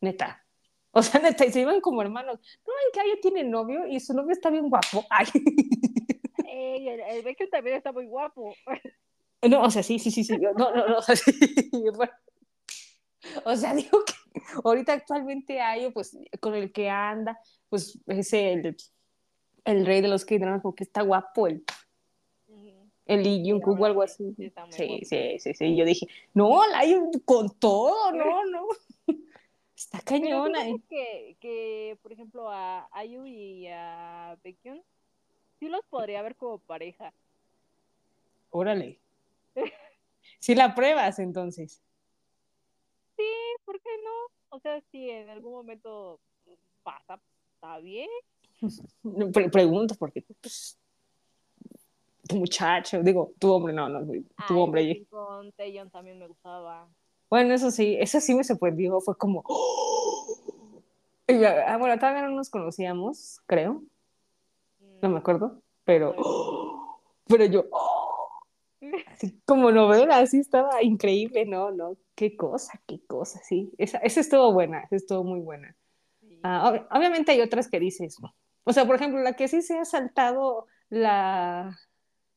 Neta. 0.00 0.44
O 0.92 1.02
sea, 1.02 1.20
neta, 1.22 1.46
y 1.46 1.52
se 1.52 1.60
iban 1.60 1.80
como 1.80 2.02
hermanos. 2.02 2.38
No, 2.66 2.72
es 2.86 2.92
que 2.92 3.00
Ayu 3.00 3.20
tiene 3.20 3.44
novio 3.44 3.86
y 3.86 4.00
su 4.00 4.14
novio 4.14 4.32
está 4.32 4.50
bien 4.50 4.68
guapo. 4.68 5.04
Ay. 5.10 5.26
Ey, 6.46 6.88
el, 6.88 7.00
el 7.00 7.50
también 7.50 7.76
está 7.76 7.92
muy 7.92 8.06
guapo. 8.06 8.54
No, 9.48 9.62
o 9.62 9.70
sea, 9.70 9.82
sí, 9.82 9.98
sí, 9.98 10.10
sí, 10.10 10.24
sí. 10.24 10.36
No, 10.38 10.52
no, 10.52 10.88
no, 10.88 10.96
o 10.98 11.02
sea, 11.02 11.16
sí. 11.16 11.32
Bueno, 11.94 12.12
o 13.44 13.56
sea, 13.56 13.74
digo 13.74 14.04
que 14.04 14.14
ahorita 14.64 14.92
actualmente 14.92 15.60
hay, 15.60 15.90
pues, 15.90 16.16
con 16.40 16.54
el 16.54 16.72
que 16.72 16.88
anda, 16.88 17.38
pues, 17.68 17.98
es 18.06 18.32
el, 18.32 18.76
el 19.64 19.86
rey 19.86 20.00
de 20.00 20.08
los 20.08 20.24
que 20.24 20.40
porque 20.62 20.84
está 20.84 21.02
guapo 21.02 21.46
el, 21.46 21.64
el 23.06 23.22
Lee 23.22 23.50
Jung 23.50 23.80
o 23.80 23.84
algo 23.84 24.02
así. 24.02 24.34
Sí, 24.70 25.00
sí, 25.04 25.38
sí, 25.38 25.54
sí, 25.54 25.76
Yo 25.76 25.84
dije, 25.84 26.06
no, 26.34 26.66
la 26.68 26.80
hay 26.80 26.96
con 27.24 27.50
todo, 27.58 28.12
no, 28.12 28.44
no. 28.46 28.68
Está 29.76 30.00
cañona. 30.00 30.60
Pero 30.62 30.78
que, 30.88 31.36
que, 31.40 31.98
por 32.02 32.12
ejemplo, 32.12 32.48
a 32.48 32.88
Ayu 32.92 33.26
y 33.26 33.66
a 33.66 34.38
Baekhyun, 34.44 34.80
sí 35.58 35.68
los 35.68 35.84
podría 35.86 36.22
ver 36.22 36.36
como 36.36 36.58
pareja. 36.58 37.12
Órale. 38.50 39.00
Si 40.38 40.54
la 40.54 40.74
pruebas, 40.74 41.18
entonces. 41.18 41.82
Sí, 43.16 43.24
¿por 43.64 43.80
qué 43.80 43.90
no? 44.04 44.56
O 44.56 44.60
sea, 44.60 44.80
si 44.90 45.08
en 45.10 45.28
algún 45.28 45.52
momento 45.52 46.20
pasa, 46.82 47.20
está 47.54 47.78
bien. 47.78 48.08
Pre 49.32 49.48
pregunto 49.48 49.94
porque 49.98 50.22
pues, 50.22 50.78
tu 52.28 52.36
muchacho, 52.36 53.02
digo, 53.02 53.32
tu 53.38 53.52
hombre, 53.52 53.72
no, 53.72 53.88
no, 53.88 54.04
tu 54.04 54.12
Ay, 54.36 54.56
hombre. 54.56 55.06
Con 55.10 55.52
Taeyeon 55.52 55.90
también 55.90 56.18
me 56.18 56.26
gustaba. 56.26 56.88
Bueno, 57.28 57.54
eso 57.54 57.70
sí, 57.70 57.96
eso 57.98 58.20
sí 58.20 58.34
me 58.34 58.44
sorprendió, 58.44 59.00
fue 59.00 59.16
como... 59.16 59.44
Y 61.26 61.38
ya, 61.38 61.64
ah, 61.66 61.78
bueno, 61.78 61.98
todavía 61.98 62.22
no 62.22 62.30
nos 62.30 62.50
conocíamos, 62.50 63.40
creo, 63.46 63.82
no 65.00 65.08
me 65.08 65.18
acuerdo, 65.18 65.62
pero... 65.84 66.14
Pero 67.26 67.44
yo... 67.46 67.64
Así 69.08 69.40
como 69.44 69.70
novela, 69.70 70.18
así 70.18 70.38
estaba 70.38 70.82
increíble, 70.82 71.46
no, 71.46 71.70
no, 71.70 71.96
qué 72.14 72.36
cosa, 72.36 72.80
qué 72.86 73.00
cosa, 73.06 73.40
sí, 73.42 73.72
esa, 73.78 73.98
esa 73.98 74.20
estuvo 74.20 74.52
buena, 74.52 74.80
esa 74.84 74.96
estuvo 74.96 75.24
muy 75.24 75.40
buena. 75.40 75.74
Sí. 76.20 76.38
Ah, 76.42 76.70
ob- 76.72 76.86
obviamente 76.96 77.32
hay 77.32 77.40
otras 77.40 77.68
que 77.68 77.80
dices, 77.80 78.16
o 78.64 78.72
sea, 78.72 78.86
por 78.86 78.96
ejemplo, 78.96 79.20
la 79.20 79.34
que 79.34 79.48
sí 79.48 79.62
se 79.62 79.78
ha 79.78 79.84
saltado 79.84 80.66
la, 80.90 81.78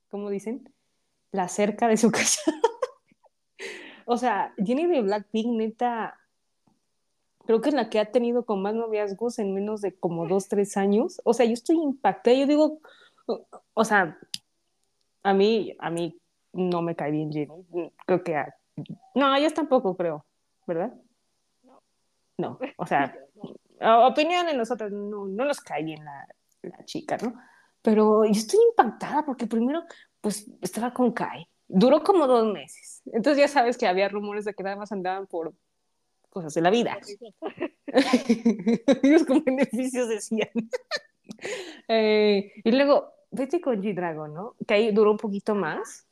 ¿cómo 0.10 0.30
dicen? 0.30 0.74
La 1.32 1.48
cerca 1.48 1.88
de 1.88 1.98
su 1.98 2.12
casa. 2.12 2.42
o 4.06 4.18
sea, 4.18 4.54
Jenny 4.58 4.86
de 4.88 5.02
Blackpink, 5.02 5.48
neta, 5.58 6.18
creo 7.46 7.62
que 7.62 7.70
es 7.70 7.76
la 7.76 7.90
que 7.90 8.00
ha 8.00 8.12
tenido 8.12 8.46
con 8.46 8.62
más 8.62 8.74
noviazgos 8.76 9.40
en 9.40 9.54
menos 9.54 9.82
de 9.82 9.94
como 9.96 10.28
dos, 10.28 10.48
tres 10.48 10.78
años. 10.78 11.22
O 11.26 11.34
sea, 11.34 11.46
yo 11.46 11.54
estoy 11.54 11.76
impactada, 11.78 12.36
yo 12.38 12.48
digo, 12.48 12.80
O 13.74 13.84
sea, 13.84 14.18
a 15.24 15.34
mí, 15.34 15.76
a 15.80 15.90
mí 15.90 16.20
no 16.56 16.82
me 16.82 16.96
cae 16.96 17.12
bien 17.12 17.32
Jimmy. 17.32 17.66
Creo 18.06 18.24
que 18.24 18.36
a... 18.36 18.56
No, 19.14 19.36
ellos 19.36 19.54
tampoco 19.54 19.96
creo, 19.96 20.26
¿verdad? 20.66 20.94
No. 21.64 21.82
No, 22.38 22.60
o 22.78 22.86
sea, 22.86 23.16
opinión 24.08 24.46
de 24.46 24.56
nosotros, 24.56 24.92
no, 24.92 25.28
no 25.28 25.46
nos 25.46 25.60
cae 25.62 25.84
bien 25.84 26.04
la, 26.04 26.28
la 26.64 26.84
chica, 26.86 27.18
¿no? 27.18 27.34
Pero 27.82 28.26
yo 28.26 28.32
estoy 28.32 28.60
impactada 28.70 29.24
porque 29.24 29.46
primero, 29.46 29.84
pues 30.20 30.50
estaba 30.62 30.92
con 30.94 31.12
Kai. 31.12 31.48
Duró 31.68 32.04
como 32.04 32.26
dos 32.26 32.52
meses. 32.52 33.04
Entonces 33.06 33.38
ya 33.38 33.48
sabes 33.48 33.78
que 33.78 33.88
había 33.88 34.10
rumores 34.10 34.46
de 34.46 34.54
que 34.54 34.64
nada 34.64 34.76
más 34.76 34.92
andaban 34.92 35.28
por 35.28 35.54
cosas 36.30 36.54
de 36.54 36.62
la 36.62 36.70
vida. 36.70 36.98
Ellos 39.04 39.24
con 39.26 39.44
beneficios 39.44 40.10
decían. 40.10 40.50
eh, 41.88 42.52
y 42.64 42.72
luego, 42.72 43.14
vete 43.32 43.62
con 43.62 43.82
G-Dragon, 43.82 44.34
¿no? 44.34 44.56
Que 44.68 44.74
ahí 44.74 44.92
duró 44.92 45.12
un 45.12 45.18
poquito 45.18 45.56
más. 45.56 46.05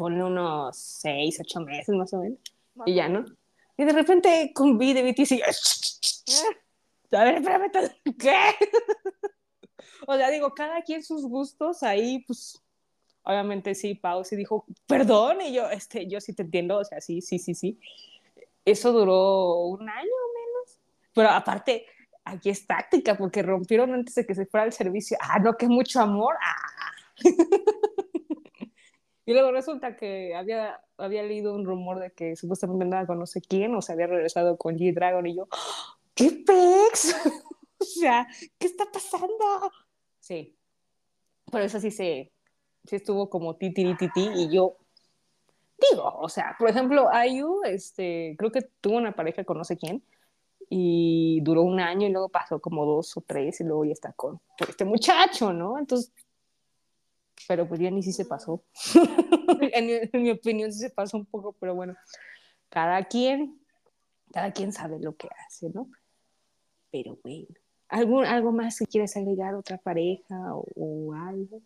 Ponle 0.00 0.24
unos 0.24 0.78
seis, 0.78 1.38
ocho 1.40 1.60
meses 1.60 1.94
más 1.94 2.10
o 2.14 2.20
menos. 2.20 2.38
Y 2.86 2.94
ya, 2.94 3.06
¿no? 3.06 3.22
Y 3.76 3.84
de 3.84 3.92
repente 3.92 4.50
con 4.54 4.78
B 4.78 4.94
de 4.94 5.02
BTS 5.02 5.32
y... 5.32 5.42
A 7.14 7.24
ver, 7.24 7.34
espérame, 7.34 7.70
¿qué? 8.18 8.34
o 10.06 10.16
sea, 10.16 10.30
digo, 10.30 10.54
cada 10.54 10.80
quien 10.80 11.04
sus 11.04 11.26
gustos, 11.26 11.82
ahí, 11.82 12.20
pues, 12.20 12.62
obviamente 13.24 13.74
sí, 13.74 13.94
Pau 13.94 14.24
sí 14.24 14.36
dijo, 14.36 14.64
perdón, 14.86 15.42
y 15.42 15.52
yo, 15.52 15.68
este, 15.68 16.06
yo 16.06 16.18
sí 16.22 16.32
te 16.32 16.44
entiendo, 16.44 16.78
o 16.78 16.84
sea, 16.86 17.02
sí, 17.02 17.20
sí, 17.20 17.38
sí, 17.38 17.54
sí. 17.54 17.78
Eso 18.64 18.92
duró 18.92 19.66
un 19.66 19.86
año 19.86 20.00
menos, 20.00 20.80
pero 21.12 21.28
aparte, 21.28 21.84
aquí 22.24 22.48
es 22.48 22.66
táctica, 22.66 23.18
porque 23.18 23.42
rompieron 23.42 23.92
antes 23.92 24.14
de 24.14 24.24
que 24.24 24.34
se 24.34 24.46
fuera 24.46 24.64
al 24.64 24.72
servicio. 24.72 25.18
Ah, 25.20 25.38
no, 25.40 25.58
que 25.58 25.68
mucho 25.68 26.00
amor. 26.00 26.36
Ah. 26.40 26.56
y 29.26 29.32
luego 29.32 29.52
resulta 29.52 29.96
que 29.96 30.34
había, 30.34 30.80
había 30.96 31.22
leído 31.22 31.54
un 31.54 31.64
rumor 31.64 32.00
de 32.00 32.10
que 32.12 32.36
supuestamente 32.36 32.84
andaba 32.84 33.06
con 33.06 33.18
no 33.18 33.26
sé 33.26 33.40
quién, 33.40 33.74
o 33.74 33.82
se 33.82 33.92
había 33.92 34.06
regresado 34.06 34.56
con 34.56 34.76
G-Dragon, 34.76 35.26
y 35.26 35.36
yo, 35.36 35.48
¿qué 36.14 36.30
pex? 36.46 37.14
o 37.78 37.84
sea, 37.84 38.26
¿qué 38.58 38.66
está 38.66 38.86
pasando? 38.90 39.70
Sí, 40.18 40.56
pero 41.50 41.64
eso 41.64 41.80
sí 41.80 41.90
se, 41.90 42.32
sí 42.84 42.96
estuvo 42.96 43.28
como 43.28 43.56
ti, 43.56 43.72
ti, 43.72 43.94
ti, 43.96 44.08
ti, 44.12 44.28
y 44.34 44.54
yo, 44.54 44.76
digo, 45.90 46.04
o 46.04 46.28
sea, 46.28 46.56
por 46.58 46.68
ejemplo, 46.68 47.08
Ayu, 47.12 47.62
este, 47.64 48.34
creo 48.38 48.50
que 48.50 48.62
tuvo 48.80 48.96
una 48.96 49.12
pareja 49.12 49.44
con 49.44 49.58
no 49.58 49.64
sé 49.64 49.76
quién, 49.76 50.02
y 50.72 51.40
duró 51.42 51.62
un 51.62 51.80
año 51.80 52.06
y 52.06 52.12
luego 52.12 52.28
pasó 52.28 52.60
como 52.60 52.86
dos 52.86 53.16
o 53.16 53.20
tres 53.22 53.60
y 53.60 53.64
luego 53.64 53.84
ya 53.84 53.92
está 53.92 54.12
con 54.12 54.40
este 54.58 54.84
muchacho, 54.84 55.52
¿no? 55.52 55.78
Entonces, 55.78 56.12
pero 57.50 57.66
pues 57.66 57.80
ya 57.80 57.90
ni 57.90 58.00
si 58.00 58.12
se 58.12 58.26
pasó. 58.26 58.62
en, 59.74 60.08
en, 60.12 60.22
mi 60.22 60.30
opinión 60.30 60.72
sí 60.72 60.78
se 60.78 60.90
pasó 60.90 61.16
un 61.16 61.26
poco, 61.26 61.52
pero 61.58 61.74
bueno, 61.74 61.96
cada 62.68 63.02
quien, 63.06 63.60
cada 64.32 64.52
quien 64.52 64.72
sabe 64.72 65.00
lo 65.00 65.16
que 65.16 65.28
hace, 65.44 65.68
¿no? 65.70 65.90
Pero 66.92 67.18
bueno, 67.24 67.48
¿algún, 67.88 68.24
¿algo 68.24 68.52
más 68.52 68.78
que 68.78 68.86
quieres 68.86 69.16
agregar, 69.16 69.56
otra 69.56 69.78
pareja 69.78 70.54
o, 70.54 70.64
o 70.76 71.12
algo? 71.12 71.60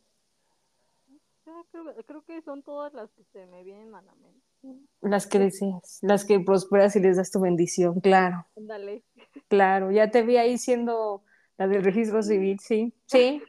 Creo, 1.71 1.95
creo, 2.07 2.23
que 2.23 2.41
son 2.41 2.63
todas 2.63 2.95
las 2.95 3.11
que 3.13 3.25
se 3.25 3.45
me 3.45 3.63
vienen 3.63 3.95
a 3.95 4.01
la 4.01 4.15
mente. 4.15 4.89
Las 5.03 5.27
que 5.27 5.39
deseas, 5.39 5.99
las 6.01 6.25
que 6.25 6.41
prosperas 6.41 6.97
y 6.97 7.01
les 7.01 7.19
das 7.19 7.31
tu 7.31 7.41
bendición, 7.41 8.01
claro. 8.01 8.47
Dale. 8.57 9.05
Claro, 9.49 9.91
ya 9.91 10.11
te 10.11 10.23
vi 10.23 10.39
ahí 10.39 10.57
siendo 10.57 11.25
la 11.59 11.69
del 11.69 11.85
registro 11.85 12.23
civil, 12.23 12.59
sí, 12.59 12.95
sí, 13.05 13.43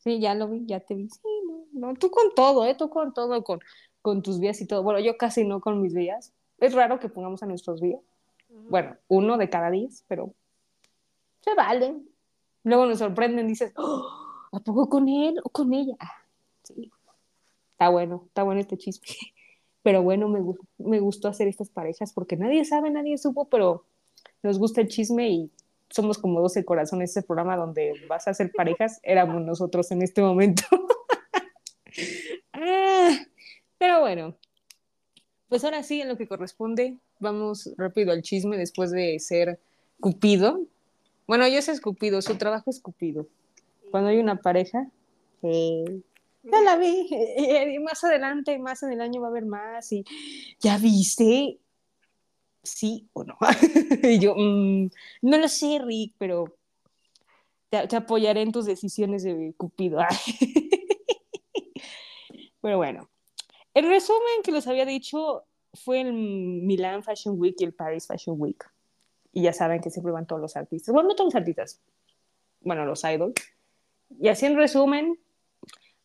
sí, 0.00 0.20
ya 0.20 0.34
lo 0.34 0.48
vi, 0.48 0.64
ya 0.66 0.80
te 0.80 0.94
vi, 0.94 1.08
sí, 1.08 1.39
no, 1.72 1.94
tú 1.94 2.10
con 2.10 2.34
todo, 2.34 2.64
¿eh? 2.66 2.74
Tú 2.74 2.90
con 2.90 3.12
todo, 3.12 3.42
con, 3.44 3.60
con 4.02 4.22
tus 4.22 4.40
vías 4.40 4.60
y 4.60 4.66
todo. 4.66 4.82
Bueno, 4.82 5.00
yo 5.00 5.16
casi 5.16 5.44
no 5.44 5.60
con 5.60 5.80
mis 5.80 5.94
vías. 5.94 6.32
Es 6.58 6.74
raro 6.74 6.98
que 6.98 7.08
pongamos 7.08 7.42
a 7.42 7.46
nuestros 7.46 7.80
vías. 7.80 8.00
Uh 8.48 8.54
-huh. 8.54 8.70
Bueno, 8.70 8.96
uno 9.08 9.38
de 9.38 9.48
cada 9.48 9.70
diez, 9.70 10.04
pero 10.08 10.34
se 11.40 11.54
vale. 11.54 11.96
Luego 12.64 12.86
nos 12.86 12.98
sorprenden, 12.98 13.48
dices, 13.48 13.72
oh, 13.76 14.06
¿a 14.52 14.60
poco 14.60 14.88
con 14.88 15.08
él 15.08 15.40
o 15.42 15.48
con 15.48 15.72
ella? 15.72 15.94
Ah, 15.98 16.12
sí, 16.62 16.90
está 17.72 17.88
bueno, 17.88 18.24
está 18.26 18.42
bueno 18.42 18.60
este 18.60 18.76
chisme. 18.76 19.06
Pero 19.82 20.02
bueno, 20.02 20.28
me, 20.28 20.40
me 20.76 21.00
gustó 21.00 21.28
hacer 21.28 21.48
estas 21.48 21.70
parejas 21.70 22.12
porque 22.12 22.36
nadie 22.36 22.66
sabe, 22.66 22.90
nadie 22.90 23.16
supo, 23.16 23.48
pero 23.48 23.86
nos 24.42 24.58
gusta 24.58 24.82
el 24.82 24.88
chisme 24.88 25.30
y 25.30 25.50
somos 25.88 26.18
como 26.18 26.42
12 26.42 26.66
corazones. 26.66 27.10
Ese 27.10 27.22
programa 27.22 27.56
donde 27.56 27.94
vas 28.06 28.26
a 28.28 28.32
hacer 28.32 28.52
parejas, 28.54 29.00
éramos 29.02 29.40
nosotros 29.40 29.90
en 29.90 30.02
este 30.02 30.20
momento. 30.20 30.64
pero 33.80 34.00
bueno, 34.00 34.36
pues 35.48 35.64
ahora 35.64 35.82
sí, 35.82 36.02
en 36.02 36.08
lo 36.08 36.18
que 36.18 36.28
corresponde, 36.28 36.98
vamos 37.18 37.70
rápido 37.78 38.12
al 38.12 38.20
chisme 38.20 38.58
después 38.58 38.90
de 38.90 39.18
ser 39.18 39.58
Cupido. 40.00 40.60
Bueno, 41.26 41.48
yo 41.48 41.62
soy 41.62 41.78
Cupido, 41.78 42.20
su 42.20 42.36
trabajo 42.36 42.68
es 42.68 42.78
Cupido. 42.78 43.26
Cuando 43.90 44.10
hay 44.10 44.18
una 44.18 44.36
pareja, 44.36 44.86
eh, 45.42 46.02
ya 46.42 46.60
la 46.60 46.76
vi, 46.76 47.08
y 47.74 47.78
más 47.78 48.04
adelante, 48.04 48.58
más 48.58 48.82
en 48.82 48.92
el 48.92 49.00
año 49.00 49.22
va 49.22 49.28
a 49.28 49.30
haber 49.30 49.46
más, 49.46 49.90
y 49.92 50.04
ya 50.60 50.76
viste, 50.76 51.58
sí 52.62 53.08
o 53.14 53.24
no. 53.24 53.38
y 54.02 54.18
yo, 54.18 54.34
mmm, 54.36 54.90
no 55.22 55.38
lo 55.38 55.48
sé, 55.48 55.80
Rick, 55.82 56.16
pero 56.18 56.54
te, 57.70 57.88
te, 57.88 57.96
apoyaré 57.96 58.42
en 58.42 58.52
tus 58.52 58.66
decisiones 58.66 59.22
de 59.22 59.54
Cupido. 59.56 60.00
pero 62.60 62.76
bueno, 62.76 63.09
el 63.80 63.88
resumen 63.88 64.42
que 64.44 64.52
les 64.52 64.66
había 64.66 64.84
dicho 64.84 65.44
fue 65.74 66.00
el 66.00 66.12
Milan 66.12 67.02
Fashion 67.02 67.38
Week 67.38 67.56
y 67.58 67.64
el 67.64 67.74
Paris 67.74 68.06
Fashion 68.06 68.36
Week. 68.38 68.62
Y 69.32 69.42
ya 69.42 69.52
saben 69.52 69.80
que 69.80 69.90
siempre 69.90 70.12
van 70.12 70.26
todos 70.26 70.40
los 70.40 70.56
artistas. 70.56 70.92
Bueno, 70.92 71.08
no 71.08 71.14
todos 71.14 71.32
los 71.32 71.40
artistas. 71.40 71.80
Bueno, 72.60 72.84
los 72.84 73.04
idols. 73.04 73.34
Y 74.20 74.28
así 74.28 74.46
en 74.46 74.56
resumen, 74.56 75.18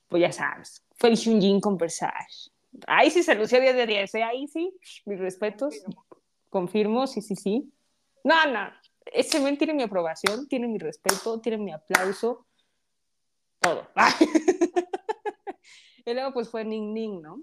pues 0.07 0.21
ya 0.21 0.31
sabes, 0.31 0.85
fue 0.95 1.09
el 1.09 1.17
Hyunjin 1.17 1.59
con 1.59 1.77
Versace. 1.77 2.51
Ahí 2.87 3.09
sí 3.09 3.23
se 3.23 3.35
lució 3.35 3.59
10 3.59 3.75
de 3.75 3.87
10, 3.87 4.15
¿eh? 4.15 4.23
ahí 4.23 4.47
sí, 4.47 4.77
mis 5.05 5.19
respetos. 5.19 5.83
Confirmo, 6.49 7.07
sí, 7.07 7.21
sí, 7.21 7.35
sí. 7.35 7.73
No, 8.23 8.45
no, 8.51 8.69
ese 9.05 9.39
men 9.39 9.57
tiene 9.57 9.73
mi 9.73 9.83
aprobación, 9.83 10.47
tiene 10.47 10.67
mi 10.67 10.77
respeto, 10.77 11.41
tiene 11.41 11.57
mi 11.57 11.71
aplauso, 11.71 12.45
todo. 13.59 13.87
y 16.05 16.13
luego 16.13 16.33
pues 16.33 16.49
fue 16.49 16.63
Ning 16.63 16.93
Ning, 16.93 17.21
¿no? 17.21 17.41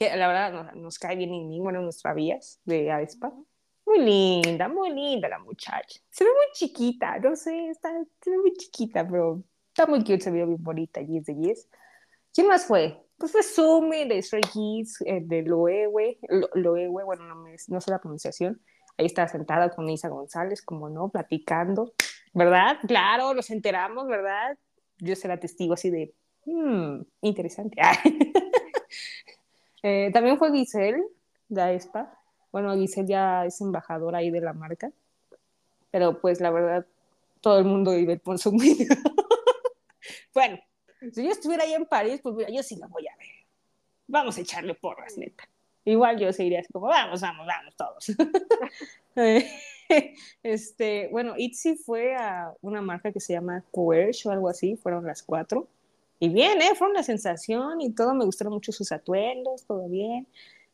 Que 0.00 0.16
la 0.16 0.28
verdad 0.28 0.50
nos, 0.50 0.76
nos 0.76 0.98
cae 0.98 1.14
bien 1.14 1.30
Ning 1.30 1.50
Ning, 1.50 1.62
bueno, 1.62 1.82
nuestra 1.82 2.14
vías 2.14 2.58
de 2.64 2.90
Aespa. 2.90 3.34
Muy 3.84 3.98
linda, 3.98 4.66
muy 4.66 4.94
linda 4.94 5.28
la 5.28 5.38
muchacha. 5.38 6.00
Se 6.08 6.24
ve 6.24 6.30
muy 6.30 6.46
chiquita, 6.54 7.18
no 7.18 7.36
sé, 7.36 7.68
está, 7.68 7.90
se 8.22 8.30
ve 8.30 8.38
muy 8.38 8.54
chiquita, 8.54 9.06
pero 9.06 9.42
está 9.68 9.86
muy 9.86 9.98
cute, 9.98 10.22
se 10.22 10.30
vio 10.30 10.46
bien 10.46 10.62
bonita, 10.64 11.00
10 11.02 11.26
de 11.26 11.34
10. 11.34 11.68
¿Quién 12.32 12.46
más 12.46 12.64
fue? 12.64 12.98
Pues 13.18 13.30
fue 13.30 13.42
Sumi 13.42 14.08
de 14.08 14.22
Stray 14.22 14.40
Kids, 14.40 15.02
eh, 15.04 15.20
de 15.22 15.42
Loewe, 15.42 16.18
Lo, 16.30 16.48
Loewe, 16.54 17.04
bueno, 17.04 17.24
no, 17.24 17.34
me, 17.34 17.56
no 17.68 17.80
sé 17.82 17.90
la 17.90 18.00
pronunciación. 18.00 18.58
Ahí 18.96 19.04
estaba 19.04 19.28
sentada 19.28 19.68
con 19.68 19.86
Isa 19.90 20.08
González, 20.08 20.62
como 20.62 20.88
no, 20.88 21.10
platicando, 21.10 21.92
¿verdad? 22.32 22.78
Claro, 22.88 23.34
nos 23.34 23.50
enteramos, 23.50 24.06
¿verdad? 24.06 24.56
Yo 24.96 25.14
será 25.14 25.38
testigo 25.38 25.74
así 25.74 25.90
de, 25.90 26.14
hmm, 26.46 27.02
interesante. 27.20 27.82
eh, 29.82 30.10
también 30.12 30.38
fue 30.38 30.52
Giselle, 30.52 31.02
de 31.48 31.62
Aespa. 31.62 32.18
Bueno, 32.52 32.74
Giselle 32.74 33.08
ya 33.08 33.46
es 33.46 33.60
embajadora 33.60 34.18
ahí 34.18 34.30
de 34.30 34.40
la 34.40 34.52
marca, 34.52 34.90
pero 35.90 36.20
pues 36.20 36.40
la 36.40 36.50
verdad, 36.50 36.86
todo 37.40 37.58
el 37.58 37.64
mundo 37.64 37.92
vive 37.92 38.18
por 38.18 38.38
su 38.38 38.52
video. 38.52 38.88
bueno, 40.34 40.58
si 41.12 41.24
yo 41.24 41.30
estuviera 41.30 41.64
ahí 41.64 41.74
en 41.74 41.86
París, 41.86 42.20
pues 42.22 42.46
yo 42.52 42.62
sí 42.62 42.76
la 42.76 42.86
voy 42.86 43.06
a 43.06 43.16
ver. 43.16 43.26
Vamos 44.06 44.36
a 44.38 44.40
echarle 44.40 44.74
porras, 44.74 45.16
neta. 45.16 45.48
Igual 45.84 46.18
yo 46.18 46.32
seguiría 46.32 46.60
así 46.60 46.72
como, 46.72 46.86
vamos, 46.88 47.20
vamos, 47.20 47.46
vamos 47.46 47.76
todos. 47.76 48.12
este, 50.42 51.08
bueno, 51.10 51.34
Itzy 51.36 51.76
fue 51.76 52.14
a 52.14 52.52
una 52.60 52.82
marca 52.82 53.12
que 53.12 53.20
se 53.20 53.32
llama 53.32 53.64
Coerch 53.70 54.26
o 54.26 54.30
algo 54.30 54.48
así, 54.48 54.76
fueron 54.76 55.06
las 55.06 55.22
cuatro. 55.22 55.68
Y 56.22 56.28
bien, 56.28 56.60
¿eh? 56.60 56.74
Fue 56.76 56.88
una 56.88 57.02
sensación 57.02 57.80
y 57.80 57.92
todo, 57.92 58.14
me 58.14 58.26
gustaron 58.26 58.52
mucho 58.52 58.72
sus 58.72 58.92
atuendos, 58.92 59.64
todo 59.64 59.88
bien. 59.88 60.28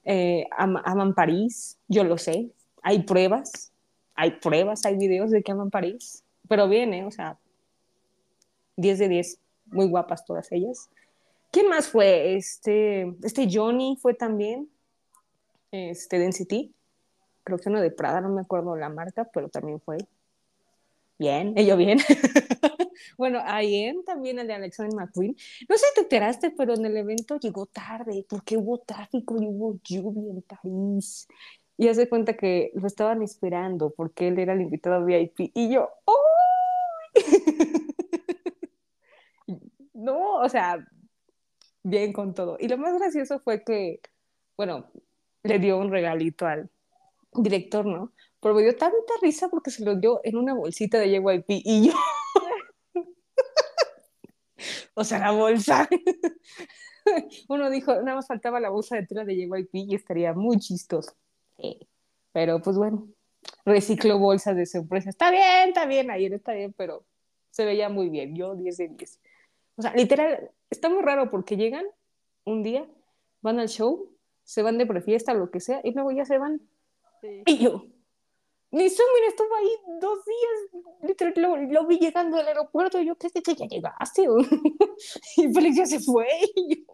Eh, 0.04 0.44
am 0.50 0.76
aman 0.84 1.14
París, 1.14 1.78
yo 1.86 2.02
lo 2.02 2.18
sé. 2.18 2.50
Hay 2.82 3.04
pruebas, 3.04 3.72
hay 4.16 4.32
pruebas, 4.32 4.84
hay 4.84 4.96
videos 4.96 5.30
de 5.30 5.44
que 5.44 5.52
aman 5.52 5.70
París. 5.70 6.24
Pero 6.48 6.68
bien, 6.68 6.92
¿eh? 6.94 7.04
O 7.04 7.12
sea, 7.12 7.38
10 8.76 8.98
de 8.98 9.08
10 9.08 9.38
muy 9.66 9.86
guapas 9.86 10.24
todas 10.24 10.50
ellas. 10.50 10.90
¿Quién 11.52 11.68
más 11.68 11.86
fue? 11.86 12.34
Este, 12.34 13.14
este 13.22 13.48
Johnny 13.50 13.96
fue 14.02 14.14
también, 14.14 14.68
este 15.70 16.18
Density, 16.18 16.74
creo 17.44 17.58
que 17.58 17.68
uno 17.68 17.80
de 17.80 17.92
Prada, 17.92 18.20
no 18.20 18.30
me 18.30 18.40
acuerdo 18.40 18.74
la 18.74 18.88
marca, 18.88 19.28
pero 19.32 19.48
también 19.48 19.80
fue. 19.80 19.98
Bien, 21.18 21.54
ello 21.56 21.76
bien. 21.76 22.00
bueno, 23.16 23.40
IM 23.62 24.04
también, 24.04 24.38
el 24.38 24.46
de 24.46 24.54
Alexander 24.54 24.94
McQueen. 24.94 25.36
No 25.68 25.76
sé 25.76 25.86
si 25.86 25.94
te 25.94 26.00
enteraste, 26.02 26.50
pero 26.50 26.74
en 26.74 26.84
el 26.84 26.96
evento 26.96 27.38
llegó 27.38 27.66
tarde 27.66 28.24
porque 28.28 28.56
hubo 28.56 28.78
tráfico 28.78 29.40
y 29.40 29.46
hubo 29.46 29.78
lluvia 29.82 30.32
en 30.32 30.42
París. 30.42 31.28
Y 31.78 31.88
hace 31.88 32.08
cuenta 32.08 32.36
que 32.36 32.70
lo 32.74 32.86
estaban 32.86 33.22
esperando 33.22 33.90
porque 33.90 34.28
él 34.28 34.38
era 34.38 34.54
el 34.54 34.62
invitado 34.62 35.04
VIP. 35.04 35.50
Y 35.54 35.70
yo, 35.70 35.90
¡oh! 36.06 36.14
no, 39.94 40.36
o 40.36 40.48
sea, 40.48 40.86
bien 41.82 42.12
con 42.12 42.34
todo. 42.34 42.56
Y 42.60 42.68
lo 42.68 42.78
más 42.78 42.94
gracioso 42.98 43.40
fue 43.40 43.62
que, 43.62 44.00
bueno, 44.56 44.86
le 45.42 45.58
dio 45.58 45.78
un 45.78 45.90
regalito 45.90 46.46
al 46.46 46.70
director, 47.34 47.86
¿no? 47.86 48.12
Pero 48.40 48.54
me 48.54 48.62
dio 48.62 48.76
tanta 48.76 48.96
risa 49.22 49.48
porque 49.48 49.70
se 49.70 49.84
lo 49.84 49.96
dio 49.96 50.20
en 50.24 50.36
una 50.36 50.54
bolsita 50.54 50.98
de 50.98 51.10
JYP 51.10 51.46
y 51.48 51.88
yo. 51.88 51.94
O 54.94 55.04
sea, 55.04 55.18
la 55.18 55.30
bolsa. 55.32 55.88
Uno 57.48 57.70
dijo, 57.70 57.94
nada 58.02 58.16
más 58.16 58.26
faltaba 58.26 58.60
la 58.60 58.70
bolsa 58.70 58.96
de 58.96 59.06
tela 59.06 59.24
de 59.24 59.36
JYP 59.36 59.70
y 59.74 59.94
estaría 59.94 60.32
muy 60.32 60.58
chistoso. 60.58 61.12
Pero 62.32 62.60
pues 62.60 62.76
bueno, 62.76 63.08
reciclo 63.64 64.18
bolsas 64.18 64.56
de 64.56 64.66
sorpresa. 64.66 65.10
Está 65.10 65.30
bien, 65.30 65.68
está 65.68 65.86
bien, 65.86 66.10
ayer 66.10 66.32
está 66.32 66.52
bien, 66.52 66.74
pero 66.76 67.04
se 67.50 67.64
veía 67.64 67.88
muy 67.88 68.10
bien. 68.10 68.34
Yo 68.34 68.54
10 68.54 68.76
de 68.76 68.88
10. 68.88 69.20
O 69.76 69.82
sea, 69.82 69.94
literal, 69.94 70.50
está 70.70 70.88
muy 70.88 71.02
raro 71.02 71.30
porque 71.30 71.56
llegan 71.56 71.84
un 72.44 72.62
día, 72.62 72.86
van 73.40 73.60
al 73.60 73.68
show, 73.68 74.12
se 74.44 74.62
van 74.62 74.78
de 74.78 74.86
prefiesta, 74.86 75.34
lo 75.34 75.50
que 75.50 75.60
sea, 75.60 75.80
y 75.84 75.92
luego 75.92 76.12
ya 76.12 76.24
se 76.24 76.38
van. 76.38 76.60
Y 77.44 77.58
yo, 77.58 77.86
mi 78.76 78.90
Sumin 78.90 79.24
estuvo 79.26 79.54
ahí 79.56 79.98
dos 80.00 80.18
días, 80.26 80.84
literal, 81.02 81.70
lo, 81.70 81.86
vi 81.86 81.98
llegando 81.98 82.36
al 82.36 82.46
aeropuerto, 82.46 83.00
y 83.00 83.06
yo, 83.06 83.16
¿qué 83.16 83.28
es 83.28 83.32
que 83.32 83.54
ya 83.54 83.66
llegaste? 83.66 84.26
y 85.38 85.52
Félix 85.54 85.76
ya 85.76 85.86
se 85.86 86.00
fue. 86.00 86.28
Y 86.54 86.84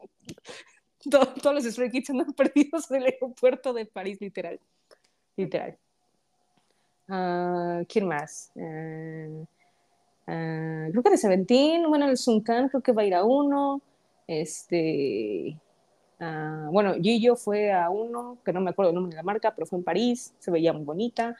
yo, 1.05 1.19
todos 1.43 1.55
los 1.57 1.65
Stray 1.65 1.91
Kids 1.91 2.11
andan 2.11 2.33
perdidos 2.37 2.89
en 2.93 2.99
el 2.99 3.07
aeropuerto 3.07 3.73
de 3.73 3.87
París, 3.87 4.19
literal. 4.21 4.61
Literal. 5.37 5.77
Uh, 7.09 7.85
¿Quién 7.89 8.07
más? 8.07 8.53
Uh, 8.55 9.43
uh, 9.43 10.91
creo 10.93 11.03
que 11.03 11.11
de 11.11 11.19
Seventeen, 11.19 11.89
bueno, 11.89 12.09
el 12.09 12.17
Sunkan 12.17 12.69
creo 12.69 12.81
que 12.81 12.93
va 12.93 13.03
a 13.03 13.07
ir 13.07 13.15
a 13.17 13.25
uno. 13.25 13.83
Este, 14.29 15.59
bueno, 16.71 16.95
Gillo 16.95 17.35
fue 17.35 17.73
a 17.73 17.91
uno, 17.91 18.39
que 18.45 18.53
no 18.53 18.61
me 18.61 18.71
acuerdo 18.71 18.91
el 18.91 18.95
nombre 18.95 19.11
de 19.11 19.17
la 19.17 19.25
marca, 19.25 19.53
pero 19.53 19.67
fue 19.67 19.81
en 19.81 19.85
París, 19.85 20.33
se 20.39 20.53
veía 20.53 20.73
muy 20.73 20.85
bonita. 20.85 21.37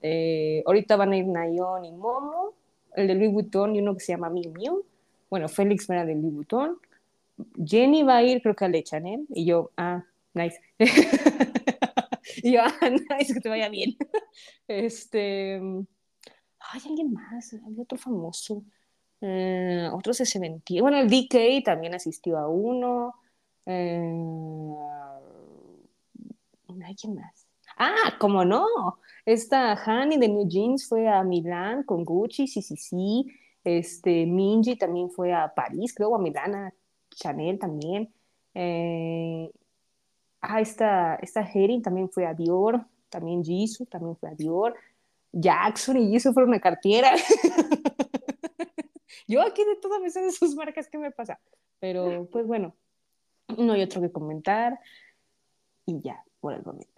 Eh, 0.00 0.62
ahorita 0.66 0.96
van 0.96 1.12
a 1.12 1.16
ir 1.16 1.26
Nayon 1.26 1.84
y 1.84 1.92
Momo, 1.92 2.54
el 2.94 3.08
de 3.08 3.14
Louis 3.14 3.32
Vuitton 3.32 3.74
y 3.74 3.80
uno 3.80 3.94
que 3.94 4.00
se 4.00 4.12
llama 4.12 4.30
Miu 4.30 4.50
Miu. 4.52 4.84
Bueno, 5.30 5.48
Félix 5.48 5.88
era 5.90 6.04
de 6.04 6.14
Louis 6.14 6.34
Vuitton. 6.34 6.78
Jenny 7.64 8.02
va 8.02 8.16
a 8.18 8.22
ir, 8.22 8.42
creo 8.42 8.54
que 8.54 8.64
al 8.64 8.72
de 8.72 8.82
Chanel. 8.82 9.26
Y 9.30 9.44
yo, 9.46 9.70
ah, 9.76 10.04
nice. 10.34 10.60
y 12.42 12.52
yo, 12.52 12.60
ah, 12.62 12.90
nice, 12.90 13.34
que 13.34 13.40
te 13.40 13.48
vaya 13.48 13.68
bien. 13.68 13.96
este. 14.68 15.60
Ay, 16.60 16.80
alguien 16.86 17.12
más, 17.12 17.54
había 17.64 17.82
otro 17.82 17.98
famoso. 17.98 18.64
Eh, 19.20 19.88
otro 19.92 20.12
se 20.14 20.38
mentía. 20.40 20.82
Bueno, 20.82 20.98
el 20.98 21.08
DK 21.08 21.64
también 21.64 21.94
asistió 21.94 22.38
a 22.38 22.48
uno. 22.48 23.14
Eh, 23.66 24.74
¿Alguien 26.84 27.14
más? 27.14 27.47
Ah, 27.78 28.16
¿cómo 28.18 28.44
no? 28.44 28.66
Esta 29.24 29.74
Hani 29.74 30.18
de 30.18 30.28
New 30.28 30.48
Jeans 30.48 30.88
fue 30.88 31.08
a 31.08 31.22
Milán 31.22 31.84
con 31.84 32.04
Gucci, 32.04 32.48
sí, 32.48 32.60
sí, 32.60 32.76
sí. 32.76 33.26
Este, 33.62 34.26
Minji 34.26 34.76
también 34.76 35.10
fue 35.10 35.32
a 35.32 35.52
París, 35.54 35.94
creo, 35.94 36.16
a 36.16 36.18
Milán, 36.18 36.54
a 36.56 36.74
Chanel 37.10 37.58
también. 37.58 38.12
Eh, 38.54 39.50
ah, 40.40 40.60
esta, 40.60 41.16
esta 41.16 41.48
también 41.82 42.10
fue 42.10 42.26
a 42.26 42.34
Dior, 42.34 42.84
también 43.10 43.44
Jisoo 43.44 43.86
también 43.86 44.16
fue 44.16 44.30
a 44.30 44.34
Dior. 44.34 44.74
Jackson 45.30 45.98
y 45.98 46.10
Jisoo 46.10 46.32
fueron 46.32 46.54
a 46.54 46.60
Cartiera. 46.60 47.12
Yo 49.28 49.42
aquí 49.42 49.64
de 49.64 49.76
todas 49.76 50.02
veces 50.02 50.24
de 50.24 50.32
sus 50.32 50.56
marcas, 50.56 50.88
¿qué 50.88 50.98
me 50.98 51.12
pasa? 51.12 51.38
Pero, 51.78 52.26
pues 52.32 52.46
bueno, 52.46 52.74
no 53.56 53.74
hay 53.74 53.82
otro 53.82 54.00
que 54.00 54.10
comentar. 54.10 54.80
Y 55.86 56.00
ya, 56.00 56.24
por 56.40 56.54
el 56.54 56.64
momento. 56.64 56.97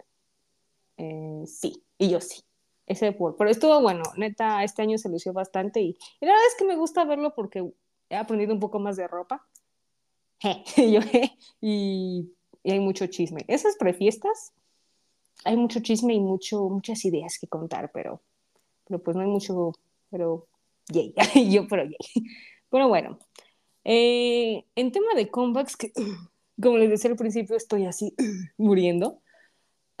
Eh, 0.97 1.43
sí, 1.45 1.83
y 1.97 2.09
yo 2.09 2.21
sí. 2.21 2.41
Ese 2.87 3.11
por, 3.13 3.37
pero 3.37 3.49
estuvo 3.49 3.79
bueno, 3.81 4.03
neta, 4.17 4.63
este 4.63 4.81
año 4.81 4.97
se 4.97 5.09
lució 5.09 5.31
bastante 5.33 5.81
y, 5.81 5.97
la 6.19 6.31
verdad 6.31 6.47
es 6.47 6.55
que 6.57 6.65
me 6.65 6.75
gusta 6.75 7.05
verlo 7.05 7.33
porque 7.35 7.71
he 8.09 8.15
aprendido 8.15 8.53
un 8.53 8.59
poco 8.59 8.79
más 8.79 8.97
de 8.97 9.07
ropa. 9.07 9.47
y, 10.77 10.97
y, 11.61 12.33
hay 12.71 12.79
mucho 12.79 13.07
chisme. 13.07 13.45
Esas 13.47 13.75
prefiestas, 13.77 14.53
hay 15.45 15.57
mucho 15.57 15.79
chisme 15.79 16.13
y 16.13 16.19
mucho, 16.19 16.69
muchas 16.69 17.05
ideas 17.05 17.37
que 17.39 17.47
contar, 17.47 17.91
pero, 17.93 18.21
pero 18.85 19.01
pues 19.01 19.15
no 19.15 19.23
hay 19.23 19.29
mucho, 19.29 19.73
pero 20.09 20.47
yay, 20.89 21.13
yo 21.51 21.67
pero 21.67 21.83
yay. 21.83 21.97
Pero 22.69 22.87
bueno, 22.87 23.19
eh, 23.83 24.65
en 24.75 24.91
tema 24.91 25.13
de 25.15 25.29
comebacks, 25.29 25.75
que 25.77 25.91
como 26.61 26.77
les 26.77 26.89
decía 26.89 27.11
al 27.11 27.17
principio, 27.17 27.55
estoy 27.55 27.85
así 27.85 28.13
muriendo. 28.57 29.21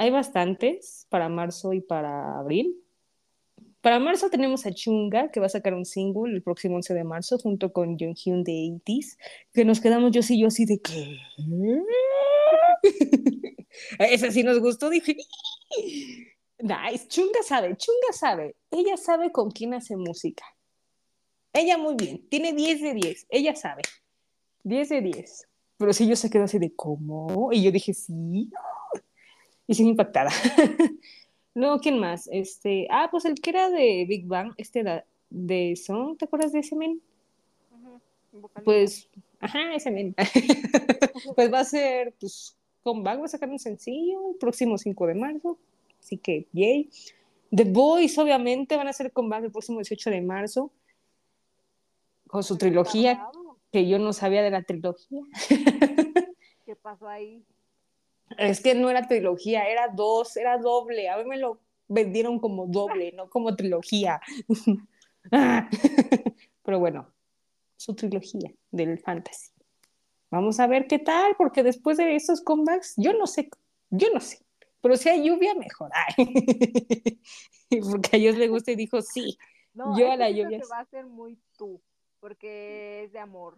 Hay 0.01 0.09
bastantes 0.09 1.05
para 1.09 1.29
marzo 1.29 1.73
y 1.73 1.79
para 1.79 2.39
abril. 2.39 2.75
Para 3.81 3.99
marzo 3.99 4.31
tenemos 4.31 4.65
a 4.65 4.71
Chunga, 4.71 5.29
que 5.29 5.39
va 5.39 5.45
a 5.45 5.49
sacar 5.49 5.75
un 5.75 5.85
single 5.85 6.33
el 6.33 6.41
próximo 6.41 6.77
11 6.77 6.95
de 6.95 7.03
marzo, 7.03 7.37
junto 7.37 7.71
con 7.71 7.99
Jonghyun 7.99 8.43
de 8.43 8.79
80 8.83 9.15
que 9.53 9.63
nos 9.63 9.79
quedamos 9.79 10.11
yo 10.11 10.23
sí, 10.23 10.39
yo 10.41 10.47
así 10.47 10.65
de 10.65 10.79
que... 10.79 11.19
Esa 13.99 14.31
sí 14.31 14.41
nos 14.41 14.59
gustó, 14.59 14.89
dije... 14.89 15.15
Nice, 16.57 17.07
Chunga 17.07 17.43
sabe, 17.43 17.77
Chunga 17.77 18.11
sabe. 18.11 18.55
Ella 18.71 18.97
sabe 18.97 19.31
con 19.31 19.51
quién 19.51 19.75
hace 19.75 19.95
música. 19.95 20.45
Ella 21.53 21.77
muy 21.77 21.93
bien, 21.93 22.27
tiene 22.27 22.53
10 22.53 22.81
de 22.81 22.93
10, 22.95 23.27
ella 23.29 23.55
sabe. 23.55 23.83
10 24.63 24.89
de 24.89 25.01
10. 25.01 25.47
Pero 25.77 25.93
sí, 25.93 26.07
yo 26.07 26.15
se 26.15 26.31
quedó 26.31 26.45
así 26.45 26.57
de, 26.57 26.73
¿cómo? 26.75 27.53
Y 27.53 27.61
yo 27.61 27.71
dije, 27.71 27.93
sí. 27.93 28.49
Y 29.71 29.73
sin 29.73 29.87
impactada. 29.87 30.29
no, 31.55 31.79
¿quién 31.79 31.97
más? 31.97 32.27
Este, 32.29 32.87
ah, 32.91 33.07
pues 33.09 33.23
el 33.23 33.35
que 33.35 33.51
era 33.51 33.69
de 33.69 34.03
Big 34.05 34.27
Bang, 34.27 34.51
este 34.57 34.83
de, 34.83 35.05
de 35.29 35.77
Son, 35.77 36.17
¿te 36.17 36.25
acuerdas 36.25 36.51
de 36.51 36.59
ese 36.59 36.75
men? 36.75 37.01
Pues, 38.65 39.09
ajá, 39.39 39.73
ese 39.73 39.89
men. 39.89 40.13
pues 41.37 41.53
va 41.53 41.61
a 41.61 41.63
ser, 41.63 42.13
pues, 42.19 42.57
comeback, 42.83 43.21
va 43.21 43.25
a 43.25 43.29
sacar 43.29 43.49
un 43.49 43.59
sencillo 43.59 44.31
el 44.31 44.35
próximo 44.35 44.77
5 44.77 45.07
de 45.07 45.15
marzo. 45.15 45.57
Así 46.01 46.17
que, 46.17 46.47
yay. 46.51 46.89
The 47.49 47.63
Boys, 47.63 48.17
obviamente, 48.17 48.75
van 48.75 48.87
a 48.87 48.89
hacer 48.89 49.13
comeback 49.13 49.45
el 49.45 49.51
próximo 49.51 49.79
18 49.79 50.09
de 50.09 50.21
marzo 50.21 50.69
con 52.27 52.43
su 52.43 52.57
trilogía 52.57 53.25
que 53.71 53.87
yo 53.87 53.99
no 53.99 54.11
sabía 54.11 54.43
de 54.43 54.51
la 54.51 54.63
trilogía. 54.63 55.21
¿Qué 56.65 56.75
pasó 56.75 57.07
ahí? 57.07 57.45
Es 58.37 58.61
que 58.61 58.75
no 58.75 58.89
era 58.89 59.07
trilogía, 59.07 59.67
era 59.67 59.87
dos, 59.87 60.37
era 60.37 60.57
doble. 60.57 61.09
A 61.09 61.17
mí 61.17 61.25
me 61.25 61.37
lo 61.37 61.59
vendieron 61.87 62.39
como 62.39 62.67
doble, 62.67 63.11
no 63.13 63.29
como 63.29 63.55
trilogía. 63.55 64.21
Pero 66.63 66.79
bueno, 66.79 67.11
su 67.75 67.95
trilogía 67.95 68.51
del 68.71 68.99
fantasy. 68.99 69.51
Vamos 70.29 70.59
a 70.59 70.67
ver 70.67 70.87
qué 70.87 70.99
tal, 70.99 71.35
porque 71.37 71.63
después 71.63 71.97
de 71.97 72.15
esos 72.15 72.41
comebacks, 72.41 72.93
yo 72.97 73.13
no 73.13 73.27
sé, 73.27 73.49
yo 73.89 74.07
no 74.13 74.19
sé. 74.19 74.39
Pero 74.81 74.95
si 74.95 75.09
hay 75.09 75.27
lluvia, 75.27 75.53
mejor. 75.55 75.91
porque 77.91 78.09
a 78.13 78.15
ellos 78.15 78.37
les 78.37 78.49
gusta 78.49 78.71
y 78.71 78.75
dijo 78.75 79.01
sí. 79.01 79.37
yo 79.73 80.11
a 80.11 80.15
la 80.15 80.29
lluvia. 80.29 80.59
Que 80.59 80.67
va 80.67 80.79
a 80.79 80.85
ser 80.85 81.05
muy 81.05 81.37
tú 81.57 81.81
porque 82.21 83.03
es 83.03 83.11
de 83.11 83.19
amor. 83.19 83.57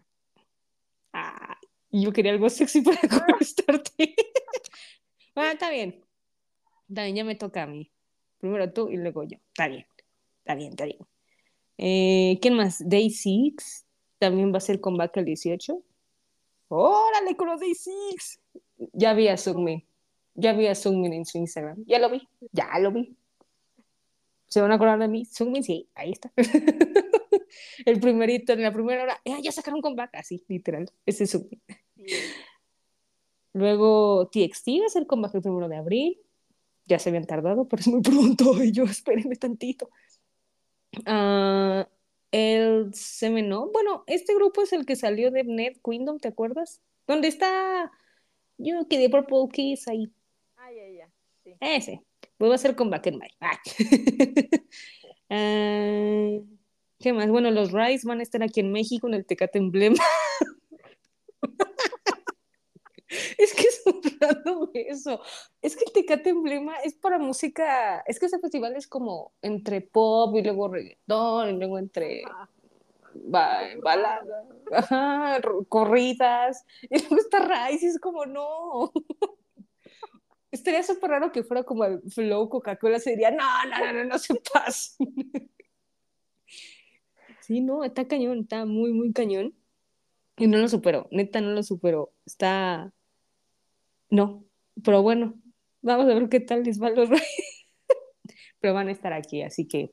Ah, 1.94 2.00
yo 2.00 2.12
quería 2.12 2.32
algo 2.32 2.50
sexy 2.50 2.82
para 2.82 3.00
contestarte. 3.02 4.16
bueno, 5.36 5.52
está 5.52 5.70
bien. 5.70 6.04
También 6.88 7.16
ya 7.16 7.24
me 7.24 7.36
toca 7.36 7.64
a 7.64 7.68
mí. 7.68 7.92
Primero 8.40 8.72
tú 8.72 8.90
y 8.90 8.98
luego 8.98 9.24
yo. 9.24 9.38
Está 9.50 9.68
bien. 9.68 9.86
Está 10.40 10.56
bien, 10.56 10.70
está 10.72 10.86
bien. 10.86 11.00
Eh, 11.78 12.40
¿Quién 12.42 12.56
más? 12.56 12.88
Day 12.88 13.10
6 13.10 13.86
también 14.20 14.54
va 14.54 14.58
a 14.58 14.62
ser 14.62 14.82
comeback 14.82 15.18
el 15.18 15.26
18. 15.26 15.82
¡Órale 16.70 17.36
con 17.36 17.48
los 17.48 17.60
Day 17.60 17.76
6! 17.76 18.42
Ya 18.94 19.14
vi 19.14 19.28
a 19.28 19.38
Sungmin. 19.38 19.86
Ya 20.34 20.54
vi 20.54 20.68
a 20.68 20.76
Sungmin 20.76 21.14
en 21.14 21.26
su 21.26 21.38
Instagram. 21.38 21.84
Ya 21.86 22.00
lo 22.00 22.10
vi. 22.10 22.28
Ya 22.52 22.68
lo 22.80 22.92
vi. 22.92 23.16
¿Se 24.48 24.62
van 24.62 24.72
a 24.72 24.76
acordar 24.76 25.00
de 25.00 25.08
mí? 25.08 25.26
Sungmin, 25.26 25.64
sí, 25.64 25.90
ahí 25.96 26.12
está. 26.12 26.32
el 27.86 28.00
primerito, 28.00 28.54
en 28.54 28.62
la 28.62 28.72
primera 28.72 29.04
hora, 29.04 29.22
ya 29.42 29.52
sacaron 29.52 29.82
comeback, 29.82 30.16
así, 30.16 30.44
literal, 30.48 30.92
ese 31.06 31.24
es 31.24 31.36
Luego 33.54 34.30
TXT 34.30 34.68
va 34.82 34.86
a 34.88 34.90
ser 34.90 35.06
comeback 35.06 35.36
el 35.36 35.42
primero 35.42 35.70
de 35.70 35.78
abril, 35.78 36.20
ya 36.86 37.00
se 37.00 37.10
habían 37.10 37.26
tardado, 37.26 37.68
pero 37.68 37.82
es 37.82 37.88
muy 37.88 38.02
pronto, 38.02 38.54
y 38.64 38.72
yo 38.72 38.84
espérenme 38.84 39.36
tantito. 39.36 39.90
Uh, 41.08 41.84
El 42.32 42.94
Semeno. 42.94 43.70
Bueno, 43.72 44.04
este 44.08 44.36
grupo 44.36 44.64
es 44.64 44.74
el 44.74 44.86
que 44.86 44.96
salió 44.96 45.32
de 45.32 45.44
Net 45.44 45.80
Kingdom, 45.84 46.20
¿te 46.20 46.28
acuerdas? 46.28 46.82
Donde 47.08 47.28
está 47.28 47.92
yo 48.58 48.88
que 48.88 48.98
de 48.98 49.10
Purple 49.10 49.50
Kiss 49.52 49.88
ahí. 49.88 50.12
Ah, 50.58 50.72
ya, 50.72 50.90
ya. 50.90 51.10
Sí. 51.44 51.56
Ese. 51.60 52.02
Vuelvo 52.40 52.54
a 52.54 52.56
hacer 52.56 52.76
con 52.76 52.90
Back 52.90 53.08
in 53.08 53.20
My. 53.20 53.28
Ah. 53.40 53.60
Ah, 55.30 56.40
¿Qué 57.00 57.12
más? 57.12 57.28
Bueno, 57.30 57.50
los 57.52 57.72
Rice 57.72 58.08
van 58.08 58.20
a 58.20 58.24
estar 58.24 58.44
aquí 58.44 58.60
en 58.60 58.72
México 58.72 59.08
en 59.08 59.16
el 59.16 59.26
Tecate 59.26 59.58
Emblema. 59.58 59.98
es 63.38 63.54
que 63.54 63.64
es 63.64 63.84
un 63.86 64.02
rato 64.20 64.72
eso. 64.74 65.22
Es 65.62 65.76
que 65.76 65.86
el 65.86 65.92
Tecate 65.92 66.30
Emblema 66.30 66.78
es 66.80 66.94
para 66.96 67.20
música. 67.20 68.04
Es 68.08 68.20
que 68.20 68.26
ese 68.26 68.40
festival 68.40 68.76
es 68.76 68.88
como 68.88 69.34
entre 69.42 69.82
pop 69.82 70.36
y 70.36 70.44
luego 70.44 70.68
reggaetón 70.68 71.50
y 71.50 71.60
luego 71.60 71.80
entre 71.80 72.24
baladas, 73.14 74.26
corridas. 75.70 76.66
Y 76.82 77.00
luego 77.00 77.18
está 77.18 77.40
Rice 77.40 77.86
y 77.86 77.90
es 77.90 78.00
como, 78.00 78.26
no. 78.26 78.92
Estaría 80.52 80.84
súper 80.84 81.10
raro 81.10 81.32
que 81.32 81.44
fuera 81.44 81.64
como 81.64 81.84
el 81.84 82.00
Flow 82.12 82.48
Coca-Cola, 82.48 83.00
se 83.00 83.10
diría, 83.12 83.32
no, 83.32 83.66
no, 83.70 83.80
no, 83.80 83.94
no, 83.94 84.04
no 84.04 84.20
se 84.20 84.36
pasa. 84.36 84.96
Sí, 87.40 87.60
no, 87.60 87.84
está 87.84 88.08
cañón, 88.08 88.42
está 88.42 88.64
muy, 88.66 88.94
muy 88.94 89.12
cañón. 89.14 89.56
Y 90.38 90.48
no 90.48 90.58
lo 90.58 90.68
superó, 90.68 91.08
neta, 91.12 91.42
no 91.42 91.52
lo 91.52 91.64
superó. 91.64 92.14
Está. 92.26 92.94
No, 94.14 94.46
pero 94.84 95.02
bueno, 95.02 95.34
vamos 95.82 96.06
a 96.06 96.14
ver 96.14 96.30
qué 96.30 96.40
tal 96.40 96.62
les 96.62 96.80
va 96.80 96.92
los 96.92 97.10
Reyes. 97.10 97.66
pero 98.60 98.76
van 98.76 98.88
a 98.88 98.92
estar 98.92 99.12
aquí, 99.12 99.42
así 99.42 99.68
que. 99.68 99.92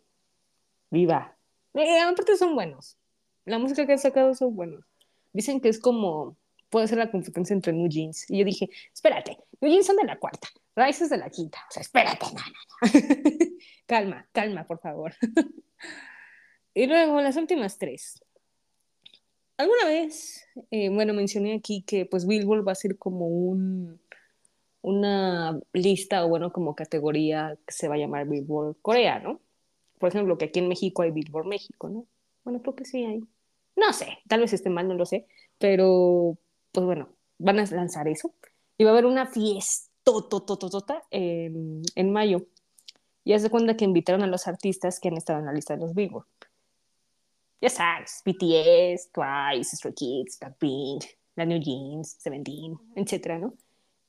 ¡Viva! 0.91 1.39
Eh, 1.73 2.01
aparte 2.01 2.37
son 2.37 2.55
buenos. 2.55 2.99
La 3.47 3.59
música 3.59 3.87
que 3.87 3.93
han 3.93 3.99
sacado 3.99 4.35
son 4.35 4.55
buenos. 4.55 4.85
Dicen 5.33 5.59
que 5.59 5.71
es 5.71 5.81
como. 5.81 6.37
Puede 6.69 6.87
ser 6.87 6.99
la 6.99 7.11
competencia 7.11 7.55
entre 7.55 7.73
New 7.73 7.89
Jeans. 7.89 8.29
Y 8.29 8.41
yo 8.41 8.45
dije, 8.45 8.69
espérate, 8.93 9.39
New 9.63 9.73
Jeans 9.73 9.87
son 9.87 9.97
de 9.97 10.05
la 10.05 10.19
cuarta, 10.19 10.49
Rice 10.77 11.05
es 11.05 11.11
de 11.11 11.17
la 11.17 11.31
quinta. 11.31 11.59
O 11.71 11.73
sea, 11.73 11.81
espérate, 11.81 12.27
no, 12.27 12.33
no, 12.33 12.91
no. 12.93 13.49
calma, 13.87 14.29
calma, 14.33 14.67
por 14.67 14.81
favor. 14.81 15.15
Y 16.73 16.87
luego 16.87 17.21
las 17.21 17.37
últimas 17.37 17.79
tres. 17.79 18.23
Alguna 19.57 19.87
vez, 19.87 20.47
eh, 20.71 20.89
bueno, 20.89 21.13
mencioné 21.13 21.55
aquí 21.55 21.83
que 21.83 22.07
pues 22.07 22.27
Billboard 22.27 22.67
va 22.67 22.73
a 22.73 22.77
ser 22.77 22.97
como 22.97 23.27
un, 23.27 24.01
una 24.83 25.59
lista 25.73 26.25
o 26.25 26.29
bueno, 26.29 26.53
como 26.53 26.75
categoría 26.75 27.59
que 27.67 27.73
se 27.73 27.89
va 27.89 27.95
a 27.97 27.99
llamar 27.99 28.29
Billboard 28.29 28.77
Corea, 28.83 29.19
¿no? 29.19 29.41
Por 29.99 30.09
ejemplo, 30.09 30.39
que 30.39 30.47
aquí 30.47 30.61
en 30.61 30.69
México 30.69 31.03
hay 31.03 31.11
Billboard 31.11 31.47
México, 31.47 31.89
¿no? 31.89 32.07
Bueno, 32.45 32.61
creo 32.63 32.75
que 32.75 32.85
sí 32.85 33.05
hay. 33.05 33.23
No 33.77 33.93
sé, 33.93 34.19
tal 34.29 34.41
vez 34.41 34.53
esté 34.53 34.71
mal, 34.71 34.89
no 34.89 34.95
lo 34.95 35.07
sé, 35.07 35.27
pero 35.59 36.39
pues 36.73 36.87
bueno, 36.87 37.11
van 37.39 37.59
a 37.59 37.67
lanzar 37.67 38.09
eso. 38.09 38.35
Y 38.79 38.85
va 38.85 38.91
a 38.91 38.93
haber 38.95 39.07
una 39.07 39.27
fiesta 39.27 39.91
en, 41.11 41.83
en 41.95 42.13
mayo. 42.13 42.47
Y 43.25 43.35
hace 43.35 43.51
cuenta 43.51 43.77
que 43.77 43.85
invitaron 43.85 44.23
a 44.23 44.27
los 44.27 44.49
artistas 44.49 44.99
que 44.99 45.09
han 45.09 45.17
estado 45.17 45.41
en 45.41 45.47
la 45.47 45.53
lista 45.53 45.75
de 45.75 45.81
los 45.81 45.95
Billboard 45.95 46.27
ya 47.61 47.69
sabes, 47.69 48.23
BTS, 48.25 49.13
Twice, 49.13 49.77
Stray 49.77 49.95
Kids, 49.95 50.39
Blackpink, 50.41 51.05
la 51.37 51.45
New 51.45 51.61
Jeans, 51.61 52.17
Seventeen, 52.19 52.79
etcétera, 52.97 53.39
¿no? 53.39 53.55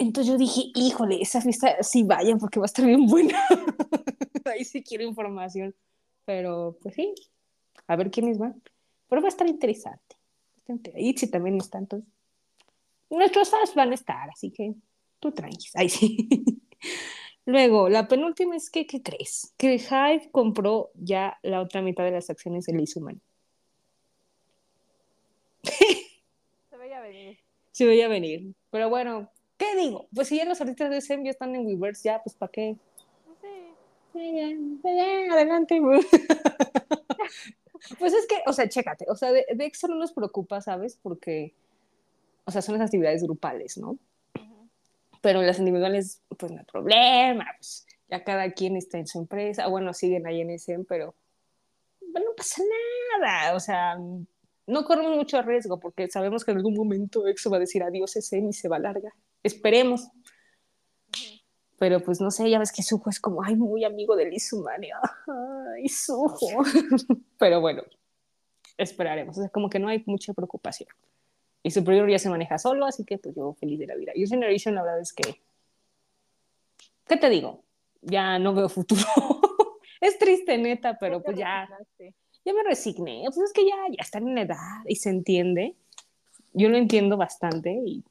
Entonces 0.02 0.34
yo 0.34 0.38
dije, 0.40 0.72
híjole, 0.74 1.22
esa 1.22 1.42
fiesta 1.42 1.84
sí 1.84 2.02
vayan 2.02 2.40
porque 2.40 2.60
va 2.60 2.66
a 2.66 2.72
estar 2.74 2.84
bien 2.84 3.06
buena. 3.06 3.40
Ahí 4.46 4.66
sí 4.66 4.82
quiero 4.82 5.04
información. 5.04 5.76
Pero 6.26 6.76
pues 6.82 6.96
sí, 6.96 7.14
a 7.86 7.96
ver 7.96 8.10
quiénes 8.10 8.40
van. 8.40 8.60
Pero 9.08 9.22
va 9.22 9.28
a 9.28 9.30
estar 9.30 9.48
interesante. 9.48 10.16
Y 10.96 11.16
si 11.16 11.30
también 11.30 11.58
están, 11.58 11.84
entonces. 11.84 12.10
Nuestros 13.12 13.52
fans 13.52 13.76
van 13.76 13.92
a 13.92 13.94
estar, 13.94 14.28
así 14.32 14.50
que 14.50 14.74
tú 15.20 15.32
tranquis. 15.34 15.76
Ahí 15.76 15.90
sí. 15.90 16.18
Luego, 17.46 17.88
la 17.88 18.08
penúltima 18.08 18.56
es 18.56 18.72
que, 18.72 18.88
¿qué 18.88 19.04
crees? 19.04 19.54
Que 19.58 19.76
Hive 19.76 20.30
compró 20.32 20.90
ya 20.96 21.38
la 21.44 21.62
otra 21.62 21.84
mitad 21.84 22.04
de 22.06 22.12
las 22.12 22.32
acciones 22.32 22.66
de 22.66 22.74
Lizuman. 22.74 23.22
Se 25.62 26.78
veía 26.78 27.02
venir. 27.02 27.38
Se 27.72 27.86
veía 27.86 28.08
venir. 28.08 28.56
Pero 28.72 28.90
bueno, 28.90 29.30
¿qué 29.62 29.76
digo? 29.76 30.08
Pues 30.14 30.28
si 30.28 30.38
ya 30.38 30.46
los 30.46 30.60
artistas 30.60 30.90
de 30.90 31.02
SEM 31.02 31.24
ya 31.24 31.30
están 31.30 31.54
en 31.56 31.68
Weverse, 31.68 32.10
ya, 32.10 32.22
pues 32.24 32.36
¿para 32.36 32.52
qué? 32.52 32.76
Sí. 34.12 34.82
adelante. 35.32 35.80
pues 38.00 38.14
es 38.14 38.26
que, 38.28 38.42
o 38.48 38.54
sea, 38.54 38.68
chécate, 38.68 39.06
o 39.08 39.16
sea, 39.16 39.32
de, 39.32 39.46
de 39.54 39.72
no 39.88 39.96
nos 39.96 40.14
preocupa, 40.14 40.62
¿sabes? 40.62 40.98
Porque, 41.02 41.54
o 42.46 42.52
sea, 42.52 42.64
son 42.64 42.80
las 42.80 42.86
actividades 42.88 43.22
grupales, 43.24 43.78
¿no? 43.78 44.00
Pero 45.22 45.44
las 45.44 45.60
individuales, 45.60 46.24
pues 46.40 46.52
no 46.52 46.58
hay 46.58 46.66
problema, 46.66 47.46
pues 47.58 47.86
ya 48.10 48.24
cada 48.24 48.52
quien 48.52 48.76
está 48.76 48.98
en 48.98 49.06
su 49.06 49.20
empresa, 49.20 49.68
bueno, 49.68 49.94
siguen 49.94 50.26
ahí 50.26 50.42
en 50.42 50.58
SEM, 50.58 50.86
pero 50.86 51.14
bueno, 52.02 52.30
no 52.30 52.36
pasa 52.36 52.64
nada, 53.20 53.56
o 53.56 53.60
sea, 53.60 53.96
no 54.72 54.86
corremos 54.86 55.18
mucho 55.18 55.42
riesgo 55.42 55.80
porque 55.80 56.10
sabemos 56.10 56.46
que 56.46 56.52
en 56.52 56.58
algún 56.58 56.74
momento 56.74 57.28
EXO 57.28 57.50
va 57.50 57.58
a 57.58 57.60
decir 57.60 57.84
adiós 57.84 58.16
ese 58.16 58.40
y 58.40 58.54
se 58.54 58.70
va 58.70 58.78
a 58.78 58.80
larga. 58.80 59.14
Esperemos. 59.44 60.08
Pero 61.78 62.00
pues 62.00 62.22
no 62.22 62.32
sé, 62.32 62.50
ya 62.50 62.58
ves 62.58 62.72
que 62.72 62.82
Sujo 62.82 63.10
es 63.10 63.20
como, 63.20 63.44
ay, 63.44 63.56
muy 63.56 63.84
amigo 63.84 64.16
de 64.16 64.30
Lizumani. 64.30 64.90
Ay, 65.76 65.90
Sujo. 65.90 66.64
Pero 67.38 67.60
bueno, 67.60 67.84
esperaremos. 68.78 69.38
O 69.38 69.42
sea, 69.42 69.50
como 69.50 69.70
que 69.70 69.80
no 69.80 69.90
hay 69.90 70.04
mucha 70.06 70.32
preocupación. 70.34 70.90
Y 71.64 71.72
Superior 71.72 72.10
ya 72.10 72.20
se 72.20 72.30
maneja 72.30 72.58
solo, 72.58 72.86
así 72.86 73.04
que 73.04 73.18
pues 73.18 73.36
yo 73.36 73.54
feliz 73.54 73.78
de 73.78 73.88
la 73.88 73.96
vida. 73.96 74.14
Y 74.16 74.26
Generation, 74.26 74.76
la 74.76 74.84
verdad 74.84 75.02
es 75.02 75.12
que, 75.12 75.42
¿qué 77.08 77.18
te 77.18 77.30
digo? 77.30 77.64
Ya 78.02 78.40
no 78.40 78.54
veo 78.54 78.70
futuro. 78.70 79.02
es 80.02 80.18
triste, 80.18 80.58
neta, 80.58 80.98
pero 80.98 81.22
pues 81.22 81.38
ya 81.38 81.68
ya 82.46 82.54
me 82.54 82.64
resigné, 82.64 83.24
pues 83.26 83.50
es 83.50 83.54
que 83.54 83.66
ya, 83.66 83.76
ya 83.90 84.02
están 84.02 84.28
en 84.28 84.38
edad 84.38 84.84
y 84.88 84.96
se 84.96 85.10
entiende. 85.10 85.76
Yo 86.54 86.70
lo 86.70 86.78
entiendo 86.78 87.18
bastante 87.18 87.72
y, 87.86 88.04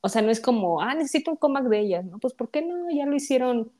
o 0.00 0.08
sea, 0.08 0.22
no 0.22 0.30
es 0.30 0.40
como, 0.40 0.80
ah, 0.80 0.94
necesito 0.94 1.30
un 1.32 1.36
comeback 1.36 1.68
de 1.68 1.80
ellas, 1.80 2.04
¿no? 2.04 2.18
Pues, 2.18 2.34
¿por 2.34 2.50
qué 2.50 2.62
no? 2.62 2.90
Ya 2.90 3.06
lo 3.06 3.16
hicieron 3.16 3.72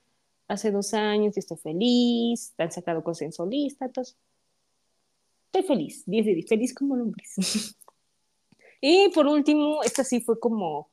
hace 0.48 0.70
dos 0.70 0.94
años 0.94 1.36
y 1.36 1.40
estoy 1.40 1.57
feliz, 1.59 2.55
han 2.59 2.73
sacado 2.73 3.05
cosas 3.05 3.23
en 3.23 3.32
solista, 3.32 3.86
entonces, 3.86 4.16
estoy 5.47 5.62
feliz, 5.62 6.05
10 6.07 6.27
de 6.27 6.35
10, 6.35 6.48
feliz 6.48 6.74
como 6.74 6.94
hombres. 6.94 7.35
y 8.81 9.09
por 9.11 9.27
último, 9.27 9.82
esta 9.82 10.05
sí 10.05 10.20
fue 10.20 10.39
como 10.40 10.90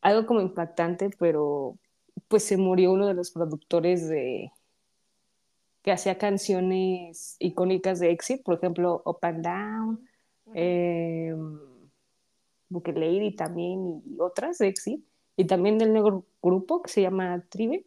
algo 0.00 0.26
como 0.26 0.40
impactante, 0.40 1.10
pero 1.18 1.78
pues 2.28 2.44
se 2.44 2.56
murió 2.56 2.92
uno 2.92 3.06
de 3.06 3.14
los 3.14 3.30
productores 3.30 4.08
de 4.08 4.50
que 5.84 5.92
hacía 5.92 6.16
canciones 6.16 7.36
icónicas 7.38 8.00
de 8.00 8.10
Exit, 8.10 8.42
por 8.42 8.54
ejemplo, 8.54 9.02
Up 9.04 9.18
and 9.20 9.44
Down, 9.44 10.08
eh, 10.54 11.36
Lady 12.70 13.36
también 13.36 14.02
y 14.06 14.18
otras 14.18 14.56
de 14.56 14.68
Exit, 14.68 15.04
y 15.36 15.46
también 15.46 15.76
del 15.76 15.92
nuevo 15.92 16.24
grupo 16.42 16.80
que 16.80 16.90
se 16.90 17.02
llama 17.02 17.44
Tribe. 17.50 17.84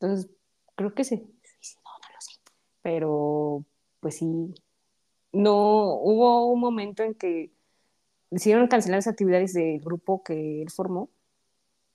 Entonces, 0.00 0.28
creo 0.74 0.92
que 0.92 1.04
sí, 1.04 1.16
no, 1.18 1.22
no 1.22 2.14
lo 2.14 2.20
sé, 2.20 2.32
pero 2.82 3.64
pues 4.00 4.16
sí, 4.16 4.52
no 5.32 5.94
hubo 6.00 6.50
un 6.50 6.58
momento 6.58 7.04
en 7.04 7.14
que 7.14 7.52
decidieron 8.28 8.66
cancelar 8.66 8.98
las 8.98 9.06
actividades 9.06 9.52
del 9.52 9.78
grupo 9.78 10.24
que 10.24 10.62
él 10.62 10.70
formó 10.70 11.10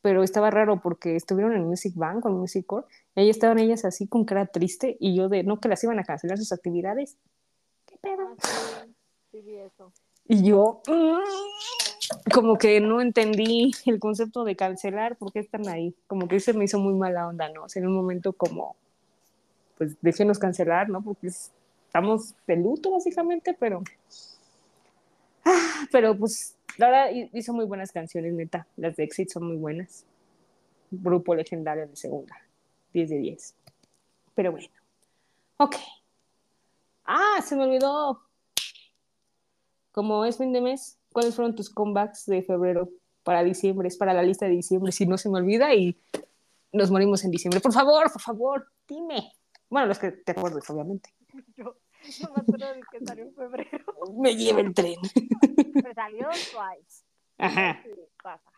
pero 0.06 0.22
estaba 0.22 0.52
raro 0.52 0.80
porque 0.80 1.16
estuvieron 1.16 1.54
en 1.54 1.66
Music 1.66 1.96
Bank 1.96 2.22
con 2.22 2.38
Music 2.38 2.64
Core, 2.68 2.86
y 3.16 3.22
ahí 3.22 3.30
estaban 3.32 3.58
ellas 3.58 3.86
así 3.86 4.06
con 4.06 4.24
cara 4.24 4.46
triste, 4.46 4.98
y 5.00 5.16
yo 5.16 5.30
de, 5.30 5.42
no, 5.42 5.60
que 5.60 5.68
las 5.68 5.84
iban 5.84 5.98
a 5.98 6.04
cancelar 6.04 6.38
sus 6.38 6.52
actividades. 6.52 7.18
¿Qué 7.88 7.98
pedo? 7.98 8.36
Ah, 8.44 8.86
sí, 9.32 9.42
sí, 9.42 9.56
eso. 9.56 9.92
Y 10.28 10.48
yo, 10.48 10.84
mm, 10.88 12.32
como 12.32 12.56
que 12.60 12.80
no 12.82 13.02
entendí 13.02 13.72
el 13.88 14.00
concepto 14.00 14.44
de 14.44 14.56
cancelar, 14.56 15.18
¿por 15.18 15.34
qué 15.34 15.40
están 15.40 15.68
ahí? 15.68 15.96
Como 16.06 16.28
que 16.28 16.40
se 16.40 16.54
me 16.54 16.66
hizo 16.66 16.78
muy 16.78 16.94
mala 16.94 17.28
onda, 17.28 17.50
¿no? 17.50 17.64
O 17.64 17.70
sea, 17.70 17.82
en 17.82 17.88
un 17.88 17.96
momento 17.96 18.32
como, 18.34 18.76
pues 19.76 19.98
déjenos 20.04 20.38
cancelar, 20.38 20.88
¿no? 20.88 21.02
Porque 21.02 21.30
estamos 21.30 22.36
de 22.46 22.58
luto 22.58 22.92
básicamente, 22.92 23.58
pero... 23.60 23.82
Ah, 25.44 25.88
pero 25.92 26.16
pues 26.16 26.55
la 26.78 26.90
verdad 26.90 27.30
hizo 27.34 27.54
muy 27.54 27.66
buenas 27.66 27.92
canciones, 27.92 28.34
neta. 28.34 28.68
Las 28.78 28.96
de 28.96 29.04
Exit 29.04 29.30
son 29.30 29.48
muy 29.48 29.58
buenas. 29.58 30.06
Grupo 30.92 31.36
legendario 31.36 31.88
de 31.88 31.96
segunda. 31.96 32.36
10 32.94 33.10
de 33.10 33.18
10. 33.18 33.56
Pero 34.34 34.52
bueno. 34.52 34.68
Ok. 35.58 35.76
Ah, 37.06 37.42
se 37.44 37.56
me 37.56 37.64
olvidó. 37.64 38.22
Como 39.92 40.26
es 40.26 40.38
fin 40.38 40.52
de 40.52 40.62
mes, 40.62 40.98
¿cuáles 41.14 41.36
fueron 41.36 41.56
tus 41.56 41.70
comebacks 41.70 42.26
de 42.26 42.44
febrero 42.44 42.90
para 43.24 43.44
diciembre? 43.44 43.88
Es 43.88 43.98
para 43.98 44.14
la 44.14 44.24
lista 44.24 44.46
de 44.46 44.52
diciembre, 44.52 44.92
si 44.92 45.06
no 45.06 45.18
se 45.18 45.30
me 45.30 45.40
olvida 45.40 45.74
y 45.74 45.98
nos 46.74 46.92
morimos 46.92 47.24
en 47.24 47.32
diciembre. 47.32 47.62
Por 47.62 47.72
favor, 47.72 48.12
por 48.12 48.22
favor, 48.22 48.68
dime. 48.88 49.32
Bueno, 49.70 49.88
los 49.88 50.00
que 50.00 50.12
te 50.12 50.34
acuerdes, 50.34 50.70
obviamente. 50.70 51.14
Yo, 51.56 51.78
No 52.22 52.30
me 52.36 52.42
acuerdo 52.42 52.68
que 52.92 53.00
salió 53.06 53.24
en 53.26 53.34
febrero. 53.34 53.86
Me 54.18 54.36
lleva 54.36 54.62
el 54.62 54.74
tren. 54.74 55.00
Me 55.84 55.94
salió 55.94 56.28
Twice. 56.30 57.04
Ajá, 57.38 57.82
Sí, 57.84 57.92
pasa. 58.24 58.52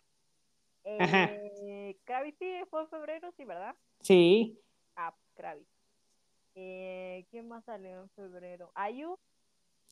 Ajá. 0.99 1.29
Eh, 1.33 1.97
Gravity 2.05 2.63
fue 2.69 2.81
en 2.81 2.89
febrero, 2.89 3.31
sí, 3.35 3.43
¿verdad? 3.45 3.75
sí. 4.01 4.59
Ah, 4.95 5.13
Gravity. 5.35 5.67
Eh, 6.55 7.25
¿Quién 7.29 7.47
más 7.47 7.63
salió 7.65 8.01
en 8.01 8.09
febrero? 8.11 8.71
Ayu, 8.75 9.17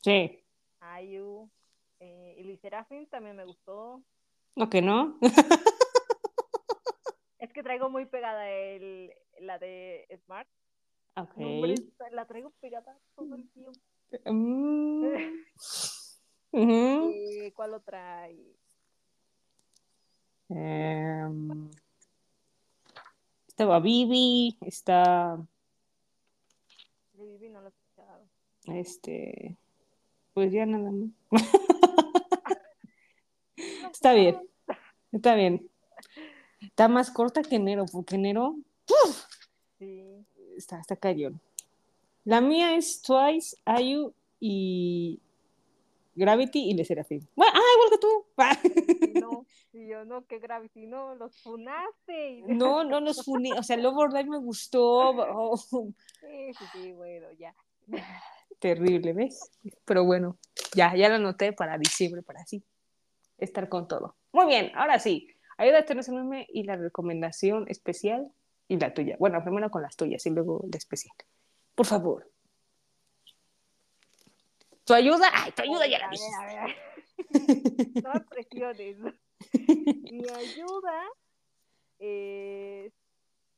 Sí. 0.02 0.42
Ayu. 0.80 1.48
Eh, 2.00 2.34
y 2.38 2.56
Serafín 2.58 3.06
también 3.06 3.36
me 3.36 3.44
gustó. 3.44 4.02
¿O 4.54 4.68
que 4.68 4.82
no? 4.82 5.18
Es 7.38 7.52
que 7.52 7.62
traigo 7.62 7.88
muy 7.90 8.06
pegada 8.06 8.48
el, 8.50 9.12
la 9.40 9.58
de 9.58 10.06
Smart. 10.24 10.48
Ok. 11.16 11.36
No, 11.36 12.08
la 12.12 12.26
traigo 12.26 12.50
pegada 12.60 12.98
todo 13.14 13.34
el 13.34 13.48
tiempo. 13.50 13.72
Mm. 14.24 15.04
Eh, 16.52 17.52
¿Cuál 17.54 17.74
otra? 17.74 18.28
Em, 20.48 21.70
estaba 23.48 23.80
Vivi, 23.80 24.56
está 24.60 25.36
De 27.14 27.26
Vivi 27.26 27.48
no 27.48 27.60
lo 27.60 27.66
he 27.66 27.70
escuchado. 27.70 28.28
este, 28.66 29.56
pues 30.34 30.52
ya 30.52 30.66
nada 30.66 30.90
más. 30.90 31.10
Está 33.92 34.12
bien, 34.12 34.38
está 35.10 35.34
bien. 35.34 35.70
Está 36.60 36.86
más 36.88 37.10
corta 37.10 37.42
que 37.42 37.56
enero, 37.56 37.86
porque 37.90 38.16
enero 38.16 38.56
Sí. 39.78 40.24
Está, 40.56 40.80
está 40.80 40.96
cañón. 40.96 41.40
La 42.24 42.40
mía 42.40 42.76
es 42.76 43.02
Twice, 43.02 43.56
Ayu 43.64 44.12
y 44.40 45.20
Gravity 46.16 46.70
y 46.70 46.74
Le 46.74 46.84
Serafín. 46.84 47.28
Bueno, 47.36 47.52
ah, 47.54 47.60
igual 47.76 47.90
que 47.90 47.98
tú. 47.98 49.20
No, 49.20 49.46
y 49.72 49.88
yo 49.88 50.04
no, 50.04 50.26
que 50.26 50.38
Gravity, 50.38 50.86
no, 50.86 51.14
los 51.14 51.40
funaste. 51.42 52.42
No, 52.46 52.84
no 52.84 53.00
los 53.00 53.24
funí. 53.24 53.52
O 53.52 53.62
sea, 53.62 53.76
Love 53.76 53.96
or 53.96 54.12
Die 54.12 54.24
me 54.24 54.38
gustó. 54.38 55.10
Oh, 55.10 55.56
Sí, 55.56 56.52
sí, 56.58 56.64
sí, 56.72 56.92
bueno, 56.92 57.28
ya. 57.38 57.54
terrible, 58.58 59.12
¿ves? 59.12 59.50
Pero 59.84 60.04
bueno, 60.04 60.38
ya, 60.74 60.94
ya 60.96 61.08
lo 61.08 61.16
anoté 61.16 61.52
para 61.52 61.78
diciembre, 61.78 62.22
para 62.22 62.40
así 62.40 62.62
estar 63.38 63.68
con 63.68 63.86
todo. 63.86 64.16
Muy 64.32 64.46
bien, 64.46 64.72
ahora 64.74 64.98
sí. 64.98 65.28
Ayúdate 65.58 65.92
en 65.92 65.98
ese 66.00 66.12
meme 66.12 66.46
y 66.50 66.64
la 66.64 66.76
recomendación 66.76 67.66
especial 67.68 68.30
y 68.68 68.78
la 68.78 68.92
tuya. 68.92 69.16
Bueno, 69.18 69.42
primero 69.42 69.70
con 69.70 69.82
las 69.82 69.96
tuyas 69.96 70.24
y 70.26 70.30
luego 70.30 70.64
la 70.70 70.76
especial. 70.76 71.14
Por 71.74 71.86
favor. 71.86 72.30
¿Tu 74.84 74.94
ayuda? 74.94 75.28
Ay, 75.32 75.52
tu 75.52 75.62
ayuda 75.62 75.86
ya 75.86 75.98
la 75.98 76.08
dijiste. 76.08 76.36
a 76.40 76.46
ver, 76.46 76.58
a 76.58 76.64
ver. 76.66 76.76
No 78.04 78.12
presiones. 78.28 78.98
Mi 80.12 80.28
ayuda 80.28 81.02
es, 81.98 82.92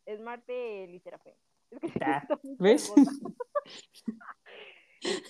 es 0.06 0.20
Marte 0.20 0.86
Literafe. 0.88 1.36
Es 1.70 1.92
que 1.92 2.04
Ah, 2.04 2.26
¿ves? 2.58 2.92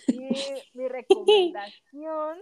Y 0.07 0.19
mi 0.75 0.89
recomendación 0.89 2.39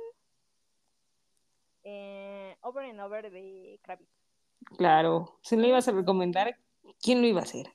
eh, 1.85 2.57
Over 2.63 2.91
and 2.91 3.01
Over 3.01 3.31
de 3.31 3.79
Kravitz. 3.83 4.11
Claro, 4.77 5.39
si 5.43 5.57
lo 5.57 5.67
ibas 5.67 5.87
a 5.89 5.93
recomendar, 5.93 6.59
¿quién 7.03 7.21
lo 7.23 7.27
iba 7.29 7.41
a 7.41 7.45
hacer? 7.45 7.73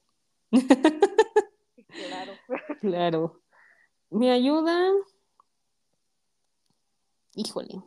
Claro. 1.87 2.33
Claro. 2.81 3.41
Mi 4.09 4.29
ayuda. 4.29 4.91
Híjole. 7.35 7.81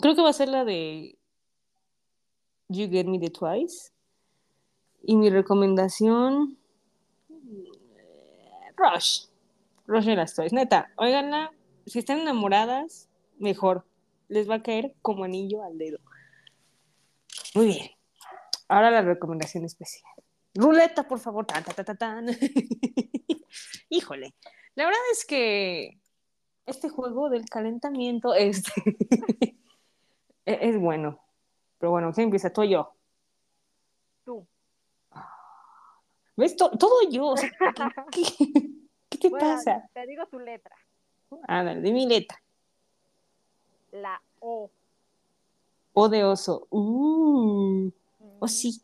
Creo 0.00 0.14
que 0.14 0.22
va 0.22 0.30
a 0.30 0.32
ser 0.32 0.48
la 0.48 0.64
de 0.64 1.18
You 2.68 2.88
Get 2.90 3.06
Me 3.06 3.18
the 3.18 3.30
Twice. 3.30 3.92
Y 5.02 5.16
mi 5.16 5.30
recomendación. 5.30 6.58
eh, 7.30 8.72
Rush. 8.76 9.26
Rush 9.86 10.04
de 10.06 10.16
las 10.16 10.34
Twice. 10.34 10.54
Neta, 10.54 10.92
óiganla. 10.96 11.52
Si 11.86 11.98
están 11.98 12.20
enamoradas, 12.20 13.08
mejor. 13.38 13.84
Les 14.28 14.48
va 14.48 14.56
a 14.56 14.62
caer 14.62 14.94
como 15.02 15.24
anillo 15.24 15.62
al 15.64 15.78
dedo. 15.78 15.98
Muy 17.54 17.66
bien. 17.66 17.90
Ahora 18.68 18.90
la 18.90 19.02
recomendación 19.02 19.64
especial. 19.64 20.10
Ruleta, 20.54 21.06
por 21.06 21.18
favor. 21.18 21.46
Tan, 21.46 21.64
tan, 21.64 21.74
tan, 21.74 21.84
tan, 21.84 21.96
tan. 21.98 22.26
Híjole. 23.88 24.34
La 24.74 24.84
verdad 24.84 25.00
es 25.12 25.24
que 25.24 25.98
este 26.66 26.88
juego 26.88 27.30
del 27.30 27.46
calentamiento 27.48 28.34
este, 28.34 28.72
es, 30.44 30.58
es 30.60 30.78
bueno. 30.80 31.20
Pero 31.78 31.92
bueno, 31.92 32.12
¿quién 32.12 32.24
empieza? 32.24 32.52
Tú 32.52 32.62
o 32.62 32.64
yo. 32.64 32.92
Tú. 34.24 34.46
¿Ves? 36.36 36.56
To- 36.56 36.70
todo 36.76 37.08
yo. 37.10 37.28
O 37.28 37.36
sea, 37.36 37.50
¿qué, 38.12 38.22
qué- 38.38 38.70
qué 39.08 39.18
te 39.18 39.28
Bueno, 39.30 39.46
pasa? 39.56 39.88
te 39.94 40.06
digo 40.06 40.26
tu 40.26 40.38
letra. 40.38 40.76
Ándale, 41.46 41.80
de 41.80 41.92
mi 41.92 42.06
letra. 42.06 42.40
La 43.92 44.20
O. 44.40 44.70
O 45.94 46.08
de 46.08 46.24
oso. 46.24 46.66
Uh, 46.70 47.90
osi- 48.40 48.82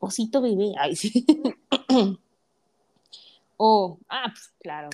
osito 0.00 0.40
bebé. 0.42 0.72
Ay, 0.78 0.96
sí. 0.96 1.24
O, 3.56 3.98
ah, 4.08 4.24
pues, 4.32 4.52
claro. 4.60 4.90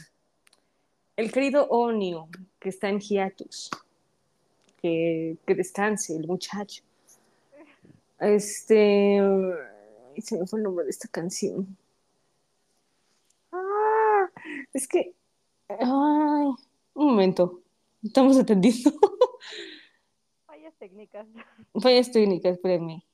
El 1.17 1.33
querido 1.33 1.67
Onio, 1.71 2.29
que 2.59 2.69
está 2.69 2.91
en 2.91 3.01
hiatus. 3.01 3.71
Que, 4.83 5.39
que 5.47 5.55
descanse 5.55 6.15
el 6.15 6.27
muchacho. 6.27 6.83
Este. 8.19 9.19
Se 10.19 10.39
me 10.39 10.47
fue 10.47 10.59
el 10.59 10.65
nombre 10.65 10.85
de 10.85 10.91
esta 10.91 11.09
canción. 11.09 11.75
Ah, 13.51 14.31
es 14.75 14.87
que. 14.87 15.15
Ay, 15.69 15.79
un 15.87 16.57
momento. 16.95 17.63
Estamos 18.03 18.37
atendiendo. 18.39 18.91
Fallas 20.47 20.75
técnicas. 20.79 21.27
Fallas 21.81 22.13
técnicas, 22.13 22.53
espérenme. 22.53 23.05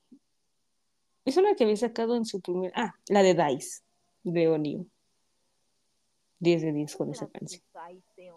Es 1.26 1.36
una 1.36 1.56
que 1.56 1.64
había 1.64 1.76
sacado 1.76 2.14
en 2.14 2.24
su 2.24 2.40
primer. 2.40 2.72
Ah, 2.76 2.94
la 3.08 3.24
de 3.24 3.34
Dice, 3.34 3.82
de 4.22 4.46
Onio. 4.48 4.86
10 6.38 6.62
de 6.62 6.72
10 6.72 6.96
con 6.96 7.10
esa 7.10 7.28
canción. 7.28 7.60
Susai 7.66 8.00
de. 8.16 8.32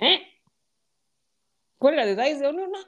¿Eh? 0.00 0.20
¿Cuál 1.78 1.96
la 1.96 2.04
de 2.04 2.14
Dice 2.14 2.40
de 2.40 2.46
Onio? 2.46 2.68
No. 2.68 2.78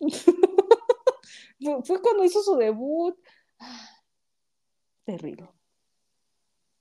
fue, 1.60 1.82
fue 1.84 2.00
cuando 2.00 2.24
hizo 2.24 2.42
su 2.42 2.56
debut. 2.56 3.18
Terrible. 5.04 5.46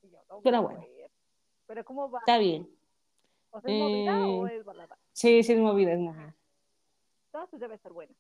Yo, 0.04 0.24
no 0.30 0.42
Pero 0.42 0.62
bueno. 0.62 0.86
Pero 1.68 1.84
¿cómo 1.84 2.10
va? 2.10 2.20
Está 2.20 2.38
bien. 2.38 2.70
¿O 3.50 3.60
sea, 3.60 3.74
es 3.74 3.78
movida 3.78 4.26
o 4.26 4.48
Eh, 4.48 4.56
es 4.56 4.64
balada? 4.64 4.98
Sí, 5.12 5.44
sí, 5.44 5.52
es 5.52 5.60
movida, 5.60 5.92
es 5.92 6.00
movida. 6.00 6.34
Todas 7.30 7.50
pues 7.50 7.60
debe 7.60 7.76
estar 7.76 7.92
buena. 7.92 8.14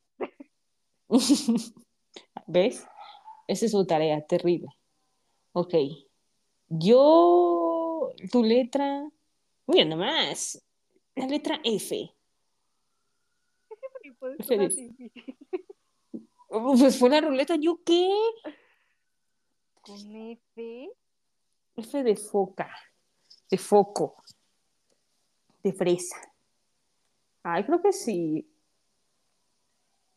¿Ves? 2.47 2.85
Esa 3.47 3.65
es 3.65 3.71
su 3.71 3.85
tarea, 3.85 4.25
terrible. 4.25 4.67
Ok. 5.53 5.73
Yo, 6.69 8.13
tu 8.31 8.43
letra, 8.43 9.09
mira 9.67 9.85
nomás, 9.85 10.63
la 11.15 11.27
letra 11.27 11.59
F. 11.63 12.13
Pues 14.19 14.37
difícil. 14.37 15.11
Pues 16.47 16.99
fue 16.99 17.09
la 17.09 17.21
ruleta, 17.21 17.55
¿yo 17.55 17.79
qué? 17.83 18.09
Con 19.81 20.15
F. 20.15 20.91
F 21.77 22.03
de 22.03 22.15
foca, 22.15 22.69
de 23.49 23.57
foco, 23.57 24.21
de 25.63 25.73
fresa. 25.73 26.17
Ay, 27.43 27.63
creo 27.63 27.81
que 27.81 27.93
sí. 27.93 28.50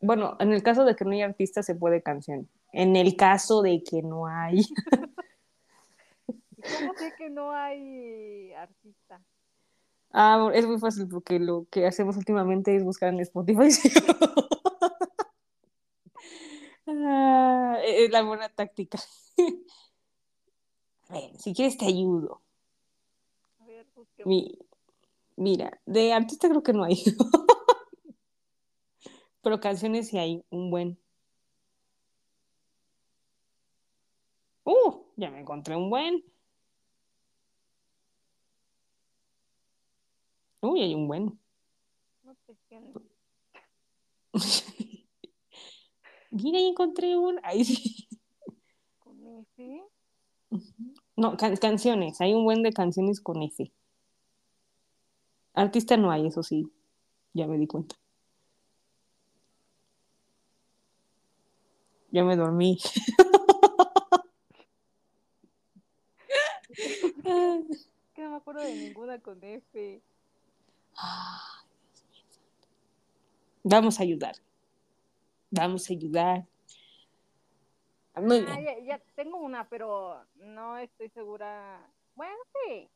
Bueno, 0.04 0.36
en 0.38 0.52
el 0.52 0.62
caso 0.62 0.84
de 0.84 0.94
que 0.94 1.04
no 1.06 1.12
hay 1.12 1.22
artista, 1.22 1.62
se 1.62 1.74
puede 1.74 2.02
canción. 2.02 2.46
En 2.72 2.94
el 2.94 3.16
caso 3.16 3.62
de 3.62 3.82
que 3.82 4.02
no 4.02 4.26
hay. 4.26 4.60
¿Y 4.60 4.64
cómo 6.78 6.94
sé 6.94 7.12
que 7.16 7.30
no 7.30 7.52
hay 7.52 8.52
artista? 8.52 9.22
Ah, 10.12 10.50
es 10.54 10.66
muy 10.66 10.78
fácil 10.78 11.08
porque 11.08 11.40
lo 11.40 11.66
que 11.70 11.86
hacemos 11.86 12.16
últimamente 12.16 12.76
es 12.76 12.84
buscar 12.84 13.12
en 13.12 13.20
Spotify. 13.20 13.68
Ah, 16.86 17.78
es 17.82 18.10
la 18.10 18.22
buena 18.22 18.50
táctica. 18.50 18.98
A 21.08 21.14
ver, 21.14 21.30
si 21.38 21.54
quieres 21.54 21.78
te 21.78 21.86
ayudo. 21.86 22.42
A 23.60 23.64
ver. 23.64 23.86
Mi- 24.26 24.58
mira, 25.36 25.80
de 25.86 26.12
artista 26.12 26.46
creo 26.50 26.62
que 26.62 26.74
no 26.74 26.84
hay. 26.84 27.02
Pero 29.44 29.60
canciones 29.60 30.08
sí 30.08 30.18
hay, 30.18 30.44
un 30.50 30.70
buen. 30.70 30.98
Uh, 34.64 35.04
ya 35.16 35.30
me 35.30 35.40
encontré 35.40 35.76
un 35.76 35.90
buen. 35.90 36.24
Uy, 40.60 40.80
hay 40.82 40.94
un 40.94 41.06
buen. 41.06 41.38
No. 42.22 42.34
Mira, 46.30 46.58
ahí 46.58 46.66
encontré 46.66 47.16
un. 47.16 47.38
Ahí 47.42 47.64
sí. 47.64 48.08
¿Con 48.98 49.26
F? 49.26 49.82
No, 51.16 51.36
can- 51.36 51.56
canciones. 51.56 52.20
Hay 52.20 52.32
un 52.32 52.44
buen 52.44 52.62
de 52.62 52.72
canciones 52.72 53.20
con 53.20 53.42
F. 53.42 53.70
Artista 55.54 55.96
no 55.96 56.10
hay, 56.10 56.26
eso 56.26 56.42
sí. 56.42 56.70
Ya 57.34 57.46
me 57.46 57.58
di 57.58 57.66
cuenta. 57.66 57.96
Ya 62.14 62.22
me 62.22 62.36
dormí. 62.36 62.78
Que 68.14 68.22
no 68.22 68.30
me 68.30 68.36
acuerdo 68.36 68.60
de 68.60 68.72
ninguna 68.72 69.18
con 69.20 69.42
F. 69.42 70.00
Vamos 73.64 73.98
a 73.98 74.04
ayudar. 74.04 74.36
Vamos 75.50 75.90
a 75.90 75.92
ayudar. 75.92 76.46
Muy 78.14 78.46
Ah, 78.48 78.60
ya, 78.60 78.78
ya 78.78 79.02
tengo 79.16 79.38
una, 79.38 79.68
pero 79.68 80.24
no 80.36 80.78
estoy 80.78 81.08
segura. 81.08 81.84
Bueno, 82.14 82.36
sí. 82.52 82.88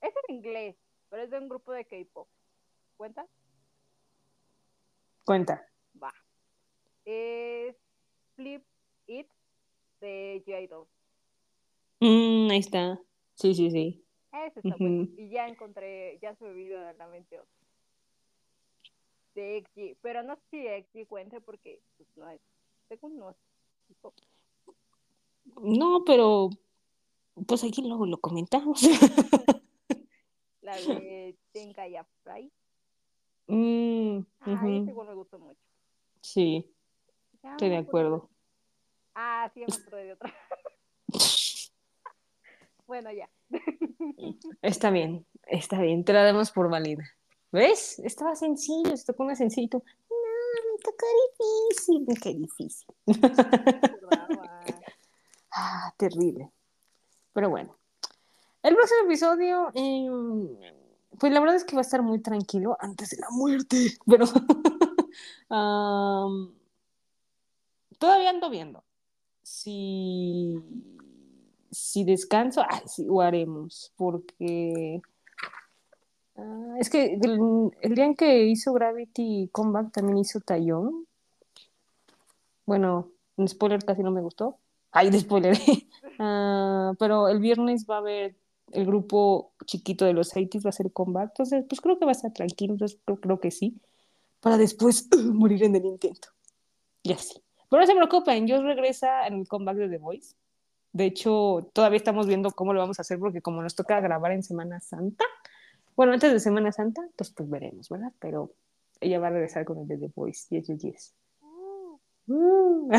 Es 0.00 0.14
en 0.26 0.36
inglés, 0.36 0.76
pero 1.10 1.24
es 1.24 1.30
de 1.30 1.36
un 1.36 1.48
grupo 1.50 1.72
de 1.72 1.84
K-pop. 1.84 2.26
¿Cuenta? 2.96 3.26
Cuenta. 5.26 5.68
Va. 6.02 6.14
Es 7.04 7.76
Flip 8.40 8.64
It 9.06 9.26
de 10.00 10.42
J-Idol. 10.46 10.86
Mm, 12.00 12.50
ahí 12.50 12.58
está. 12.58 12.98
Sí, 13.34 13.54
sí, 13.54 13.70
sí. 13.70 14.02
Ese 14.32 14.60
está 14.60 14.76
bueno. 14.78 15.06
Y 15.18 15.28
ya 15.28 15.46
encontré, 15.46 16.18
ya 16.22 16.34
se 16.36 16.44
me 16.44 16.54
vino 16.54 16.78
a 16.78 16.94
la 16.94 17.06
mente 17.08 17.38
otro. 17.38 17.52
De 19.34 19.58
XG. 19.58 19.98
Pero 20.00 20.22
no 20.22 20.36
sé 20.36 20.42
si 20.50 20.66
XG 20.66 21.06
cuente 21.06 21.42
porque 21.42 21.82
pues, 21.98 22.08
no 22.16 22.30
es. 22.30 22.40
Según 22.88 23.18
no 23.18 23.30
es. 23.30 23.36
No, 25.60 26.02
pero 26.06 26.48
pues 27.46 27.62
aquí 27.62 27.82
luego 27.82 28.06
lo 28.06 28.16
comentamos. 28.18 28.80
La 30.62 30.76
de 30.76 31.36
Tenkaya 31.52 32.06
Fry. 32.22 32.50
Mm, 33.52 34.24
Ah, 34.42 34.52
ujú. 34.52 34.82
ese 34.82 34.90
igual 34.92 35.08
me 35.08 35.14
gustó 35.14 35.36
mucho. 35.40 35.58
Sí, 36.20 36.70
estoy 37.42 37.68
de 37.68 37.78
acuerdo. 37.78 38.30
Ah, 39.14 39.50
sí, 39.52 39.62
acordé 39.62 40.04
de 40.04 40.12
otra. 40.12 40.34
bueno, 42.86 43.10
ya. 43.12 43.28
Está 44.62 44.90
bien, 44.90 45.26
está 45.46 45.80
bien, 45.80 46.04
te 46.04 46.12
la 46.12 46.24
damos 46.24 46.50
por 46.50 46.68
válida. 46.70 47.04
¿Ves? 47.52 47.98
Estaba 48.00 48.34
sencillo, 48.36 48.94
se 48.96 49.04
tocó 49.04 49.24
una 49.24 49.34
sencillo. 49.34 49.82
No, 50.08 50.16
me 50.72 50.78
tocó 50.82 51.04
difícil. 51.38 52.06
Qué 52.20 52.34
difícil. 52.34 52.88
Ah, 55.52 55.92
terrible. 55.96 56.48
Pero 57.32 57.50
bueno. 57.50 57.76
El 58.62 58.76
próximo 58.76 59.00
episodio, 59.04 59.72
eh, 59.74 60.08
pues 61.18 61.32
la 61.32 61.40
verdad 61.40 61.56
es 61.56 61.64
que 61.64 61.74
va 61.74 61.80
a 61.80 61.82
estar 61.82 62.02
muy 62.02 62.20
tranquilo 62.20 62.76
antes 62.78 63.10
de 63.10 63.16
la 63.16 63.30
muerte. 63.30 63.98
Pero 64.06 64.26
todavía 68.00 68.30
ando 68.30 68.50
viendo. 68.50 68.82
Si, 69.42 70.54
si 71.70 72.02
descanso, 72.04 72.62
ay, 72.68 72.80
sí, 72.86 73.04
lo 73.04 73.20
haremos. 73.20 73.92
Porque 73.96 75.00
ah, 76.36 76.74
es 76.80 76.90
que 76.90 77.14
el, 77.14 77.94
día 77.94 78.06
en 78.06 78.16
que 78.16 78.46
hizo 78.46 78.72
Gravity 78.72 79.50
Comeback 79.52 79.92
también 79.92 80.18
hizo 80.18 80.40
Taeyong. 80.40 81.04
Bueno, 82.66 83.10
un 83.36 83.46
spoiler 83.46 83.84
casi 83.84 84.02
no 84.02 84.10
me 84.10 84.22
gustó. 84.22 84.58
Ay, 84.90 85.10
de 85.10 85.20
spoiler. 85.20 85.56
Ah, 86.22 86.92
pero 86.98 87.28
el 87.28 87.38
viernes 87.38 87.86
va 87.88 87.94
a 87.94 87.98
haber 88.00 88.36
el 88.72 88.84
grupo 88.84 89.52
chiquito 89.64 90.04
de 90.04 90.12
los 90.12 90.28
80 90.32 90.58
va 90.58 90.68
a 90.68 90.68
hacer 90.68 90.92
comeback. 90.92 91.30
Entonces, 91.30 91.64
pues 91.66 91.80
creo 91.80 91.98
que 91.98 92.04
va 92.04 92.10
a 92.10 92.12
estar 92.12 92.30
tranquilo. 92.30 92.74
Entonces, 92.74 93.00
creo 93.22 93.40
que 93.40 93.50
sí. 93.50 93.80
Para 94.40 94.58
después 94.58 95.08
morir 95.32 95.64
en 95.64 95.76
el 95.76 95.86
intento. 95.86 96.28
Y 97.02 97.14
así. 97.14 97.42
Pero 97.70 97.80
no 97.80 97.86
se 97.86 97.94
preocupen, 97.94 98.46
yo 98.46 98.62
regresa 98.62 99.26
en 99.26 99.34
el 99.34 99.48
comeback 99.48 99.76
de 99.76 99.88
The 99.88 99.98
Voice. 99.98 100.34
De 100.92 101.06
hecho, 101.06 101.70
todavía 101.72 101.96
estamos 101.96 102.26
viendo 102.26 102.50
cómo 102.50 102.74
lo 102.74 102.80
vamos 102.80 102.98
a 102.98 103.02
hacer 103.02 103.18
porque 103.18 103.40
como 103.40 103.62
nos 103.62 103.76
toca 103.76 104.00
grabar 104.00 104.32
en 104.32 104.42
Semana 104.42 104.80
Santa, 104.80 105.24
bueno, 105.96 106.12
antes 106.12 106.32
de 106.32 106.40
Semana 106.40 106.72
Santa, 106.72 107.02
pues, 107.16 107.30
pues 107.30 107.48
veremos, 107.48 107.88
¿verdad? 107.88 108.12
Pero 108.18 108.52
ella 109.00 109.20
va 109.20 109.28
a 109.28 109.30
regresar 109.30 109.64
con 109.64 109.78
el 109.78 109.88
de 109.88 109.98
The 109.98 110.10
Voice. 110.14 110.46
Yes, 110.50 110.66
yes, 110.66 110.82
yes. 110.82 111.14
Uh, 111.42 111.98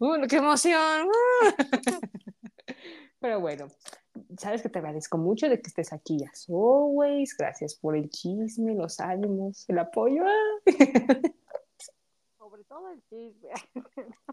Uh. 0.00 0.14
Uh, 0.22 0.26
¡Qué 0.28 0.36
emoción! 0.36 1.08
Pero 3.20 3.40
bueno, 3.40 3.68
sabes 4.36 4.62
que 4.62 4.68
te 4.68 4.78
agradezco 4.78 5.16
mucho 5.16 5.48
de 5.48 5.60
que 5.60 5.68
estés 5.68 5.92
aquí 5.92 6.24
as 6.24 6.48
always. 6.48 7.36
Gracias 7.36 7.74
por 7.76 7.96
el 7.96 8.10
chisme, 8.10 8.74
los 8.74 8.98
ánimos, 8.98 9.64
el 9.68 9.78
apoyo. 9.78 10.24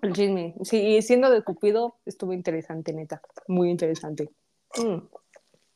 El 0.02 0.14
chisme. 0.14 0.56
Sí, 0.64 1.02
siendo 1.02 1.30
de 1.30 1.44
Cupido, 1.44 1.98
estuvo 2.06 2.34
interesante, 2.34 2.94
neta. 2.94 3.22
Muy 3.48 3.70
interesante. 3.70 4.30
Mm, 4.78 5.00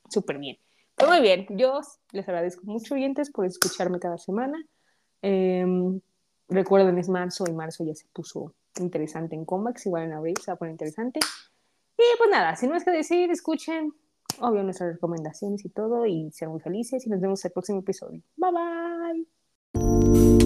Súper 0.10 0.38
bien. 0.38 0.57
Pues 0.95 1.10
muy 1.10 1.22
bien, 1.22 1.48
yo 1.49 1.81
les 2.11 2.27
agradezco 2.27 2.61
mucho, 2.65 2.94
oyentes, 2.94 3.31
por 3.31 3.45
escucharme 3.45 3.99
cada 3.99 4.18
semana. 4.18 4.64
Em, 5.22 5.99
recuerden, 6.49 6.98
es 6.99 7.10
marzo 7.10 7.45
y 7.48 7.52
marzo 7.52 7.84
ya 7.84 7.95
se 7.95 8.06
puso 8.14 8.53
interesante 8.80 9.35
en 9.35 9.45
Comax, 9.45 9.85
igual 9.88 10.03
en 10.03 10.14
abril 10.14 10.35
se 10.38 10.52
va 10.52 10.56
a 10.56 10.57
poner 10.57 10.73
interesante. 10.73 11.19
Y 11.98 12.18
pues 12.18 12.30
nada, 12.30 12.56
sin 12.56 12.69
más 12.69 12.84
que 12.84 12.91
decir, 12.91 13.31
escuchen, 13.31 13.94
obvio, 14.40 14.64
nuestras 14.64 14.94
recomendaciones 14.94 15.65
y 15.65 15.69
todo, 15.69 16.06
y 16.06 16.30
sean 16.31 16.52
muy 16.52 16.60
felices 16.60 17.06
y 17.07 17.10
nos 17.10 17.22
vemos 17.22 17.44
el 17.45 17.52
próximo 17.52 17.80
episodio. 17.80 18.22
Bye 18.38 18.52
bye. 19.73 20.43